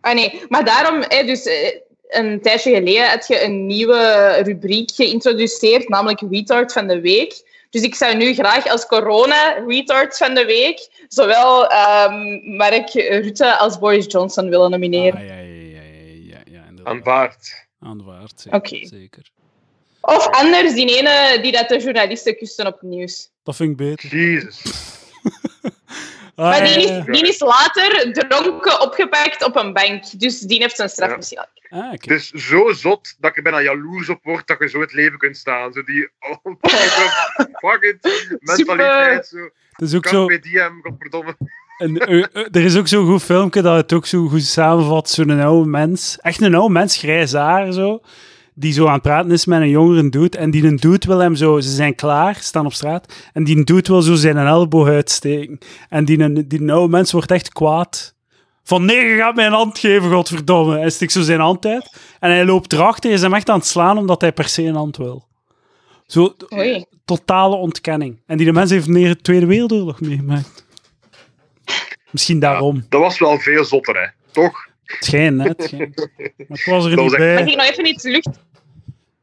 Ah 0.00 0.14
nee, 0.14 0.42
maar 0.48 0.64
daarom... 0.64 1.04
Hè, 1.08 1.24
dus, 1.24 1.48
een 2.08 2.40
tijdje 2.40 2.74
geleden 2.74 3.10
heb 3.10 3.22
je 3.22 3.42
een 3.42 3.66
nieuwe 3.66 4.32
rubriek 4.42 4.90
geïntroduceerd, 4.94 5.88
namelijk 5.88 6.20
Retard 6.30 6.72
van 6.72 6.86
de 6.86 7.00
Week. 7.00 7.46
Dus 7.70 7.82
ik 7.82 7.94
zou 7.94 8.16
nu 8.16 8.34
graag 8.34 8.66
als 8.66 8.86
corona 8.86 9.64
retard 9.66 10.16
van 10.16 10.34
de 10.34 10.44
week 10.44 11.04
zowel 11.08 11.62
um, 11.62 12.40
Mark 12.56 12.90
Rutte 12.92 13.56
als 13.56 13.78
Boris 13.78 14.06
Johnson 14.08 14.48
willen 14.48 14.70
nomineren. 14.70 15.20
Ah, 15.20 15.26
ja, 15.26 15.34
ja, 15.34 15.80
ja, 16.22 16.38
ja, 16.44 16.62
ja, 16.74 16.82
Aanvaard. 16.84 17.66
Aanvaard, 17.80 18.40
zeker. 18.40 18.58
Okay. 18.58 18.86
zeker. 18.86 19.30
Of 20.00 20.28
anders 20.28 20.74
die 20.74 20.96
ene 20.98 21.38
die 21.42 21.52
dat 21.52 21.68
de 21.68 21.78
journalisten 21.78 22.36
kusten 22.36 22.66
op 22.66 22.80
het 22.80 22.90
nieuws. 22.90 23.30
Dat 23.42 23.56
vind 23.56 23.70
ik 23.70 23.76
beter. 23.76 24.16
Jezus. 24.16 24.62
ah, 26.34 26.48
maar 26.48 26.64
die 26.64 26.76
is, 26.76 27.04
die 27.04 27.28
is 27.28 27.40
later 27.40 28.12
dronken 28.12 28.80
opgepakt 28.80 29.44
op 29.44 29.56
een 29.56 29.72
bank. 29.72 30.20
Dus 30.20 30.40
die 30.40 30.60
heeft 30.60 30.76
zijn 30.76 30.88
straf 30.88 31.10
Ja. 31.10 31.16
misschien 31.16 31.38
al. 31.38 31.46
Ah. 31.70 31.90
Het 31.90 32.10
is 32.10 32.30
zo 32.30 32.72
zot 32.72 33.16
dat 33.18 33.36
ik 33.36 33.42
bijna 33.42 33.60
jaloers 33.62 34.08
op 34.08 34.18
word 34.22 34.46
dat 34.46 34.58
je 34.58 34.68
zo 34.68 34.80
het 34.80 34.92
leven 34.92 35.18
kunt 35.18 35.36
staan. 35.36 35.72
Zo 35.72 35.82
die, 35.82 36.08
oh, 36.18 36.54
fuck 37.60 37.82
it, 37.82 38.38
mentaliteit. 38.40 39.26
Zo. 39.26 39.36
Het 39.70 39.88
is 39.88 39.94
ook 39.94 40.06
zo... 40.06 40.26
Diem, 40.26 40.80
godverdomme. 40.82 41.36
En, 41.78 41.96
eh, 41.98 42.18
eh, 42.18 42.46
er 42.50 42.64
is 42.64 42.76
ook 42.76 42.88
zo'n 42.88 43.06
goed 43.06 43.22
filmpje 43.22 43.62
dat 43.62 43.76
het 43.76 43.92
ook 43.92 44.06
zo 44.06 44.26
goed 44.28 44.42
samenvat. 44.42 45.10
Zo'n 45.10 45.40
oude 45.40 45.68
mens, 45.70 46.18
echt 46.20 46.40
een 46.40 46.54
oude 46.54 46.72
mens, 46.72 46.96
grijs 46.96 47.32
haar 47.32 47.72
zo, 47.72 48.00
die 48.54 48.72
zo 48.72 48.86
aan 48.86 48.92
het 48.92 49.02
praten 49.02 49.30
is 49.30 49.46
met 49.46 49.60
een 49.60 49.68
jongere 49.68 50.08
dude. 50.08 50.38
En 50.38 50.50
die 50.50 50.64
een 50.66 50.76
dude 50.76 51.06
wil 51.06 51.18
hem 51.18 51.34
zo, 51.34 51.60
ze 51.60 51.70
zijn 51.70 51.94
klaar, 51.94 52.34
staan 52.34 52.66
op 52.66 52.72
straat. 52.72 53.28
En 53.32 53.44
die 53.44 53.64
dude 53.64 53.92
wil 53.92 54.02
zo 54.02 54.14
zijn 54.14 54.36
elleboog 54.36 54.88
uitsteken. 54.88 55.58
En 55.88 56.04
die, 56.04 56.18
een- 56.18 56.48
die 56.48 56.72
oude 56.72 56.90
mens 56.90 57.12
wordt 57.12 57.30
echt 57.30 57.52
kwaad. 57.52 58.16
Van 58.68 58.84
nee, 58.84 59.04
je 59.06 59.16
gaat 59.16 59.34
mij 59.34 59.46
een 59.46 59.52
hand 59.52 59.78
geven, 59.78 60.10
godverdomme. 60.10 60.78
Hij 60.78 60.90
stikt 60.90 61.12
zo 61.12 61.22
zijn 61.22 61.40
hand 61.40 61.66
uit. 61.66 61.92
En 62.20 62.30
hij 62.30 62.44
loopt 62.44 62.72
erachter, 62.72 63.10
is 63.10 63.20
hem 63.22 63.34
echt 63.34 63.48
aan 63.48 63.58
het 63.58 63.66
slaan 63.66 63.98
omdat 63.98 64.20
hij 64.20 64.32
per 64.32 64.48
se 64.48 64.62
een 64.62 64.74
hand 64.74 64.96
wil. 64.96 65.26
Zo, 66.06 66.34
Oei. 66.54 66.84
totale 67.04 67.54
ontkenning. 67.56 68.20
En 68.26 68.36
die 68.36 68.46
de 68.46 68.52
mens 68.52 68.70
heeft 68.70 68.86
neer 68.86 69.08
de 69.08 69.20
Tweede 69.20 69.46
Wereldoorlog 69.46 70.00
meegemaakt. 70.00 70.66
Misschien 72.10 72.38
daarom. 72.38 72.86
Dat 72.88 73.00
was 73.00 73.18
wel 73.18 73.38
veel 73.38 73.64
zotter, 73.64 74.00
hè. 74.00 74.06
Toch? 74.32 74.66
Het 74.84 75.04
schijnt, 75.04 75.42
hè. 75.42 75.48
Het 75.48 75.62
schijnt. 75.62 75.96
Maar 76.48 76.58
ik 76.58 76.64
was 76.64 76.84
er 76.84 76.90
Dat 76.96 77.00
niet 77.04 77.10
was 77.10 77.20
echt- 77.20 77.34
Mag 77.34 77.44
bij. 77.44 77.52
ik 77.52 77.56
nog 77.56 77.66
even 77.66 77.86
iets 77.86 78.02
lucht? 78.04 78.28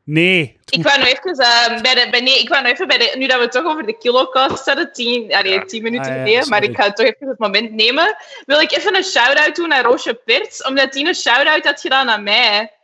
Nee. 0.06 0.60
Ik 0.70 0.84
wou 0.84 1.00
nog 1.00 1.08
even, 1.08 1.32
eh, 1.32 1.82
bij 1.82 1.96
de, 1.96 2.08
bij, 2.12 2.20
nee, 2.20 2.40
ik 2.40 2.50
wou 2.50 2.62
nog 2.62 2.72
even 2.72 2.88
bij 2.88 2.98
de, 2.98 3.14
nu 3.18 3.28
dat 3.28 3.38
we 3.38 3.44
het 3.44 3.52
toch 3.52 3.66
over 3.66 3.86
de 3.86 3.98
kilocast 3.98 4.66
hadden, 4.66 4.94
tien, 4.94 5.34
allee, 5.34 5.66
tien 5.66 5.84
minuten 5.84 6.12
Ah, 6.12 6.18
ja, 6.18 6.24
geleden, 6.24 6.50
maar 6.50 6.64
ik 6.64 6.76
ga 6.76 6.94
toch 6.94 7.06
even 7.06 7.28
het 7.28 7.40
moment 7.40 7.72
nemen, 7.72 8.16
wil 8.46 8.60
ik 8.60 8.72
even 8.72 8.96
een 8.96 9.04
shout-out 9.04 9.56
doen 9.56 9.68
naar 9.68 9.84
Roosje 9.84 10.14
Perts, 10.14 10.64
omdat 10.64 10.94
die 10.94 11.08
een 11.08 11.16
shout-out 11.16 11.66
had 11.66 11.82
gedaan 11.82 12.10
aan 12.10 12.24
mij. 12.24 12.75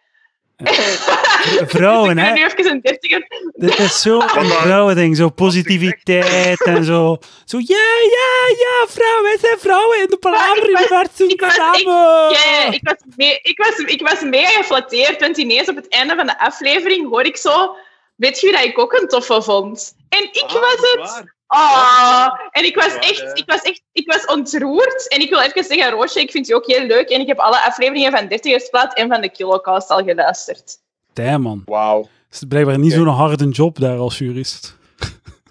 vrouwen, 1.75 2.09
Ik 2.09 2.15
ben 2.15 2.25
hè. 2.25 2.33
nu 2.33 2.43
even 2.45 2.69
een 2.71 2.81
dertiger. 2.81 3.25
Dit 3.53 3.79
is 3.79 4.01
zo 4.01 4.19
een 4.37 4.45
vrouwending, 4.45 5.17
zo 5.17 5.29
positiviteit 5.29 6.61
en 6.65 6.83
zo. 6.83 7.17
Zo, 7.45 7.57
ja, 7.57 7.87
ja, 8.11 8.55
ja, 8.57 8.85
vrouwen, 8.87 9.23
wij 9.23 9.37
zijn 9.41 9.59
vrouwen 9.59 9.99
in 10.01 10.07
de 10.09 10.17
ik 11.27 11.41
was 11.41 11.49
echt- 11.49 11.55
samen. 11.55 12.29
Ja, 12.31 12.71
ik 12.71 12.79
was, 12.83 12.95
mee, 13.15 13.39
ik, 13.41 13.57
was, 13.65 13.77
ik 13.77 14.01
was 14.01 14.21
mega 14.21 14.51
geflatteerd, 14.51 15.19
want 15.21 15.37
ineens 15.37 15.69
op 15.69 15.75
het 15.75 15.87
einde 15.89 16.15
van 16.15 16.25
de 16.25 16.39
aflevering 16.39 17.09
hoor 17.09 17.23
ik 17.23 17.37
zo... 17.37 17.75
Weet 18.15 18.39
je 18.39 18.47
wie 18.47 18.55
dat 18.55 18.65
ik 18.65 18.79
ook 18.79 18.93
een 18.93 19.07
toffe 19.07 19.41
vond? 19.41 19.93
En 20.09 20.23
ik 20.31 20.43
Ah, 20.47 20.53
was 20.53 20.75
het. 20.91 21.23
Ah, 21.53 22.29
en 22.51 22.65
ik 22.65 22.75
was 22.75 22.93
Ja, 22.93 22.99
echt, 22.99 23.17
ja. 23.19 23.33
ik 23.33 23.43
was 23.45 23.61
echt, 23.61 23.81
ik 23.91 24.11
was 24.11 24.25
ontroerd. 24.25 25.07
En 25.07 25.19
ik 25.21 25.29
wil 25.29 25.39
even 25.39 25.63
zeggen, 25.63 25.89
Roosje, 25.91 26.19
ik 26.19 26.31
vind 26.31 26.47
je 26.47 26.55
ook 26.55 26.65
heel 26.67 26.85
leuk. 26.85 27.09
En 27.09 27.19
ik 27.19 27.27
heb 27.27 27.37
alle 27.39 27.61
afleveringen 27.61 28.11
van 28.11 28.27
30 28.27 28.69
Plaat 28.69 28.93
en 28.95 29.07
van 29.09 29.21
de 29.21 29.29
Kilocast 29.29 29.89
al 29.89 30.03
geluisterd. 30.03 30.77
Damn, 31.13 31.41
man. 31.41 31.61
Wauw. 31.65 31.99
Het 32.01 32.41
is 32.41 32.43
blijkbaar 32.47 32.79
niet 32.79 32.93
zo'n 32.93 33.07
harde 33.07 33.49
job 33.49 33.79
daar 33.79 33.97
als 33.97 34.17
jurist. 34.17 34.77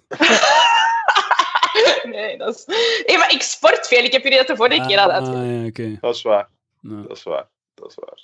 Nee, 2.02 2.36
dat 2.38 2.54
is... 2.54 2.64
Hey, 3.06 3.18
maar 3.18 3.32
ik 3.32 3.42
sport 3.42 3.86
veel. 3.86 4.04
Ik 4.04 4.12
heb 4.12 4.22
jullie 4.22 4.38
dat 4.38 4.46
de 4.46 4.56
vorige 4.56 4.86
keer 4.86 4.98
al 4.98 5.08
Ah, 5.08 5.14
uitgelegd. 5.14 5.60
ja, 5.60 5.66
oké. 5.66 5.98
Dat 6.00 6.14
is 6.14 6.22
waar. 6.22 6.48
Dat 6.80 7.16
is 7.16 7.22
waar. 7.22 7.46
Dat 7.74 7.88
is 7.88 7.94
waar. 7.94 8.18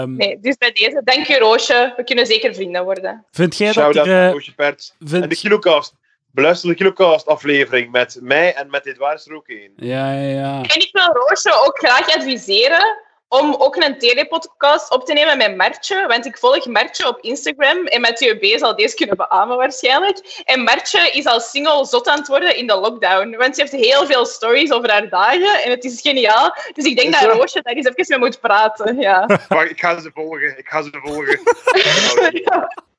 ehm, 0.00 0.14
Nee, 0.16 0.40
dus 0.40 0.56
bij 0.56 0.72
deze, 0.72 1.00
dank 1.04 1.26
je 1.26 1.38
Roosje. 1.38 1.92
We 1.96 2.04
kunnen 2.04 2.26
zeker 2.26 2.54
vrienden 2.54 2.84
worden. 2.84 3.26
Vind 3.30 3.56
jij 3.56 3.66
dat 3.72 3.74
Shout-out 3.82 4.06
er... 4.06 4.26
eh, 4.26 4.32
Roosje 4.32 4.52
vind- 4.56 4.94
En 5.22 5.28
de 5.28 5.36
Kilocast. 5.36 5.94
Beluister 6.34 6.68
de 6.68 6.74
Kilocast 6.74 7.26
aflevering 7.26 7.90
met 7.90 8.18
mij 8.20 8.54
en 8.54 8.70
met 8.70 8.86
Edouard 8.86 9.18
is 9.18 9.26
er 9.26 9.34
ook 9.34 9.48
één. 9.48 9.72
Ja, 9.76 10.12
ja, 10.12 10.28
ja. 10.28 10.56
En 10.56 10.80
ik 10.80 10.88
wil 10.92 11.06
Roosje 11.06 11.52
ook 11.66 11.78
graag 11.78 12.16
adviseren 12.16 13.00
om 13.28 13.54
ook 13.58 13.76
een 13.76 13.98
telepodcast 13.98 14.90
op 14.90 15.04
te 15.06 15.12
nemen 15.12 15.36
met 15.36 15.56
Martje. 15.56 16.06
Want 16.06 16.26
ik 16.26 16.38
volg 16.38 16.66
Martje 16.66 17.08
op 17.08 17.20
Instagram. 17.20 17.86
En 17.86 18.00
Mathieu 18.00 18.34
B. 18.34 18.58
zal 18.58 18.76
deze 18.76 18.96
kunnen 18.96 19.16
beamen 19.16 19.56
waarschijnlijk. 19.56 20.42
En 20.44 20.62
Martje 20.62 21.10
is 21.10 21.26
al 21.26 21.40
single 21.40 21.84
zot 21.86 22.08
aan 22.08 22.18
het 22.18 22.28
worden 22.28 22.56
in 22.56 22.66
de 22.66 22.76
lockdown. 22.76 23.36
Want 23.36 23.54
ze 23.54 23.60
heeft 23.60 23.86
heel 23.86 24.06
veel 24.06 24.26
stories 24.26 24.72
over 24.72 24.90
haar 24.90 25.08
dagen. 25.08 25.62
En 25.62 25.70
het 25.70 25.84
is 25.84 26.00
geniaal. 26.00 26.56
Dus 26.72 26.84
ik 26.84 26.96
denk 26.96 27.12
dat 27.12 27.20
dat? 27.20 27.36
Roosje 27.36 27.62
daar 27.62 27.74
eens 27.74 27.86
even 27.86 28.04
mee 28.08 28.28
moet 28.28 28.40
praten. 28.40 29.00
Ja. 29.00 29.26
Wacht, 29.48 29.70
ik 29.70 29.80
ga 29.80 30.00
ze 30.00 30.10
volgen. 30.14 30.58
Ik 30.58 30.68
ga 30.68 30.82
ze 30.82 30.90
volgen. 31.02 31.40
Maar 32.20 32.90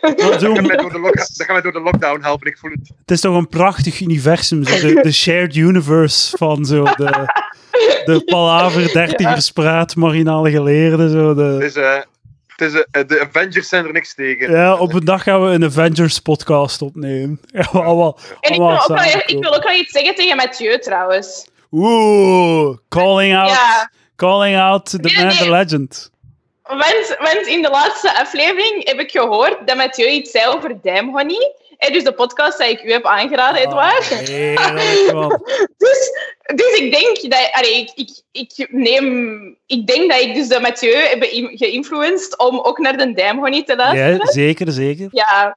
Dat 0.00 0.42
gaat 0.42 0.66
mij 0.66 0.76
door 0.76 0.92
de, 0.92 1.26
dat 1.46 1.62
door 1.62 1.72
de 1.72 1.80
lockdown 1.80 2.22
helpen. 2.22 2.46
Ik 2.46 2.58
voel 2.58 2.70
het. 2.70 2.88
Het 3.00 3.10
is 3.10 3.20
toch 3.20 3.36
een 3.36 3.48
prachtig 3.48 4.00
universum, 4.00 4.64
zo 4.64 4.86
de, 4.88 5.00
de 5.02 5.12
shared 5.12 5.56
universe 5.56 6.36
van 6.36 6.64
zo 6.64 6.82
de, 6.84 7.24
de 8.04 8.22
palaver, 8.24 8.92
dertigers 8.92 9.50
praat, 9.50 9.96
marginale 9.96 10.50
geleerden. 10.50 11.10
Zo 11.10 11.28
Het 11.28 11.36
de, 11.36 11.64
is, 11.66 11.74
eh, 11.74 11.94
het 12.46 12.72
is, 12.74 12.84
eh, 12.90 13.06
de 13.06 13.20
Avengers 13.20 13.68
zijn 13.68 13.86
er 13.86 13.92
niks 13.92 14.14
tegen. 14.14 14.50
ja, 14.50 14.74
op 14.76 14.92
een 14.92 15.04
dag 15.04 15.22
gaan 15.22 15.44
we 15.44 15.50
een 15.50 15.64
Avengers 15.64 16.18
podcast 16.18 16.82
opnemen. 16.82 17.40
Ja, 17.52 17.68
allemaal, 17.72 18.18
En 18.40 18.50
ik 18.52 18.56
wil, 18.58 18.70
ook 18.70 18.86
wel, 18.86 19.04
ik 19.26 19.36
wil 19.40 19.54
ook 19.54 19.64
wel 19.64 19.74
iets 19.78 19.92
zeggen 19.92 20.14
tegen 20.14 20.36
Mathieu 20.36 20.78
trouwens. 20.78 21.48
Oeh, 21.72 22.76
calling 22.88 23.36
out, 23.36 23.48
Ja. 23.50 23.90
calling 24.16 24.56
out 24.58 24.84
the 24.90 24.98
Nee, 25.00 25.14
man, 25.16 25.26
nee. 25.26 25.36
the 25.36 25.50
legend. 25.50 26.10
Want, 26.66 27.16
want 27.18 27.46
in 27.46 27.62
de 27.62 27.70
laatste 27.70 28.18
aflevering 28.18 28.88
heb 28.88 29.00
ik 29.00 29.10
gehoord 29.10 29.66
dat 29.66 29.76
Mathieu 29.76 30.08
iets 30.08 30.30
zei 30.30 30.46
over 30.46 30.80
Damn 30.82 31.10
Honey. 31.10 31.54
En 31.78 31.92
dus 31.92 32.04
de 32.04 32.12
podcast 32.12 32.58
die 32.58 32.68
ik 32.68 32.82
u 32.82 32.92
heb 32.92 33.04
aangeraden, 33.04 33.62
Edouard. 33.62 34.12
Ah, 34.12 34.18
heerlijk, 34.18 35.12
man. 35.12 35.28
Dus, 35.76 36.10
dus 36.54 36.78
ik 36.78 36.92
denk 36.92 37.30
dat... 37.30 37.48
Allee, 37.52 37.80
ik, 37.80 37.92
ik, 37.94 38.20
ik, 38.32 38.68
neem, 38.70 39.56
ik 39.66 39.86
denk 39.86 40.10
dat 40.10 40.20
ik 40.20 40.34
dus 40.34 40.48
de 40.48 40.60
Mathieu 40.60 40.96
heb 40.96 41.22
geïnfluenced 41.54 42.38
om 42.38 42.60
ook 42.60 42.78
naar 42.78 42.96
de 42.96 43.12
Damn 43.12 43.38
Honey 43.38 43.64
te 43.64 43.76
luisteren. 43.76 44.16
Ja, 44.16 44.26
zeker, 44.26 44.72
zeker. 44.72 45.08
Ja, 45.10 45.56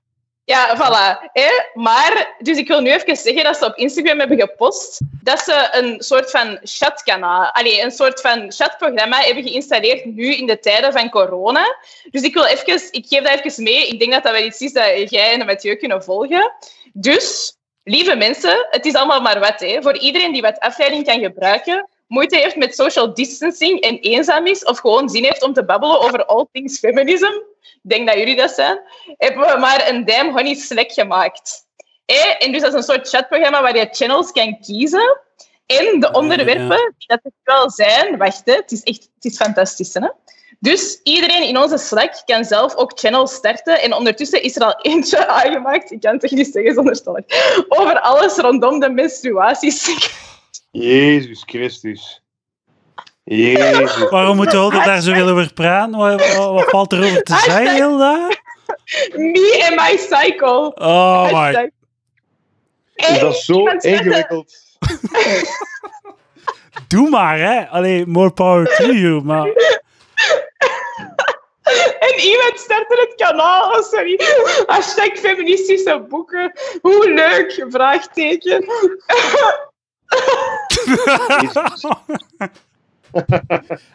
ja, 0.49 0.75
voilà. 0.77 1.29
Maar, 1.73 2.35
dus 2.39 2.57
ik 2.57 2.67
wil 2.67 2.81
nu 2.81 2.91
even 2.91 3.15
zeggen 3.15 3.43
dat 3.43 3.57
ze 3.57 3.65
op 3.65 3.75
Instagram 3.75 4.19
hebben 4.19 4.39
gepost 4.39 5.01
dat 5.23 5.39
ze 5.39 5.67
een 5.71 6.01
soort 6.01 6.31
van 6.31 6.59
chatkanaal, 6.63 7.51
allee, 7.51 7.81
een 7.81 7.91
soort 7.91 8.21
van 8.21 8.51
chatprogramma 8.51 9.21
hebben 9.21 9.43
geïnstalleerd 9.43 10.05
nu 10.05 10.35
in 10.35 10.47
de 10.47 10.59
tijden 10.59 10.91
van 10.91 11.09
corona. 11.09 11.77
Dus 12.11 12.21
ik 12.21 12.33
wil 12.33 12.45
even, 12.45 12.81
ik 12.91 13.05
geef 13.07 13.23
dat 13.23 13.39
even 13.43 13.63
mee. 13.63 13.87
Ik 13.87 13.99
denk 13.99 14.11
dat 14.11 14.23
dat 14.23 14.31
wel 14.31 14.43
iets 14.43 14.61
is 14.61 14.73
dat 14.73 15.09
jij 15.09 15.33
en 15.33 15.45
Mathieu 15.45 15.75
kunnen 15.75 16.03
volgen. 16.03 16.53
Dus, 16.93 17.57
lieve 17.83 18.15
mensen, 18.15 18.67
het 18.69 18.85
is 18.85 18.93
allemaal 18.93 19.21
maar 19.21 19.39
wat. 19.39 19.59
Hè. 19.59 19.81
Voor 19.81 19.97
iedereen 19.97 20.33
die 20.33 20.41
wat 20.41 20.59
afleiding 20.59 21.05
kan 21.05 21.19
gebruiken, 21.19 21.89
moeite 22.09 22.37
heeft 22.37 22.55
met 22.55 22.75
social 22.75 23.13
distancing 23.13 23.79
en 23.81 23.99
eenzaam 23.99 24.47
is, 24.47 24.63
of 24.63 24.79
gewoon 24.79 25.09
zin 25.09 25.23
heeft 25.23 25.43
om 25.43 25.53
te 25.53 25.65
babbelen 25.65 25.99
over 25.99 26.25
all 26.25 26.45
things 26.51 26.79
feminism, 26.79 27.31
ik 27.61 27.79
denk 27.81 28.07
dat 28.07 28.17
jullie 28.17 28.35
dat 28.35 28.51
zijn, 28.51 28.79
hebben 29.17 29.47
we 29.47 29.57
maar 29.59 29.89
een 29.89 30.05
Damn 30.05 30.31
Honey 30.31 30.55
Slack 30.55 30.91
gemaakt. 30.91 31.67
Hé, 32.05 32.29
En 32.29 32.51
dus 32.51 32.61
dat 32.61 32.73
is 32.73 32.77
een 32.77 32.93
soort 32.93 33.09
chatprogramma 33.09 33.61
waar 33.61 33.77
je 33.77 33.87
channels 33.91 34.31
kan 34.31 34.59
kiezen. 34.59 35.17
En 35.65 35.99
de 35.99 36.11
onderwerpen 36.11 36.93
die 36.97 37.07
dat 37.07 37.19
er 37.23 37.31
wel 37.43 37.71
zijn... 37.71 38.17
Wacht, 38.17 38.41
hè, 38.45 38.53
het 38.53 38.71
is 38.71 38.83
echt 38.83 39.09
het 39.15 39.31
is 39.31 39.35
fantastisch. 39.35 39.93
Hè? 39.93 40.07
Dus 40.59 40.99
iedereen 41.03 41.43
in 41.43 41.57
onze 41.57 41.77
Slack 41.77 42.21
kan 42.25 42.43
zelf 42.43 42.75
ook 42.75 42.91
channels 42.95 43.33
starten. 43.33 43.81
En 43.81 43.93
ondertussen 43.93 44.43
is 44.43 44.55
er 44.55 44.63
al 44.63 44.79
eentje 44.91 45.27
aangemaakt. 45.27 45.91
Ik 45.91 46.01
kan 46.01 46.13
het 46.13 46.23
echt 46.23 46.33
niet 46.33 46.51
zeggen 46.53 46.73
zonder. 46.73 47.23
Over 47.67 47.99
alles 47.99 48.35
rondom 48.35 48.79
de 48.79 48.89
menstruaties. 48.89 49.87
Jezus 50.71 51.43
Christus. 51.45 52.21
Jezus. 53.23 54.09
Waarom 54.09 54.35
moeten 54.35 54.65
we 54.65 54.71
daar 54.71 55.01
zoveel 55.01 55.29
over 55.29 55.53
praten? 55.53 55.97
Wat, 55.97 56.35
wat, 56.35 56.51
wat 56.51 56.69
valt 56.69 56.93
er 56.93 57.03
over 57.03 57.23
te 57.23 57.33
zeggen, 57.33 57.73
Hilda? 57.73 58.27
Me 59.15 59.65
and 59.69 59.75
my 59.75 59.97
cycle. 59.97 60.71
Oh 60.75 61.25
my... 61.25 61.31
Hashtag. 61.31 61.69
Is 62.95 63.19
dat 63.19 63.35
zo 63.35 63.67
ingewikkeld? 63.67 64.53
Doe 66.87 67.09
maar, 67.09 67.37
hè. 67.37 67.67
Allee, 67.67 68.05
more 68.05 68.31
power 68.31 68.75
to 68.75 68.91
you, 68.91 69.23
maar... 69.23 69.47
En 71.99 72.19
iemand 72.19 72.59
startte 72.59 73.07
het 73.07 73.27
kanaal. 73.27 73.71
Oh, 73.71 73.81
sorry. 73.81 74.19
Hashtag 74.65 75.17
feministische 75.17 76.05
boeken. 76.09 76.51
Hoe 76.81 77.13
leuk? 77.13 77.65
Vraagteken. 77.69 78.65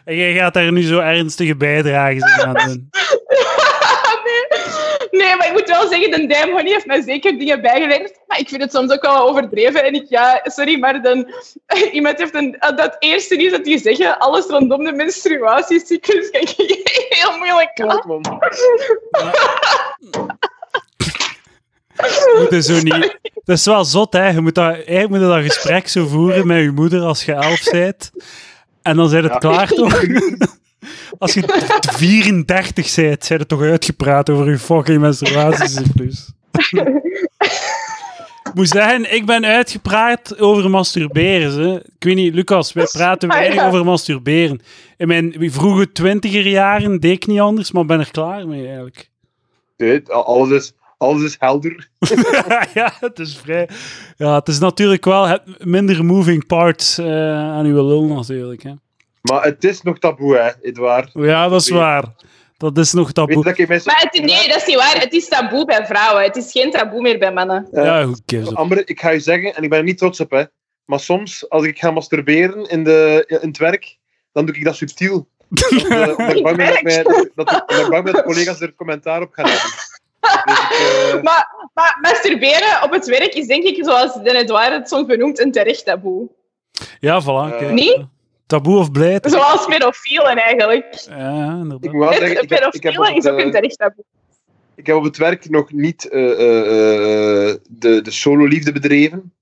en 0.05 0.15
jij 0.21 0.33
gaat 0.33 0.53
daar 0.53 0.71
nu 0.71 0.81
zo 0.81 0.99
ernstige 0.99 1.55
bijdrages 1.55 2.37
in 2.37 2.45
aan 2.45 2.53
doen. 2.53 2.89
nee. 4.25 5.23
nee, 5.23 5.35
maar 5.35 5.47
ik 5.47 5.53
moet 5.53 5.67
wel 5.67 5.87
zeggen, 5.87 6.11
de 6.11 6.27
Damn 6.27 6.51
Honey 6.51 6.71
heeft 6.71 6.85
mij 6.85 7.01
zeker 7.01 7.37
dingen 7.37 7.61
bijgeleerd. 7.61 8.19
Maar 8.27 8.39
ik 8.39 8.49
vind 8.49 8.61
het 8.61 8.71
soms 8.71 8.91
ook 8.91 9.01
wel 9.01 9.29
overdreven. 9.29 9.83
En 9.83 9.93
ik, 9.93 10.05
ja, 10.09 10.41
sorry, 10.43 10.79
maar 10.79 11.01
dan, 11.01 11.33
iemand 11.91 12.17
heeft 12.17 12.35
een... 12.35 12.57
Dat 12.59 12.95
eerste 12.99 13.35
is 13.35 13.51
dat 13.51 13.63
die 13.63 13.79
zeggen, 13.79 14.19
alles 14.19 14.45
rondom 14.45 14.83
de 14.83 14.91
menstruatiecyclus 14.91 16.29
kan 16.29 16.41
ik 16.41 16.55
heel 17.09 17.37
moeilijk 17.37 17.79
aan. 17.79 17.87
Kijk, 17.87 18.05
man. 18.05 18.39
Moet 22.51 22.65
zo 22.65 22.81
niet... 22.81 23.17
Dat 23.43 23.57
is 23.57 23.65
wel 23.65 23.85
zot, 23.85 24.13
hè. 24.13 24.27
Je 24.29 24.41
moet 24.41 24.55
dat, 24.55 24.73
eigenlijk 24.73 25.09
moet 25.09 25.19
je 25.19 25.25
dat 25.25 25.43
gesprek 25.43 25.87
zo 25.87 26.07
voeren 26.07 26.47
met 26.47 26.61
je 26.63 26.71
moeder 26.71 27.01
als 27.01 27.25
je 27.25 27.33
elf 27.33 27.63
bent. 27.71 28.11
En 28.81 28.95
dan 28.95 29.09
zijn 29.09 29.23
het 29.23 29.31
Ja. 29.33 29.37
klaar, 29.37 29.67
toch? 29.67 30.01
Als 31.17 31.33
je 31.33 31.41
t- 31.41 31.95
34 31.95 32.95
bent, 32.95 33.25
zijn 33.25 33.39
het 33.39 33.47
toch 33.47 33.61
uitgepraat 33.61 34.29
over 34.29 34.49
je 34.49 34.57
fucking 34.59 34.99
menstruatiecyclus. 35.01 36.29
Ik 38.43 38.53
moet 38.53 38.67
zeggen, 38.69 39.13
ik 39.13 39.25
ben 39.25 39.45
uitgepraat 39.45 40.39
over 40.39 40.69
masturberen. 40.69 41.59
Hè. 41.69 41.75
Ik 41.75 42.03
weet 42.03 42.15
niet, 42.15 42.33
Lucas, 42.33 42.73
wij 42.73 42.87
praten 42.91 43.27
weinig 43.29 43.63
over 43.63 43.85
masturberen. 43.85 44.61
In 44.97 45.07
mijn 45.07 45.35
vroege 45.39 45.91
twintiger 45.91 46.47
jaren 46.47 46.99
deed 46.99 47.11
ik 47.11 47.27
niet 47.27 47.39
anders, 47.39 47.71
maar 47.71 47.85
ben 47.85 47.99
er 47.99 48.11
klaar 48.11 48.47
mee 48.47 48.65
eigenlijk. 48.65 49.09
Dit, 49.77 50.09
alles, 50.09 50.49
is, 50.49 50.73
alles 51.05 51.23
is 51.23 51.35
helder. 51.39 51.89
ja, 52.73 52.93
het 52.99 53.19
is 53.19 53.37
vrij. 53.37 53.69
Ja, 54.17 54.35
het 54.35 54.47
is 54.47 54.59
natuurlijk 54.59 55.05
wel 55.05 55.27
het 55.27 55.65
minder 55.65 56.05
moving 56.05 56.45
parts 56.45 56.97
eh, 56.97 57.05
aan 57.31 57.65
uw 57.65 57.87
lul 57.87 58.07
natuurlijk. 58.07 58.63
Hè. 58.63 58.71
Maar 59.21 59.43
het 59.43 59.63
is 59.63 59.81
nog 59.81 59.99
taboe, 59.99 60.37
hè, 60.37 60.49
Edouard. 60.61 61.09
Ja, 61.13 61.47
dat 61.47 61.61
is 61.61 61.69
waar. 61.69 62.03
Dat 62.57 62.77
is 62.77 62.93
nog 62.93 63.11
taboe. 63.11 63.43
Maar 63.43 63.55
het, 63.55 64.23
nee, 64.23 64.47
dat 64.47 64.57
is 64.57 64.65
niet 64.65 64.75
waar. 64.75 64.99
Het 64.99 65.13
is 65.13 65.27
taboe 65.27 65.65
bij 65.65 65.85
vrouwen. 65.85 66.23
Het 66.23 66.35
is 66.35 66.51
geen 66.51 66.71
taboe 66.71 67.01
meer 67.01 67.19
bij 67.19 67.33
mannen. 67.33 67.67
Ja, 67.71 68.05
who 68.05 68.15
gives 68.25 68.51
a- 68.51 68.53
Amber, 68.53 68.89
ik 68.89 68.99
ga 68.99 69.09
je 69.09 69.19
zeggen, 69.19 69.55
en 69.55 69.63
ik 69.63 69.69
ben 69.69 69.79
er 69.79 69.85
niet 69.85 69.97
trots 69.97 70.19
op, 70.19 70.31
hè, 70.31 70.43
maar 70.85 70.99
soms, 70.99 71.49
als 71.49 71.63
ik 71.63 71.79
ga 71.79 71.91
masturberen 71.91 72.69
in, 72.69 72.83
de, 72.83 73.23
in 73.27 73.47
het 73.47 73.57
werk, 73.57 73.97
dan 74.31 74.45
doe 74.45 74.55
ik 74.55 74.63
dat 74.63 74.75
subtiel. 74.75 75.27
Eh, 75.89 76.09
omdat 76.17 76.35
ik 76.35 76.43
bang 76.43 76.81
ben 76.81 77.03
dat, 77.35 77.63
bang 77.89 78.05
dat 78.05 78.15
de 78.15 78.23
collega's 78.23 78.61
er 78.61 78.75
commentaar 78.75 79.21
op 79.21 79.33
gaan 79.33 79.45
hebben. 79.45 79.71
Dus 80.45 80.59
ik, 80.59 80.71
eh, 81.15 81.21
Maar, 81.27 81.69
maar 81.73 81.97
masturberen 82.01 82.83
op 82.83 82.91
het 82.91 83.05
werk 83.05 83.33
is 83.33 83.47
denk 83.47 83.63
ik, 83.63 83.83
zoals 83.85 84.13
Den 84.13 84.35
Edouard 84.35 84.71
het 84.71 84.89
soms 84.89 85.05
benoemt, 85.05 85.39
een 85.39 85.51
terecht 85.51 85.85
taboe. 85.85 86.29
Ja, 86.99 87.21
voilà. 87.23 87.57
Kijk. 87.57 87.71
Nee? 87.71 88.07
Taboe 88.47 88.77
of 88.79 88.91
beleid? 88.91 89.25
Zoals 89.31 89.65
pedofielen 89.65 90.37
eigenlijk. 90.37 90.93
Ja, 90.93 91.43
Ik 91.45 91.61
inderdaad. 91.61 91.91
moet 91.91 92.03
wel 92.03 92.13
zeggen, 92.13 92.29
ik 92.41 92.49
heb, 92.49 92.73
ik 92.73 92.83
heb, 92.83 92.93
is 92.93 93.27
ook 93.27 93.37
een 93.39 93.45
eh, 93.45 93.51
terecht 93.51 93.77
taboe. 93.77 94.03
ik 94.75 94.85
heb 94.87 94.95
op 94.95 95.03
het 95.03 95.17
werk 95.17 95.49
nog 95.49 95.71
niet 95.71 96.09
eh, 96.09 96.31
eh, 96.31 97.49
eh, 97.49 97.55
de, 97.69 98.01
de 98.01 98.11
solo-liefde 98.11 98.71
bedreven. 98.71 99.33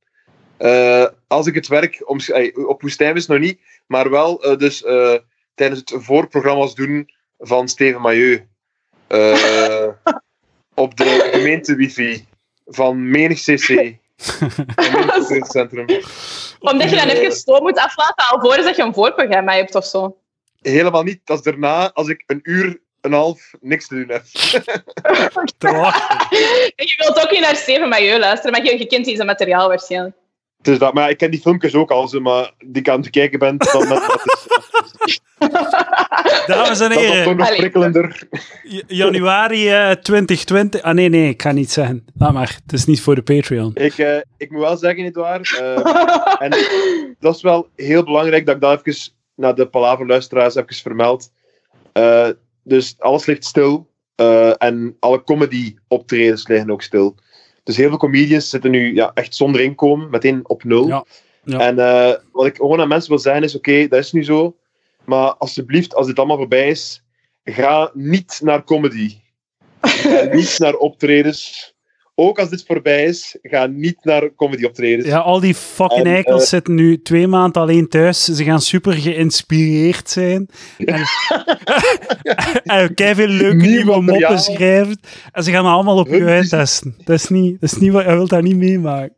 Eh, 0.58 1.06
als 1.28 1.48
ik 1.48 1.56
het 1.56 1.68
werk 1.68 2.02
om, 2.06 2.20
op 2.68 2.82
woestijnvis 2.82 3.26
nog 3.28 3.40
niet, 3.40 3.60
maar 3.88 4.10
wel 4.10 4.58
dus 4.58 4.84
eh, 4.84 5.14
tijdens 5.56 5.80
het 5.80 5.94
voorprogramma's 6.04 6.76
doen 6.76 7.10
van 7.40 7.68
Steven 7.68 8.02
Mailleu. 8.02 8.48
Eh, 10.76 10.84
op 10.84 10.98
de 10.98 11.30
gemeente 11.32 11.76
wifi 11.76 12.26
van 12.66 13.10
menig 13.10 13.40
cc. 13.40 13.70
Menig 14.76 15.46
centrum. 15.56 15.86
Omdat 16.60 16.90
je 16.90 16.96
dan 16.96 17.08
even 17.08 17.32
stoom 17.32 17.62
moet 17.62 17.78
aflaten 17.78 18.28
alvorens 18.28 18.66
dat 18.66 18.76
je 18.76 18.82
een 18.82 18.94
voorprogramma 18.94 19.54
hebt 19.54 19.76
of 19.76 19.86
zo. 19.86 20.18
Helemaal 20.62 21.04
niet. 21.04 21.20
Dat 21.24 21.38
is 21.38 21.44
daarna, 21.44 21.92
als 21.92 22.08
ik 22.08 22.24
een 22.26 22.40
uur, 22.44 22.82
een 23.02 23.14
half, 23.14 23.52
niks 23.60 23.88
te 23.88 23.96
doen 23.96 24.10
heb. 24.10 24.24
Je 26.76 26.94
wilt 26.98 27.24
ook 27.24 27.32
niet 27.32 27.42
naar 27.42 27.56
Steven 27.56 27.90
Mailleu 27.90 28.20
luisteren, 28.20 28.52
maar 28.52 28.66
je, 28.66 28.80
je 28.80 28.88
kent 28.88 29.06
die 29.06 29.16
zijn 29.16 29.28
materiaal 29.28 29.68
waarschijnlijk. 29.68 30.16
Dus 30.62 30.78
dat, 30.78 30.94
maar 30.94 31.04
ja, 31.04 31.10
ik 31.10 31.18
ken 31.18 31.32
die 31.32 31.42
filmpjes 31.42 31.76
ook 31.76 31.92
al, 31.92 32.20
maar 32.22 32.52
die 32.58 32.82
ik 32.82 32.90
aan 32.90 32.96
het 32.96 33.04
bekijken 33.04 33.40
ben, 33.40 33.58
dan, 33.58 33.88
dat, 33.88 34.08
dat 34.08 34.22
is, 34.26 34.83
Dames 36.48 36.80
en 36.80 36.90
dat 36.90 37.00
is 37.02 37.08
toch 37.08 37.16
heren, 37.16 37.38
nog 37.38 37.56
prikkelender. 37.56 38.28
januari 38.88 39.70
eh, 39.70 39.92
2020. 39.92 40.82
Ah 40.82 40.94
nee, 40.94 41.10
nee, 41.10 41.30
ik 41.30 41.42
ga 41.42 41.52
niet 41.52 41.72
zeggen. 41.72 42.06
Laat 42.18 42.34
maar, 42.34 42.60
het 42.64 42.74
is 42.74 42.86
niet 42.86 43.02
voor 43.02 43.16
de 43.16 43.22
Patreon. 43.22 43.72
Ik, 43.74 43.98
eh, 43.98 44.18
ik 44.38 44.52
moet 44.52 44.62
wel 44.62 44.78
zeggen, 44.78 45.06
Edouard, 45.06 45.58
eh, 45.60 46.42
en 46.46 46.50
dat 47.20 47.36
is 47.36 47.42
wel 47.42 47.68
heel 47.76 48.04
belangrijk 48.04 48.46
dat 48.46 48.56
ik 48.56 48.62
dat 48.62 48.88
even 48.88 49.12
naar 49.36 49.56
de 49.56 49.68
Palaver-luisteraars 49.68 50.56
even 50.56 50.76
vermeld. 50.76 51.32
Eh, 51.94 52.28
dus 52.64 52.96
alles 53.00 53.26
ligt 53.26 53.46
stil. 53.46 53.92
eh, 54.16 54.54
en 54.58 54.96
alle 55.00 55.24
comedy-optredens 55.24 56.48
liggen 56.48 56.72
ook 56.72 56.82
stil. 56.82 57.16
Dus 57.64 57.78
heel 57.78 57.90
veel 57.90 57.98
comedians 57.98 58.50
zitten 58.50 58.72
nu 58.72 58.96
ja, 58.96 59.12
echt 59.14 59.36
zonder 59.36 59.62
inkomen, 59.62 60.10
meteen 60.10 60.50
op 60.50 60.64
nul. 60.64 60.88
Ja, 60.88 61.06
ja. 61.44 61.60
En 61.60 61.80
eh, 61.80 62.14
wat 62.32 62.46
ik 62.46 62.56
gewoon 62.56 62.80
aan 62.82 62.88
mensen 62.88 63.10
wil 63.10 63.20
zeggen 63.20 63.44
is, 63.44 63.56
oké, 63.56 63.88
dat 63.88 64.00
is 64.00 64.12
nu 64.12 64.24
zo. 64.24 64.56
Maar 65.06 65.34
alsjeblieft, 65.34 65.96
als 65.96 66.08
dit 66.08 66.18
allemaal 66.18 66.38
voorbij 66.38 66.68
is, 66.68 67.04
ga 67.44 67.92
niet 67.94 68.40
naar 68.44 68.64
comedy. 68.64 69.18
Ga 69.82 70.24
niet 70.36 70.60
naar 70.60 70.74
optredens. 70.74 71.72
Ook 72.16 72.40
als 72.40 72.50
dit 72.50 72.64
voorbij 72.68 73.04
is, 73.04 73.38
ga 73.42 73.66
niet 73.66 73.98
naar 74.02 74.36
comedy-optredens. 74.36 75.08
Ja, 75.08 75.18
al 75.18 75.40
die 75.40 75.56
fucking 75.56 76.06
En, 76.06 76.14
eikels 76.14 76.42
eh, 76.42 76.48
zitten 76.48 76.76
nu 76.76 77.02
twee 77.02 77.28
maanden 77.28 77.62
alleen 77.62 77.88
thuis. 77.88 78.24
Ze 78.24 78.44
gaan 78.44 78.62
super 78.62 78.94
geïnspireerd 78.94 80.10
zijn. 80.10 80.50
En, 80.78 81.04
en 82.96 83.16
veel 83.16 83.28
leuke 83.28 83.56
Nieuw 83.56 83.68
nieuwe 83.68 84.02
moppen 84.02 84.40
schrijven. 84.40 85.00
En 85.32 85.44
ze 85.44 85.52
gaan 85.52 85.66
allemaal 85.66 85.98
op 85.98 86.08
je 86.08 86.24
uittesten. 86.24 86.96
Dat 87.04 87.16
is 87.16 87.28
niet, 87.28 87.62
dat 87.62 87.72
is 87.72 87.78
niet 87.78 87.92
wat 87.92 88.04
je 88.04 88.12
wilt 88.12 88.30
dat 88.30 88.42
niet 88.42 88.58
meemaken. 88.58 89.16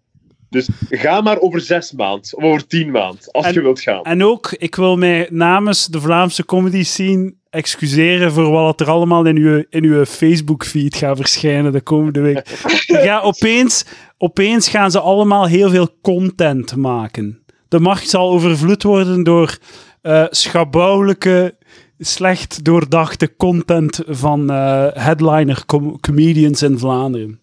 Dus 0.56 0.70
ga 0.90 1.22
maar 1.22 1.40
over 1.40 1.62
zes 1.62 1.92
maanden, 1.92 2.38
of 2.38 2.44
over 2.44 2.68
tien 2.68 2.92
maanden, 2.92 3.32
als 3.32 3.46
En- 3.46 3.54
je 3.54 3.62
wilt 3.62 3.82
gaan. 3.82 4.04
En 4.04 4.24
ook, 4.24 4.52
ik 4.52 4.76
wil 4.76 4.98
mij 4.98 5.28
namens 5.32 5.86
de 5.86 6.02
Vlaamse 6.02 6.46
comedy 6.46 6.84
scene 6.84 7.34
excuseren 7.50 8.32
voor 8.32 8.50
wat 8.50 8.82
er 8.82 8.90
allemaal 8.90 9.26
in 9.26 9.36
uw, 9.38 9.64
in 9.70 9.84
uw 9.84 10.06
Facebook-feed 10.06 10.96
gaat 10.96 11.18
verschijnen 11.18 11.72
de 11.72 11.82
komende 11.82 12.20
week. 12.22 12.44
Ja, 13.04 13.20
opeens, 13.22 13.86
opeens 14.18 14.68
gaan 14.70 14.92
ze 14.92 15.00
allemaal 15.00 15.46
heel 15.48 15.70
veel 15.70 15.90
content 16.02 16.76
maken. 16.76 17.44
De 17.68 17.80
markt 17.80 18.10
zal 18.10 18.30
overvloed 18.30 18.84
worden 18.84 19.24
door 19.24 19.58
eh 20.02 20.26
schabouwelijke, 20.30 21.56
slecht 22.00 22.64
doordachte 22.64 23.36
content 23.36 24.00
van 24.08 24.50
eh, 24.50 24.88
headliner 24.94 25.66
com- 25.66 26.00
comedians 26.00 26.62
in 26.64 26.80
Vlaanderen. 26.80 27.40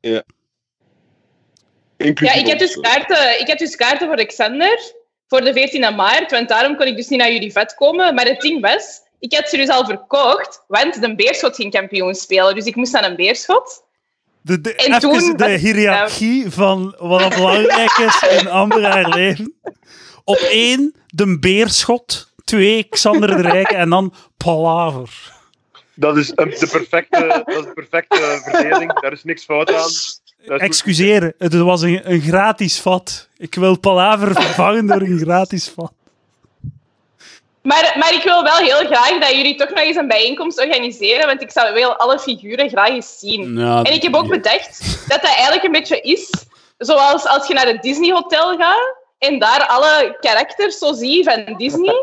Ja, 0.00 0.22
Inclusief 1.98 2.36
ik 2.40 2.46
heb, 2.46 2.58
dus 2.58 2.80
kaarten, 2.80 3.40
ik 3.40 3.46
heb 3.46 3.58
dus 3.58 3.76
kaarten 3.76 4.06
voor 4.06 4.16
Alexander 4.16 4.92
voor 5.28 5.40
de 5.40 5.68
14e 5.92 5.96
maart, 5.96 6.30
want 6.30 6.48
daarom 6.48 6.76
kon 6.76 6.86
ik 6.86 6.96
dus 6.96 7.08
niet 7.08 7.18
naar 7.18 7.32
jullie 7.32 7.52
vet 7.52 7.74
komen. 7.74 8.14
Maar 8.14 8.26
het 8.26 8.40
ding 8.40 8.60
was, 8.60 9.00
ik 9.18 9.34
had 9.34 9.48
ze 9.48 9.56
dus 9.56 9.68
al 9.68 9.84
verkocht, 9.84 10.64
want 10.68 11.00
de 11.00 11.14
Beerschot 11.14 11.54
ging 11.56 11.72
kampioen 11.72 12.14
spelen. 12.14 12.54
Dus 12.54 12.64
ik 12.64 12.76
moest 12.76 12.94
aan 12.96 13.04
een 13.04 13.16
Beerschot. 13.16 13.82
De, 14.42 14.60
de, 14.60 14.74
En 14.74 14.86
even 14.86 15.00
toen 15.00 15.36
de 15.36 15.50
hiërarchie 15.50 16.50
van 16.50 16.94
wat 16.98 17.34
belangrijk 17.34 17.96
is 17.98 18.38
in 18.38 18.48
Amber 18.60 18.82
haar 18.84 19.08
leven. 19.08 19.54
Op 20.24 20.36
één, 20.36 20.94
de 21.06 21.38
Beerschot. 21.38 22.32
Twee, 22.44 22.86
Xander 22.88 23.36
de 23.42 23.48
Rijke. 23.48 23.74
En 23.74 23.90
dan 23.90 24.14
Palaver. 24.36 25.32
Dat 25.94 26.16
is 26.16 26.32
een- 26.34 26.50
de 26.58 26.68
perfecte, 26.70 27.42
dat 27.44 27.56
is 27.58 27.64
de 27.64 27.72
perfecte 27.74 28.40
verdeling, 28.44 29.00
daar 29.00 29.12
is 29.12 29.24
niks 29.24 29.44
fout 29.44 29.72
aan. 29.74 29.90
Excuseer, 30.46 31.32
het 31.38 31.54
was 31.54 31.82
een, 31.82 32.00
een 32.12 32.20
gratis 32.20 32.80
vat. 32.80 33.28
Ik 33.38 33.54
wil 33.54 33.78
Palaver 33.78 34.32
vervangen 34.42 34.86
door 34.86 35.00
een 35.00 35.18
gratis 35.18 35.68
vat. 35.68 35.92
Maar, 37.62 37.94
maar 37.98 38.12
ik 38.14 38.22
wil 38.22 38.42
wel 38.42 38.56
heel 38.56 38.86
graag 38.86 39.18
dat 39.20 39.30
jullie 39.34 39.54
toch 39.56 39.68
nog 39.68 39.78
eens 39.78 39.96
een 39.96 40.08
bijeenkomst 40.08 40.60
organiseren, 40.60 41.26
want 41.26 41.42
ik 41.42 41.50
zou 41.50 41.74
wel 41.74 41.96
alle 41.96 42.18
figuren 42.18 42.68
graag 42.68 42.88
eens 42.88 43.18
zien. 43.18 43.58
Ja, 43.58 43.82
En 43.82 43.92
ik 43.92 44.02
heb 44.02 44.14
ook 44.14 44.28
bedacht 44.28 44.78
dat 45.08 45.22
dat 45.22 45.30
eigenlijk 45.30 45.64
een 45.64 45.72
beetje 45.72 46.00
is 46.00 46.30
zoals 46.78 47.26
als 47.26 47.46
je 47.46 47.54
naar 47.54 47.66
het 47.66 47.82
Disney 47.82 48.10
Hotel 48.12 48.56
gaat 48.56 48.96
en 49.18 49.38
daar 49.38 49.66
alle 49.66 50.16
karakters 50.20 50.78
zo 50.78 50.92
zie 50.92 51.24
van 51.24 51.54
Disney. 51.56 51.94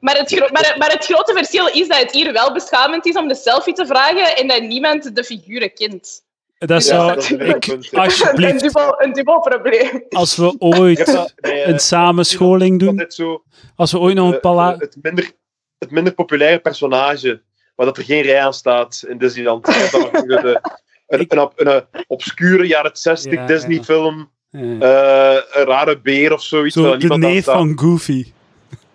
Maar 0.00 0.16
het, 0.16 0.32
gro- 0.32 0.48
maar, 0.52 0.74
maar 0.78 0.90
het 0.90 1.04
grote 1.04 1.32
verschil 1.32 1.66
is 1.66 1.88
dat 1.88 1.98
het 1.98 2.10
hier 2.12 2.32
wel 2.32 2.52
beschamend 2.52 3.06
is 3.06 3.16
om 3.16 3.28
de 3.28 3.34
selfie 3.34 3.74
te 3.74 3.86
vragen 3.86 4.36
en 4.36 4.48
dat 4.48 4.62
niemand 4.62 5.16
de 5.16 5.24
figuren 5.24 5.72
kent. 5.74 6.22
Dat 6.58 6.68
Ja, 6.68 6.80
zou 6.80 7.14
dat 7.14 7.22
is 7.22 7.30
een 7.30 7.40
ik, 7.40 7.64
ja. 7.64 7.72
Een 7.90 7.98
alsjeblieft, 7.98 8.60
dubbel, 8.60 9.02
een 9.02 9.12
dubbel 9.12 9.40
probleem. 9.40 10.04
als 10.08 10.36
we 10.36 10.54
ooit 10.58 11.06
dat 11.06 11.34
bij, 11.36 11.62
eh, 11.62 11.68
een 11.68 11.78
samenscholing 11.78 12.78
doen, 12.78 13.04
zo, 13.08 13.42
als 13.76 13.92
we 13.92 13.98
ooit 13.98 14.14
nog 14.14 14.28
een 14.28 14.34
eh, 14.34 14.40
Palaver... 14.40 14.80
het, 14.80 14.96
minder, 15.02 15.32
het 15.78 15.90
minder 15.90 16.14
populaire 16.14 16.58
personage, 16.58 17.42
waar 17.74 17.86
dat 17.86 17.96
er 17.96 18.04
geen 18.04 18.22
rij 18.22 18.40
aan 18.40 18.54
staat 18.54 19.04
in 19.08 19.18
Disneyland. 19.18 19.64
De, 19.64 20.60
een, 21.06 21.26
een, 21.28 21.50
een, 21.56 21.84
een 21.92 22.04
obscure 22.06 22.66
jaren 22.66 22.96
60 22.96 23.32
Ja, 23.32 23.46
Disney-film, 23.46 24.30
eh, 24.50 25.36
eh, 25.36 25.42
een 25.52 25.64
rare 25.64 26.00
beer 26.00 26.32
of 26.32 26.42
zoiets. 26.42 26.74
zo 26.74 26.96
de 26.96 27.18
neef 27.18 27.44
van 27.44 27.78
Goofy. 27.78 28.32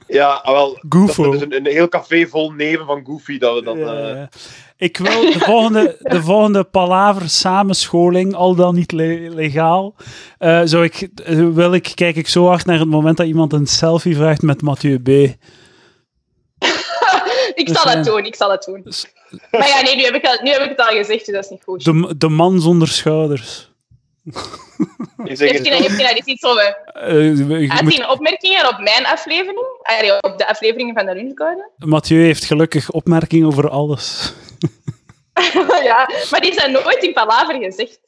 Ja, 0.08 0.28
ah, 0.28 0.54
wel. 0.54 0.80
Goofo. 0.90 1.24
Dat 1.24 1.34
is 1.34 1.42
een, 1.42 1.56
een 1.56 1.66
heel 1.66 1.90
café 1.90 2.28
vol 2.28 2.52
neven 2.52 2.86
van 2.86 3.06
Goofy. 3.06 3.38
Dat 3.38 3.56
we 3.56 3.64
dan, 3.64 3.78
Ja, 3.78 3.86
eh, 3.86 4.16
ja. 4.16 4.30
Ik 4.84 4.98
wil 4.98 5.22
de 5.34 5.40
volgende, 5.40 5.96
de 6.02 6.22
volgende 6.24 6.64
palaver 6.64 7.30
samenscholing, 7.30 8.34
al 8.36 8.56
dan 8.56 8.76
niet 8.76 8.92
le- 8.92 9.30
legaal, 9.34 9.96
eh, 10.38 10.62
zou 10.64 10.84
ik, 10.84 11.10
eh, 11.24 11.48
wil 11.50 11.74
ik, 11.74 11.92
kijk 11.96 12.16
ik 12.16 12.28
zo 12.28 12.48
hard 12.48 12.66
naar 12.66 12.80
het 12.80 12.88
moment 12.90 13.18
dat 13.18 13.28
iemand 13.28 13.54
een 13.54 13.66
selfie 13.68 14.16
vraagt 14.16 14.42
met 14.42 14.62
Mathieu 14.62 15.00
B. 15.00 15.08
Ik 17.56 17.68
Dus, 17.68 17.82
zal 17.82 17.92
eh, 17.92 17.96
het 17.96 18.06
doen, 18.06 18.26
ik 18.26 18.36
zal 18.36 18.52
het 18.52 18.64
doen. 18.64 18.82
Dus- 18.84 19.06
Maar 19.52 19.68
ja, 19.68 19.82
nee, 19.82 19.96
nu 19.96 20.04
heb 20.04 20.14
ik, 20.16 20.26
al- 20.26 20.40
nu 20.44 20.50
heb 20.52 20.62
ik 20.62 20.70
het 20.70 20.80
al 20.80 20.96
gezegd, 20.96 21.26
dus 21.26 21.36
dat 21.36 21.44
is 21.44 21.50
niet 21.50 21.64
goed. 21.64 21.84
De, 21.86 22.16
de 22.18 22.30
man 22.30 22.62
zonder 22.62 22.88
schouders. 22.88 23.72
ik 25.24 25.38
zeg 25.38 25.52
Heeft 25.52 25.98
hij 25.98 26.22
iets 26.26 26.44
over? 26.44 26.78
Eh, 26.94 27.36
je 27.62 27.68
Had 27.68 27.82
moet- 27.82 27.98
hij 27.98 28.08
opmerkingen 28.10 28.68
op 28.70 28.78
mijn 28.80 29.06
aflevering? 29.06 29.66
Allee, 29.82 30.22
op 30.22 30.38
de 30.38 30.48
afleveringen 30.48 30.94
van 30.96 31.06
de 31.06 31.14
lunchgarden? 31.16 31.70
Mathieu 31.78 32.24
heeft 32.24 32.46
gelukkig 32.46 32.92
opmerkingen 32.92 33.48
over 33.48 33.70
alles. 33.70 34.34
ja, 35.84 36.10
maar 36.32 36.42
die 36.42 36.54
zijn 36.54 36.72
nooit 36.72 37.04
in 37.04 37.14
Palaver 37.14 37.56
gezegd. 37.56 38.00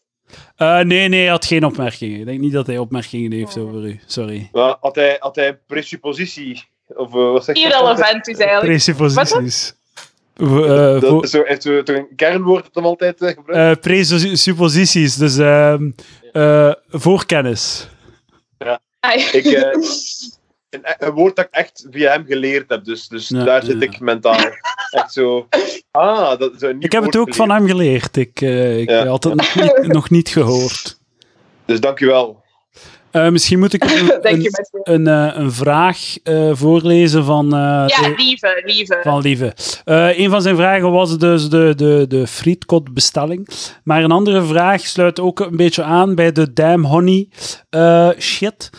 Eh, 0.55 0.79
nee, 0.79 1.07
nee, 1.07 1.19
hij 1.21 1.29
had 1.29 1.45
geen 1.45 1.65
opmerkingen. 1.65 2.19
Ik 2.19 2.25
denk 2.25 2.39
niet 2.39 2.53
dat 2.53 2.67
hij 2.67 2.77
opmerkingen 2.77 3.31
heeft 3.31 3.57
over 3.57 3.83
u. 3.85 3.99
Sorry. 4.05 4.49
Maar 4.51 4.75
had 4.79 4.95
hij, 4.95 5.15
had 5.19 5.35
hij 5.35 5.53
presuppositie? 5.67 6.63
Of 6.87 7.07
eh, 7.07 7.31
wat 7.31 7.43
zeg? 7.45 7.55
Irrelevant 7.55 8.25
dus 8.25 8.37
eigenlijk. 8.37 8.67
Presupposities. 8.67 9.73
Eh, 10.35 10.99
Dat 11.01 11.23
is 11.23 11.29
zo, 11.31 11.43
heeft 11.43 11.63
zo, 11.63 11.83
toch 11.83 11.95
een 11.95 12.07
kernwoord 12.15 12.63
dat 12.63 12.75
hem 12.75 12.85
altijd 12.85 13.15
gebruikt? 13.17 13.77
eh, 13.77 13.81
presupposities, 13.81 15.15
dus 15.15 15.37
ehm, 15.37 15.91
eh, 16.31 16.71
voorkennis. 16.89 17.87
Ai. 18.99 19.23
Ik, 19.31 19.45
eh, 19.45 19.61
een, 20.83 20.95
een 21.07 21.13
woord 21.13 21.35
dat 21.35 21.45
ik 21.45 21.51
echt 21.51 21.87
via 21.91 22.11
hem 22.11 22.25
geleerd 22.25 22.69
heb, 22.69 22.83
dus, 22.83 23.07
dus 23.07 23.27
Ja, 23.29 23.43
daar 23.43 23.65
ja. 23.65 23.65
zit 23.71 23.81
ik 23.81 23.99
mentaal. 23.99 24.39
Echt 24.91 25.13
zo. 25.13 25.47
Ah, 25.91 26.39
dat 26.39 26.53
is 26.55 26.61
een 26.61 26.69
nieuw 26.77 26.85
Ik 26.85 26.91
heb 26.91 27.03
het 27.03 27.15
ook 27.17 27.35
van 27.35 27.51
hem 27.51 27.67
geleerd. 27.67 28.17
Ik, 28.17 28.41
eh, 28.41 28.79
ik 28.79 28.89
Ja. 28.89 29.07
had 29.07 29.23
het 29.23 29.33
nog 29.35 29.55
niet, 29.55 29.87
nog 29.87 30.09
niet 30.09 30.29
gehoord. 30.29 30.99
Dus 31.65 31.79
dank 31.79 31.99
Eh, 33.15 33.29
misschien 33.29 33.59
moet 33.59 33.73
ik 33.73 33.83
een, 34.83 35.07
eh, 35.07 35.31
een 35.33 35.51
vraag 35.51 36.17
eh, 36.23 36.49
voorlezen 36.53 37.25
van, 37.25 37.49
Ja, 37.49 37.85
lieve, 38.17 38.61
lieve. 38.65 38.99
van 39.03 39.21
Lieve. 39.21 39.53
Een 40.17 40.29
van 40.29 40.41
zijn 40.41 40.55
vragen 40.55 40.91
was 40.91 41.17
dus 41.17 41.49
de, 41.49 41.73
de, 41.75 42.05
de 42.07 42.27
frietkotbestelling. 42.27 43.47
Maar 43.83 44.03
een 44.03 44.11
andere 44.11 44.43
vraag 44.43 44.81
sluit 44.81 45.19
ook 45.19 45.39
een 45.39 45.55
beetje 45.55 45.83
aan 45.83 46.15
bij 46.15 46.31
de 46.31 46.53
damn 46.53 46.83
honey 46.85 47.27
shit. 48.19 48.69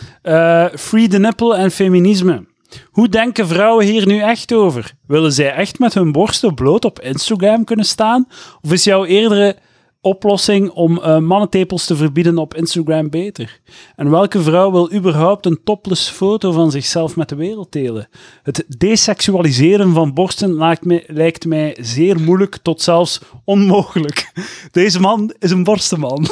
Free 0.75 1.09
the 1.09 1.19
nipple 1.19 1.57
en 1.57 1.71
feminisme. 1.71 2.45
Hoe 2.91 3.09
denken 3.09 3.47
vrouwen 3.47 3.87
hier 3.87 4.07
nu 4.07 4.21
echt 4.21 4.53
over? 4.53 4.93
Willen 5.07 5.33
zij 5.33 5.55
echt 5.55 5.79
met 5.79 5.95
hun 5.95 6.13
borsten 6.13 6.55
bloot 6.55 6.85
op 6.85 7.01
Instagram 7.01 7.65
kunnen 7.65 7.85
staan? 7.85 8.29
Of 8.63 8.73
is 8.73 8.85
jouw 8.85 9.05
eerdere 9.05 9.57
oplossing 10.01 10.71
om 10.71 10.99
uh, 10.99 11.19
mannentepels 11.19 11.87
te 11.87 11.97
verbieden 11.97 12.39
op 12.39 12.55
Instagram 12.55 13.11
beter? 13.11 13.61
En 13.97 14.11
welke 14.11 14.43
vrouw 14.43 14.71
wil 14.71 14.93
überhaupt 14.93 15.47
een 15.47 15.61
topless 15.65 16.09
foto 16.11 16.53
van 16.53 16.71
zichzelf 16.71 17.17
met 17.17 17.29
de 17.29 17.37
wereld 17.37 17.73
delen? 17.73 18.09
Het 18.43 18.65
deseksualiseren 18.79 19.93
van 19.93 20.15
borsten 20.15 20.55
lijkt 20.55 20.85
mij, 20.85 21.05
lijkt 21.07 21.47
mij 21.47 21.77
zeer 21.81 22.21
moeilijk 22.21 22.57
tot 22.63 22.83
zelfs 22.83 23.21
onmogelijk. 23.45 24.33
Deze 24.71 25.01
man 25.01 25.35
is 25.39 25.51
een 25.51 25.65
borstenman. 25.65 26.27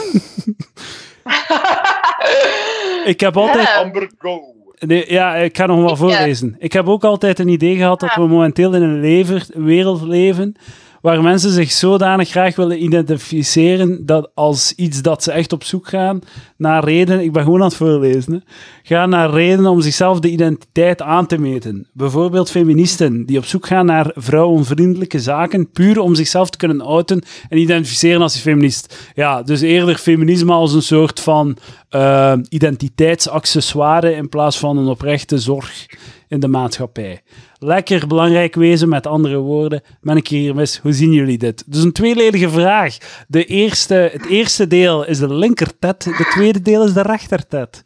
ik 3.04 3.20
heb 3.20 3.36
altijd... 3.36 3.68
Amber 3.76 4.10
Go. 4.18 4.54
Nee, 4.78 5.12
ja, 5.12 5.34
ik 5.34 5.56
ga 5.56 5.66
nog 5.66 5.80
wel 5.80 5.96
voorlezen. 5.96 6.56
Ik 6.58 6.72
heb 6.72 6.88
ook 6.88 7.04
altijd 7.04 7.38
een 7.38 7.48
idee 7.48 7.76
gehad 7.76 8.00
dat 8.00 8.14
we 8.14 8.26
momenteel 8.26 8.74
in 8.74 8.82
een 8.82 9.00
lever, 9.00 9.46
wereld 9.54 10.02
leven 10.02 10.56
waar 11.04 11.22
mensen 11.22 11.50
zich 11.50 11.72
zodanig 11.72 12.28
graag 12.28 12.56
willen 12.56 12.82
identificeren 12.82 14.06
dat 14.06 14.30
als 14.34 14.72
iets 14.76 15.02
dat 15.02 15.22
ze 15.22 15.32
echt 15.32 15.52
op 15.52 15.64
zoek 15.64 15.88
gaan 15.88 16.20
naar 16.56 16.84
reden, 16.84 17.20
ik 17.20 17.32
ben 17.32 17.42
gewoon 17.42 17.60
aan 17.60 17.66
het 17.66 17.76
voorlezen, 17.76 18.32
hè, 18.32 18.38
gaan 18.82 19.08
naar 19.08 19.30
reden 19.30 19.66
om 19.66 19.80
zichzelf 19.80 20.20
de 20.20 20.30
identiteit 20.30 21.02
aan 21.02 21.26
te 21.26 21.38
meten. 21.38 21.88
Bijvoorbeeld 21.92 22.50
feministen 22.50 23.26
die 23.26 23.38
op 23.38 23.44
zoek 23.44 23.66
gaan 23.66 23.86
naar 23.86 24.10
vrouwenvriendelijke 24.14 25.20
zaken, 25.20 25.70
puur 25.70 26.00
om 26.00 26.14
zichzelf 26.14 26.50
te 26.50 26.58
kunnen 26.58 26.80
outen 26.80 27.22
en 27.48 27.58
identificeren 27.58 28.22
als 28.22 28.36
feminist. 28.36 29.10
Ja, 29.14 29.42
dus 29.42 29.60
eerder 29.60 29.96
feminisme 29.96 30.52
als 30.52 30.72
een 30.72 30.82
soort 30.82 31.20
van 31.20 31.56
uh, 31.90 32.32
identiteitsaccessoire 32.48 34.14
in 34.14 34.28
plaats 34.28 34.58
van 34.58 34.76
een 34.76 34.86
oprechte 34.86 35.38
zorg 35.38 35.86
in 36.34 36.40
de 36.40 36.48
maatschappij. 36.48 37.22
Lekker 37.58 38.06
belangrijk 38.06 38.54
wezen, 38.54 38.88
met 38.88 39.06
andere 39.06 39.36
woorden. 39.36 39.82
Ben 40.00 40.16
ik 40.16 40.28
hier 40.28 40.54
mis? 40.54 40.78
Hoe 40.78 40.92
zien 40.92 41.12
jullie 41.12 41.38
dit? 41.38 41.62
Dus 41.66 41.82
een 41.82 41.92
tweeledige 41.92 42.50
vraag. 42.50 42.96
De 43.28 43.44
eerste, 43.44 43.94
het 43.94 44.26
eerste 44.26 44.66
deel 44.66 45.04
is 45.06 45.18
de 45.18 45.34
linkertet, 45.34 46.02
de 46.02 46.28
tweede 46.30 46.62
deel 46.62 46.84
is 46.84 46.92
de 46.92 47.02
rechtertet. 47.02 47.82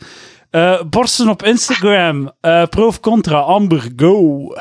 Uh, 0.50 0.82
borsten 0.82 1.28
op 1.28 1.42
Instagram, 1.42 2.32
uh, 2.42 2.64
pro 2.66 2.86
of 2.86 3.00
contra, 3.00 3.38
Amber, 3.38 3.90
go. 3.96 4.52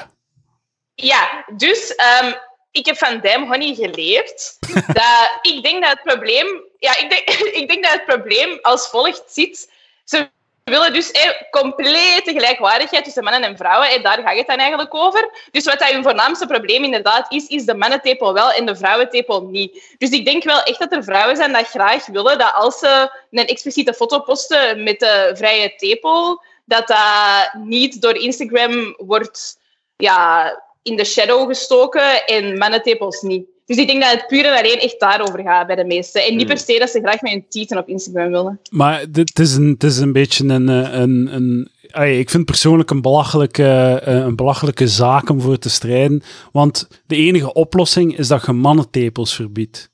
Ja, 0.94 1.46
dus 1.56 1.96
um, 2.24 2.34
ik 2.72 2.86
heb 2.86 2.98
van 2.98 3.20
Dam 3.22 3.48
Honey 3.48 3.74
geleerd 3.76 4.58
dat 4.88 5.40
ik 5.42 5.64
denk 5.64 5.84
dat 5.84 5.92
het 5.92 6.04
probleem, 6.04 6.48
ja, 6.78 6.98
ik 6.98 7.10
denk, 7.10 7.40
ik 7.62 7.68
denk 7.68 7.84
dat 7.84 7.94
het 7.94 8.06
probleem 8.06 8.60
als 8.62 8.88
volgt 8.88 9.24
zit. 9.28 9.72
Ze 10.04 10.30
willen 10.70 10.94
dus 10.94 11.12
eh, 11.12 11.30
complete 11.50 12.32
gelijkwaardigheid 12.32 13.04
tussen 13.04 13.24
mannen 13.24 13.44
en 13.44 13.58
vrouwen. 13.58 13.90
Eh, 13.90 14.04
daar 14.04 14.22
gaat 14.22 14.38
het 14.38 14.48
dan 14.48 14.58
eigenlijk 14.58 14.96
over. 14.96 15.48
Dus 15.52 15.66
wat 15.66 15.80
dat 15.80 15.90
hun 15.90 16.04
voornaamste 16.04 16.46
probleem 16.46 16.84
inderdaad 16.84 17.32
is, 17.32 17.48
is 17.48 17.66
de 17.66 17.76
mannentepel 17.76 18.34
wel 18.34 18.52
en 18.52 18.66
de 18.66 18.76
vrouwentepel 18.76 19.42
niet. 19.42 19.96
Dus 19.98 20.10
ik 20.10 20.26
denk 20.26 20.44
wel 20.44 20.64
echt 20.64 20.80
dat 20.80 20.92
er 20.92 21.04
vrouwen 21.04 21.36
zijn 21.36 21.54
dat 21.54 21.68
graag 21.68 22.06
willen 22.06 22.38
dat 22.38 22.54
als 22.54 22.80
ze 22.80 23.12
een 23.32 23.48
expliciete 23.48 23.94
foto 23.94 24.20
posten 24.20 24.84
met 24.84 25.00
de 25.00 25.32
vrije 25.34 25.76
tepel, 25.76 26.44
dat 26.66 26.88
dat 26.88 27.54
niet 27.54 28.02
door 28.02 28.16
Instagram 28.16 28.94
wordt 28.98 29.60
ja, 29.96 30.52
in 30.84 30.96
de 30.96 31.06
shadow 31.06 31.48
gestoken 31.48 32.26
en 32.26 32.58
mannentepels 32.58 33.22
niet. 33.22 33.57
Dus 33.68 33.78
ik 33.78 33.88
denk 33.88 34.02
dat 34.02 34.12
het 34.12 34.28
puur 34.28 34.46
en 34.46 34.58
alleen 34.58 34.80
echt 34.80 35.00
daarover 35.00 35.42
gaat 35.42 35.68
bij 35.68 35.76
de 35.76 35.86
meesten. 35.86 36.26
En 36.26 36.36
niet 36.36 36.48
per 36.48 36.58
se 36.58 36.80
dat 36.80 36.90
ze 36.90 37.00
graag 37.00 37.22
met 37.22 37.32
hun 37.32 37.46
tieten 37.50 37.78
op 37.78 37.88
Instagram 37.88 38.32
willen. 38.32 38.60
Maar 38.70 39.00
het 39.12 39.40
is 39.40 39.56
een, 39.56 39.70
het 39.70 39.84
is 39.84 39.98
een 39.98 40.12
beetje 40.12 40.48
een... 40.48 40.70
eh, 40.70 41.00
een, 41.00 41.36
een 41.36 41.70
ik 42.06 42.30
vind 42.30 42.46
persoonlijk 42.46 42.90
een 42.90 43.02
belachelijke, 43.02 44.02
eh, 44.06 44.16
een 44.16 44.36
belachelijke 44.36 44.88
zaak 44.88 45.30
om 45.30 45.42
voor 45.42 45.58
te 45.58 45.70
strijden. 45.70 46.22
Want 46.52 46.88
de 47.08 47.16
enige 47.16 47.54
oplossing 47.54 48.18
is 48.18 48.28
dat 48.28 48.46
je 48.46 48.52
mannentepels 48.52 49.36
verbiedt. 49.36 49.90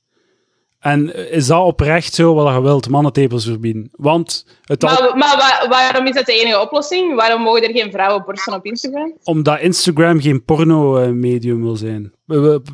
En 0.84 1.32
is 1.32 1.48
dat 1.48 1.64
oprecht 1.66 2.14
zo 2.14 2.34
wat 2.34 2.54
je 2.56 2.62
wilt, 2.62 2.90
mannentepels 2.90 3.46
verbieden? 3.46 3.90
Want 3.96 4.46
het 4.64 4.84
al... 4.84 4.90
Maar, 4.90 5.18
maar 5.18 5.38
waar- 5.38 5.66
waarom 5.70 6.06
is 6.08 6.14
dat 6.16 6.26
de 6.26 6.34
enige 6.42 6.62
oplossing? 6.62 7.16
Waarom 7.16 7.42
mogen 7.42 7.64
er 7.64 7.80
geen 7.80 7.92
vrouwenborsten 7.92 8.54
op 8.54 8.66
Instagram? 8.66 9.14
Omdat 9.24 9.60
Instagram 9.60 10.22
geen 10.22 10.44
porno-medium 10.46 11.62
wil 11.64 11.76
zijn. 11.76 12.12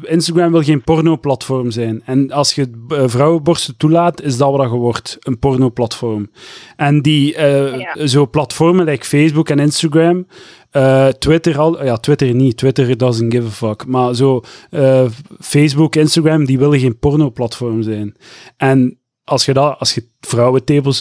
Instagram 0.02 0.52
wil 0.52 0.61
geen 0.64 0.84
porno-platform 0.84 1.72
zijn. 1.72 2.02
En 2.06 2.31
als 2.31 2.56
je 2.56 2.84
eh, 2.88 3.03
vrouwenborsten 3.06 3.77
toelaat, 3.77 4.22
is 4.22 4.38
dat 4.38 4.52
wat 4.56 4.69
je 4.72 4.76
wordt. 4.77 5.18
Een 5.19 5.40
porno-platform. 5.40 6.31
En 6.76 7.02
die 7.02 7.36
eh, 7.36 7.77
Ja. 7.80 8.07
zo 8.07 8.27
platformen, 8.27 8.86
like 8.86 9.06
Facebook 9.06 9.49
en 9.49 9.60
Instagram, 9.60 10.27
eh, 10.72 11.08
Twitter 11.08 11.58
al... 11.58 11.84
Ja, 11.86 11.98
Twitter 11.98 12.34
niet. 12.34 12.58
Twitter 12.58 12.98
doesn't 12.98 13.34
give 13.34 13.48
a 13.48 13.50
fuck. 13.50 13.86
Maar 13.86 14.16
zo 14.16 14.41
eh, 14.70 15.06
Facebook, 15.40 15.96
Instagram, 15.96 16.46
die 16.46 16.60
willen 16.60 16.80
geen 16.80 17.00
porno-platform 17.00 17.82
zijn. 17.82 18.16
En 18.58 19.00
als 19.24 19.46
je, 19.46 19.54
dat, 19.54 19.80
als 19.80 19.94
je 19.94 20.06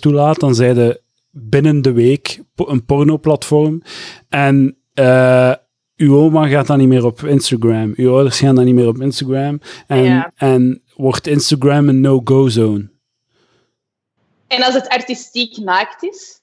toelaat, 0.00 0.40
dan 0.40 0.54
zijn 0.54 0.74
de 0.74 1.00
binnen 1.30 1.82
de 1.82 1.92
week 1.92 2.42
een 2.54 2.84
porno-platform. 2.84 3.82
En 4.28 4.76
eh, 4.94 5.52
uw 5.96 6.16
oma 6.16 6.48
gaat 6.48 6.66
dan 6.66 6.78
niet 6.78 6.88
meer 6.88 7.04
op 7.04 7.22
Instagram. 7.22 7.92
Uw 7.96 8.12
ouders 8.12 8.38
gaan 8.38 8.54
dan 8.54 8.64
niet 8.64 8.74
meer 8.74 8.88
op 8.88 9.00
Instagram. 9.00 9.60
En, 9.86 10.02
Ja. 10.02 10.32
en 10.36 10.82
wordt 10.96 11.26
Instagram 11.26 11.88
een 11.88 12.00
no-go-zone. 12.00 12.90
En 14.46 14.62
als 14.62 14.74
het 14.74 14.88
artistiek 14.88 15.56
naakt 15.56 16.02
is? 16.02 16.37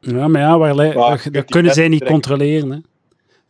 Ja, 0.00 0.28
maar 0.28 0.40
ja, 0.40 0.58
waar, 0.58 1.22
dat, 1.30 1.44
kunnen 1.44 1.72
zij 1.72 1.88
niet 1.88 2.00
trekken. 2.00 2.20
controleren. 2.20 2.70
Hè. 2.70 2.78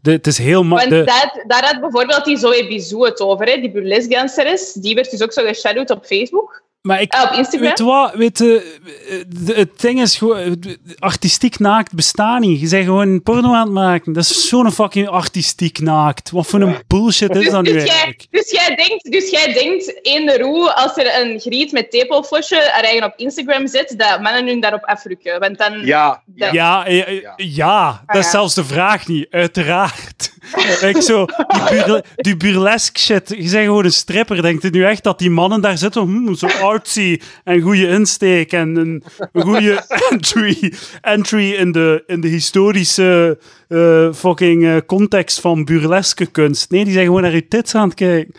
De, 0.00 0.10
het 0.10 0.26
is 0.26 0.38
heel 0.38 0.68
Want 0.68 0.90
de, 0.90 1.04
dat, 1.04 1.44
daar 1.46 1.64
had 1.64 1.80
bijvoorbeeld 1.80 2.24
die 2.24 2.36
Zoe 2.36 2.66
Bizou 2.68 3.04
het 3.04 3.20
over, 3.20 3.46
hè? 3.46 3.60
die 3.60 3.70
burlesque 3.70 4.14
danseres. 4.14 4.72
Die 4.72 4.94
werd 4.94 5.10
dus 5.10 5.22
ook 5.22 5.32
zo 5.32 5.42
geshadowed 5.46 5.90
op 5.90 6.04
Facebook. 6.04 6.62
Maar 6.82 7.00
ik, 7.00 7.12
Ah, 7.12 7.22
op 7.32 7.38
Instagram. 7.38 7.68
weet 7.68 7.78
je 7.78 7.84
wat? 7.84 8.14
Weet 8.14 8.36
de- 8.38 9.52
het 9.55 9.80
ding 9.80 10.00
is 10.00 10.16
gewoon, 10.16 10.38
eh, 10.38 10.74
artistiek 10.98 11.59
naakt 11.59 11.94
bestaat 11.94 12.40
niet. 12.40 12.60
Je 12.60 12.68
bent 12.68 12.84
gewoon 12.84 13.22
porno 13.22 13.52
aan 13.55 13.64
het 13.64 13.72
maken. 13.72 14.12
Dat 14.12 14.22
is 14.24 14.48
zo'n 14.48 14.72
fucking 14.72 15.09
artistiek 15.09 15.78
naakt. 15.78 16.30
Wat 16.30 16.46
voor 16.46 16.60
een 16.60 16.76
bullshit 16.86 17.36
is 17.36 17.50
dat 17.50 17.62
nu 17.62 17.72
Dus 17.72 17.82
jij, 17.82 17.90
eigenlijk? 17.92 18.26
dus, 18.30 18.50
jij 18.50 18.74
denkt, 18.76 19.12
dus 19.12 19.30
jij 19.30 19.52
denkt 19.52 19.86
in 20.02 20.26
de 20.26 20.38
roe, 20.38 20.74
als 20.74 20.96
er 20.96 21.20
een 21.20 21.40
griet 21.40 21.72
met 21.72 21.90
tepelflosje 21.90 22.56
er 22.56 22.84
eigen 22.84 23.05
op 23.06 23.12
Instagram 23.16 23.66
zit, 23.66 23.98
dat 23.98 24.20
mannen 24.20 24.46
hun 24.46 24.60
daarop 24.60 24.84
afrukken. 24.84 25.40
Want 25.40 25.59
dan... 25.59 25.86
Ja, 25.86 26.22
Ja. 26.34 26.52
Ja, 26.52 26.86
eh, 26.86 27.09
eh, 27.09 27.22
Ja. 27.22 27.32
ja, 27.36 28.02
dat 28.06 28.16
is 28.16 28.24
ja. 28.24 28.30
zelfs 28.30 28.55
de 28.55 28.64
vraag 28.64 29.06
niet. 29.09 29.26
Uiteraard. 29.30 30.32
ik 30.94 31.00
zo, 31.02 31.24
die, 31.24 31.62
burle- 31.70 32.04
die 32.16 32.36
burlesque 32.36 32.98
shit. 33.00 33.28
Je 33.28 33.36
bent 33.36 33.50
gewoon 33.52 33.84
een 33.84 33.92
stripper. 33.92 34.42
Denkt 34.42 34.64
u 34.64 34.68
nu 34.70 34.84
echt 34.84 35.02
dat 35.02 35.18
die 35.18 35.30
mannen 35.30 35.60
daar 35.60 35.78
zitten? 35.78 36.02
Hmm, 36.02 36.34
zo 36.34 36.46
artsy 36.46 37.20
en 37.44 37.60
goede 37.60 37.88
insteek 37.88 38.52
en 38.52 38.76
een, 38.76 39.02
goede 39.32 39.82
entry, 40.10 40.72
entry 41.00 41.52
in, 41.52 41.72
de, 41.72 42.02
in 42.06 42.20
de 42.20 42.28
historische 42.28 43.38
eh, 43.68 44.12
fucking 44.12 44.64
eh, 44.66 44.76
context 44.86 45.40
van 45.40 45.64
burlesque 45.64 46.26
kunst. 46.26 46.70
Nee, 46.70 46.84
die 46.84 46.92
zijn 46.92 47.06
gewoon 47.06 47.22
naar 47.22 47.34
je 47.34 47.48
tits 47.48 47.74
aan 47.74 47.88
het 47.88 47.94
kijken. 47.94 48.34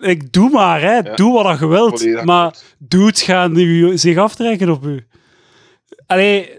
Ik 0.00 0.32
doe 0.32 0.50
maar, 0.50 0.80
hè. 0.80 0.94
Ja. 0.96 1.14
Doe 1.14 1.42
wat 1.42 1.58
je 1.58 1.66
wilt. 1.66 2.24
Maar 2.24 2.54
dudes 2.78 3.22
gaan 3.22 3.52
nu 3.52 3.98
zich 3.98 4.16
aftrekken 4.16 4.70
op 4.70 4.84
u. 4.84 5.04
Allee, 6.12 6.56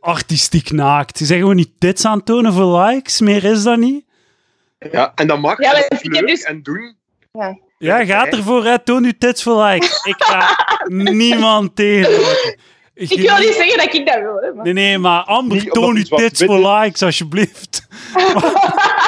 artistiek 0.00 0.70
naakt. 0.70 1.18
Je 1.18 1.24
zegt 1.24 1.40
gewoon 1.40 1.56
niet 1.56 1.70
tits 1.78 2.04
aan 2.04 2.16
het 2.16 2.26
tonen 2.26 2.52
voor 2.52 2.78
likes. 2.80 3.20
Meer 3.20 3.44
is 3.44 3.62
dat 3.62 3.78
niet. 3.78 4.04
ja, 4.92 5.12
en 5.14 5.26
dat 5.26 5.40
mag. 5.40 5.62
Ja, 5.62 5.72
dat 5.72 5.86
is 5.88 6.02
leuk 6.02 6.26
dus- 6.26 6.42
en 6.42 6.62
doen. 6.62 6.96
Ja, 7.78 8.04
gaat 8.04 8.26
ervoor, 8.26 8.64
hè. 8.64 8.78
Toon 8.78 9.04
je 9.04 9.18
tits 9.18 9.42
voor 9.42 9.62
likes. 9.64 10.04
Ik 10.04 10.14
ga 10.18 10.56
niemand 11.12 11.76
tegenhouden. 11.76 12.56
Ik 12.94 13.20
wil 13.20 13.36
niet 13.36 13.54
zeggen 13.54 13.76
dat 13.78 13.94
ik 13.94 14.06
dat 14.06 14.18
wil. 14.18 14.36
Hè, 14.40 14.52
maar... 14.52 14.64
Nee, 14.64 14.72
nee, 14.72 14.98
maar 14.98 15.22
Amber, 15.22 15.64
toon 15.64 16.06
wat 16.08 16.18
tits 16.18 16.44
voor 16.44 16.68
likes, 16.68 17.02
alsjeblieft. 17.02 17.82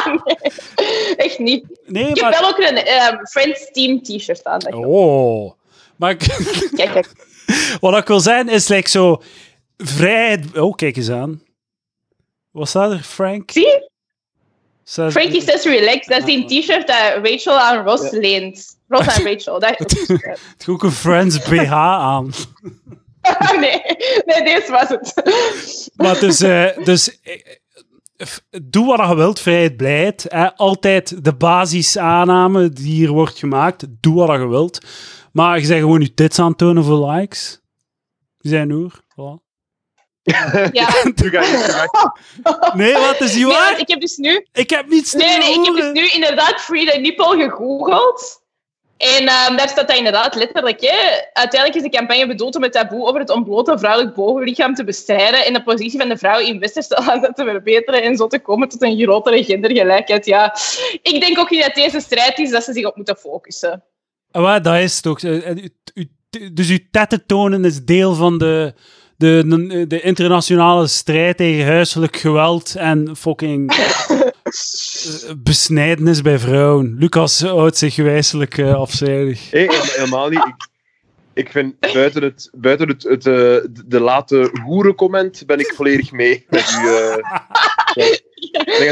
Nee, 0.07 1.17
echt 1.17 1.39
niet. 1.39 1.65
Nee, 1.87 2.09
Ik 2.09 2.21
heb 2.21 2.39
wel 2.41 2.49
ook 2.49 2.59
een 2.59 2.77
ehm, 2.77 3.25
Friends 3.25 3.71
Team 3.73 4.03
t-shirt 4.03 4.45
aan. 4.45 4.59
dat 4.59 4.75
Oh. 4.75 5.53
Maar 5.97 6.17
Kijk, 6.17 6.91
kijk. 6.93 7.07
wat 7.81 7.97
ik 7.97 8.06
wil 8.06 8.20
zijn, 8.20 8.48
is 8.48 8.68
like 8.68 8.89
zo... 8.89 9.23
Vrijheid... 9.77 10.59
Oh, 10.59 10.74
kijk 10.74 10.97
eens 10.97 11.10
aan. 11.10 11.43
Wat 12.51 12.68
staat 12.68 12.93
er, 12.93 13.02
Frank? 13.02 13.51
Zie? 13.51 13.89
Staat- 14.85 15.12
Frankie 15.12 15.40
says 15.43 15.64
relax. 15.64 16.06
Dat 16.06 16.18
is 16.18 16.24
die 16.24 16.62
t-shirt 16.62 16.86
dat 16.86 17.31
Rachel 17.31 17.59
aan 17.59 17.85
Ross 17.85 18.10
leent. 18.10 18.78
Ross 18.89 19.09
aan 19.09 19.24
Rachel. 19.32 19.60
Dat... 19.60 19.78
Het 19.78 20.39
is 20.59 20.68
ook 20.68 20.82
een 20.82 20.93
Friends 20.93 21.39
BH 21.39 21.73
aan. 21.73 22.31
nee, 23.60 23.81
nee, 24.24 24.44
deze 24.44 24.70
was 24.70 24.89
het. 24.89 25.14
Maar 25.97 26.20
dus, 26.20 26.40
eh, 26.40 26.85
dus 26.85 27.20
eh, 27.23 27.36
doe 28.62 28.97
wat 28.97 29.09
je 29.09 29.14
wilt, 29.16 29.40
vrijheid, 29.40 29.77
blijheid. 29.77 30.27
Hè. 30.28 30.55
Altijd 30.55 31.24
de 31.24 31.35
basisaanname 31.35 32.68
die 32.68 32.93
hier 32.93 33.10
wordt 33.10 33.39
gemaakt. 33.39 33.86
Doe 34.01 34.14
wat 34.27 34.40
je 34.40 34.48
wilt. 34.48 34.78
Maar 35.37 35.59
je 35.59 35.67
zegt 35.67 35.81
gewoon 35.81 36.01
je 36.01 36.15
tits 36.15 36.39
aan 36.39 36.49
het 36.49 36.59
tonen 36.59 36.85
voor 36.85 37.11
likes. 37.11 37.61
Die 38.39 38.51
zijn 38.51 38.71
hoer. 38.71 39.01
Voilà. 39.11 39.45
Ja. 40.23 40.89
Nu. 41.05 41.31
Nee, 42.75 42.93
wat 42.93 43.21
is 43.21 43.35
Nee, 43.35 43.47
waar? 43.47 43.79
ik 43.79 43.89
heb 43.89 44.01
dus 44.01 44.17
nu... 44.17 44.47
Ik 44.53 44.71
heb 44.71 44.89
niets 44.89 45.11
te 45.11 45.17
Nee, 45.17 45.39
nee, 45.39 45.55
ik 45.55 45.65
heb 45.65 45.75
dus 45.75 45.93
nu 45.93 46.09
inderdaad 46.09 46.61
Free 46.61 46.91
the 46.91 46.99
Nipple 46.99 47.37
gegoogeld. 47.37 48.43
En 48.97 49.27
ehm, 49.27 49.57
daar 49.57 49.69
staat 49.69 49.89
dat 49.89 49.97
inderdaad 49.97 50.35
letterlijk. 50.35 50.81
Hè. 50.81 51.21
Uiteindelijk 51.33 51.75
is 51.85 51.91
de 51.91 51.97
campagne 51.97 52.27
bedoeld 52.27 52.57
om 52.57 52.63
het 52.63 52.73
taboe 52.73 53.07
over 53.07 53.21
het 53.21 53.31
ontblote 53.31 53.79
vrouwelijk 53.79 54.15
bovenlichaam 54.15 54.75
te 54.75 54.85
bestrijden 54.85 55.45
en 55.45 55.53
de 55.53 55.63
positie 55.63 56.01
van 56.01 56.09
de 56.09 56.17
vrouw 56.17 56.39
in 56.39 56.59
westerse 56.59 57.03
landen 57.07 57.35
te 57.35 57.45
verbeteren 57.45 58.03
en 58.03 58.17
zo 58.17 58.27
te 58.27 58.39
komen 58.39 58.69
tot 58.69 58.83
een 58.83 59.01
grotere 59.01 59.45
gendergelijkheid. 59.45 60.27
Ja, 60.27 60.57
ik 61.03 61.21
denk 61.21 61.39
ook 61.39 61.51
niet 61.51 61.63
dat 61.63 61.75
deze 61.75 62.01
strijd 62.01 62.39
is 62.39 62.51
dat 62.51 62.65
ze 62.65 62.73
zich 62.73 62.87
op 62.87 62.97
moeten 62.97 63.17
focussen. 63.17 63.85
Ah, 64.37 64.43
maar 64.43 64.63
dat 64.63 64.77
is 64.77 65.01
toch... 65.01 65.21
eh, 65.21 65.49
eh, 65.49 65.65
Dus 66.53 66.69
uw 66.71 66.79
tetten 66.91 67.27
tonen 67.27 67.65
is 67.65 67.85
deel 67.85 68.15
van 68.15 68.39
de, 68.39 68.75
de, 69.17 69.43
de, 69.47 69.87
de 69.87 70.01
internationale 70.01 70.87
strijd 70.87 71.37
tegen 71.37 71.67
huiselijk 71.67 72.17
geweld 72.17 72.75
en 72.79 73.17
fucking 73.17 73.71
eh, 73.75 74.21
besnijdenis 75.37 76.23
bij 76.23 76.39
vrouwen. 76.39 76.97
Lucas 76.99 77.41
houdt 77.41 77.77
zich 77.77 77.97
wijselijk 77.97 78.59
afzijdig. 78.61 79.53
Nee, 79.53 79.69
helemaal- 79.71 80.29
niet. 80.29 80.47
Ik, 80.47 80.69
ik 81.35 81.51
vind, 81.51 81.81
buiten, 81.81 82.23
het, 82.23 82.51
buiten 82.55 82.89
het, 82.89 83.03
het, 83.03 83.23
de, 83.23 83.69
de 83.87 84.01
late 84.01 84.51
hoerencomment 84.65 85.43
ben 85.47 85.59
ik 85.59 85.73
volledig 85.77 86.13
mee 86.13 86.45
met 86.49 86.79
u. 86.83 86.89
Ja. 87.95 88.07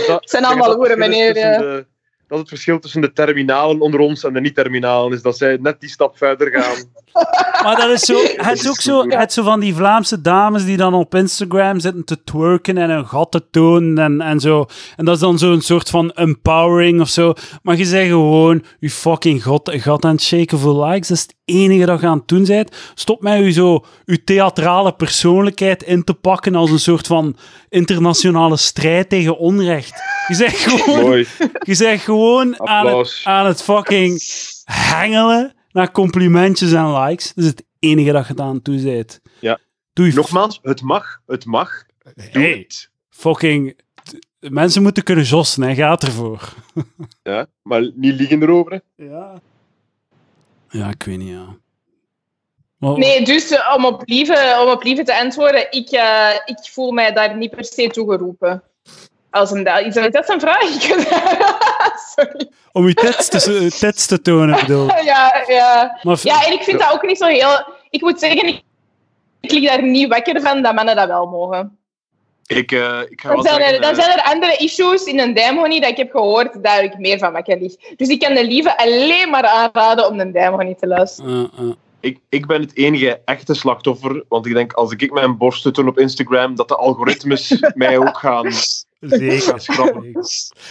Dat- 0.07 0.21
Het 0.21 0.31
zijn 0.31 0.45
allemaal 0.45 0.75
hoeren, 0.75 0.99
meneer, 0.99 1.87
Dat 2.29 2.39
het 2.39 2.49
verschil 2.49 2.79
tussen 2.79 3.01
de 3.01 3.13
terminalen 3.13 3.81
onder 3.81 4.01
ons 4.01 4.25
en 4.25 4.33
de 4.33 4.41
niet-terminalen 4.41 5.13
is 5.13 5.23
dat 5.23 5.37
zij 5.37 5.59
net 5.61 5.81
die 5.81 5.89
stap 5.89 6.17
verder 6.17 6.51
gaan. 6.51 6.77
Maar 7.65 7.77
dat 7.77 7.91
is 7.91 8.01
zo, 8.01 8.15
het 8.37 8.59
is 8.59 8.69
ook 8.69 8.81
zo, 8.81 9.09
het 9.09 9.33
zo 9.33 9.43
van 9.43 9.61
die 9.61 9.75
Vlaamse 9.75 10.21
dames 10.21 10.65
die 10.65 10.77
dan 10.77 10.95
op 10.95 11.15
Instagram 11.15 11.81
zitten 11.81 12.05
te 12.05 12.25
twerken 12.25 12.79
en 12.79 12.91
hun 12.91 13.07
gat 13.07 13.31
te 13.31 13.51
tonen 13.51 13.99
en, 13.99 14.21
en 14.21 14.41
zo. 14.41 14.67
En 14.97 15.05
dat 15.05 15.15
is 15.15 15.21
dan 15.21 15.39
zo'n 15.39 15.61
soort 15.61 15.91
van 15.91 16.11
empowering 16.11 17.01
of 17.01 17.09
zo. 17.09 17.33
Maar 17.63 17.77
je 17.77 17.85
zegt 17.85 18.09
gewoon 18.09 18.65
je 18.79 18.91
fucking 18.91 19.43
gat, 19.43 19.71
gat 19.75 20.05
aan 20.05 20.15
het 20.15 20.23
shaken 20.23 20.59
voor 20.59 20.85
likes. 20.85 21.09
Dat 21.09 21.17
is 21.17 21.23
het 21.23 21.35
enige 21.45 21.87
dat 21.87 22.01
je 22.01 22.07
aan 22.07 22.19
het 22.19 22.29
doen 22.29 22.45
bent. 22.45 22.77
Stop 22.95 23.23
met 23.23 23.39
je 23.39 23.51
zo, 23.51 23.85
je 24.05 24.25
theatrale 24.25 24.93
persoonlijkheid 24.93 25.83
in 25.83 26.05
te 26.05 26.15
pakken 26.15 26.55
als 26.55 26.71
een 26.71 26.79
soort 26.79 27.07
van 27.07 27.37
internationale 27.75 28.57
strijd 28.57 29.09
tegen 29.09 29.39
onrecht. 29.39 30.03
Je 30.29 30.35
zegt 30.35 30.57
gewoon, 30.59 31.01
Mooi. 31.01 31.27
je 31.61 31.75
zegt 31.75 32.05
gewoon 32.05 32.61
aan 32.69 32.87
het, 32.99 33.21
aan 33.25 33.47
het 33.47 33.63
fucking 33.63 34.21
hengelen 34.65 35.55
naar 35.73 35.91
complimentjes 35.91 36.73
en 36.73 36.93
likes. 37.01 37.33
Dat 37.35 37.45
is 37.45 37.51
het 37.51 37.65
enige 37.79 38.13
dat 38.13 38.27
je 38.27 38.33
het 38.33 38.41
aan 38.41 38.63
toe. 38.63 39.05
Ja. 39.41 39.59
Doe 39.93 40.07
je 40.07 40.13
Nogmaals, 40.15 40.59
het 40.63 40.83
mag. 40.83 41.21
Het 41.27 41.45
mag. 41.45 41.85
Doe 42.03 42.13
Hey. 42.43 42.51
het. 42.59 42.91
fucking... 43.11 43.83
Mensen 44.41 44.83
moeten 44.83 45.03
kunnen 45.03 45.25
jossen, 45.25 45.63
hè. 45.63 45.75
Gaat 45.75 46.03
ervoor. 46.03 46.55
Ja, 47.23 47.47
maar 47.63 47.91
niet 47.95 48.15
liegen 48.15 48.43
erover. 48.43 48.73
hè. 48.97 49.05
Ja. 49.05 49.41
Ja, 50.69 50.89
ik 50.91 51.03
weet 51.03 51.19
niet, 51.19 51.29
ja. 51.29 51.57
Maar- 52.85 52.99
Nee, 52.99 53.25
dus 53.25 53.51
eh, 53.51 53.75
om 53.77 53.85
op 53.85 54.03
lieve, 54.05 54.59
om 54.63 54.69
op 54.71 54.83
lieve 54.83 55.03
te 55.03 55.19
antwoorden, 55.19 55.67
ik, 55.71 55.91
eh, 55.91 56.31
ik 56.45 56.59
voel 56.71 56.93
mij 56.93 57.13
daar 57.13 57.37
niet 57.37 57.51
per 57.51 57.65
se 57.65 57.89
toe 57.89 58.11
geroepen. 58.11 58.63
Als 59.31 59.51
een, 59.51 59.67
is 59.67 59.95
dat, 59.95 60.13
dat 60.13 60.23
is 60.23 60.35
een 60.35 60.41
vraag? 60.41 60.71
Sorry. 62.17 62.51
Om 62.73 62.89
je 62.89 62.95
tits 62.95 63.29
te, 63.29 63.71
tits 63.79 64.07
te 64.07 64.21
tonen, 64.21 64.61
bedoel. 64.61 64.87
Ja, 65.05 65.45
ja. 65.47 65.99
Maar 66.03 66.19
ja, 66.23 66.45
en 66.47 66.53
ik 66.53 66.63
vind 66.63 66.79
dat 66.79 66.93
ook 66.93 67.07
niet 67.07 67.19
zo 67.19 67.27
heel... 67.27 67.67
Ik 67.91 68.01
moet 68.01 68.19
zeggen, 68.19 68.47
ik, 68.49 68.63
ik 69.41 69.51
lig 69.51 69.69
daar 69.69 69.83
niet 69.83 70.09
wakker 70.09 70.41
van 70.41 70.63
dat 70.63 70.75
mannen 70.75 70.97
dat 70.97 71.07
wel 71.07 71.27
mogen. 71.27 71.79
Ik, 72.47 72.73
eh, 72.73 73.01
ik 73.09 73.21
ga 73.21 73.29
Dan 73.29 73.43
wel 73.43 73.45
zijn, 73.45 73.61
er, 73.61 73.63
zeggen, 73.63 73.81
dan 73.83 73.91
eh, 73.91 74.05
zijn 74.05 74.19
er 74.19 74.25
andere 74.25 74.57
issues 74.57 75.05
in 75.05 75.19
een 75.19 75.35
Daimhonie 75.35 75.81
dat 75.81 75.91
ik 75.91 75.97
heb 75.97 76.11
gehoord 76.11 76.63
daar 76.63 76.83
ik 76.83 76.99
meer 76.99 77.19
van 77.19 77.33
wakker 77.33 77.61
lig. 77.61 77.77
Dus 77.97 78.09
ik 78.09 78.21
kan 78.21 78.35
de 78.35 78.47
lieve 78.47 78.79
alleen 78.79 79.31
maar 79.31 79.47
aanraden 79.47 80.09
om 80.09 80.21
een 80.21 80.33
Daimhonie 80.33 80.77
te 80.77 80.87
luisteren. 80.87 81.51
Uh, 81.59 81.67
uh. 81.67 81.73
Ik, 82.05 82.19
ik 82.29 82.47
ben 82.47 82.61
het 82.61 82.77
enige 82.77 83.21
echte 83.25 83.55
slachtoffer. 83.55 84.25
Want 84.29 84.47
ik 84.47 84.53
denk, 84.55 84.73
als 84.73 84.93
ik 84.93 85.13
mijn 85.13 85.37
borsten 85.37 85.73
toon 85.73 85.89
op 85.89 85.99
Instagram, 85.99 86.55
dat 86.55 86.69
de 86.69 86.77
algoritmes 86.77 87.59
mij 87.75 87.99
ook 87.99 88.19
gaan, 88.19 88.53
Zeker. 89.01 89.53
gaan. 89.61 90.05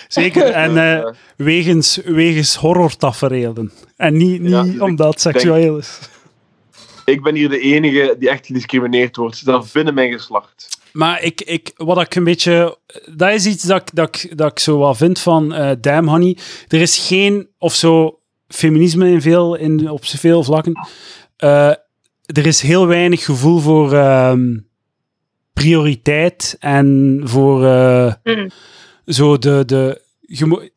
Zeker. 0.08 0.46
En 0.46 0.78
eh, 0.78 0.94
Eh, 0.94 1.14
wegens, 1.38 1.96
wegens 2.06 2.56
horrortafereelen. 2.56 3.72
En 3.96 4.18
niet, 4.18 4.42
niet 4.42 4.52
Ja, 4.52 4.64
dus 4.64 4.80
omdat 4.80 5.08
het 5.08 5.22
seksueel 5.22 5.78
is. 5.78 6.00
ik 7.06 7.24
ben 7.24 7.36
hier 7.36 7.50
de 7.50 7.60
enige 7.60 8.16
die 8.20 8.30
echt 8.30 8.46
gediscrimineerd 8.46 9.16
wordt. 9.16 9.46
Dat 9.46 9.70
binnen 9.74 9.94
mijn 9.94 10.12
geslacht. 10.12 10.68
Maar 10.92 11.22
ik, 11.24 11.42
ik, 11.42 11.72
wat 11.76 12.02
ik 12.02 12.16
een 12.16 12.24
beetje... 12.24 12.78
Dat 13.16 13.32
is 13.32 13.46
iets 13.46 13.64
dat, 13.64 13.82
ik- 13.82 13.96
dat, 13.96 14.16
ik- 14.24 14.38
dat 14.38 14.52
ik 14.52 14.60
zo 14.60 14.78
wat 14.78 14.98
vind 14.98 15.20
van 15.20 15.54
eh 15.54 15.72
Damn 15.82 16.08
Honey. 16.08 16.38
Er 16.68 16.82
is 16.82 16.98
geen, 17.08 17.48
of 17.58 17.74
zo, 17.76 18.20
feminisme 18.48 19.10
in 19.10 19.22
veel, 19.22 19.56
in, 19.56 19.90
op 19.90 20.06
zoveel 20.06 20.44
vlakken. 20.44 20.88
Eh, 21.44 21.70
er 22.26 22.46
is 22.46 22.62
heel 22.62 22.88
weinig 22.88 23.26
gevoel 23.26 23.60
voor 23.60 23.94
ehm, 23.94 24.58
prioriteit 25.54 26.56
en 26.60 27.22
voor 27.24 27.60
Mm. 28.24 28.50
zo 29.06 29.38
de... 29.38 29.64
de 29.66 30.02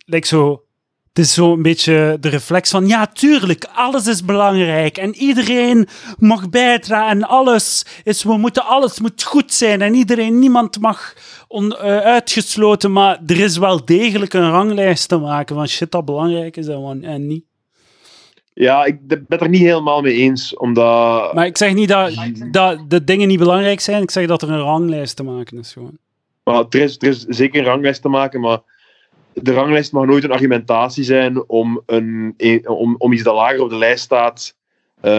like 0.06 0.26
zo, 0.26 0.62
het 1.08 1.24
is 1.24 1.34
zo 1.34 1.52
een 1.52 1.62
beetje 1.62 2.16
de 2.20 2.28
reflex 2.28 2.70
van, 2.70 2.86
ja, 2.86 3.06
tuurlijk, 3.06 3.66
alles 3.74 4.06
is 4.06 4.24
belangrijk 4.24 4.96
en 4.96 5.14
iedereen 5.14 5.88
mag 6.18 6.48
bijdragen 6.50 7.10
en 7.10 7.28
alles 7.28 7.86
is, 8.04 8.22
we 8.22 8.36
moeten, 8.36 8.64
alles 8.64 9.00
moet 9.00 9.22
goed 9.22 9.52
zijn 9.52 9.82
en 9.82 9.94
iedereen, 9.94 10.38
niemand 10.38 10.80
mag 10.80 11.14
on, 11.48 11.76
eh, 11.76 11.98
uitgesloten, 11.98 12.92
maar 12.92 13.20
er 13.26 13.40
is 13.40 13.56
wel 13.56 13.84
degelijk 13.84 14.32
een 14.32 14.50
ranglijst 14.50 15.08
te 15.08 15.16
maken 15.16 15.56
van 15.56 15.68
shit 15.68 15.90
dat 15.90 16.04
belangrijk 16.04 16.56
is 16.56 16.66
en, 16.66 17.04
en 17.04 17.26
niet. 17.26 17.44
Ja, 18.58 18.84
ik 18.84 19.06
ben 19.06 19.24
het 19.28 19.40
er 19.40 19.48
niet 19.48 19.60
helemaal 19.60 20.00
mee 20.00 20.14
eens, 20.14 20.56
omdat... 20.56 21.34
Maar 21.34 21.46
ik 21.46 21.56
zeg 21.56 21.74
niet 21.74 21.88
dat, 21.88 22.12
dat 22.50 22.78
de 22.90 23.04
dingen 23.04 23.28
niet 23.28 23.38
belangrijk 23.38 23.80
zijn, 23.80 24.02
ik 24.02 24.10
zeg 24.10 24.26
dat 24.26 24.42
er 24.42 24.50
een 24.50 24.60
ranglijst 24.60 25.16
te 25.16 25.22
maken 25.22 25.58
is 25.58 25.72
gewoon. 25.72 25.98
Maar 26.44 26.64
er, 26.70 26.80
is, 26.80 26.96
er 26.98 27.08
is 27.08 27.24
zeker 27.28 27.58
een 27.60 27.66
ranglijst 27.66 28.02
te 28.02 28.08
maken, 28.08 28.40
maar 28.40 28.58
de 29.32 29.52
ranglijst 29.52 29.92
mag 29.92 30.04
nooit 30.04 30.24
een 30.24 30.30
argumentatie 30.30 31.04
zijn 31.04 31.48
om, 31.48 31.80
een, 31.86 32.34
een- 32.36 32.68
om, 32.68 32.94
om 32.98 33.12
iets 33.12 33.22
dat 33.22 33.34
lager 33.34 33.62
op 33.62 33.70
de 33.70 33.76
lijst 33.76 34.04
staat 34.04 34.54
eh, 35.00 35.12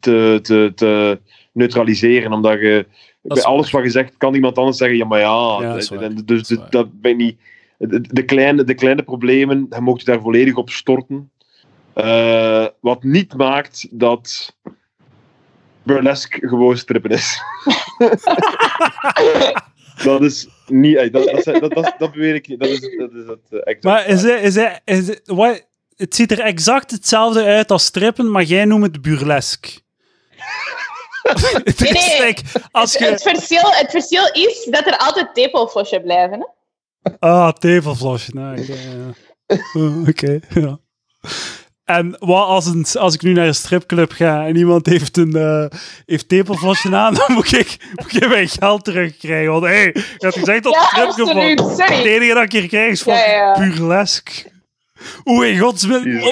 te, 0.00 0.38
te, 0.42 0.72
te 0.74 1.18
neutraliseren. 1.52 2.32
Omdat 2.32 2.60
je 2.60 2.86
bij 3.22 3.42
alles 3.42 3.70
wat 3.70 3.82
je 3.82 3.90
zegt, 3.90 4.14
kan 4.16 4.34
iemand 4.34 4.58
anders 4.58 4.76
zeggen, 4.76 4.96
ja, 4.96 5.04
maar 5.06 5.20
ja. 5.20 5.58
Ja, 5.60 5.68
dat 5.72 5.76
is 5.76 5.88
waar. 5.88 6.02
en 6.02 6.22
dus 6.24 6.48
Dat 6.70 7.00
ben 7.00 7.10
ik 7.10 7.16
niet... 7.16 7.36
De, 7.78 8.00
de 8.00 8.22
kleine, 8.24 8.64
de 8.64 8.74
kleine 8.74 9.02
problemen, 9.02 9.66
je 9.70 9.80
mocht 9.80 10.00
je 10.00 10.06
daar 10.06 10.20
volledig 10.20 10.54
op 10.56 10.70
storten. 10.70 11.30
Eh, 11.96 12.66
wat 12.80 13.02
niet 13.02 13.34
maakt 13.34 13.86
dat 13.90 14.56
burlesque 15.82 16.48
gewoon 16.48 16.76
strippen 16.76 17.10
is. 17.10 17.42
dat 20.04 20.22
is 20.22 20.48
niet... 20.66 21.12
Dat, 21.12 21.44
dat, 21.44 21.74
dat, 21.74 21.94
dat, 21.98 22.12
beweer 22.12 22.34
ik 22.34 22.48
niet. 22.48 22.60
Dat 22.60 22.68
is, 22.68 22.80
dat 22.80 23.12
is 23.12 23.26
het 23.26 23.40
eh, 23.50 23.58
exact. 23.58 23.84
Maar 23.84 24.06
is 24.06 24.22
het, 24.22 24.42
is 24.42 24.54
het, 24.54 24.80
is 24.84 25.08
het, 25.08 25.20
wat, 25.24 25.66
het 25.96 26.14
ziet 26.14 26.32
er 26.32 26.40
exact 26.40 26.90
hetzelfde 26.90 27.44
uit 27.44 27.70
als 27.70 27.84
strippen, 27.84 28.30
maar 28.30 28.42
jij 28.42 28.64
noemt 28.64 28.82
het 28.82 29.02
burlesque. 29.02 29.70
Het 31.64 31.82
is 31.82 31.90
Nee, 31.90 31.92
nee. 31.92 32.26
like, 32.26 32.42
als 32.70 32.92
Het, 32.92 33.02
je... 33.02 33.08
het, 33.08 33.22
verschil, 33.22 33.70
het 33.70 33.90
verschil 33.90 34.30
is 34.32 34.66
dat 34.70 34.86
er 34.86 34.96
altijd 34.96 35.34
tepelflosje 35.34 36.00
blijven. 36.00 36.40
Hè? 36.40 36.46
Ah, 37.18 37.52
tevelflosje. 37.52 38.34
Nou, 38.34 38.60
oké, 38.60 39.14
ja. 39.72 40.08
Oké, 40.08 40.40
ja. 40.60 40.78
En 41.86 42.16
wat 42.18 42.46
als, 42.46 42.66
een, 42.66 42.86
als 42.94 43.14
ik 43.14 43.22
nu 43.22 43.32
naar 43.32 43.46
een 43.46 43.54
stripclub 43.54 44.12
ga 44.12 44.46
en 44.46 44.56
iemand 44.56 44.86
heeft 44.86 45.16
een 45.16 45.36
uh, 45.36 45.66
heeft 46.06 46.28
tepelflosje 46.28 46.96
aan, 46.96 47.14
dan 47.26 47.32
moet 47.32 47.52
ik, 47.58 47.76
moet 47.94 48.22
ik 48.22 48.28
mijn 48.28 48.48
geld 48.48 48.84
terugkrijgen. 48.84 49.52
Want 49.52 49.64
hé, 49.64 49.70
hey, 49.70 49.92
je 49.94 50.26
had 50.26 50.34
gezegd 50.34 50.62
dat 50.62 50.74
Ja, 50.74 51.10
stripclub 51.10 51.58
was. 51.58 51.78
Het 51.78 52.04
enige 52.04 52.34
dat 52.34 52.42
ik 52.42 52.52
hier 52.52 52.68
krijg 52.68 52.90
is 52.90 53.02
van 53.02 53.14
Ja, 53.14 53.30
ja. 53.30 53.58
burlesque. 53.58 54.50
Hoe 55.22 55.48
in, 55.48 55.58
gods, 55.58 55.84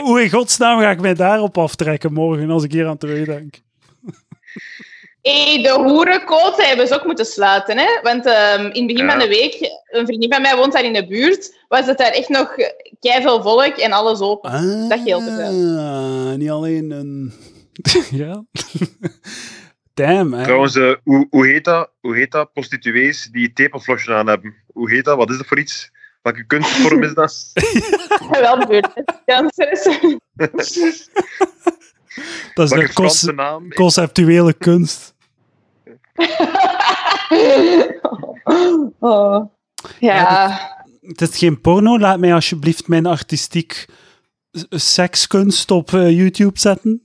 hoe 0.03 0.23
in 0.23 0.31
godsnaam 0.31 0.81
ga 0.81 0.91
ik 0.91 1.01
mij 1.01 1.15
daarop 1.15 1.59
aftrekken 1.59 2.13
morgen 2.13 2.51
als 2.51 2.65
ik 2.65 2.73
hier 2.73 2.87
aan 2.87 2.99
terugdenk? 2.99 3.55
Hey, 5.23 5.63
de 5.63 5.71
hoerenquote 5.71 6.63
hebben 6.65 6.87
ze 6.87 6.95
ook 6.95 7.05
moeten 7.05 7.25
sluiten. 7.27 7.79
Hè? 7.79 8.01
Want 8.03 8.27
ehm, 8.27 8.61
in 8.61 8.67
het 8.83 8.87
begin 8.87 9.05
Ja. 9.05 9.11
van 9.11 9.19
de 9.19 9.29
week, 9.29 9.59
een 9.87 10.07
vriendin 10.07 10.33
van 10.33 10.43
mij 10.43 10.57
woont 10.57 10.73
daar 10.73 10.85
in 10.85 10.93
de 10.93 11.07
buurt, 11.07 11.55
was 11.75 11.87
het 11.87 11.99
daar 11.99 12.11
echt 12.13 12.29
nog 12.29 12.55
veel 13.01 13.43
volk 13.43 13.77
en 13.77 13.93
alles 13.93 14.21
open. 14.21 14.51
Ah, 14.51 14.89
Dat 14.89 15.01
geldt 15.05 15.27
er 15.27 15.37
wel. 15.37 16.37
Niet 16.37 16.51
alleen 16.51 16.91
een... 16.91 17.33
ja. 18.23 18.45
Damn, 19.95 20.33
hè. 20.33 20.43
Trouwens, 20.45 20.77
eh, 20.77 20.95
hoe, 21.05 21.27
hoe, 21.31 21.47
heet 21.47 21.65
dat, 21.65 21.91
hoe 22.01 22.17
heet 22.17 22.31
dat? 22.31 22.53
Prostituees 22.53 23.29
die 23.33 23.53
tepelflosje 23.53 24.15
aan 24.15 24.27
hebben. 24.27 24.55
Hoe 24.73 24.91
heet 24.91 25.05
dat? 25.05 25.17
Wat 25.17 25.31
is 25.31 25.37
dat 25.37 25.47
voor 25.47 25.59
iets? 25.59 25.91
Welke 26.23 26.47
kunstvorm 26.47 27.03
is 27.03 27.15
dat? 27.15 27.53
wel. 28.31 28.59
Dat 32.55 32.71
is 32.71 32.75
Welke 32.75 33.27
de 33.27 33.33
naam? 33.33 33.69
conceptuele 33.73 34.53
kunst. 34.53 35.15
Oh. 39.01 39.45
Ja. 39.99 40.74
Het 41.07 41.21
is 41.21 41.39
geen 41.39 41.61
porno. 41.61 41.99
Laat 41.99 42.19
mij 42.19 42.35
alsjeblieft 42.35 42.89
mijn 42.89 43.07
artistiek 43.07 43.87
sekskunst 44.71 45.71
op 45.71 45.93
eh, 45.93 46.11
YouTube 46.11 46.59
zetten. 46.59 47.03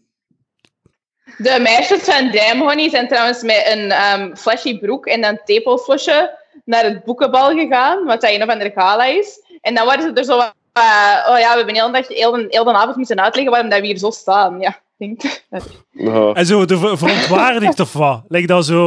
De 1.38 1.60
meisjes 1.62 2.02
van 2.02 2.32
Damn 2.32 2.62
Honey 2.62 2.90
zijn 2.90 3.08
trouwens 3.08 3.44
met 3.44 3.68
een 3.72 3.92
ehm 3.92 4.36
flashy 4.36 4.80
broek 4.80 5.06
en 5.06 5.24
een 5.24 5.40
tepelflesje 5.46 6.38
naar 6.66 6.84
het 6.84 7.04
boekenbal 7.04 7.50
gegaan, 7.50 8.06
wat 8.06 8.22
dat 8.22 8.32
een 8.32 8.44
of 8.44 8.50
andere 8.50 8.72
gala 8.76 9.06
is. 9.06 9.42
En 9.62 9.76
dan 9.76 9.86
waren 9.86 10.02
ze 10.02 10.14
er 10.14 10.24
zo 10.24 10.40
eh, 10.74 11.26
oh 11.30 11.40
ja, 11.40 11.52
we 11.52 11.58
hebben 11.58 11.76
heel 11.76 11.92
de, 11.92 12.06
heel 12.08 12.32
de, 12.32 12.46
heel 12.50 12.64
de 12.64 12.74
avond 12.74 12.96
moeten 12.96 13.22
uitleggen 13.22 13.52
waarom 13.52 13.70
dat 13.70 13.80
we 13.80 13.86
hier 13.86 13.98
zo 13.98 14.10
staan. 14.10 14.60
Ja, 14.60 14.80
Ja. 15.92 16.34
En 16.34 16.46
zo 16.46 16.66
de 16.66 16.78
ver- 16.78 16.98
verontwaardigd 16.98 17.80
of 17.80 17.94
wat? 17.94 18.24
Lijkt 18.28 18.48
dat 18.48 18.66
zo... 18.66 18.86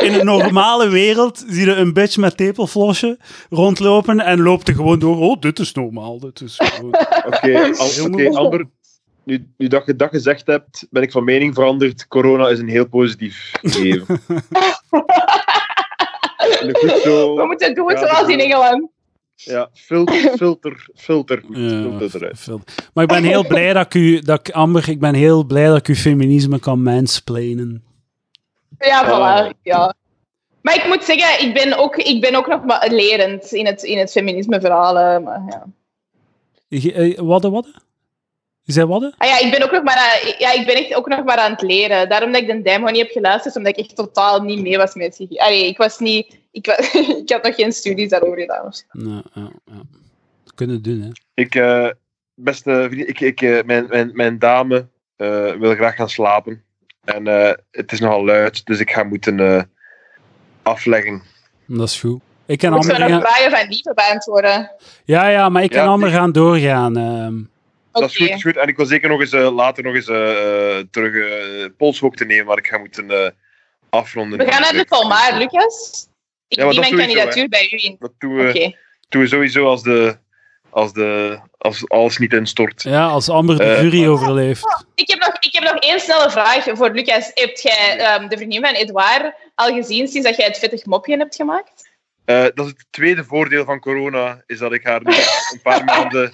In 0.00 0.14
een 0.14 0.24
normale 0.26 0.88
wereld 0.88 1.44
zie 1.48 1.66
je 1.66 1.74
een 1.74 1.92
bitch 1.92 2.16
met 2.16 2.36
tepelflosje 2.36 3.18
rondlopen 3.50 4.20
en 4.20 4.40
loopt 4.42 4.68
er 4.68 4.74
gewoon 4.74 4.98
door. 4.98 5.16
Oh, 5.16 5.40
dit 5.40 5.58
is 5.58 5.72
normaal. 5.72 6.18
Dit 6.20 6.40
is 6.40 6.56
gewoon... 6.62 6.94
Oké, 7.26 7.72
Al- 7.78 8.04
oké, 8.06 8.28
Amber, 8.30 8.66
nu, 9.24 9.46
nu 9.56 9.66
dat 9.68 9.86
je 9.86 9.96
dat 9.96 10.08
gezegd 10.10 10.46
hebt, 10.46 10.86
ben 10.90 11.02
ik 11.02 11.12
van 11.12 11.24
mening 11.24 11.54
veranderd. 11.54 12.06
Corona 12.08 12.48
is 12.48 12.58
een 12.58 12.68
heel 12.68 12.88
positief 12.88 13.50
gegeven. 13.62 14.20
Zo, 17.04 17.36
We 17.36 17.46
moeten 17.46 17.74
doen 17.74 17.90
Ja, 17.90 17.98
zoals 17.98 18.28
in 18.28 18.38
Engeland. 18.40 18.88
Ja, 19.44 19.68
filter, 19.74 20.14
filter, 20.38 20.88
filter, 20.94 21.42
goed, 21.46 21.56
Ja, 21.56 21.68
filter 21.98 22.14
eruit. 22.22 22.46
Maar 22.94 23.04
ik 23.04 23.10
ben 23.10 23.24
heel 23.24 23.46
blij 23.46 23.72
dat 23.72 23.86
ik 23.86 23.94
u... 23.94 24.20
Dat 24.20 24.38
ik, 24.48 24.54
Amber, 24.54 24.88
ik 24.88 25.00
ben 25.00 25.14
heel 25.14 25.44
blij 25.44 25.66
dat 25.66 25.76
ik 25.76 25.88
u 25.88 25.94
feminisme 25.96 26.58
kan 26.58 26.82
mansplainen. 26.82 27.84
Ja, 28.78 29.04
voilà. 29.06 29.58
Ja. 29.62 29.94
Maar 30.62 30.74
ik 30.74 30.86
moet 30.86 31.04
zeggen, 31.04 31.46
ik 31.48 31.54
ben 31.54 31.78
ook, 31.78 31.96
ik 31.96 32.20
ben 32.20 32.34
ook 32.34 32.46
nog 32.46 32.64
maar 32.64 32.88
lerend 32.90 33.52
in 33.52 33.66
het, 33.66 33.82
in 33.82 33.98
het 33.98 34.10
feminisme-verhaal. 34.10 34.98
eh, 34.98 35.18
Maar, 35.24 35.42
ja. 35.48 35.64
Je- 36.68 36.92
eh, 36.92 37.18
Wat, 37.18 37.42
wat? 37.42 37.66
Je 38.62 38.72
zei 38.72 38.86
wat? 38.86 39.02
Ah, 39.18 39.28
ja, 39.28 39.38
ik 39.38 39.50
ben 39.50 39.62
ook 39.62 39.70
nog 39.70 39.82
maar 39.82 39.96
aan, 39.96 40.34
ja, 40.38 40.52
ik 40.52 40.66
ben 40.66 40.74
echt 40.74 40.94
ook 40.94 41.08
nog 41.08 41.24
maar 41.24 41.36
aan 41.36 41.50
het 41.50 41.62
leren. 41.62 42.08
Daarom 42.08 42.32
dat 42.32 42.40
ik 42.42 42.46
de 42.48 42.62
Demo 42.62 42.90
niet 42.90 43.00
heb 43.02 43.10
geluisterd, 43.10 43.56
omdat 43.56 43.78
ik 43.78 43.84
echt 43.84 43.96
totaal 43.96 44.42
niet 44.42 44.60
mee 44.60 44.76
was 44.76 44.94
met 44.94 45.14
zich. 45.14 45.36
Allee, 45.36 45.66
ik 45.66 45.76
was 45.76 45.98
niet... 45.98 46.38
Ik, 46.50 46.66
ik 47.22 47.30
had 47.30 47.42
nog 47.42 47.54
geen 47.54 47.72
studies 47.72 48.08
daarover 48.08 48.38
gedaan. 48.40 48.66
of 48.66 48.74
zo. 48.76 48.84
Ja, 48.92 49.22
ja, 49.34 49.50
kunnen 50.54 50.82
doen, 50.82 51.00
hè. 51.00 51.08
Ik, 51.34 51.54
eh, 51.54 51.88
beste 52.34 52.86
vriend, 52.90 53.08
ik, 53.08 53.20
ik, 53.20 53.42
eh, 53.42 53.62
mijn, 53.64 53.86
mijn, 53.88 54.10
mijn 54.14 54.38
dame 54.38 54.88
eh, 55.16 55.52
wil 55.52 55.74
graag 55.74 55.94
gaan 55.94 56.08
slapen. 56.10 56.64
En 57.04 57.26
eh, 57.26 57.52
het 57.70 57.92
is 57.92 58.00
nogal 58.00 58.24
luid, 58.24 58.64
dus 58.66 58.78
ik 58.80 58.90
ga 58.90 59.02
moeten 59.02 59.40
eh, 59.40 59.62
afleggen. 60.62 61.22
Dat 61.66 61.88
is 61.88 62.00
goed. 62.00 62.20
Ik 62.46 62.58
kan 62.58 62.72
Moeten 62.72 62.92
we 62.92 62.98
nog 62.98 63.10
gaan... 63.28 63.50
van 63.50 63.68
Lieve 63.68 63.92
beantwoorden? 63.94 64.70
Ja, 65.04 65.28
ja, 65.28 65.48
maar 65.48 65.62
ik 65.62 65.70
kan 65.70 66.00
Ja, 66.00 66.06
ik- 66.06 66.12
gaan 66.12 66.32
doorgaan. 66.32 66.96
ehm. 66.96 67.42
Dat 67.92 68.10
is 68.10 68.16
goed, 68.16 68.28
is 68.28 68.42
goed. 68.42 68.56
En 68.56 68.68
ik 68.68 68.76
wil 68.76 68.86
zeker 68.86 69.08
nog 69.08 69.20
eens 69.20 69.32
eh, 69.32 69.54
later 69.54 69.82
nog 69.84 69.94
eens 69.94 70.08
eh, 70.08 70.78
eh, 70.78 70.84
terug 70.90 71.12
uh, 71.12 71.66
polshoogte 71.76 72.24
nemen, 72.24 72.46
maar 72.46 72.58
ik 72.58 72.66
ga 72.66 72.78
moeten 72.78 73.10
eh, 73.10 73.30
afronden. 73.88 74.38
We 74.38 74.44
gaan 74.52 74.60
naar 74.60 74.72
de 74.72 74.84
Volmaar, 74.88 75.38
Lucas. 75.38 76.06
Ik 76.50 76.58
Ja, 76.58 76.64
maar 76.64 76.74
mijn 76.74 76.96
kandidatuur 76.96 77.48
bij 77.48 77.68
u 77.72 77.84
in. 77.84 77.96
Dat 77.98 78.12
doen 78.18 78.36
we, 78.36 78.76
doen 79.08 79.22
we 79.22 79.28
sowieso 79.28 79.66
als, 79.66 79.82
de, 79.82 80.18
als, 80.70 80.92
de, 80.92 81.38
als 81.58 81.88
alles 81.88 82.18
niet 82.18 82.32
instort. 82.32 82.82
Ja, 82.82 83.06
als 83.06 83.28
Amber 83.28 83.56
de 83.56 83.64
Eh, 83.64 83.82
jury 83.82 84.06
overleeft. 84.06 84.84
Ik 84.94 85.08
heb, 85.10 85.18
nog, 85.20 85.36
ik 85.38 85.52
heb 85.52 85.72
nog 85.72 85.82
één 85.82 86.00
snelle 86.00 86.30
vraag 86.30 86.64
voor 86.72 86.90
Lucas. 86.90 87.30
Heb 87.34 87.56
jij 87.56 87.98
ehm, 87.98 88.28
de 88.28 88.36
vriendin 88.36 88.64
van 88.64 88.74
Edouard 88.74 89.34
al 89.54 89.74
gezien 89.74 90.08
sinds 90.08 90.26
dat 90.28 90.36
jij 90.36 90.46
het 90.46 90.58
vettig 90.58 90.84
mopje 90.84 91.16
hebt 91.16 91.34
gemaakt? 91.34 91.90
Eh, 92.24 92.42
dat 92.54 92.66
is 92.66 92.72
het 92.76 92.86
tweede 92.90 93.24
voordeel 93.24 93.64
van 93.64 93.80
corona, 93.80 94.42
is 94.46 94.58
dat 94.58 94.72
ik 94.72 94.84
haar 94.84 95.00
nu 95.04 95.14
een 95.52 95.60
paar 95.62 95.84
maanden 95.84 96.32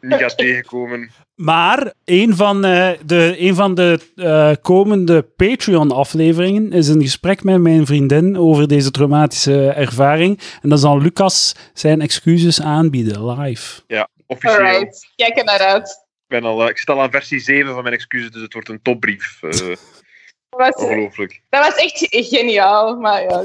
niet 0.00 0.14
ga 0.20 0.28
tegenkomen. 0.28 1.10
Maar 1.40 1.92
een 2.04 2.36
van, 2.36 2.64
eh, 2.64 2.90
de, 3.06 3.34
een 3.38 3.54
van 3.54 3.74
de 3.74 4.00
eh, 4.16 4.52
komende 4.62 5.22
Patreon-afleveringen 5.22 6.72
is 6.72 6.88
een 6.88 7.02
gesprek 7.02 7.44
met 7.44 7.60
mijn 7.60 7.86
vriendin 7.86 8.38
over 8.38 8.68
deze 8.68 8.90
traumatische 8.90 9.68
ervaring. 9.68 10.40
En 10.62 10.68
dan 10.68 10.78
zal 10.78 11.00
Lucas 11.00 11.54
zijn 11.74 12.00
excuses 12.00 12.62
aanbieden, 12.62 13.26
live. 13.26 13.80
Officieel. 14.26 14.54
Alright, 14.54 15.12
kijk 15.16 15.38
er 15.38 15.44
naar 15.44 15.58
uit. 15.58 15.88
Ik, 15.88 16.40
ben 16.40 16.44
al, 16.44 16.62
eh, 16.62 16.68
ik 16.68 16.78
zit 16.78 16.90
al 16.90 17.00
aan 17.00 17.10
versie 17.10 17.40
7 17.40 17.74
van 17.74 17.82
mijn 17.82 17.94
excuses, 17.94 18.30
dus 18.30 18.42
het 18.42 18.52
wordt 18.52 18.68
een 18.68 18.82
topbrief. 18.82 19.38
Eh, 19.42 19.50
Dat 20.50 20.74
was, 20.74 20.84
ongelooflijk. 20.84 21.42
dat 21.48 21.64
was 21.66 21.74
echt 21.74 22.06
geniaal, 22.10 22.96
maar 22.96 23.22
ja. 23.22 23.28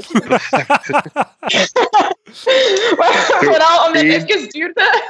Maar 2.98 3.12
vooral 3.40 3.86
omdat 3.86 4.02
het 4.02 4.30
even 4.30 4.48
duurde 4.48 5.02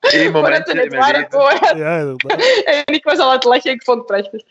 Eén 0.00 0.10
voordat 0.32 0.32
momentje 0.32 0.74
het 0.74 0.92
in 0.92 0.98
mijn 0.98 1.28
leven. 1.30 1.78
Ja, 1.78 1.98
inderdaad. 1.98 2.62
En 2.86 2.94
ik 2.94 3.04
was 3.04 3.18
al 3.18 3.26
aan 3.28 3.34
het 3.34 3.44
lachen, 3.44 3.70
ik 3.70 3.82
vond 3.82 3.98
het 3.98 4.06
prachtig. 4.06 4.42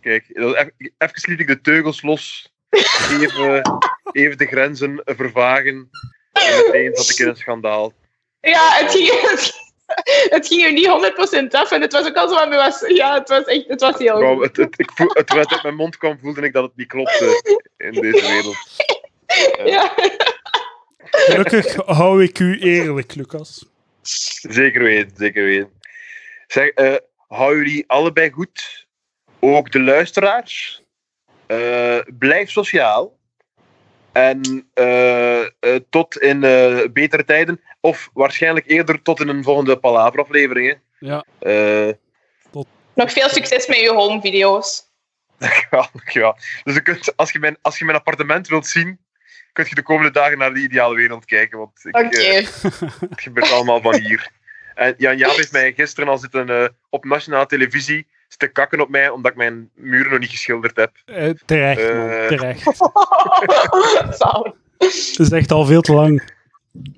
Kijk, 0.00 0.24
dat- 0.34 0.54
even, 0.56 0.74
even 0.98 1.30
liet 1.30 1.40
ik 1.40 1.46
de 1.46 1.60
teugels 1.60 2.02
los. 2.02 2.52
Even, 3.20 3.62
even 4.12 4.38
de 4.38 4.46
grenzen 4.46 5.02
vervagen. 5.04 5.90
En 6.32 6.56
meteen 6.66 6.94
zat 6.96 7.10
ik 7.10 7.18
in 7.18 7.28
een 7.28 7.36
schandaal. 7.36 7.92
Ja, 8.40 8.68
het 8.72 8.90
ging, 8.90 9.08
het 10.34 10.46
ging 10.46 10.62
er 10.64 10.72
niet 10.72 10.86
100% 11.46 11.48
af 11.50 11.70
en 11.72 11.80
het 11.80 11.92
was 11.92 12.06
ook 12.06 12.16
al 12.16 12.28
zo 12.28 12.36
aan 12.36 12.48
me 12.48 12.56
was. 12.56 12.84
Ja, 12.88 13.14
het 13.14 13.28
was 13.28 13.44
echt, 13.44 13.64
het 13.68 13.80
was 13.80 13.98
heel 13.98 14.34
goed. 14.34 14.42
het, 14.44 14.56
het, 14.56 14.78
ik 14.78 14.90
voel, 14.94 15.08
het, 15.12 15.32
het 15.32 15.52
uit 15.52 15.62
mijn 15.62 15.74
mond 15.74 15.96
kwam, 15.96 16.18
voelde 16.22 16.40
ik 16.40 16.52
dat 16.52 16.62
het 16.62 16.76
niet 16.76 16.88
klopte 16.88 17.42
in 17.76 17.92
deze 17.92 18.26
wereld. 18.26 18.56
Ja. 19.64 19.92
Gelukkig 21.10 21.74
hou 21.86 22.22
ik 22.22 22.38
u 22.38 22.58
eerlijk, 22.60 23.14
Lucas. 23.14 23.64
Zeker 24.48 24.82
weten, 24.82 25.16
zeker 25.16 25.44
weten. 25.44 25.72
Zeg, 26.46 26.68
eh 26.68 26.94
hou 27.28 27.56
jullie 27.56 27.84
allebei 27.86 28.30
goed. 28.30 28.86
Ook 29.40 29.70
de 29.72 29.80
luisteraars. 29.80 30.82
Eh, 31.46 31.98
blijf 32.18 32.50
sociaal. 32.50 33.16
En 34.12 34.68
eh, 34.74 35.40
eh, 35.40 35.48
tot 35.90 36.18
in 36.18 36.44
eh, 36.44 36.80
betere 36.92 37.24
tijden. 37.24 37.60
Of 37.80 38.10
waarschijnlijk 38.12 38.66
eerder 38.66 39.02
tot 39.02 39.20
in 39.20 39.28
een 39.28 39.42
volgende 39.42 39.78
Palaver-aflevering. 39.78 40.68
hè. 40.68 41.06
Ja. 41.06 41.24
Eh, 41.38 41.94
Nog 42.94 43.12
veel 43.12 43.28
succes 43.28 43.66
met 43.66 43.78
je 43.78 43.92
home 43.92 44.20
video's. 44.20 44.82
dankjewel, 45.38 45.86
dankjewel. 45.92 46.36
Dus 46.64 46.74
je 46.74 46.82
kunt, 46.82 47.16
als, 47.16 47.32
je 47.32 47.38
mijn, 47.38 47.56
als 47.62 47.78
je 47.78 47.84
mijn 47.84 47.96
appartement 47.96 48.48
wilt 48.48 48.66
zien, 48.66 49.00
kun 49.58 49.66
je 49.68 49.74
de 49.74 49.82
komende 49.82 50.10
dagen 50.10 50.38
naar 50.38 50.54
de 50.54 50.60
ideale 50.60 50.94
wereld 50.94 51.24
kijken. 51.24 51.58
Want 51.58 51.80
ik, 51.84 51.96
Oké. 51.96 52.16
eh, 52.18 52.46
Het 53.10 53.20
gebeurt 53.20 53.50
allemaal 53.52 53.80
van 53.80 53.94
hier. 54.00 54.30
En 54.74 54.94
Jan 54.98 55.16
Jaap 55.16 55.36
heeft 55.36 55.52
mij 55.52 55.72
gisteren 55.72 56.08
al 56.08 56.18
zitten 56.18 56.48
eh, 56.48 56.68
op 56.90 57.04
nationale 57.04 57.46
televisie 57.46 58.06
zitten 58.28 58.52
kakken 58.52 58.80
op 58.80 58.88
mij, 58.88 59.08
omdat 59.08 59.30
ik 59.30 59.36
mijn 59.36 59.70
muren 59.74 60.10
nog 60.10 60.20
niet 60.20 60.30
geschilderd 60.30 60.76
heb. 60.76 60.92
Eh, 61.04 61.30
terecht, 61.46 61.94
man. 61.94 62.08
Terecht. 62.28 62.64
Het 64.78 65.18
is 65.18 65.30
echt 65.30 65.50
al 65.52 65.64
veel 65.64 65.80
te 65.80 65.92
lang. 65.92 66.22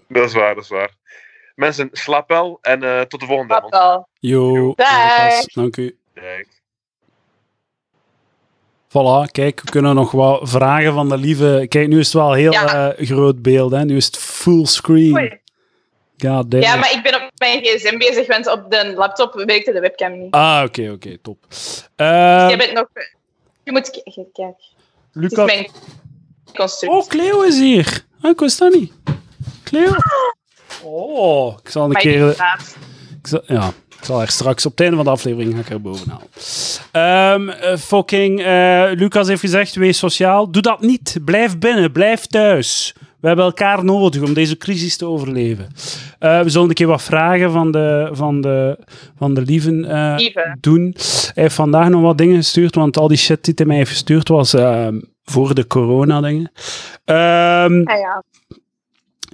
Dat 0.09 0.29
is 0.29 0.35
waar, 0.35 0.55
dat 0.55 0.65
is 0.65 0.71
waar. 0.71 0.91
Mensen, 1.55 1.89
slaap 1.93 2.29
wel 2.29 2.59
en 2.63 2.83
eh, 2.83 3.01
tot 3.01 3.21
de 3.21 3.27
volgende 3.27 3.55
avond. 3.55 3.73
wel. 3.73 4.09
Yo, 4.19 4.73
Dag. 4.75 5.45
Dank 5.45 5.77
u. 5.77 5.99
Kijk. 6.15 6.49
Voilà, 8.91 9.31
kijk, 9.31 9.61
we 9.65 9.71
kunnen 9.71 9.95
nog 9.95 10.11
wat 10.11 10.41
vragen 10.49 10.93
van 10.93 11.09
de 11.09 11.17
lieve... 11.17 11.67
Kijk, 11.69 11.89
nu 11.89 11.99
is 11.99 12.05
het 12.07 12.15
wel 12.15 12.33
heel 12.33 12.53
Ja. 12.53 12.93
eh, 12.95 13.07
groot 13.07 13.43
beeld, 13.43 13.73
hè. 13.73 13.85
Nu 13.85 13.97
is 13.97 14.07
het 14.07 14.17
full 14.19 14.65
screen. 14.67 15.15
Oei. 15.15 15.39
God 16.19 16.51
damn. 16.51 16.63
Ja, 16.65 16.77
maar 16.77 16.93
ik 16.93 17.03
ben 17.03 17.15
op 17.15 17.31
mijn 17.37 17.61
gsm 17.63 17.99
bezig, 17.99 18.27
want 18.27 18.47
op 18.53 18.71
de 18.71 18.93
laptop 18.97 19.43
werkte 19.47 19.73
de 19.73 19.81
webcam 19.81 20.19
niet. 20.19 20.35
Ah, 20.35 20.63
oké, 20.67 20.91
oké, 20.91 21.19
top. 21.19 21.39
Je 21.97 22.55
bent 22.59 22.73
nog... 22.73 22.87
Je 23.65 23.73
moet... 23.73 23.91
k- 23.91 24.13
Kijk, 24.15 24.27
kijk. 24.33 24.55
Het 25.13 25.23
is 25.23 25.31
Lucas... 25.31 25.47
mijn. 25.47 25.71
Oh, 26.87 27.07
Cleo 27.07 27.43
is 27.43 27.59
hier. 27.59 28.05
Ah, 28.21 28.31
ik 28.31 28.41
wist 28.41 28.59
dat 28.59 28.73
niet. 28.75 28.93
Cleo. 29.65 29.93
Oh, 30.83 31.59
ik 31.63 31.69
zal 31.71 31.85
een 31.85 31.91
Maar 31.91 32.01
keer... 32.01 32.29
Ik 33.21 33.27
zal, 33.27 33.43
ja, 33.47 33.71
ik 34.01 34.07
zal 34.07 34.21
er 34.21 34.29
straks 34.29 34.67
op 34.67 34.71
het 34.71 34.81
einde 34.81 34.97
van 34.97 35.05
de 35.05 35.11
aflevering 35.11 35.55
ga 35.55 35.61
ik 35.61 35.71
er 35.71 35.81
bovenaan. 35.81 36.21
Ehm 36.93 37.49
eh, 37.49 37.77
fucking, 37.77 38.41
eh, 38.41 38.85
Lucas 38.95 39.29
heeft 39.29 39.41
gezegd, 39.41 39.75
wees 39.75 39.99
sociaal. 39.99 40.51
Doe 40.51 40.63
dat 40.63 40.81
niet. 40.81 41.19
Blijf 41.25 41.59
binnen. 41.59 41.93
Blijf 41.93 42.27
thuis. 42.27 42.95
We 43.21 43.27
hebben 43.27 43.45
elkaar 43.45 43.85
nodig 43.85 44.23
om 44.23 44.35
deze 44.35 44.57
crisis 44.57 44.97
te 44.97 45.07
overleven. 45.07 45.67
Eh, 46.19 46.41
we 46.41 46.49
zullen 46.51 46.69
een 46.69 46.75
keer 46.75 46.87
wat 46.87 47.03
vragen 47.03 47.51
van 47.53 47.71
de, 47.73 48.09
van 48.13 48.41
de, 48.41 48.79
van 49.19 49.35
de 49.35 49.43
lieven 49.43 49.75
Lieve. 50.17 50.57
doen. 50.61 50.95
Hij 51.35 51.43
heeft 51.43 51.55
vandaag 51.55 51.89
nog 51.89 52.03
wat 52.03 52.19
dingen 52.19 52.37
gestuurd, 52.37 52.75
want 52.75 52.97
al 52.99 53.09
die 53.09 53.17
shit 53.17 53.45
die 53.45 53.55
hij 53.57 53.67
mij 53.67 53.77
heeft 53.77 53.91
gestuurd 53.91 54.29
was 54.29 54.55
ehm, 54.55 55.01
voor 55.25 55.55
de 55.55 55.67
corona-dingen. 55.67 56.53
Ehm 57.05 57.81
Ah 57.85 57.99
ja. 57.99 58.23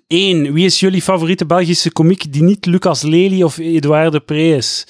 Eén, 0.08 0.52
wie 0.52 0.64
is 0.64 0.80
jullie 0.80 1.02
favoriete 1.02 1.46
Belgische 1.46 1.92
komiek 1.92 2.32
die 2.32 2.42
niet 2.42 2.66
Lucas 2.66 3.02
Lely 3.02 3.42
of 3.42 3.58
Edouard 3.58 4.12
de 4.12 4.20
Pre 4.20 4.48
is? 4.56 4.86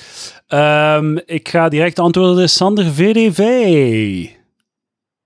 Ehm, 0.47 1.17
ik 1.17 1.49
ga 1.49 1.69
direct 1.69 1.99
antwoorden, 1.99 2.49
Sander 2.51 2.85
VDV. 2.85 3.39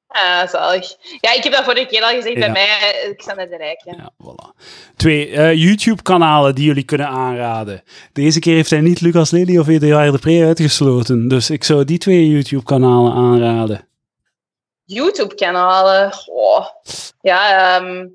Ah, 0.07 0.49
zalig. 0.49 0.97
Ja, 1.21 1.35
ik 1.35 1.43
heb 1.43 1.53
dat 1.53 1.65
vorige 1.65 1.87
keer 1.87 2.03
al 2.03 2.09
gezegd 2.15 2.35
Ja. 2.35 2.41
bij 2.41 2.51
mij, 2.51 2.69
eh, 3.05 3.17
Xander 3.17 3.49
de 3.49 3.57
Rijk. 3.57 3.83
Ja. 3.85 3.95
Ja, 3.97 4.13
voilà. 4.23 4.63
Twee 4.97 5.31
eh, 5.31 5.55
YouTube-kanalen 5.55 6.55
die 6.55 6.65
jullie 6.65 6.85
kunnen 6.85 7.07
aanraden. 7.09 7.83
Deze 8.13 8.39
keer 8.41 8.55
heeft 8.55 8.71
hij 8.71 8.81
niet 8.81 9.01
Lucas 9.01 9.31
Lely 9.31 9.59
of 9.59 9.69
Eduard 9.69 10.13
de 10.13 10.19
Pre 10.19 10.45
uitgesloten. 10.45 11.29
Dus 11.29 11.51
ik 11.51 11.65
zou 11.65 11.85
die 11.85 11.99
twee 11.99 12.29
YouTube-kanalen 12.29 13.13
aanraden. 13.13 13.89
YouTube-kanalen. 14.85 16.13
Oh. 16.27 16.67
Ja, 17.21 17.77
ehm, 17.81 18.07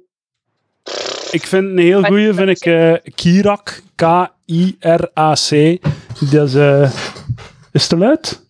Ik 1.32 1.44
vind 1.48 1.64
een 1.64 1.78
heel 1.78 2.03
goeie, 2.03 2.34
vind 2.34 2.49
ik 2.49 2.66
eh, 2.66 2.94
Kirak. 3.16 3.82
K-I-R-A-C. 3.95 5.49
Dat 6.32 6.48
is... 6.48 6.56
eh, 6.56 6.91
is 7.72 7.82
het 7.82 7.90
te 7.90 7.98
luid? 7.98 8.44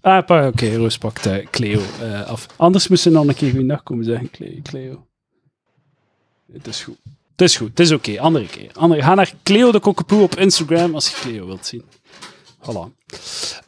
Ah, 0.00 0.46
oké, 0.46 0.76
Roos 0.76 0.98
pakt 0.98 1.26
eh, 1.26 1.46
Cleo 1.50 1.80
af. 2.26 2.46
Anders 2.56 2.88
moest 2.88 3.02
ze 3.02 3.10
nog 3.10 3.26
een 3.26 3.34
keer 3.34 3.50
goeiedag 3.50 3.82
komen 3.82 4.04
zeggen, 4.04 4.30
Cle- 4.30 4.60
Cleo. 4.62 5.06
Het 6.52 6.66
is 6.66 6.82
goed. 6.82 6.96
Het 7.30 7.40
is 7.40 7.56
goed, 7.56 7.68
het 7.68 7.80
is 7.80 7.92
oké. 7.92 8.20
Andere 8.20 8.46
keer. 8.46 8.70
Andere, 8.74 9.02
ga 9.02 9.14
naar 9.14 9.32
Cleo 9.42 9.72
de 9.72 9.80
Kokkepoe 9.80 10.22
op 10.22 10.36
Instagram 10.36 10.94
als 10.94 11.08
je 11.08 11.16
Cleo 11.20 11.46
wilt 11.46 11.66
zien. 11.66 11.82
Voilà. 12.62 12.90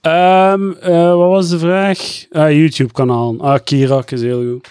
Ehm, 0.00 0.70
eh, 0.70 1.14
wat 1.16 1.28
was 1.28 1.48
de 1.48 1.58
vraag? 1.58 1.98
Ah, 2.32 2.50
YouTube-kanaal. 2.50 3.36
Ah, 3.40 3.58
Kirak 3.64 4.10
is 4.10 4.20
heel 4.20 4.52
goed. 4.52 4.68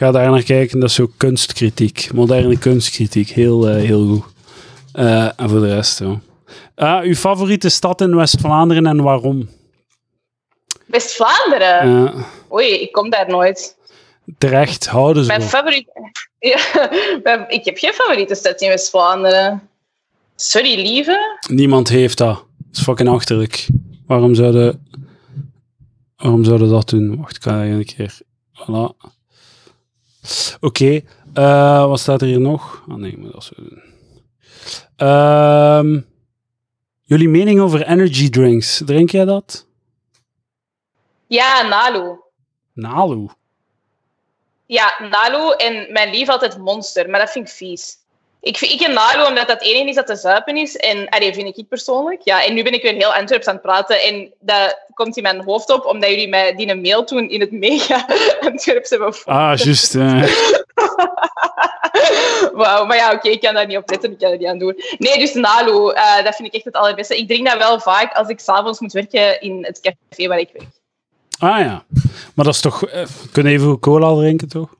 Ga 0.00 0.10
daar 0.10 0.30
naar 0.30 0.42
kijken, 0.42 0.80
dat 0.80 0.88
is 0.88 0.94
zo 0.94 1.10
kunstkritiek. 1.16 2.12
Moderne 2.12 2.58
kunstkritiek. 2.58 3.28
Heel, 3.28 3.68
eh, 3.68 3.74
heel 3.74 4.06
goed. 4.06 4.24
Eh, 4.92 5.40
en 5.40 5.48
voor 5.48 5.60
de 5.60 5.74
rest, 5.74 5.98
ja. 5.98 6.20
Ah, 6.74 7.02
uw 7.04 7.14
favoriete 7.14 7.68
stad 7.68 8.00
in 8.00 8.16
West-Vlaanderen 8.16 8.86
en 8.86 9.02
waarom? 9.02 9.48
West-Vlaanderen. 10.86 12.14
Oei, 12.52 12.66
ik 12.66 12.92
kom 12.92 13.10
daar 13.10 13.28
nooit. 13.28 13.76
terecht, 14.38 14.86
houden 14.86 15.22
ze 15.22 15.28
Mijn 15.28 15.42
op. 15.42 15.48
favoriet... 15.48 15.88
Ja, 17.24 17.48
ik 17.48 17.64
heb 17.64 17.78
geen 17.78 17.92
favoriete 17.92 18.34
stad 18.34 18.60
in 18.60 18.68
West-Vlaanderen. 18.68 19.68
Sorry, 20.36 20.74
lieve. 20.74 21.38
Niemand 21.48 21.88
heeft 21.88 22.18
dat. 22.18 22.34
Dat 22.34 22.76
is 22.76 22.82
fucking 22.82 23.08
achterlijk. 23.08 23.66
Waarom 24.06 24.34
zouden... 24.34 24.86
Waarom 26.16 26.44
zouden 26.44 26.68
dat 26.68 26.88
doen? 26.88 27.16
Wacht, 27.16 27.36
ik 27.36 27.42
ga 27.42 27.64
een 27.64 27.84
keer... 27.84 28.18
Voilà. 28.52 29.18
Oké. 30.60 31.00
eh, 31.34 31.86
wat 31.86 32.00
staat 32.00 32.20
er 32.22 32.26
hier 32.26 32.40
nog? 32.40 32.84
Ah 32.88 32.96
nee, 32.96 33.18
moet 33.18 33.32
dat 33.32 33.44
zo 33.44 33.52
doen. 33.56 33.82
Ehm, 34.96 36.00
jullie 37.02 37.28
mening 37.28 37.60
over 37.60 37.86
energy 37.86 38.28
drinks. 38.30 38.82
Drink 38.84 39.10
jij 39.10 39.24
dat? 39.24 39.66
Ja, 41.26 41.62
Nalu. 41.62 42.18
Nalu. 42.72 43.28
Ja, 44.66 44.94
Nalu 45.10 45.54
en 45.56 45.92
mijn 45.92 46.10
lief 46.10 46.28
altijd 46.28 46.58
Monster, 46.58 47.10
maar 47.10 47.20
dat 47.20 47.30
vind 47.30 47.48
ik 47.48 47.54
vies. 47.54 47.96
Ik, 48.40 48.56
vind- 48.58 48.72
ik 48.72 48.78
ken 48.78 48.92
Nalu 48.92 49.26
omdat 49.26 49.48
dat 49.48 49.58
het 49.58 49.68
enige 49.68 49.88
is 49.88 49.94
dat 49.94 50.06
te 50.06 50.16
zuipen 50.16 50.56
is. 50.56 50.76
En 50.76 51.08
allee, 51.08 51.34
vind 51.34 51.58
ik 51.58 51.68
persoonlijk. 51.68 52.20
Ja, 52.24 52.44
en 52.44 52.54
nu 52.54 52.62
ben 52.62 52.72
ik 52.72 52.82
weer 52.82 52.94
heel 52.94 53.14
Antwerps 53.14 53.46
aan 53.46 53.54
het 53.54 53.62
praten. 53.62 54.02
En 54.02 54.32
dat 54.40 54.78
komt 54.94 55.16
in 55.16 55.22
mijn 55.22 55.42
hoofd 55.44 55.70
op, 55.70 55.84
omdat 55.84 56.10
jullie 56.10 56.28
mij 56.28 56.54
die 56.54 56.68
een 56.68 56.80
mail 56.80 57.04
toen 57.04 57.28
in 57.28 57.40
het 57.40 57.52
mega 57.52 58.06
Antwerps 58.50 58.90
hebben. 58.90 59.14
Ah, 59.24 59.56
juist. 59.56 59.94
Wauw, 62.52 62.84
maar 62.86 62.96
ja, 62.96 63.12
oké, 63.12 63.28
ik 63.28 63.40
kan 63.40 63.54
daar 63.54 63.66
niet 63.66 63.76
op 63.76 63.90
letten, 63.90 64.12
ik 64.12 64.18
kan 64.18 64.30
er 64.30 64.38
niet 64.38 64.46
aan 64.46 64.58
doen. 64.58 64.82
Nee, 64.98 65.18
dus 65.18 65.34
Nalu, 65.34 65.90
eh, 65.92 66.24
dat 66.24 66.34
vind 66.36 66.48
ik 66.48 66.54
echt 66.54 66.64
het 66.64 66.74
allerbeste. 66.74 67.18
Ik 67.18 67.28
drink 67.28 67.46
dat 67.46 67.58
wel 67.58 67.80
vaak 67.80 68.14
als 68.14 68.28
ik 68.28 68.40
s'avonds 68.40 68.80
moet 68.80 68.92
werken 68.92 69.40
in 69.40 69.64
het 69.64 69.80
café 69.80 70.28
waar 70.28 70.38
ik 70.38 70.50
werk. 70.52 70.68
Ah 71.38 71.58
ja. 71.58 71.84
Maar 72.34 72.44
dat 72.44 72.54
is 72.54 72.60
toch... 72.60 72.80
we 72.80 73.06
kunnen 73.32 73.52
even 73.52 73.78
cola 73.78 74.14
drinken, 74.14 74.48
toch? 74.48 74.74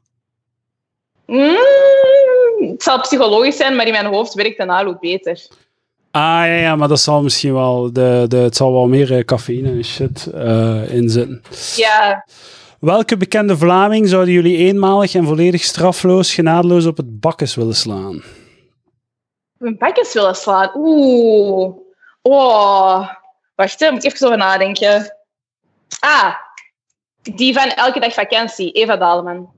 Mm, 1.26 1.56
het 2.60 2.82
zal 2.82 3.00
psychologisch 3.00 3.56
zijn, 3.56 3.76
maar 3.76 3.86
in 3.86 3.92
mijn 3.92 4.06
hoofd 4.06 4.34
werkt 4.34 4.58
de 4.58 4.64
Nalu 4.64 4.96
beter. 5.00 5.46
Ah 6.10 6.22
ja, 6.22 6.44
ja, 6.44 6.76
maar 6.76 6.88
dat 6.88 7.00
zal 7.00 7.22
misschien 7.22 7.54
wel... 7.54 7.92
De, 7.92 8.24
de, 8.28 8.36
het 8.36 8.56
zal 8.56 8.72
wel 8.72 8.88
meer 8.88 9.16
eh, 9.16 9.24
cafeïne 9.24 9.70
en 9.70 9.84
shit 9.84 10.26
eh 10.26 10.94
in 10.94 11.10
zitten. 11.10 11.42
Ja, 11.76 12.24
Welke 12.80 13.16
bekende 13.16 13.56
Vlaming 13.56 14.08
zouden 14.08 14.34
jullie 14.34 14.56
eenmalig 14.56 15.14
en 15.14 15.24
volledig 15.24 15.62
strafloos, 15.62 16.34
genadeloos 16.34 16.86
op 16.86 16.96
het 16.96 17.20
bakkes 17.20 17.54
willen 17.54 17.74
slaan? 17.74 18.22
mijn 19.60 19.78
bakjes 19.78 20.12
willen 20.12 20.36
slaan. 20.36 20.70
Oeh. 20.74 21.76
Oh. 22.22 23.08
Wacht, 23.54 23.80
hè, 23.80 23.90
moet 23.90 24.04
ik 24.04 24.12
even 24.12 24.26
over 24.26 24.38
nadenken. 24.38 25.16
Ah, 25.98 26.34
die 27.22 27.54
van 27.54 27.68
Elke 27.68 28.00
Dag 28.00 28.12
Vakantie, 28.12 28.72
Eva 28.72 28.96
Daleman. 28.96 29.52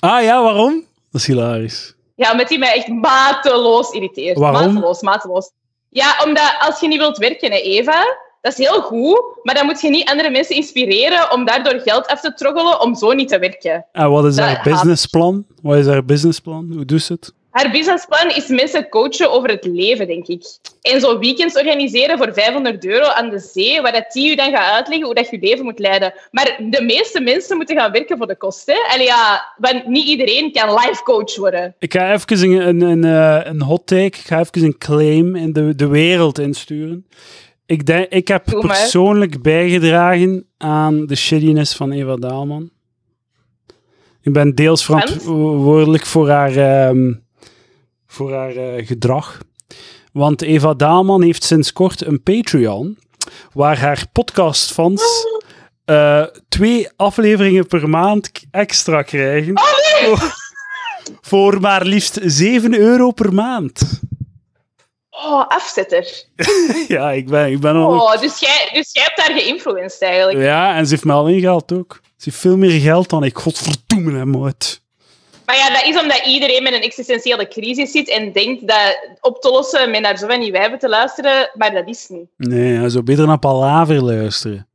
Ah 0.00 0.22
ja, 0.22 0.42
waarom? 0.42 0.84
Dat 1.10 1.20
is 1.20 1.26
hilarisch. 1.26 1.93
Ja, 2.14 2.30
omdat 2.32 2.48
die 2.48 2.58
mij 2.58 2.74
echt 2.74 2.88
mateloos 2.88 3.90
irriteert. 3.90 4.38
Waarom? 4.38 4.72
Mateloos, 4.72 5.00
mateloos. 5.02 5.50
Ja, 5.88 6.16
omdat 6.24 6.56
als 6.60 6.80
je 6.80 6.88
niet 6.88 6.98
wilt 6.98 7.18
werken, 7.18 7.50
hè, 7.50 7.58
Eva, 7.58 8.16
dat 8.40 8.58
is 8.58 8.66
heel 8.66 8.82
goed, 8.82 9.22
maar 9.42 9.54
dan 9.54 9.66
moet 9.66 9.80
je 9.80 9.90
niet 9.90 10.08
andere 10.08 10.30
mensen 10.30 10.56
inspireren 10.56 11.32
om 11.32 11.44
daardoor 11.44 11.80
geld 11.80 12.06
af 12.06 12.20
te 12.20 12.34
troggelen 12.34 12.80
om 12.80 12.94
zo 12.94 13.12
niet 13.12 13.28
te 13.28 13.38
werken. 13.38 13.86
En 13.92 14.10
wat 14.10 14.24
is 14.24 14.38
haar 14.38 14.60
businessplan? 14.64 15.46
Wat 15.62 15.76
is 15.76 15.86
haar 15.86 16.04
businessplan? 16.04 16.70
Hoe 16.74 16.84
doet 16.84 17.02
ze 17.02 17.12
het? 17.12 17.32
Haar 17.54 17.70
businessplan 17.70 18.30
is 18.30 18.48
mensen 18.48 18.88
coachen 18.88 19.30
over 19.32 19.48
het 19.48 19.64
leven, 19.64 20.06
denk 20.06 20.26
ik. 20.26 20.42
En 20.82 21.00
zo 21.00 21.18
weekends 21.18 21.56
organiseren 21.56 22.18
voor 22.18 22.32
500 22.32 22.86
euro 22.86 23.06
aan 23.06 23.30
de 23.30 23.38
zee, 23.38 23.82
waar 23.82 23.92
dat 23.92 24.12
die 24.12 24.32
u 24.32 24.34
dan 24.34 24.50
gaat 24.50 24.72
uitleggen 24.74 25.06
hoe 25.06 25.14
dat 25.14 25.30
je 25.30 25.38
leven 25.40 25.64
moet 25.64 25.78
leiden. 25.78 26.12
Maar 26.30 26.60
de 26.70 26.82
meeste 26.82 27.20
mensen 27.20 27.56
moeten 27.56 27.76
gaan 27.76 27.92
werken 27.92 28.16
voor 28.16 28.26
de 28.26 28.36
kosten. 28.36 28.74
En 28.74 29.02
ja, 29.02 29.54
want 29.56 29.86
niet 29.86 30.06
iedereen 30.06 30.52
kan 30.52 30.74
life 30.74 31.02
coach 31.02 31.36
worden. 31.36 31.74
Ik 31.78 31.92
ga 31.92 32.12
even 32.12 32.50
een, 32.50 32.68
een, 32.68 32.80
een, 32.80 33.04
eh, 33.04 33.50
een 33.52 33.62
hot 33.62 33.86
take, 33.86 34.04
ik 34.04 34.16
ga 34.26 34.38
even 34.38 34.62
een 34.62 34.78
claim 34.78 35.36
in 35.36 35.52
de, 35.52 35.74
de 35.74 35.86
wereld 35.86 36.38
insturen. 36.38 37.06
Ik, 37.66 37.86
denk, 37.86 38.08
ik 38.08 38.28
heb 38.28 38.44
persoonlijk 38.44 39.42
bijgedragen 39.42 40.46
aan 40.58 41.06
de 41.06 41.16
shittiness 41.16 41.76
van 41.76 41.92
Eva 41.92 42.16
Daalman. 42.16 42.70
Ik 44.22 44.32
ben 44.32 44.54
deels 44.54 44.84
verantwoordelijk 44.84 46.06
voor 46.06 46.28
haar, 46.28 46.56
ehm, 46.56 47.12
voor 48.14 48.32
haar 48.34 48.56
eh, 48.56 48.86
gedrag. 48.86 49.38
Want 50.12 50.42
Eva 50.42 50.74
Daalman 50.74 51.22
heeft 51.22 51.44
sinds 51.44 51.72
kort 51.72 52.06
een 52.06 52.22
Patreon, 52.22 52.98
waar 53.52 53.78
haar 53.78 54.04
podcastfans 54.12 55.02
eh, 55.84 56.24
twee 56.48 56.88
afleveringen 56.96 57.66
per 57.66 57.88
maand 57.88 58.30
extra 58.50 59.02
krijgen. 59.02 59.52
Voor- 60.04 60.42
Voor 61.20 61.60
maar 61.60 61.84
liefst 61.84 62.18
7 62.22 62.78
euro 62.78 63.10
per 63.10 63.32
maand. 63.34 64.00
Oh, 65.10 65.46
afzetter. 65.48 66.24
Ja, 66.88 67.10
ik 67.10 67.28
ben, 67.28 67.50
ik 67.50 67.60
ben 67.60 67.74
al... 67.74 67.92
Oh, 68.00 68.20
dus 68.20 68.38
jij, 68.38 68.70
dus 68.72 68.92
jij 68.92 69.02
hebt 69.02 69.16
daar 69.16 69.38
geïnfluenced 69.38 70.02
eigenlijk. 70.02 70.38
Ja, 70.38 70.76
en 70.76 70.84
ze 70.86 70.90
heeft 70.92 71.04
me 71.04 71.12
al 71.12 71.28
ingehaald 71.28 71.72
ook. 71.72 72.00
Ze 72.02 72.30
heeft 72.30 72.36
veel 72.40 72.56
meer 72.56 72.80
geld 72.80 73.08
dan 73.10 73.24
ik. 73.24 73.36
Godverdomme 73.38 74.12
hem 74.18 74.44
uit. 74.44 74.82
Maar 75.46 75.56
ja, 75.56 75.70
dat 75.70 75.84
is 75.84 76.00
omdat 76.00 76.26
iedereen 76.26 76.62
met 76.62 76.72
een 76.72 76.82
existentiële 76.82 77.48
crisis 77.48 77.90
zit 77.90 78.08
en 78.08 78.32
denkt 78.32 78.68
dat 78.68 79.08
op 79.20 79.40
te 79.40 79.50
lossen 79.50 79.90
met 79.90 80.00
naar 80.00 80.18
zo 80.18 80.26
van 80.26 80.40
die 80.40 80.52
wijven 80.52 80.78
te 80.78 80.88
luisteren, 80.88 81.50
maar 81.54 81.72
dat 81.72 81.88
is 81.88 82.08
niet. 82.08 82.28
Nee, 82.36 82.88
zou 82.90 83.04
beter 83.04 83.26
naar 83.26 83.38
Palaver 83.38 84.02
luisteren. 84.02 84.68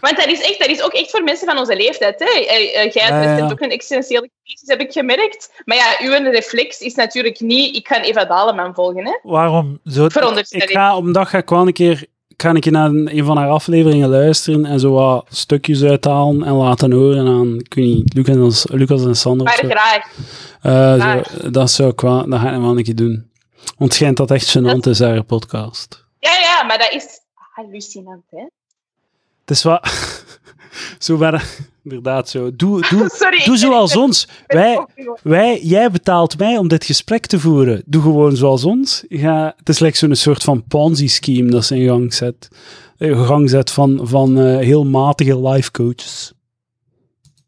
Want 0.00 0.16
dat 0.16 0.26
is, 0.26 0.40
echt, 0.40 0.58
dat 0.58 0.68
is 0.68 0.82
ook 0.82 0.92
echt 0.92 1.10
voor 1.10 1.22
mensen 1.22 1.46
van 1.46 1.58
onze 1.58 1.76
leeftijd. 1.76 2.18
Hè? 2.18 2.24
Eh, 2.24 2.82
eh, 2.82 2.92
Jij 2.92 3.08
Ja, 3.08 3.22
ja. 3.22 3.28
hebt 3.28 3.52
ook 3.52 3.60
een 3.60 3.70
existentiële 3.70 4.30
crisis, 4.44 4.68
heb 4.68 4.80
ik 4.80 4.92
gemerkt. 4.92 5.62
Maar 5.64 5.76
ja, 5.76 5.96
uw 6.00 6.30
reflex 6.30 6.80
is 6.80 6.94
natuurlijk 6.94 7.40
niet, 7.40 7.76
ik 7.76 7.86
ga 7.88 8.02
Eva 8.02 8.24
Daleman 8.24 8.74
volgen. 8.74 9.04
Hè? 9.04 9.18
Waarom 9.22 9.80
Veronderstel 9.84 10.60
Ik 10.60 10.70
ga 10.70 11.24
ga 11.24 11.38
ik 11.38 11.48
wel 11.48 11.66
een 11.66 11.72
keer, 11.72 12.06
ik 12.34 12.42
ga 12.42 12.50
een 12.50 12.60
keer 12.60 12.72
naar 12.72 12.88
een, 12.88 13.16
een 13.16 13.24
van 13.24 13.36
haar 13.36 13.48
afleveringen 13.48 14.08
luisteren 14.08 14.64
en 14.64 14.80
zo 14.80 14.92
wat 14.92 15.26
stukjes 15.28 15.82
uithalen 15.82 16.42
en 16.42 16.52
laten 16.52 16.92
horen 16.92 17.26
aan, 17.26 17.58
ik 17.58 17.74
weet 17.74 17.84
niet, 17.84 18.14
Lucas, 18.14 18.66
Lucas 18.70 19.04
en 19.04 19.16
Sander. 19.16 19.46
Maar 19.46 19.54
graag. 19.54 20.06
Graag. 20.60 21.30
zo, 21.30 21.50
dat 21.50 21.70
zou 21.70 21.90
ik 21.90 22.00
wel, 22.00 22.28
dat 22.28 22.40
ga 22.40 22.52
ik 22.52 22.60
wel 22.60 22.76
een 22.76 22.84
keer 22.84 22.94
doen. 22.94 23.30
Want 23.64 23.78
het 23.78 23.94
schijnt 23.94 24.16
dat 24.16 24.30
echt 24.30 24.58
gênant 24.58 24.88
is, 24.88 25.00
haar 25.00 25.22
podcast. 25.22 26.04
Ja, 26.18 26.38
ja, 26.38 26.62
maar 26.62 26.78
dat 26.78 26.92
is 26.92 27.20
hallucinant. 27.32 28.24
Hè? 28.30 28.42
Het 29.40 29.50
is 29.50 29.62
wel... 29.62 29.80
zo 30.98 31.16
ben 31.16 31.40
Inderdaad 31.84 32.28
zo. 32.28 32.56
Doe, 32.56 32.86
doe, 32.90 33.08
Sorry. 33.14 33.44
doe 33.44 33.56
zoals 33.56 33.92
ben- 33.94 34.02
ons. 34.02 34.28
ben 34.46 34.56
Wij, 34.56 34.86
wij, 35.22 35.60
jij 35.62 35.90
betaalt 35.90 36.38
mij 36.38 36.56
om 36.56 36.68
dit 36.68 36.84
gesprek 36.84 37.26
te 37.26 37.40
voeren. 37.40 37.82
Doe 37.86 38.02
gewoon 38.02 38.36
zoals 38.36 38.64
ons. 38.64 39.04
Ga, 39.08 39.54
het 39.56 39.68
is 39.68 39.78
like 39.78 39.96
zo'n 39.96 40.14
soort 40.14 40.42
van 40.42 40.64
Ponzi-scheme 40.68 41.50
dat 41.50 41.64
ze 41.64 41.76
in 41.76 41.86
gang 41.88 42.14
zet. 42.14 42.48
In 42.98 43.16
gang 43.24 43.50
zet 43.50 43.70
van, 43.70 44.00
van 44.02 44.38
eh, 44.40 44.58
heel 44.58 44.84
matige 44.84 45.48
life 45.48 45.70
coaches. 45.70 46.32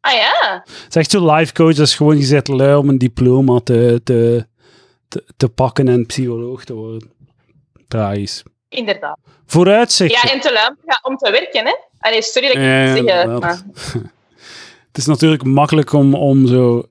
Ah 0.00 0.12
ja, 0.12 0.62
Het 0.64 0.86
is 0.88 0.94
echt 0.96 1.10
zo'n 1.10 1.30
life 1.30 1.52
coach, 1.52 1.74
dat 1.74 1.86
is 1.86 1.94
gewoon 1.94 2.16
gezet 2.16 2.48
lui 2.48 2.74
om 2.76 2.88
een 2.88 2.98
diploma 2.98 3.60
te, 3.60 4.00
te, 4.04 4.46
te, 5.08 5.24
te 5.36 5.48
pakken 5.48 5.88
en 5.88 6.06
psycholoog 6.06 6.64
te 6.64 6.74
worden. 6.74 7.10
Tragisch. 7.88 8.42
inderdaad. 8.68 9.18
Vooruitzichten. 9.46 10.28
Ja, 10.28 10.34
en 10.34 10.40
te 10.40 10.52
lui 10.52 10.68
om 10.68 10.74
te 10.76 10.82
gaan- 10.86 11.12
om 11.12 11.16
te 11.16 11.30
werken, 11.30 11.64
hè? 11.64 11.74
Allee, 11.98 12.22
sorry 12.22 12.46
dat 12.48 12.56
ik 12.56 12.62
Ja, 12.62 12.68
het 12.68 12.96
ja, 13.04 13.04
zeg, 13.16 13.24
eh, 13.24 13.38
maar... 13.38 13.62
het 14.96 15.04
is 15.04 15.10
natuurlijk 15.10 15.44
makkelijk 15.44 15.92
om, 15.92 16.14
om 16.14 16.46
zo 16.46 16.82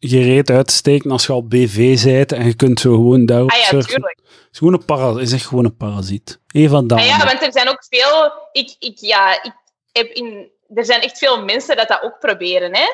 gereed 0.00 0.50
uit 0.50 0.66
te 0.66 0.74
steken 0.74 1.10
als 1.10 1.26
je 1.26 1.32
al 1.32 1.46
BV 1.46 2.02
bent 2.04 2.32
en 2.32 2.46
je 2.46 2.54
kunt 2.54 2.80
zo 2.80 2.94
gewoon 2.94 3.26
daarop 3.26 3.50
Ah 3.50 3.58
ja, 3.58 3.64
surfen. 3.64 3.94
tuurlijk. 3.94 4.20
Het 4.24 4.48
is 4.52 4.58
gewoon 4.58 4.72
een 4.72 4.84
para- 4.84 5.20
is 5.20 5.32
echt 5.32 5.46
gewoon 5.46 5.64
een 5.64 5.76
parasiet. 5.76 6.40
Ah 6.46 6.60
ja, 7.06 7.24
want 7.24 7.42
er 7.42 7.52
zijn 7.52 7.68
ook 7.68 7.84
veel... 7.88 8.32
Ik, 8.52 8.76
ik, 8.78 8.98
ja, 8.98 9.42
ik 9.42 9.52
heb 9.92 10.06
in, 10.06 10.48
er 10.74 10.84
zijn 10.84 11.00
echt 11.00 11.18
veel 11.18 11.44
mensen 11.44 11.76
dat 11.76 11.88
dat 11.88 12.02
ook 12.02 12.18
proberen, 12.20 12.74
hè. 12.76 12.86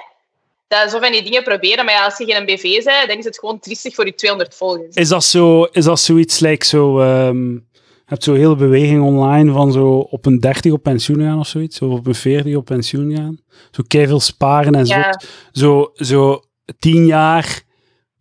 Dat 0.68 0.90
zo 0.90 0.98
van 0.98 1.12
die 1.12 1.22
dingen 1.22 1.42
proberen, 1.42 1.84
maar 1.84 1.94
ja, 1.94 2.04
als 2.04 2.18
je 2.18 2.24
geen 2.24 2.44
BV 2.46 2.84
bent, 2.84 3.08
dan 3.08 3.18
is 3.18 3.24
het 3.24 3.38
gewoon 3.38 3.58
triestig 3.58 3.94
voor 3.94 4.06
je 4.06 4.14
200 4.14 4.54
volgers. 4.54 4.96
Is 4.96 5.08
dat, 5.08 5.24
zo, 5.24 5.62
is 5.62 5.84
dat 5.84 6.00
zoiets 6.00 6.38
like 6.38 6.64
zo... 6.66 7.00
ehm, 7.00 7.58
hebt 8.06 8.24
zo'n 8.24 8.36
hele 8.36 8.56
beweging 8.56 9.02
online 9.02 9.52
van 9.52 9.72
zo 9.72 9.98
op 9.98 10.26
een 10.26 10.40
30 10.40 10.72
op 10.72 10.82
pensioen 10.82 11.20
gaan 11.20 11.38
of 11.38 11.46
zoiets. 11.46 11.82
Of 11.82 11.98
op 11.98 12.06
een 12.06 12.14
40 12.14 12.56
op 12.56 12.64
pensioen 12.64 13.16
gaan. 13.16 13.38
Zo 13.70 13.82
keiveel 13.86 14.20
sparen 14.20 14.74
en 14.74 14.86
zo. 14.86 14.94
Ja. 14.94 15.20
Zo, 15.52 15.90
zo 15.94 16.42
tien 16.78 17.06
jaar 17.06 17.62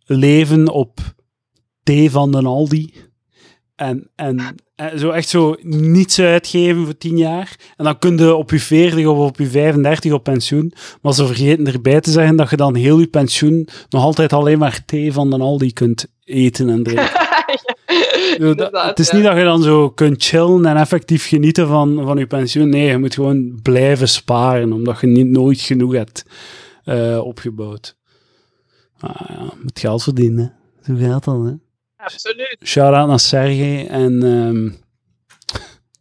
leven 0.04 0.68
op 0.68 1.00
thee 1.82 2.10
van 2.10 2.32
de 2.32 2.42
Aldi. 2.42 2.94
En, 3.76 4.10
en, 4.14 4.56
en 4.74 4.98
zo 4.98 5.10
echt 5.10 5.28
zo 5.28 5.56
niets 5.62 6.20
uitgeven 6.20 6.84
voor 6.84 6.96
tien 6.96 7.16
jaar. 7.16 7.56
En 7.76 7.84
dan 7.84 7.98
kun 7.98 8.18
je 8.18 8.34
op 8.34 8.50
je 8.50 8.60
40 8.60 9.06
of 9.06 9.18
op 9.18 9.38
je 9.38 9.46
35 9.46 10.12
op 10.12 10.24
pensioen. 10.24 10.72
Maar 11.02 11.14
ze 11.14 11.26
vergeten 11.26 11.66
erbij 11.66 12.00
te 12.00 12.10
zeggen 12.10 12.36
dat 12.36 12.50
je 12.50 12.56
dan 12.56 12.74
heel 12.74 12.98
je 12.98 13.06
pensioen 13.06 13.68
nog 13.88 14.02
altijd 14.02 14.32
alleen 14.32 14.58
maar 14.58 14.84
thee 14.84 15.12
van 15.12 15.30
de 15.30 15.38
Aldi 15.38 15.72
kunt 15.72 16.06
eten 16.24 16.68
en 16.68 16.82
drinken. 16.82 17.10
Inderdaad, 17.46 17.75
het 18.88 18.98
is 18.98 19.10
niet 19.10 19.22
dat 19.24 19.36
je 19.36 19.44
dan 19.44 19.62
zo 19.62 19.90
kunt 19.90 20.24
chillen 20.24 20.66
en 20.66 20.76
effectief 20.76 21.28
genieten 21.28 21.66
van, 21.66 22.02
van 22.04 22.18
je 22.18 22.26
pensioen. 22.26 22.68
Nee, 22.68 22.86
je 22.86 22.98
moet 22.98 23.14
gewoon 23.14 23.58
blijven 23.62 24.08
sparen, 24.08 24.72
omdat 24.72 25.00
je 25.00 25.06
niet, 25.06 25.26
nooit 25.26 25.60
genoeg 25.60 25.92
hebt 25.92 26.24
eh, 26.84 27.18
opgebouwd. 27.24 27.96
Ah, 28.98 29.28
ja, 29.28 29.42
je 29.42 29.60
moet 29.62 29.78
geld 29.78 30.02
verdienen. 30.02 30.56
Zo 30.82 30.94
gaat 30.98 31.24
dat, 31.24 31.44
hè. 31.44 31.52
Absoluut. 31.96 32.56
Shout-out 32.64 33.08
naar 33.08 33.20
Sergej 33.20 33.86
en... 33.86 34.22
ehm, 34.22 34.64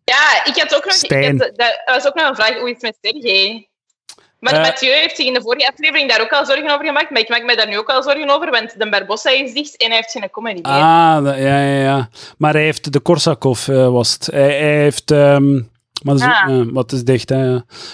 Ja, 0.03 0.45
ik 0.45 0.55
had 0.55 0.75
ook 0.75 0.85
nog... 0.85 1.25
Had, 1.25 1.51
dat 1.55 1.81
was 1.85 2.07
ook 2.07 2.15
nog 2.15 2.29
een 2.29 2.35
vraag, 2.35 2.59
hoe 2.59 2.69
is 2.69 2.77
het 2.79 2.81
met 2.81 2.97
Sergej? 3.01 3.69
Maar 4.45 4.53
Eh. 4.53 4.61
Mathieu 4.61 4.91
heeft 4.93 5.15
zich 5.15 5.25
in 5.25 5.33
de 5.33 5.41
vorige 5.41 5.71
aflevering 5.71 6.09
daar 6.09 6.21
ook 6.21 6.31
al 6.31 6.45
zorgen 6.45 6.69
over 6.73 6.85
gemaakt, 6.85 7.09
maar 7.09 7.21
ik 7.21 7.29
maak 7.29 7.43
me 7.43 7.55
daar 7.55 7.67
nu 7.67 7.77
ook 7.77 7.89
al 7.89 8.03
zorgen 8.03 8.29
over, 8.29 8.49
want 8.51 8.79
de 8.79 8.89
Barbossa 8.89 9.29
is 9.29 9.53
dicht 9.53 9.77
en 9.77 9.87
hij 9.87 9.95
heeft 9.95 10.11
geen 10.11 10.29
comedy 10.31 10.61
meer. 10.61 10.71
ah, 10.71 11.23
dat- 11.23 11.35
ja, 11.37 11.59
ja, 11.61 11.81
ja. 11.81 12.09
Maar 12.37 12.53
hij 12.53 12.63
heeft... 12.63 12.93
De 12.93 12.99
Korsakov 12.99 13.67
eh, 13.67 13.89
was 13.89 14.11
het. 14.13 14.25
Hij, 14.25 14.41
hij 14.59 14.77
heeft... 14.81 15.11
ehm, 15.11 15.53
maar 16.03 16.15
dat 16.15 16.19
is, 16.19 16.23
Ah. 16.23 16.49
eh, 16.59 16.61
wat 16.71 16.91
is 16.91 17.03
dicht, 17.03 17.29
hè. 17.29 17.51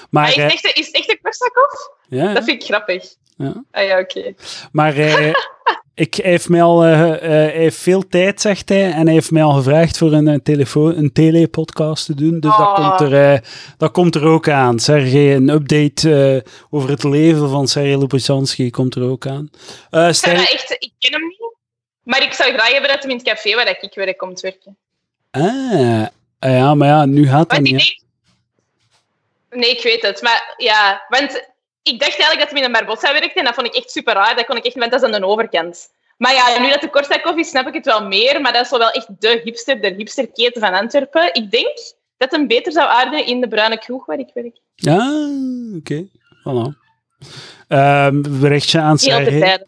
Maar, 0.10 0.23
Hij 0.23 0.30
is, 0.30 0.36
hij- 0.36 0.45
echt, 0.52 0.78
is 0.78 0.86
het 0.86 0.95
echt 0.95 1.10
een 1.10 1.19
Korsakov? 1.22 1.72
ja, 2.07 2.23
ja. 2.23 2.34
Dat 2.34 2.44
vind 2.44 2.61
ik 2.61 2.68
grappig. 2.68 3.03
Ja. 3.38 3.64
Ah 3.72 3.84
ja, 3.86 3.99
oké. 3.99 4.34
Maar 4.72 4.94
hij, 4.95 5.34
ik, 5.93 6.13
hij, 6.15 6.31
heeft 6.31 6.49
mij 6.49 6.61
al, 6.63 6.84
eh, 6.84 7.11
eh, 7.13 7.19
hij 7.19 7.49
heeft 7.51 7.77
veel 7.77 8.07
tijd, 8.07 8.41
zegt 8.41 8.69
hij. 8.69 8.91
En 8.91 9.05
hij 9.05 9.13
heeft 9.13 9.31
mij 9.31 9.43
al 9.43 9.51
gevraagd 9.53 9.97
voor 9.97 10.11
een, 10.13 10.27
eh, 10.27 10.39
telefoon, 10.43 10.97
een 10.97 11.11
telepodcast 11.11 12.05
te 12.05 12.15
doen. 12.15 12.39
Dus 12.39 12.57
dat, 12.57 12.59
Oh. 12.59 12.97
komt 12.97 13.11
er, 13.11 13.43
dat 13.77 13.91
komt 13.91 14.15
er 14.15 14.23
ook 14.26 14.49
aan. 14.49 14.80
Sergej, 14.80 15.35
een 15.35 15.49
update 15.49 16.45
over 16.69 16.89
het 16.89 17.03
leven 17.03 17.49
van 17.49 17.68
Sergej 17.68 17.95
Lopushansky 17.95 18.69
komt 18.69 18.95
er 18.95 19.03
ook 19.03 19.27
aan. 19.27 19.49
Ik, 19.91 20.13
Stijn- 20.13 20.38
echt, 20.38 20.72
ik 20.80 20.91
ken 20.99 21.11
hem 21.11 21.27
niet, 21.27 21.55
maar 22.03 22.23
ik 22.23 22.34
zou 22.34 22.53
graag 22.53 22.72
hebben 22.72 22.89
dat 22.89 23.01
hij 23.03 23.11
in 23.11 23.18
het 23.18 23.27
café 23.27 23.55
waar 23.55 23.77
ik 23.81 23.93
werk 23.93 24.18
komt 24.18 24.39
werken. 24.39 24.77
ah, 25.31 26.05
ah 26.39 26.51
ja, 26.51 26.76
maar 26.76 26.88
ja, 26.88 27.05
nu 27.05 27.27
gaat 27.27 27.49
dat 27.49 27.57
ik 27.57 27.63
niet. 27.72 28.03
Nee, 29.49 29.69
ik 29.72 29.84
weet 29.84 30.01
het. 30.01 30.22
Maar 30.22 30.53
ja, 30.57 31.05
want 31.09 31.51
ik 31.83 31.99
dacht 31.99 32.11
eigenlijk 32.19 32.39
dat 32.39 32.49
hij 32.49 32.59
in 32.59 32.65
een 32.65 32.71
Barbossa 32.71 33.11
werkte 33.13 33.39
en 33.39 33.45
dat 33.45 33.53
vond 33.53 33.67
ik 33.67 33.75
echt 33.75 33.91
super 33.91 34.13
raar. 34.13 34.35
Dat 34.35 34.45
kon 34.45 34.55
ik 34.57 34.65
echt, 34.65 34.75
want 34.75 34.91
dat 34.91 35.01
is 35.03 35.11
aan 35.13 35.19
de 35.21 35.27
overkant. 35.27 35.87
Maar 36.17 36.33
ja, 36.33 36.59
nu 36.61 36.69
dat 36.69 36.81
de 36.81 36.89
Korsakov 36.89 37.37
is, 37.37 37.49
snap 37.49 37.67
ik 37.67 37.73
het 37.73 37.85
wel 37.85 38.07
meer. 38.07 38.41
Maar 38.41 38.53
dat 38.53 38.63
is 38.65 38.69
wel 38.71 38.89
echt 38.91 39.07
de 39.19 39.41
hipster, 39.43 39.81
de 39.81 39.93
hipsterketen 39.97 40.61
van 40.61 40.73
Antwerpen. 40.73 41.33
Ik 41.33 41.51
denk 41.51 41.77
dat 42.17 42.31
hem 42.31 42.47
beter 42.47 42.71
zou 42.71 42.89
aarden 42.89 43.25
in 43.25 43.41
de 43.41 43.47
bruine 43.47 43.77
kroeg 43.79 44.05
waar 44.05 44.19
ik 44.19 44.29
werk. 44.33 44.59
Ja, 44.75 45.29
oké. 45.77 46.07
Voilà. 46.39 46.77
Ehm, 47.67 48.21
berichtje 48.39 48.79
aan 48.79 48.97
Sergej. 48.97 49.23
terzijde. 49.25 49.65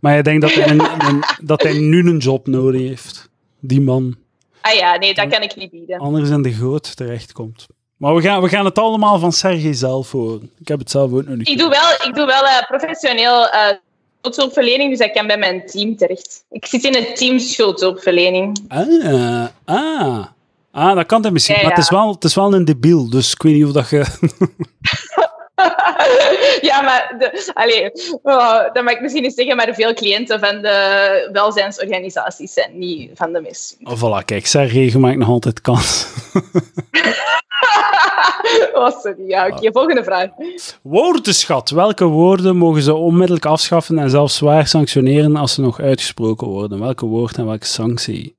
Maar 0.00 0.12
jij 0.12 0.22
denkt 0.22 0.40
dat 0.42 0.52
hij, 0.52 0.68
een, 0.68 0.80
een- 1.06 1.24
dat 1.42 1.62
hij 1.62 1.72
nu 1.78 2.08
een 2.08 2.18
job 2.18 2.46
nodig 2.46 2.80
heeft. 2.80 3.28
Die 3.60 3.80
man. 3.80 4.16
Ah 4.60 4.72
ja, 4.74 4.96
nee, 4.96 5.14
dat 5.14 5.28
kan 5.28 5.42
ik 5.42 5.56
niet 5.56 5.70
bieden. 5.70 5.98
anders 5.98 6.30
in 6.30 6.42
de 6.42 6.52
goot 6.52 6.96
terechtkomt. 6.96 7.66
Maar 7.96 8.14
we 8.14 8.20
gaan, 8.20 8.42
we 8.42 8.48
gaan 8.48 8.64
het 8.64 8.78
allemaal 8.78 9.18
van 9.18 9.32
Sergej 9.32 9.74
zelf 9.74 10.10
horen. 10.10 10.50
Ik 10.58 10.68
heb 10.68 10.78
het 10.78 10.90
zelf 10.90 11.12
ook 11.12 11.26
nog 11.26 11.36
niet 11.36 11.48
Ik 11.48 11.58
doe 11.58 11.68
wel, 11.68 12.08
ik 12.08 12.14
doe 12.14 12.26
wel 12.26 12.42
eh, 12.42 12.66
professioneel 12.66 13.48
eh 13.48 13.76
schuldhulpverlening, 14.20 14.90
dus 14.90 15.06
ik 15.06 15.12
kan 15.12 15.26
bij 15.26 15.38
mijn 15.38 15.66
team 15.66 15.96
terecht. 15.96 16.44
Ik 16.50 16.66
zit 16.66 16.84
in 16.84 16.94
het 16.94 17.16
team 17.16 17.38
schuldhulpverlening. 17.38 18.58
Ah, 18.68 19.46
ah. 19.64 20.24
Ah, 20.70 20.94
dat 20.94 21.06
kan 21.06 21.22
hij 21.22 21.30
misschien. 21.30 21.54
Ja, 21.54 21.62
Maar 21.62 21.70
het 21.70 21.80
is, 21.80 21.90
wel, 21.90 22.12
het 22.12 22.24
is 22.24 22.34
wel 22.34 22.54
een 22.54 22.64
debiel, 22.64 23.10
dus 23.10 23.32
ik 23.32 23.42
weet 23.42 23.54
niet 23.54 23.64
of 23.64 23.72
dat 23.72 23.90
je... 23.90 24.04
ja, 26.70 26.80
maar 26.80 27.14
de, 27.18 27.50
allee, 27.54 27.90
oh, 28.22 28.72
dat 28.72 28.84
mag 28.84 28.92
ik 28.92 29.00
misschien 29.00 29.22
niet 29.22 29.34
zeggen, 29.34 29.56
maar 29.56 29.74
veel 29.74 29.94
cliënten 29.94 30.40
van 30.40 30.62
de 30.62 31.28
welzijnsorganisaties 31.32 32.52
zijn 32.52 32.78
niet 32.78 33.10
van 33.14 33.32
de 33.32 33.40
mis. 33.40 33.76
Oh, 33.82 33.96
voilà, 33.96 34.24
kijk, 34.24 34.46
Sergej 34.46 34.90
je 34.90 34.98
maakt 34.98 35.16
nog 35.18 35.28
altijd 35.28 35.60
kans. 35.60 36.06
oh, 38.72 39.00
sorry. 39.00 39.28
Ja, 39.28 39.46
oké. 39.46 39.72
Volgende 39.72 40.04
vraag. 40.04 40.28
Woordenschat. 40.82 41.70
Welke 41.70 42.04
woorden 42.04 42.56
mogen 42.56 42.82
ze 42.82 42.94
onmiddellijk 42.94 43.46
afschaffen 43.46 43.98
en 43.98 44.10
zelfs 44.10 44.36
zwaar 44.36 44.66
sanctioneren 44.66 45.36
als 45.36 45.54
ze 45.54 45.60
nog 45.60 45.80
uitgesproken 45.80 46.46
worden? 46.46 46.80
Welke 46.80 47.06
woord 47.06 47.36
en 47.36 47.46
welke 47.46 47.66
sanctie? 47.66 48.36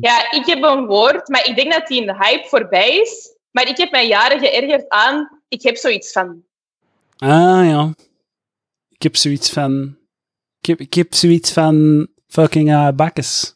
Ja, 0.00 0.32
ik 0.32 0.46
heb 0.46 0.62
een 0.62 0.86
woord, 0.86 1.28
maar 1.28 1.46
ik 1.46 1.56
denk 1.56 1.72
dat 1.72 1.86
die 1.86 2.00
in 2.00 2.06
de 2.06 2.16
hype 2.16 2.48
voorbij 2.48 2.96
is. 2.96 3.36
Maar 3.50 3.68
ik 3.68 3.76
heb 3.76 3.90
mij 3.90 4.06
jaren 4.06 4.38
geërgerd 4.38 4.88
aan... 4.88 5.39
Ik 5.50 5.62
heb 5.62 5.76
zoiets 5.76 6.12
van... 6.12 6.44
Ah, 7.16 7.64
ja. 7.64 7.94
Ik 8.88 9.02
heb 9.02 9.16
zoiets 9.16 9.50
van... 9.50 9.98
Ik 10.60 10.66
heb, 10.66 10.80
ik 10.80 10.94
heb 10.94 11.14
zoiets 11.14 11.52
van 11.52 12.08
fucking 12.26 12.70
eh 12.70 12.88
bakkes. 12.94 13.54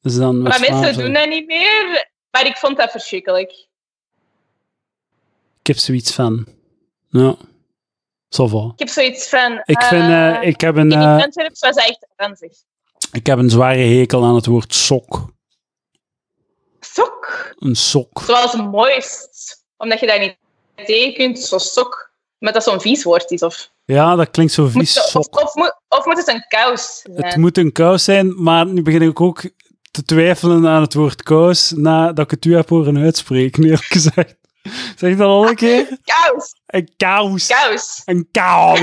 Dus 0.00 0.16
dan 0.16 0.42
Maar 0.42 0.60
mensen 0.60 0.98
doen 0.98 1.12
dat 1.12 1.28
niet 1.28 1.46
meer. 1.46 2.10
Maar 2.30 2.46
ik 2.46 2.56
vond 2.56 2.76
dat 2.76 2.90
verschrikkelijk. 2.90 3.50
Ik 5.60 5.66
heb 5.66 5.76
zoiets 5.76 6.12
van... 6.12 6.46
Ja. 7.08 7.36
Va. 8.28 8.70
Ik 8.72 8.78
heb 8.78 8.88
zoiets 8.88 9.28
van... 9.28 9.62
Ik, 9.64 9.82
vind, 9.82 10.02
eh, 10.02 10.36
eh, 10.36 10.42
ik, 10.42 10.60
heb 10.60 10.76
een, 10.76 10.92
in 10.92 10.98
Antwerpen 10.98 11.56
was 11.60 11.74
dat 11.74 11.88
echt 11.88 12.06
ranzig. 12.16 12.52
ik 13.12 13.26
heb 13.26 13.38
een 13.38 13.50
zware 13.50 13.78
hekel 13.78 14.24
aan 14.24 14.34
het 14.34 14.46
woord 14.46 14.74
sok. 14.74 15.32
Sok. 16.80 17.54
Een 17.58 17.76
sok. 17.76 18.20
Zoals 18.20 18.54
moist. 18.54 19.64
Omdat 19.76 20.00
je 20.00 20.06
daar 20.06 20.18
niet 20.18 20.38
tegen 20.84 21.14
kunt, 21.14 21.38
zo 21.38 21.58
sok. 21.58 22.10
Maar 22.38 22.52
dat 22.52 22.62
zo'n 22.64 22.80
vies 22.80 23.02
woord 23.02 23.30
is. 23.30 23.42
Of, 23.42 23.70
Ja, 23.84 24.14
dat 24.16 24.30
klinkt 24.30 24.52
zo 24.52 24.62
moet, 24.62 24.72
vies. 24.72 24.98
of, 24.98 25.04
Sok. 25.04 25.40
of, 25.42 25.54
moet, 25.54 25.74
of 25.88 26.04
moet 26.04 26.16
het 26.16 26.28
een 26.28 26.44
kous 26.48 27.00
Het 27.12 27.14
zijn? 27.28 27.40
moet 27.40 27.58
een 27.58 27.72
kous 27.72 28.04
zijn, 28.04 28.42
maar 28.42 28.66
nu 28.66 28.82
begin 28.82 29.02
ik 29.02 29.20
ook 29.20 29.42
te 29.90 30.04
twijfelen 30.04 30.66
aan 30.68 30.80
het 30.80 30.94
woord 30.94 31.22
kous 31.22 31.70
nadat 31.76 32.24
ik 32.24 32.30
het 32.30 32.44
u 32.44 32.56
heb 32.56 32.68
horen 32.68 32.98
uitspreken, 32.98 33.62
eerlijk 33.64 33.84
gezegd. 33.84 34.34
Zeg 34.96 35.16
dat 35.16 35.26
al 35.26 35.48
een 35.48 35.54
keer? 35.56 35.86
Kous. 36.04 36.54
Een 36.66 36.92
kous. 36.96 37.46
Kous. 37.46 38.02
Een 38.04 38.28
kous. 38.32 38.80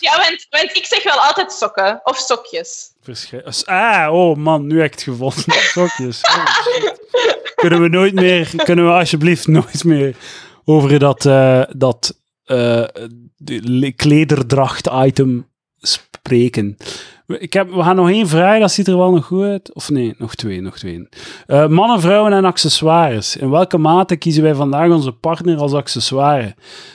Ja, 0.00 0.16
want, 0.16 0.46
want 0.50 0.76
ik 0.76 0.86
zeg 0.86 1.02
wel 1.02 1.18
altijd 1.20 1.52
sokken. 1.52 2.00
Of 2.04 2.16
sokjes. 2.18 2.89
Verschi- 3.02 3.42
Ah, 3.64 4.12
oh 4.14 4.36
man, 4.36 4.66
nu 4.66 4.76
heb 4.76 4.86
ik 4.86 4.92
het 4.92 5.02
gevonden. 5.02 5.44
Sokjes. 5.74 6.20
Kunnen 7.54 7.80
we 7.82 7.88
nooit 7.88 8.14
meer, 8.14 8.50
kunnen 8.64 8.84
we 8.86 8.90
alsjeblieft 8.92 9.46
nooit 9.46 9.84
meer 9.84 10.16
over 10.64 10.98
dat, 10.98 11.26
eh, 11.26 11.62
dat 11.76 12.18
le- 13.62 13.90
klederdracht-item 13.92 15.46
spreken. 15.78 16.76
Ik 17.38 17.52
heb, 17.52 17.70
we 17.70 17.82
gaan 17.82 17.96
nog 17.96 18.10
één 18.10 18.28
vraag, 18.28 18.60
dat 18.60 18.72
ziet 18.72 18.88
er 18.88 18.96
wel 18.96 19.10
nog 19.10 19.24
goed 19.24 19.42
uit. 19.42 19.74
Of 19.74 19.90
nee, 19.90 20.14
nog 20.18 20.34
twee, 20.34 20.60
nog 20.60 20.78
twee. 20.78 21.08
Eh, 21.46 21.66
mannen, 21.66 22.00
vrouwen 22.00 22.32
en 22.32 22.44
accessoires. 22.44 23.36
In 23.36 23.50
welke 23.50 23.78
mate 23.78 24.16
kiezen 24.16 24.42
wij 24.42 24.54
vandaag 24.54 24.90
onze 24.90 25.12
partner 25.12 25.58
als 25.58 25.72
accessoire? 25.72 26.54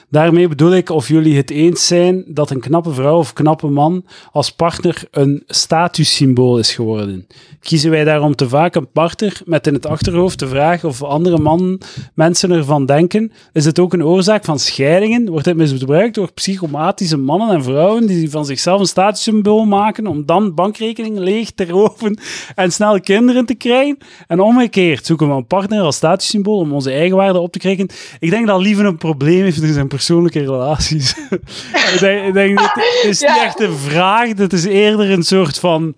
Daarmee 0.10 0.48
bedoel 0.48 0.74
ik 0.74 0.90
of 0.90 1.08
jullie 1.08 1.38
het 1.38 1.50
eens 1.50 1.88
zijn 1.88 2.24
dat 2.28 2.50
een 2.50 2.60
knappe 2.60 2.94
vrouw 2.94 3.18
of 3.18 3.34
knappe 3.34 3.68
man 3.68 4.06
als 4.32 4.52
partner 4.52 5.04
een 5.12 5.44
statussymbool 5.48 6.58
is 6.58 6.74
geworden. 6.74 7.28
Kiezen 7.60 7.92
wij 7.92 8.04
daarom 8.04 8.36
te 8.36 8.50
vaak 8.50 8.76
een 8.76 8.92
partner 8.92 9.42
met 9.46 9.68
in 9.68 9.74
het 9.74 9.86
achterhoofd 9.86 10.40
de 10.40 10.48
vraag 10.48 10.84
of 10.84 11.04
andere 11.04 11.38
man, 11.38 11.82
mensen 12.14 12.52
ervan 12.52 12.86
denken? 12.86 13.32
Is 13.54 13.66
het 13.66 13.80
ook 13.80 13.94
een 13.94 14.04
oorzaak 14.04 14.46
van 14.46 14.60
scheidingen? 14.60 15.30
Wordt 15.30 15.46
het 15.46 15.58
misbruikt 15.58 16.16
door 16.16 16.32
psychomatische 16.32 17.18
mannen 17.18 17.50
en 17.50 17.64
vrouwen 17.64 18.08
die 18.08 18.30
van 18.30 18.46
zichzelf 18.46 18.80
een 18.80 18.86
statussymbool 18.86 19.66
maken 19.66 20.08
om 20.08 20.25
om 20.30 20.44
dan 20.44 20.54
bankrekening 20.54 21.18
leeg 21.18 21.52
te 21.52 21.66
roven 21.66 22.20
en 22.56 22.72
snel 22.72 23.00
kinderen 23.00 23.46
te 23.46 23.56
krijgen. 23.56 23.98
En 24.28 24.40
omgekeerd 24.40 25.06
zoeken 25.06 25.28
we 25.28 25.34
een 25.34 25.48
partner 25.48 25.82
als 25.82 25.96
statussymbool 25.96 26.58
om 26.58 26.74
onze 26.74 26.92
eigenwaarde 26.92 27.40
op 27.40 27.52
te 27.52 27.60
krijgen. 27.60 27.90
Ik 28.20 28.30
denk 28.30 28.48
dat 28.48 28.62
Lieven 28.62 28.86
een 28.86 28.98
probleem 28.98 29.44
heeft 29.44 29.62
in 29.62 29.74
zijn 29.74 29.88
persoonlijke 29.88 30.40
relaties. 30.40 31.16
ik 31.94 31.98
denk, 32.00 32.28
ik 32.28 32.34
denk 32.34 32.58
dat 32.58 32.72
het 32.74 33.06
is 33.12 33.22
niet 33.22 33.30
echt 33.44 33.60
een 33.60 33.78
vraag, 33.78 34.38
het 34.38 34.54
is 34.54 34.66
eerder 34.66 35.12
een 35.12 35.24
soort 35.24 35.60
van 35.60 35.96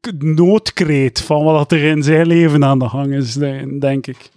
k- 0.00 0.12
noodkreet 0.18 1.20
van 1.20 1.44
wat 1.44 1.72
er 1.72 1.82
in 1.84 2.02
zijn 2.02 2.26
leven 2.26 2.64
aan 2.64 2.78
de 2.78 2.88
gang 2.88 3.14
is, 3.14 3.34
denk 3.80 4.06
ik. 4.06 4.30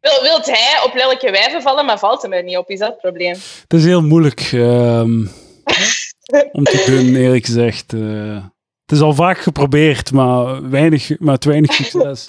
Wil, 0.00 0.22
wilt 0.22 0.46
hij 0.46 0.82
op 0.84 0.94
lelijke 0.94 1.30
wijven 1.30 1.62
vallen, 1.62 1.84
maar 1.86 1.98
valt 1.98 2.22
hem 2.22 2.32
er 2.32 2.44
niet 2.44 2.56
op? 2.56 2.70
Is 2.70 2.78
dat 2.78 2.88
het 2.88 3.00
probleem? 3.00 3.34
Het 3.62 3.72
is 3.72 3.84
heel 3.84 4.02
moeilijk 4.02 4.40
ehm, 4.52 5.24
om 6.52 6.64
te 6.64 6.84
doen, 6.86 7.16
eerlijk 7.16 7.46
gezegd. 7.46 7.92
Eh, 7.92 8.44
het 8.86 8.98
is 8.98 9.00
al 9.00 9.14
vaak 9.14 9.38
geprobeerd, 9.38 10.12
maar, 10.12 10.70
weinig, 10.70 11.18
maar 11.18 11.38
weinig 11.40 11.72
succes. 11.72 12.28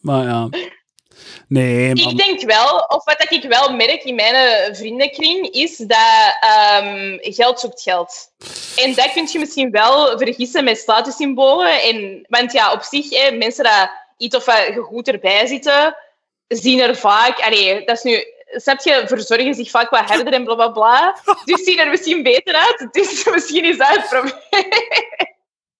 Maar 0.00 0.24
ja. 0.24 0.48
Nee, 1.48 1.94
man. 1.94 2.10
Ik 2.10 2.16
denk 2.16 2.42
wel, 2.42 2.78
of 2.78 3.04
wat 3.04 3.26
ik 3.28 3.42
wel 3.42 3.72
merk 3.72 4.04
in 4.04 4.14
mijn 4.14 4.34
eh, 4.34 4.74
vriendenkring, 4.74 5.48
is 5.48 5.76
dat 5.76 6.36
ehm, 6.40 7.16
geld 7.20 7.60
zoekt 7.60 7.82
geld. 7.82 8.30
En 8.76 8.94
dat 8.94 9.12
kun 9.12 9.28
je 9.32 9.38
misschien 9.38 9.70
wel 9.70 10.18
vergissen 10.18 10.64
met 10.64 10.78
statussymbolen. 10.78 11.82
En, 11.82 12.26
want 12.28 12.52
ja, 12.52 12.72
op 12.72 12.82
zich, 12.82 13.10
hè, 13.10 13.36
mensen 13.36 13.64
dat 13.64 13.90
iets 14.16 14.36
of 14.36 14.44
wat 14.44 14.72
goed 14.82 15.08
erbij 15.08 15.46
zitten, 15.46 15.96
zien 16.48 16.80
er 16.80 16.96
vaak... 16.96 17.40
Allee, 17.40 17.84
dat 17.84 17.96
is 17.96 18.02
nu... 18.02 18.24
Je, 18.52 19.02
verzorgen 19.06 19.54
zich 19.54 19.70
vaak 19.70 19.90
wat 19.90 20.00
harder 20.00 20.32
en 20.32 20.44
bla 20.44 20.54
bla 20.54 20.68
bla. 20.68 21.16
Dus 21.44 21.64
zien 21.64 21.78
er 21.78 21.90
misschien 21.90 22.22
beter 22.22 22.54
uit. 22.54 22.88
Dus 22.90 23.24
misschien 23.34 23.64
is 23.64 23.78
dat 23.78 23.88
het 23.88 24.08
probleem. 24.08 24.38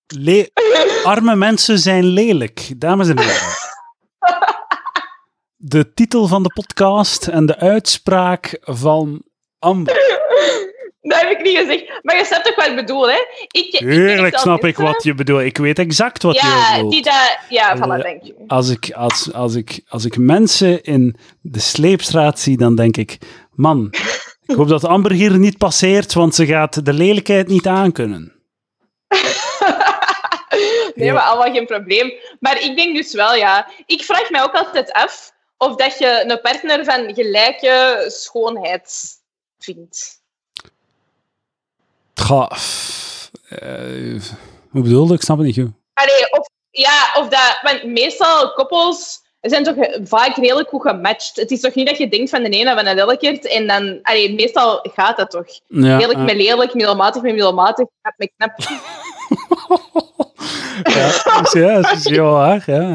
Le- 0.06 0.50
Arme 1.04 1.36
mensen 1.36 1.78
zijn 1.78 2.04
lelijk, 2.04 2.80
dames 2.80 3.08
en 3.08 3.18
heren. 3.18 3.58
De 5.56 5.94
titel 5.94 6.26
van 6.26 6.42
de 6.42 6.52
podcast 6.52 7.26
en 7.26 7.46
de 7.46 7.58
uitspraak 7.58 8.58
van 8.60 9.22
Amber. 9.58 9.94
Dat 11.02 11.20
heb 11.20 11.30
ik 11.30 11.42
niet 11.42 11.56
gezegd. 11.58 11.84
Maar 12.02 12.16
je 12.16 12.24
snapt 12.24 12.44
toch 12.44 12.54
wat 12.54 12.66
ik 12.66 12.74
bedoel, 12.76 13.10
hè? 13.10 13.18
Ik, 13.50 13.70
Tuurlijk 13.76 14.38
snap 14.38 14.64
ik 14.64 14.76
wat 14.76 15.02
je 15.02 15.14
bedoelt. 15.14 15.42
Ik 15.42 15.56
weet 15.58 15.78
exact 15.78 16.22
wat 16.22 16.40
je 16.40 16.46
Ja, 16.46 16.74
bedoelt. 16.74 16.92
die 16.92 17.02
dat... 17.02 17.38
Ja, 17.48 17.70
Eh, 17.72 17.76
voilà, 17.78 18.02
dank 18.02 18.22
je. 18.22 18.34
als 18.46 18.68
ik, 18.68 18.92
als, 18.92 19.32
als, 19.32 19.54
ik, 19.54 19.80
als 19.88 20.04
ik 20.04 20.16
mensen 20.18 20.82
in 20.82 21.16
de 21.40 21.60
sleepstraat 21.60 22.38
zie, 22.40 22.56
dan 22.56 22.74
denk 22.76 22.96
ik: 22.96 23.18
man, 23.50 23.88
ik 24.46 24.54
hoop 24.54 24.68
dat 24.68 24.84
Amber 24.84 25.12
hier 25.12 25.38
niet 25.38 25.58
passeert, 25.58 26.12
want 26.14 26.34
ze 26.34 26.46
gaat 26.46 26.84
de 26.84 26.92
lelijkheid 26.92 27.48
niet 27.48 27.66
aankunnen. 27.66 28.32
Nee, 30.94 31.06
Ja. 31.08 31.12
maar 31.14 31.22
allemaal 31.22 31.52
geen 31.52 31.66
probleem. 31.66 32.12
Maar 32.40 32.60
ik 32.62 32.76
denk 32.76 32.96
dus 32.96 33.14
wel, 33.14 33.34
ja. 33.34 33.68
Ik 33.86 34.04
vraag 34.04 34.30
mij 34.30 34.42
ook 34.42 34.54
altijd 34.54 34.92
af 34.92 35.32
of 35.56 35.76
dat 35.76 35.98
je 35.98 36.24
een 36.26 36.40
partner 36.40 36.84
van 36.84 37.14
gelijke 37.14 38.04
schoonheid 38.08 39.08
vindt. 39.58 40.19
F- 42.54 43.30
eh, 43.48 44.20
hoe 44.70 44.82
bedoel 44.82 45.06
je? 45.06 45.12
Ik 45.14 45.22
snap 45.22 45.36
het 45.36 45.46
niet 45.46 45.58
goed. 45.58 45.70
Allee, 45.94 46.30
of, 46.38 46.48
ja, 46.70 47.12
of 47.16 47.28
dat... 47.28 47.58
Want 47.62 47.84
meestal 47.84 48.52
koppels 48.52 49.20
zijn 49.40 49.64
toch 49.64 49.74
vaak 50.04 50.36
redelijk 50.36 50.68
goed 50.68 50.82
gematcht. 50.82 51.36
Het 51.36 51.50
is 51.50 51.60
toch 51.60 51.74
niet 51.74 51.86
dat 51.86 51.98
je 51.98 52.08
denkt 52.08 52.30
van 52.30 52.42
de 52.42 52.48
ene 52.48 52.74
van 52.74 52.84
de 52.84 52.94
lelijkert 52.94 53.46
en 53.46 53.66
dan... 53.66 53.98
Allee, 54.02 54.34
meestal 54.34 54.88
gaat 54.94 55.16
dat 55.16 55.30
toch. 55.30 55.46
Ja, 55.66 55.96
Lelijk 55.96 56.18
met 56.18 56.36
lelijk, 56.36 56.74
middelmatig 56.74 57.22
met 57.22 57.32
middelmatig, 57.32 57.86
knap 58.00 58.14
met 58.16 58.32
knap. 58.36 58.52
ja, 60.94 61.40
dus 61.40 61.52
ja, 61.52 61.80
het 61.80 61.90
is 61.96 62.08
heel 62.08 62.30
waar. 62.30 62.62
Ja, 62.66 62.94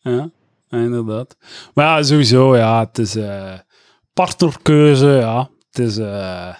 ja, 0.00 0.30
inderdaad. 0.70 1.36
Maar 1.74 1.86
ja, 1.86 2.02
sowieso, 2.02 2.56
ja, 2.56 2.80
het 2.80 2.98
is 2.98 3.16
eh 3.16 3.52
partnerkeuze, 4.12 5.06
ja. 5.06 5.50
Het 5.70 5.78
is, 5.86 5.98
eh, 5.98 6.54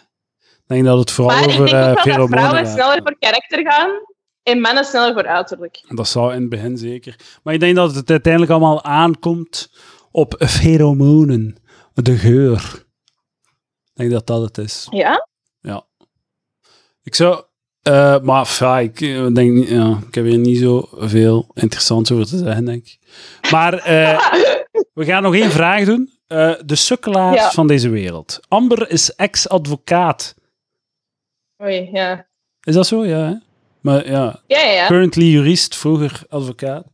denk 0.69 0.85
dat 0.85 0.99
het 0.99 1.11
vooral 1.11 1.35
Maar 1.37 1.45
ik 1.49 1.51
over 1.51 1.67
denk 1.67 1.77
eh 1.77 1.79
ook 1.79 1.85
wel 1.87 1.95
dat 1.95 2.03
pheromonen 2.05 2.39
vrouwen 2.39 2.65
gaat. 2.67 2.75
sneller 2.75 3.01
voor 3.03 3.17
karakter 3.19 3.73
gaan 3.73 3.91
en 4.43 4.61
mannen 4.61 4.85
sneller 4.85 5.13
voor 5.13 5.27
uiterlijk. 5.27 5.85
Dat 5.89 6.09
zou 6.09 6.35
in 6.35 6.41
het 6.41 6.49
begin 6.51 6.77
zeker. 6.79 7.17
Maar 7.43 7.55
ik 7.55 7.61
denk 7.61 7.77
dat 7.77 7.95
het 7.95 8.11
uiteindelijk 8.11 8.53
allemaal 8.53 8.85
aankomt 8.85 9.71
op 10.11 10.35
pheromonen. 10.47 11.57
De 11.95 12.17
geur. 12.17 12.85
Ik 13.85 13.95
denk 13.95 14.11
dat 14.11 14.27
dat 14.27 14.43
het 14.43 14.59
is. 14.59 14.87
Ja? 14.91 15.27
Ik 17.03 17.15
zou... 17.15 17.43
eh, 17.83 18.21
maar 18.21 18.57
ja, 18.59 18.79
ik 18.79 18.99
denk. 19.35 19.69
Ja, 19.69 19.99
ik 20.09 20.15
heb 20.15 20.25
hier 20.25 20.39
niet 20.39 20.59
zo 20.59 20.89
veel 20.93 21.51
interessants 21.55 22.11
over 22.13 22.27
te 22.27 22.39
zeggen, 22.39 22.65
denk 22.65 22.87
ik. 22.87 22.99
Maar 23.51 23.75
eh, 23.75 24.19
we 24.95 25.05
gaan 25.05 25.23
nog 25.23 25.35
één 25.35 25.51
vraag 25.51 25.85
doen. 25.85 26.11
De 26.65 26.75
sukkelaars 26.75 27.41
Ja. 27.41 27.51
van 27.51 27.67
deze 27.67 27.89
wereld. 27.89 28.41
Amber 28.49 28.91
is 28.91 29.15
ex-advocaat. 29.15 30.35
Oei, 31.63 31.89
ja. 31.93 32.27
Is 32.63 32.75
dat 32.75 32.87
zo? 32.87 33.07
Ja, 33.07 33.19
hè? 33.29 33.35
Maar 33.81 34.07
ja, 34.11 34.41
Ja, 34.47 34.61
ja, 34.61 34.71
ja. 34.73 34.87
currently 34.87 35.25
jurist, 35.25 35.77
vroeger 35.77 36.21
advocaat. 36.29 36.87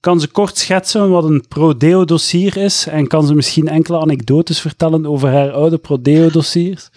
Kan 0.00 0.20
ze 0.20 0.28
kort 0.28 0.56
schetsen 0.58 1.10
wat 1.10 1.24
een 1.24 1.44
prodeo-dossier 1.48 2.56
is 2.56 2.86
en 2.86 3.06
kan 3.06 3.26
ze 3.26 3.34
misschien 3.34 3.68
enkele 3.68 3.98
anekdotes 4.00 4.60
vertellen 4.60 5.06
over 5.06 5.28
haar 5.28 5.50
oude 5.52 5.78
prodeo-dossiers? 5.78 6.88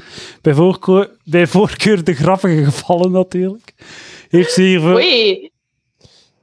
Bij, 0.41 0.53
voorkeur- 0.53 1.09
bij 1.23 1.47
voorkeur 1.47 2.03
de 2.03 2.13
grappige 2.13 2.63
gevallen 2.63 3.11
natuurlijk. 3.11 3.73
Heeft 4.29 4.51
ze 4.51 4.61
hiervoor... 4.61 4.93
Oei. 4.95 5.51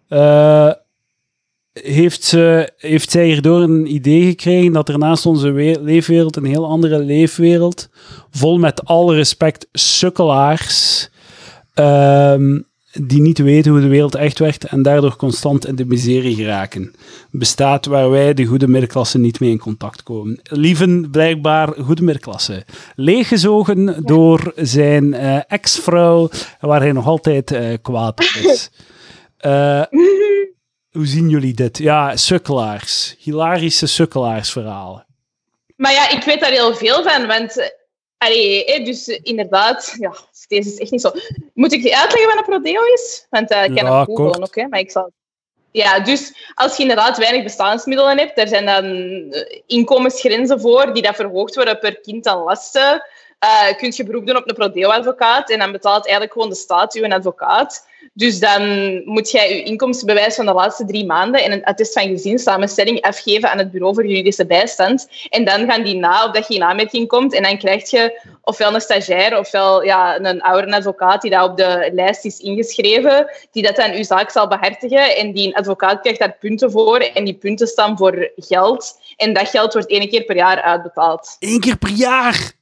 Eh, 0.08 0.70
heeft, 1.82 2.24
ze, 2.24 2.72
heeft 2.76 3.10
zij 3.10 3.26
hierdoor 3.26 3.60
een 3.60 3.94
idee 3.94 4.24
gekregen 4.24 4.72
dat 4.72 4.88
er 4.88 4.98
naast 4.98 5.26
onze 5.26 5.50
we- 5.50 5.78
leefwereld 5.80 6.36
een 6.36 6.44
heel 6.44 6.66
andere 6.66 6.98
leefwereld, 6.98 7.88
vol 8.30 8.58
met 8.58 8.84
alle 8.84 9.14
respect 9.14 9.68
sukkelaars, 9.72 11.08
ehm, 11.74 12.60
die 13.00 13.20
niet 13.20 13.38
weten 13.38 13.72
hoe 13.72 13.80
de 13.80 13.86
wereld 13.86 14.14
echt 14.14 14.38
werkt 14.38 14.64
en 14.64 14.82
daardoor 14.82 15.16
constant 15.16 15.66
in 15.66 15.74
de 15.74 15.84
miserie 15.84 16.34
geraken, 16.34 16.94
bestaat 17.30 17.86
waar 17.86 18.10
wij, 18.10 18.34
de 18.34 18.44
goede 18.44 18.68
middenklasse, 18.68 19.18
niet 19.18 19.40
mee 19.40 19.50
in 19.50 19.58
contact 19.58 20.02
komen. 20.02 20.40
Lieven, 20.42 21.10
blijkbaar 21.10 21.68
goede 21.80 22.02
middenklasse. 22.02 22.64
Leeggezogen 22.94 24.02
door 24.04 24.52
zijn 24.56 25.14
eh, 25.14 25.38
ex-vrouw, 25.46 26.28
waar 26.60 26.80
hij 26.80 26.92
nog 26.92 27.06
altijd 27.06 27.50
eh, 27.50 27.74
kwaad 27.82 28.20
is. 28.42 28.70
Eh, 29.36 29.82
hoe 30.96 31.06
zien 31.06 31.28
jullie 31.28 31.54
dit? 31.54 31.78
Ja, 31.78 32.16
sukkelaars. 32.16 33.16
Hilarische 33.18 33.86
sukkelaarsverhalen. 33.86 35.06
Maar 35.76 35.92
ja, 35.92 36.08
ik 36.10 36.24
weet 36.24 36.40
daar 36.40 36.50
heel 36.50 36.74
veel 36.74 37.02
van, 37.02 37.26
want... 37.26 37.74
Allee, 38.18 38.84
dus 38.84 39.06
inderdaad... 39.08 39.94
Ja, 39.98 40.14
deze 40.48 40.68
is 40.68 40.78
echt 40.78 40.90
niet 40.90 41.00
zo... 41.00 41.10
Moet 41.54 41.72
ik 41.72 41.92
uitleggen 41.92 42.28
wat 42.28 42.36
een 42.38 42.44
prodeo 42.60 42.82
is? 42.94 43.26
Want 43.30 43.50
eh, 43.50 43.64
ik 43.64 43.74
kan 43.74 43.84
Ja, 43.84 43.98
het 43.98 44.06
googlen 44.08 44.30
kort. 44.30 44.42
ook, 44.42 44.54
hè, 44.54 44.68
maar 44.68 44.78
ik 44.78 44.90
zal... 44.90 45.10
Ja, 45.70 46.00
dus 46.00 46.32
als 46.54 46.76
je 46.76 46.82
inderdaad 46.82 47.18
weinig 47.18 47.42
bestaansmiddelen 47.42 48.18
hebt, 48.18 48.36
daar 48.36 48.48
zijn 48.48 48.66
dan 48.66 48.84
eh, 48.84 49.60
inkomensgrenzen 49.66 50.60
voor 50.60 50.94
die 50.94 51.02
dat 51.02 51.16
verhoogd 51.16 51.54
worden 51.54 51.78
per 51.78 52.00
kind 52.00 52.26
aan 52.26 52.42
lasten. 52.42 53.02
Eh 53.38 53.76
kun 53.76 53.92
je 53.96 54.04
beroep 54.04 54.26
doen 54.26 54.36
op 54.36 54.48
een 54.48 54.54
prodeo-advocaat 54.54 55.50
en 55.50 55.58
dan 55.58 55.72
betaalt 55.72 56.04
eigenlijk 56.04 56.32
gewoon 56.32 56.48
de 56.48 56.54
staat 56.54 56.94
je 56.94 57.02
een 57.02 57.12
advocaat. 57.12 57.86
Dus 58.12 58.38
dan 58.38 58.62
moet 59.04 59.30
jij 59.30 59.56
je 59.56 59.62
inkomstenbewijs 59.62 60.34
van 60.34 60.46
de 60.46 60.52
laatste 60.52 60.84
drie 60.84 61.06
maanden 61.06 61.42
en 61.42 61.52
een 61.52 61.64
attest 61.64 61.92
van 61.92 62.08
gezinssamenstelling 62.08 63.00
afgeven 63.00 63.50
aan 63.50 63.58
het 63.58 63.70
bureau 63.70 63.94
voor 63.94 64.06
juridische 64.06 64.46
bijstand. 64.46 65.08
En 65.28 65.44
dan 65.44 65.66
gaan 65.66 65.82
die 65.82 65.96
na 65.96 66.24
op 66.24 66.34
dat 66.34 66.48
je 66.48 66.54
in 66.54 66.62
aanmerking 66.62 67.08
komt 67.08 67.34
en 67.34 67.42
dan 67.42 67.58
krijg 67.58 67.90
je 67.90 68.20
ofwel 68.42 68.74
een 68.74 68.80
stagiair 68.80 69.38
ofwel 69.38 69.84
ja, 69.84 70.20
een 70.20 70.42
oudere 70.42 70.76
advocaat 70.76 71.22
die 71.22 71.30
daar 71.30 71.44
op 71.44 71.56
de 71.56 71.90
lijst 71.92 72.24
is 72.24 72.38
ingeschreven, 72.38 73.30
die 73.50 73.62
dat 73.62 73.76
dan 73.76 73.92
uw 73.92 74.04
zaak 74.04 74.30
zal 74.30 74.48
behartigen. 74.48 75.16
En 75.16 75.32
die 75.32 75.56
advocaat 75.56 76.00
krijgt 76.00 76.18
daar 76.18 76.36
punten 76.40 76.70
voor 76.70 76.98
en 76.98 77.24
die 77.24 77.34
punten 77.34 77.66
staan 77.66 77.96
voor 77.96 78.30
geld. 78.36 78.98
En 79.16 79.32
dat 79.32 79.48
geld 79.48 79.72
wordt 79.72 79.90
één 79.90 80.08
keer 80.08 80.24
per 80.24 80.36
jaar 80.36 80.62
uitbetaald. 80.62 81.36
Eén 81.38 81.60
keer 81.60 81.76
per 81.76 81.90
jaar! 81.90 82.54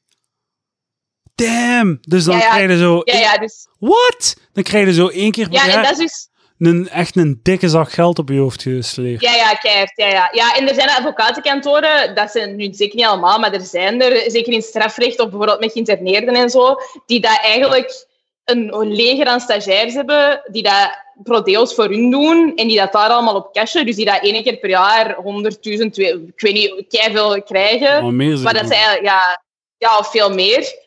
Damn! 1.35 1.99
Dus 2.01 2.25
dan 2.25 2.37
Ja, 2.37 2.43
ja. 2.43 2.51
krijg 2.51 2.71
je 2.71 2.79
zo... 2.79 3.01
Ja, 3.05 3.19
ja, 3.19 3.39
dus, 3.39 3.67
What? 3.79 4.37
Dan 4.53 4.63
krijg 4.63 4.87
je 4.87 4.93
zo 4.93 5.09
één 5.09 5.31
keer 5.33 5.49
per 5.49 5.59
ja 5.59 5.65
en 5.65 5.71
jaar 5.71 5.83
dat 5.83 5.99
is 5.99 5.99
dus... 5.99 6.29
een, 6.69 6.89
echt 6.89 7.17
een 7.17 7.41
dikke 7.43 7.69
zak 7.69 7.93
geld 7.93 8.19
op 8.19 8.29
je 8.29 8.39
hoofd 8.39 8.63
gesleept. 8.63 9.21
Ja, 9.21 9.35
ja, 9.35 9.55
keihard. 9.55 9.93
Ja, 9.97 10.07
ja. 10.07 10.29
ja, 10.33 10.57
en 10.57 10.69
er 10.69 10.75
zijn 10.75 10.89
advocatenkantoren, 10.89 12.15
dat 12.15 12.31
zijn 12.31 12.57
nu 12.57 12.69
zeker 12.73 12.97
niet 12.97 13.07
allemaal, 13.07 13.39
maar 13.39 13.53
er 13.53 13.61
zijn 13.61 14.03
er, 14.03 14.31
zeker 14.31 14.53
in 14.53 14.63
strafrecht 14.63 15.21
of 15.21 15.29
bijvoorbeeld 15.29 15.61
met 15.61 15.73
geïnterneerden 15.73 16.35
en 16.35 16.51
zo, 16.51 16.77
die 17.07 17.21
dat 17.21 17.39
eigenlijk 17.43 18.07
een 18.45 18.95
leger 18.95 19.27
aan 19.27 19.41
stagiairs 19.41 19.95
hebben, 19.95 20.43
die 20.51 20.63
dat 20.63 21.03
prodeo's 21.23 21.75
voor 21.75 21.89
hun 21.89 22.11
doen 22.11 22.53
en 22.57 22.69
die 22.69 22.79
dat 22.79 22.93
daar 22.93 23.11
allemaal 23.11 23.35
op 23.35 23.53
cashen. 23.53 23.87
Dus 23.87 23.97
die 23.97 24.05
dat 24.05 24.23
één 24.23 24.43
keer 24.43 24.57
per 24.57 24.71
jaar 24.71 25.17
100.000, 25.17 25.91
twee- 25.93 26.13
ik 26.35 26.41
weet 26.41 26.53
niet, 26.53 26.85
veel 27.13 27.43
krijgen. 27.43 28.17
Maar 28.43 28.55
dat 28.55 28.67
zijn 28.67 29.03
ja, 29.03 29.43
ja, 29.79 29.99
of 29.99 30.11
veel 30.11 30.31
meer. 30.35 30.83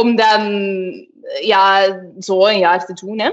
Om 0.00 0.16
dan 0.16 0.42
ja, 1.40 1.96
zo 2.18 2.46
een 2.46 2.58
jaar 2.58 2.86
te 2.86 2.92
doen. 2.92 3.20
Hè. 3.20 3.30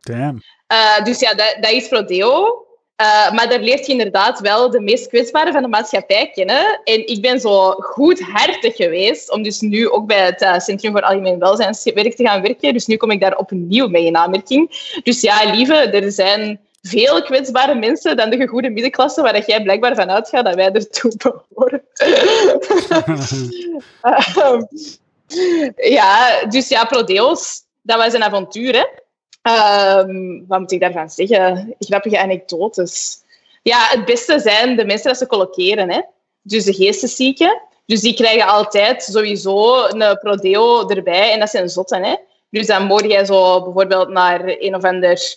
Damn. 0.00 0.42
Uh, 0.72 1.04
dus 1.04 1.20
ja, 1.20 1.34
dat, 1.34 1.56
dat 1.60 1.70
is 1.70 1.88
Prodeo. 1.88 2.66
Uh, 3.02 3.32
maar 3.32 3.48
daar 3.48 3.60
leert 3.60 3.86
je 3.86 3.92
inderdaad 3.92 4.40
wel 4.40 4.70
de 4.70 4.80
meest 4.80 5.08
kwetsbaren 5.08 5.52
van 5.52 5.62
de 5.62 5.68
maatschappij 5.68 6.30
kennen. 6.34 6.80
En 6.84 7.06
ik 7.06 7.22
ben 7.22 7.40
zo 7.40 7.70
goedhartig 7.70 8.76
geweest 8.76 9.30
om 9.30 9.42
dus 9.42 9.60
nu 9.60 9.88
ook 9.88 10.06
bij 10.06 10.24
het 10.24 10.42
uh, 10.42 10.58
Centrum 10.58 10.92
voor 10.92 11.00
Algemeen 11.00 11.38
Welzijnswerk 11.38 12.16
te 12.16 12.26
gaan 12.26 12.42
werken. 12.42 12.72
Dus 12.72 12.86
nu 12.86 12.96
kom 12.96 13.10
ik 13.10 13.20
daar 13.20 13.36
opnieuw 13.36 13.88
mee 13.88 14.04
in 14.04 14.16
aanmerking. 14.16 14.70
Dus 15.02 15.20
ja, 15.20 15.50
lieve, 15.50 15.74
er 15.74 16.12
zijn 16.12 16.60
veel 16.82 17.22
kwetsbare 17.22 17.74
mensen 17.74 18.16
dan 18.16 18.30
de 18.30 18.36
gegoede 18.36 18.70
middenklasse, 18.70 19.22
waar 19.22 19.46
jij 19.46 19.62
blijkbaar 19.62 19.94
van 19.94 20.10
uitgaat 20.10 20.44
dat 20.44 20.54
wij 20.54 20.72
ertoe 20.72 21.12
behoren. 21.16 21.82
uh, 24.02 24.60
ja, 25.76 26.44
dus 26.48 26.68
ja, 26.68 26.84
Prodeos, 26.84 27.62
dat 27.82 27.96
was 27.96 28.12
een 28.12 28.24
avontuur, 28.24 28.72
hè. 28.74 28.84
Um, 29.46 30.44
wat 30.48 30.58
moet 30.60 30.72
ik 30.72 30.80
daarvan 30.80 31.10
zeggen? 31.10 31.74
Grappige 31.78 32.18
anekdotes. 32.18 33.18
Ja, 33.62 33.86
het 33.88 34.04
beste 34.04 34.38
zijn 34.38 34.76
de 34.76 34.84
mensen 34.84 35.08
dat 35.08 35.18
ze 35.18 35.26
colloceren. 35.26 35.90
Hè? 35.90 36.00
Dus 36.42 36.64
de 36.64 36.72
geesteszieken. 36.72 37.60
Dus 37.86 38.00
die 38.00 38.14
krijgen 38.14 38.46
altijd 38.46 39.02
sowieso 39.02 39.84
een 39.84 40.18
prodeo 40.18 40.88
erbij. 40.88 41.32
En 41.32 41.38
dat 41.38 41.50
zijn 41.50 41.68
zotten. 41.68 42.04
Hè? 42.04 42.14
Dus 42.50 42.66
dan 42.66 42.86
moet 42.86 43.04
jij 43.04 43.24
zo 43.24 43.62
bijvoorbeeld 43.62 44.08
naar 44.08 44.40
een 44.44 44.74
of 44.74 44.84
ander 44.84 45.36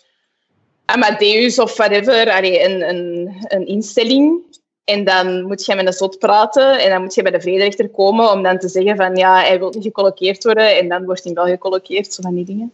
Amadeus 0.85 1.59
of 1.59 1.77
whatever, 1.77 2.31
allee, 2.31 2.63
een, 2.63 2.89
een, 2.89 3.35
een 3.47 3.67
instelling. 3.67 4.41
En 4.89 5.03
dan 5.03 5.41
moet 5.41 5.65
je 5.65 5.75
met 5.75 5.87
een 5.87 5.93
zot 5.93 6.19
praten 6.19 6.79
en 6.79 6.89
dan 6.89 7.01
moet 7.01 7.13
je 7.13 7.21
bij 7.21 7.31
de 7.31 7.41
vrederechter 7.41 7.89
komen 7.89 8.31
om 8.31 8.43
dan 8.43 8.57
te 8.57 8.67
zeggen 8.67 8.95
van 8.95 9.15
ja, 9.15 9.39
hij 9.39 9.59
wil 9.59 9.69
niet 9.69 9.83
gecolloqueerd 9.83 10.43
worden 10.43 10.77
en 10.77 10.89
dan 10.89 11.05
wordt 11.05 11.23
hij 11.23 11.33
wel 11.33 11.45
gecolloqueerd, 11.45 12.13
zo 12.13 12.21
van 12.21 12.35
die 12.35 12.45
dingen. 12.45 12.71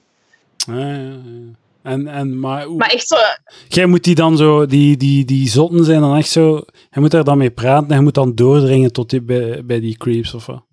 Ja, 0.56 0.80
ja, 0.80 0.96
ja. 0.96 1.54
En, 1.84 2.08
en, 2.08 2.40
maar, 2.40 2.72
maar 2.72 2.90
echt 2.90 3.08
zo... 3.08 3.16
Jij 3.68 3.86
moet 3.86 4.04
die 4.04 4.16
dan 4.16 4.38
zo, 4.38 4.66
die, 4.66 4.98
die, 4.98 5.26
die 5.26 5.50
zotten 5.50 5.86
zijn 5.86 6.02
dan 6.02 6.18
echt 6.18 6.30
zo, 6.30 6.62
je 6.92 7.00
moet 7.00 7.12
daar 7.12 7.24
dan 7.24 7.38
mee 7.38 7.52
praten 7.52 7.90
en 7.90 7.96
je 7.96 8.02
moet 8.02 8.14
dan 8.14 8.36
doordringen 8.36 8.92
tot 8.92 9.10
die, 9.10 9.22
bij, 9.22 9.66
bij 9.66 9.80
die 9.80 9.98
creeps 9.98 10.34
of 10.34 10.46
wat? 10.46 10.64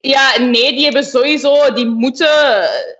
Ja, 0.00 0.38
nee, 0.38 0.72
die 0.72 0.84
hebben 0.84 1.04
sowieso, 1.04 1.72
die 1.72 1.86
moeten 1.86 2.28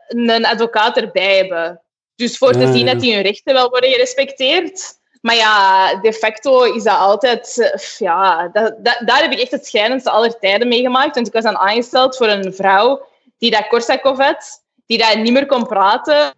een 0.08 0.46
advocaat 0.46 0.96
erbij 0.96 1.36
hebben. 1.36 1.80
Dus 2.16 2.38
voor 2.38 2.52
te 2.52 2.72
zien 2.72 2.86
dat 2.86 3.00
die 3.00 3.14
hun 3.14 3.22
rechten 3.22 3.54
wel 3.54 3.68
worden 3.68 3.90
gerespecteerd. 3.90 4.99
Maar 5.20 5.36
ja, 5.36 5.94
de 5.94 6.12
facto 6.12 6.62
is 6.62 6.82
dat 6.82 6.98
altijd... 6.98 7.72
Ja, 7.98 8.48
dat, 8.48 8.74
dat, 8.78 9.02
daar 9.04 9.22
heb 9.22 9.32
ik 9.32 9.38
echt 9.38 9.50
het 9.50 9.66
schijnendste 9.66 10.10
aller 10.10 10.38
tijden 10.38 10.68
meegemaakt. 10.68 11.14
Want 11.14 11.26
ik 11.26 11.32
was 11.32 11.44
dan 11.44 11.56
aangesteld 11.56 12.16
voor 12.16 12.28
een 12.28 12.54
vrouw 12.54 13.06
die 13.38 13.50
dat 13.50 13.66
Korsakov 13.68 14.18
had 14.18 14.62
die 14.90 14.98
dat 14.98 15.16
niet 15.16 15.32
meer 15.32 15.46
kon 15.46 15.66
praten 15.66 16.34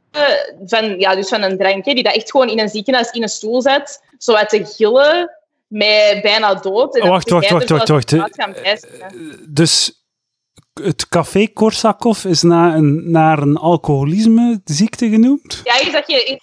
van, 0.64 0.98
ja, 0.98 1.14
dus 1.14 1.28
van 1.28 1.42
een 1.42 1.58
drankje, 1.58 1.94
die 1.94 2.02
dat 2.02 2.14
echt 2.14 2.30
gewoon 2.30 2.48
in 2.48 2.58
een 2.58 2.68
ziekenhuis 2.68 3.10
in 3.10 3.22
een 3.22 3.28
stoel 3.28 3.62
zet, 3.62 4.02
zo 4.18 4.32
uit 4.32 4.48
te 4.48 4.66
gillen, 4.66 5.30
met 5.66 6.18
bijna 6.22 6.54
dood. 6.54 6.96
En 6.96 7.08
wacht, 7.08 7.30
wacht, 7.30 7.50
wacht, 7.50 7.68
wacht, 7.68 7.88
wacht. 7.88 8.16
Dus 9.48 10.04
het 10.82 11.08
café 11.08 11.46
Korsakov 11.46 12.24
is 12.24 12.42
naar 12.42 12.74
een, 12.74 13.10
naar 13.10 13.38
een 13.38 13.56
alcoholisme-ziekte 13.56 15.08
genoemd? 15.08 15.60
Ja, 15.64 15.80
is 15.80 15.92
dat 15.92 16.06
je... 16.06 16.40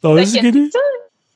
Dat, 0.00 0.16
dat 0.16 0.18
is 0.18 0.32
het 0.32 0.54
niet? 0.54 0.78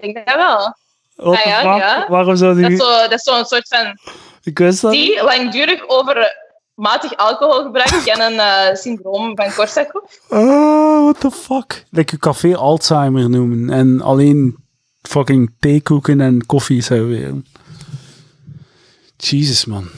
Ik 0.00 0.14
denk 0.14 0.26
dat 0.26 0.36
wel. 0.36 0.74
Wat 1.14 1.42
ja, 1.44 1.62
ja, 1.62 1.76
ja. 1.76 2.06
Waarom 2.08 2.36
zou 2.36 2.54
die... 2.54 2.76
Dat 2.76 3.12
is 3.12 3.22
zo'n 3.22 3.34
zo 3.34 3.44
soort 3.44 3.68
van... 3.68 3.98
Ik 4.42 4.58
wist 4.58 4.80
dat 4.80 4.92
Die 4.92 5.22
langdurig 5.22 5.88
over 5.88 6.34
matig 6.74 7.16
alcoholgebruik 7.16 8.06
en 8.14 8.20
een 8.20 8.34
uh, 8.34 8.74
syndroom 8.74 9.36
van 9.36 9.52
Korsakoff. 9.54 10.20
Oh, 10.28 11.02
what 11.02 11.20
the 11.20 11.30
fuck. 11.30 11.84
Like 11.90 12.10
je 12.14 12.18
café 12.18 12.56
Alzheimer 12.56 13.30
noemen 13.30 13.70
en 13.70 14.00
alleen 14.00 14.56
fucking 15.02 15.54
theekoeken 15.58 16.20
en 16.20 16.46
koffie 16.46 16.82
serveren. 16.82 17.46
Jesus, 19.16 19.64
man. 19.64 19.88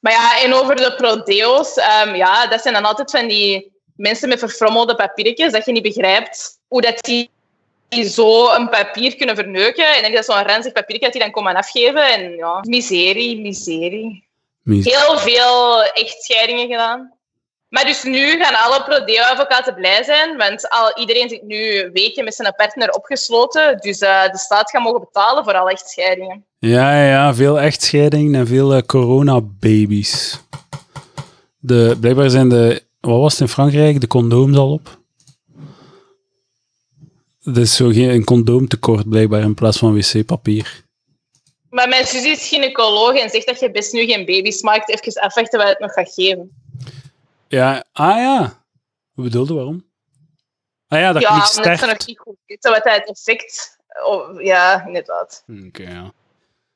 Maar 0.00 0.12
ja, 0.12 0.42
en 0.42 0.54
over 0.54 0.76
de 0.76 0.94
prodeo's, 0.96 1.76
um, 1.76 2.14
ja, 2.14 2.46
dat 2.46 2.62
zijn 2.62 2.74
dan 2.74 2.84
altijd 2.84 3.10
van 3.10 3.28
die 3.28 3.72
mensen 3.96 4.28
met 4.28 4.38
verfrommelde 4.38 4.94
papiertjes, 4.94 5.52
dat 5.52 5.64
je 5.64 5.72
niet 5.72 5.82
begrijpt 5.82 6.58
hoe 6.66 6.80
dat 6.80 6.98
die 7.00 7.30
zo 8.04 8.54
een 8.54 8.68
papier 8.68 9.16
kunnen 9.16 9.36
verneuken. 9.36 9.94
En 9.94 10.02
dan 10.02 10.10
is 10.10 10.26
dat 10.26 10.36
zo'n 10.36 10.46
ranzig 10.46 10.72
papiertje 10.72 11.04
dat 11.04 11.12
die 11.12 11.22
dan 11.22 11.30
komen 11.30 11.54
afgeven. 11.54 12.12
En 12.12 12.36
ja, 12.36 12.58
miserie, 12.62 13.40
miserie. 13.40 14.24
Heel 14.64 15.18
veel 15.18 15.82
echtscheidingen 15.82 16.68
gedaan. 16.68 17.14
Maar 17.68 17.84
dus 17.84 18.02
nu 18.02 18.42
gaan 18.42 18.54
alle 18.54 18.82
prodeo-advocaten 18.82 19.74
blij 19.74 20.02
zijn, 20.02 20.36
want 20.36 20.68
al, 20.68 20.98
iedereen 20.98 21.28
zit 21.28 21.42
nu 21.42 21.90
weken 21.92 22.24
met 22.24 22.34
zijn 22.34 22.54
partner 22.56 22.90
opgesloten. 22.90 23.78
Dus 23.78 24.00
uh, 24.00 24.30
de 24.30 24.38
staat 24.38 24.70
gaat 24.70 24.82
mogen 24.82 25.00
betalen 25.00 25.44
voor 25.44 25.54
alle 25.54 25.70
echtscheidingen. 25.70 26.44
Ja, 26.58 27.04
ja, 27.04 27.34
veel 27.34 27.60
echtscheidingen 27.60 28.34
en 28.34 28.46
veel 28.46 28.76
uh, 28.76 28.82
coronababies. 28.86 30.40
De, 31.58 31.96
blijkbaar 32.00 32.30
zijn 32.30 32.48
de, 32.48 32.82
wat 33.00 33.20
was 33.20 33.32
het 33.32 33.40
in 33.40 33.48
Frankrijk, 33.48 34.00
de 34.00 34.06
condooms 34.06 34.56
al 34.56 34.72
op. 34.72 34.95
Er 37.54 37.58
is 37.58 37.76
zo 37.76 37.88
geen, 37.88 38.08
een 38.08 38.24
condoomtekort 38.24 39.08
blijkbaar 39.08 39.40
in 39.40 39.54
plaats 39.54 39.78
van 39.78 39.94
wc-papier. 39.94 40.84
Maar 41.70 41.88
mijn 41.88 42.06
zus 42.06 42.24
is 42.24 42.48
gynaecoloog 42.48 43.14
en 43.14 43.30
zegt 43.30 43.46
dat 43.46 43.60
je 43.60 43.70
best 43.70 43.92
nu 43.92 44.04
geen 44.04 44.24
baby's 44.24 44.62
maakt. 44.62 44.88
Even 44.88 45.22
afwachten 45.22 45.58
wat 45.58 45.68
het 45.68 45.78
nog 45.78 45.92
gaat 45.92 46.12
geven. 46.12 46.50
Ja, 47.48 47.84
ah 47.92 48.16
ja. 48.16 48.64
Hoe 49.12 49.24
bedoelde 49.24 49.54
waarom? 49.54 49.84
Ah 50.88 50.98
ja, 50.98 51.12
dat 51.12 51.22
ja, 51.22 51.34
niet 51.34 51.44
sterft. 51.44 51.80
Ja, 51.80 51.86
nog 51.86 52.06
niet 52.06 52.18
goed 52.18 52.36
weten 52.46 52.70
wat 52.70 52.84
het 52.84 53.08
effect... 53.08 53.78
Oh, 54.06 54.42
ja, 54.42 54.86
inderdaad. 54.86 55.44
Oké, 55.48 55.66
okay, 55.66 55.92
ja. 55.94 56.12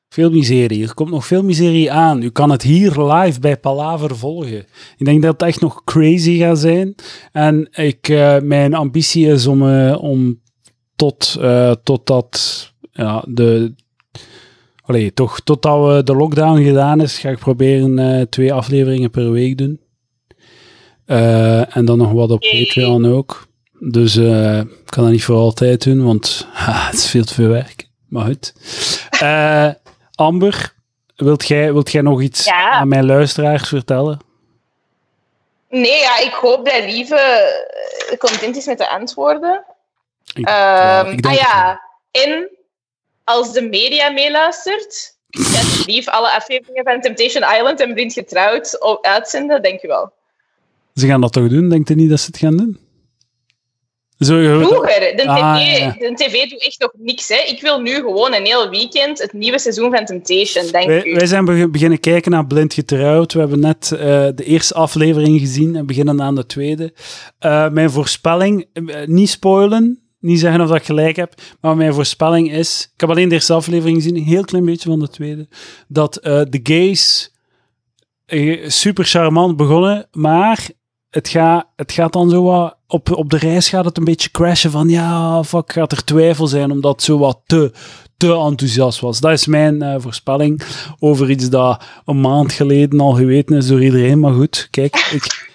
Veel 0.09 0.29
miserie. 0.29 0.83
Er 0.83 0.93
komt 0.93 1.09
nog 1.09 1.25
veel 1.25 1.43
miserie 1.43 1.91
aan. 1.91 2.21
U 2.21 2.29
kan 2.29 2.49
het 2.49 2.61
hier 2.61 3.01
live 3.01 3.39
bij 3.39 3.57
Palaver 3.57 4.17
volgen. 4.17 4.67
Ik 4.97 5.05
denk 5.05 5.21
dat 5.21 5.31
het 5.31 5.41
echt 5.41 5.61
nog 5.61 5.83
crazy 5.83 6.37
gaat 6.37 6.59
zijn. 6.59 6.95
En 7.31 7.67
ik, 7.71 8.07
uh, 8.07 8.37
mijn 8.39 8.73
ambitie 8.73 9.27
is 9.27 9.47
om, 9.47 9.63
uh, 9.63 10.03
om 10.03 10.40
tot, 11.01 11.37
uh, 11.39 11.71
tot 11.83 12.07
dat 12.07 12.71
ja, 12.91 13.23
de, 13.27 13.73
Allee, 14.85 15.13
toch 15.13 15.39
totdat 15.39 15.87
we 15.87 16.03
de 16.03 16.15
lockdown 16.15 16.63
gedaan 16.63 17.01
is, 17.01 17.19
ga 17.19 17.29
ik 17.29 17.39
proberen 17.39 17.97
uh, 17.97 18.21
twee 18.21 18.53
afleveringen 18.53 19.11
per 19.11 19.31
week 19.31 19.57
doen. 19.57 19.81
Uh, 21.05 21.75
en 21.75 21.85
dan 21.85 21.97
nog 21.97 22.11
wat 22.11 22.31
op 22.31 22.39
Patreon 22.39 23.05
ook. 23.05 23.47
Dus 23.79 24.15
ik 24.15 24.67
kan 24.85 25.03
dat 25.03 25.11
niet 25.11 25.23
voor 25.23 25.35
altijd 25.35 25.83
doen, 25.83 26.03
want 26.03 26.47
ha, 26.53 26.85
het 26.85 26.93
is 26.93 27.09
veel 27.09 27.23
te 27.23 27.33
veel 27.33 27.47
werk. 27.47 27.87
Maar 28.07 28.25
goed. 28.25 28.53
Amber, 30.15 30.73
wilt 31.15 31.47
jij, 31.47 31.73
wilt 31.73 31.91
jij 31.91 32.01
nog 32.01 32.21
iets 32.21 32.45
ja. 32.45 32.69
aan 32.69 32.87
mijn 32.87 33.05
luisteraars 33.05 33.67
vertellen? 33.67 34.19
Nee, 35.69 35.99
ja, 35.99 36.19
ik 36.19 36.33
hoop 36.33 36.65
dat 36.65 36.83
Lieve 36.83 37.19
content 38.17 38.55
is 38.55 38.65
met 38.65 38.77
de 38.77 38.89
antwoorden. 38.89 39.65
Ik, 40.33 40.47
ja, 40.47 41.05
ik 41.05 41.25
ah 41.25 41.33
ja, 41.33 41.81
en 42.11 42.49
als 43.23 43.53
de 43.53 43.61
media 43.61 44.09
meeluistert, 44.09 45.17
ja, 45.27 45.61
lief 45.85 46.07
alle 46.07 46.31
afleveringen 46.31 46.83
van 46.83 47.01
Temptation 47.01 47.43
Island 47.57 47.79
en 47.79 47.93
Blind 47.93 48.13
Getrouwd 48.13 48.77
uitzenden, 49.01 49.61
denk 49.61 49.81
je 49.81 49.87
wel. 49.87 50.13
Ze 50.93 51.07
gaan 51.07 51.21
dat 51.21 51.33
toch 51.33 51.47
doen? 51.47 51.69
Denkt 51.69 51.89
u 51.89 51.95
niet 51.95 52.09
dat 52.09 52.19
ze 52.19 52.25
het 52.25 52.37
gaan 52.37 52.57
doen? 52.57 52.79
Zo, 54.25 54.59
Vroeger. 54.59 55.15
De, 55.15 55.27
ah, 55.27 55.55
TV, 55.55 55.77
ja. 55.77 55.95
de 55.99 56.13
tv 56.13 56.49
doet 56.49 56.63
echt 56.63 56.79
nog 56.79 56.91
niks. 56.97 57.27
Hè. 57.27 57.43
Ik 57.47 57.61
wil 57.61 57.79
nu 57.79 57.93
gewoon 57.93 58.33
een 58.33 58.45
heel 58.45 58.69
weekend 58.69 59.21
het 59.21 59.33
nieuwe 59.33 59.59
seizoen 59.59 59.91
van 59.91 60.05
Temptation, 60.05 60.67
denk 60.71 60.87
wij, 60.87 61.05
u. 61.05 61.13
Wij 61.13 61.25
zijn 61.25 61.71
beginnen 61.71 61.99
kijken 61.99 62.31
naar 62.31 62.47
Blind 62.47 62.73
Getrouwd. 62.73 63.33
We 63.33 63.39
hebben 63.39 63.59
net 63.59 63.91
uh, 63.93 63.99
de 64.35 64.43
eerste 64.43 64.73
aflevering 64.73 65.39
gezien 65.39 65.75
en 65.75 65.85
beginnen 65.85 66.21
aan 66.21 66.35
de 66.35 66.45
tweede. 66.45 66.93
Uh, 67.45 67.69
mijn 67.69 67.89
voorspelling, 67.89 68.65
uh, 68.73 68.95
niet 69.05 69.29
spoilen, 69.29 69.99
niet 70.21 70.39
zeggen 70.39 70.61
of 70.61 70.67
dat 70.67 70.77
ik 70.77 70.85
gelijk 70.85 71.15
heb, 71.15 71.33
maar 71.61 71.75
mijn 71.75 71.93
voorspelling 71.93 72.51
is, 72.51 72.89
ik 72.93 72.99
heb 72.99 73.09
alleen 73.09 73.29
de 73.29 73.35
eerste 73.35 73.53
aflevering 73.53 73.97
gezien, 73.97 74.15
een 74.15 74.23
heel 74.23 74.43
klein 74.43 74.65
beetje 74.65 74.89
van 74.89 74.99
de 74.99 75.07
tweede, 75.07 75.47
dat 75.87 76.19
uh, 76.23 76.41
de 76.49 76.59
gays 76.63 77.35
uh, 78.27 78.69
super 78.69 79.05
charmant 79.05 79.57
begonnen, 79.57 80.07
maar 80.11 80.69
het, 81.09 81.27
gaat 81.27 81.67
het 81.75 81.91
gaat 81.91 82.13
dan 82.13 82.29
zo 82.29 82.43
wat, 82.43 82.77
op, 82.87 83.11
op 83.11 83.29
de 83.29 83.37
reis 83.37 83.69
gaat 83.69 83.85
het 83.85 83.97
een 83.97 84.03
beetje 84.03 84.31
crashen 84.31 84.71
van, 84.71 84.89
ja, 84.89 85.43
fuck, 85.43 85.71
gaat 85.71 85.91
er 85.91 86.03
twijfel 86.03 86.47
zijn, 86.47 86.71
omdat 86.71 86.91
het 86.91 87.03
zo 87.03 87.17
wat 87.17 87.41
te, 87.45 87.71
te 88.17 88.33
enthousiast 88.33 88.99
was. 88.99 89.19
Dat 89.19 89.31
is 89.31 89.47
mijn 89.47 89.83
uh, 89.83 89.95
voorspelling 89.97 90.61
over 90.99 91.29
iets 91.29 91.49
dat 91.49 91.83
een 92.05 92.21
maand 92.21 92.53
geleden 92.53 92.99
al 92.99 93.13
geweten 93.13 93.57
is 93.57 93.67
door 93.67 93.83
iedereen, 93.83 94.19
maar 94.19 94.33
goed, 94.33 94.67
kijk, 94.71 95.09
ik... 95.11 95.49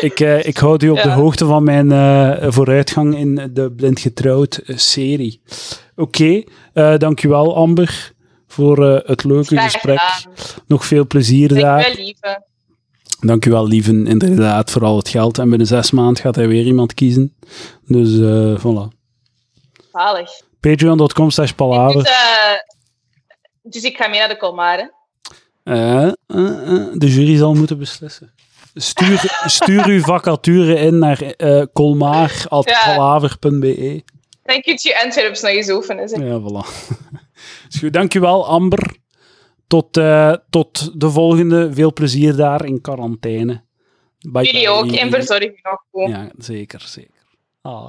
ik, 0.00 0.20
uh, 0.20 0.44
ik 0.44 0.56
houd 0.56 0.82
u 0.82 0.90
op 0.90 0.96
ja. 0.96 1.02
de 1.02 1.10
hoogte 1.10 1.46
van 1.46 1.62
mijn 1.64 1.90
uh, 1.90 2.50
vooruitgang 2.52 3.16
in 3.16 3.50
de 3.52 3.72
Blind 3.72 4.00
Getrouwd 4.00 4.60
uh, 4.66 4.76
serie. 4.76 5.42
Oké, 5.96 6.44
okay, 6.72 6.98
dankjewel 6.98 7.56
Amber 7.56 8.12
voor 8.46 8.84
het 8.84 9.24
leuke 9.24 9.56
Graag 9.56 9.72
gesprek. 9.72 10.00
Nog 10.66 10.86
veel 10.86 11.06
plezier 11.06 11.48
Dank 11.48 11.60
daar. 11.60 11.82
wel, 11.82 11.94
lieve. 12.04 12.42
Dankjewel, 13.20 13.66
lieven, 13.66 14.06
inderdaad, 14.06 14.70
voor 14.70 14.84
al 14.84 14.96
het 14.96 15.08
geld. 15.08 15.38
En 15.38 15.48
binnen 15.48 15.66
zes 15.66 15.90
maanden 15.90 16.22
gaat 16.22 16.34
hij 16.36 16.48
weer 16.48 16.64
iemand 16.64 16.94
kiezen. 16.94 17.34
Dus, 17.86 18.18
eh 18.18 18.58
voilà. 18.58 19.00
Zalig. 19.92 20.30
Patreon.com 20.60 21.30
slash 21.30 21.46
Dus, 21.46 21.56
palaver. 21.56 22.06
eh, 22.06 22.58
dus 23.62 23.82
ik 23.82 23.96
ga 23.96 24.08
mee 24.08 24.18
naar 24.18 24.28
de. 24.28 24.90
Eh, 25.64 26.02
eh, 26.02 26.12
eh, 26.26 26.86
de 26.94 27.12
jury 27.12 27.36
zal 27.36 27.54
moeten 27.54 27.78
beslissen. 27.78 28.32
Stuur, 28.74 29.42
stuur 29.46 29.86
uw 29.86 30.00
vacature 30.00 30.74
in 30.74 30.98
naar 30.98 31.20
eh 31.20 31.62
colmaar.palaver.be. 31.72 34.02
Dan 34.42 34.60
kunt 34.60 34.82
je 34.82 35.02
Antwerps 35.04 35.40
nog 35.40 35.50
eens 35.50 35.70
oefenen. 35.70 36.08
Zeg. 36.08 36.20
Ja, 36.20 36.40
voilà. 36.40 36.66
Is 37.70 37.78
goed, 37.78 37.92
dankjewel, 37.92 38.46
Amber. 38.46 38.96
Tot, 39.66 39.96
eh, 39.96 40.34
tot 40.50 41.00
de 41.00 41.10
volgende. 41.10 41.72
Veel 41.72 41.92
plezier 41.92 42.36
daar 42.36 42.64
in 42.64 42.80
quarantaine. 42.80 43.62
Bye 44.30 44.44
Jullie 44.44 44.68
ook. 44.68 44.92
En 44.92 45.10
verzorging 45.10 45.60
nog. 45.62 45.80
Ja, 46.08 46.30
zeker, 46.38 46.80
zeker. 46.80 47.22
Ah. 47.62 47.86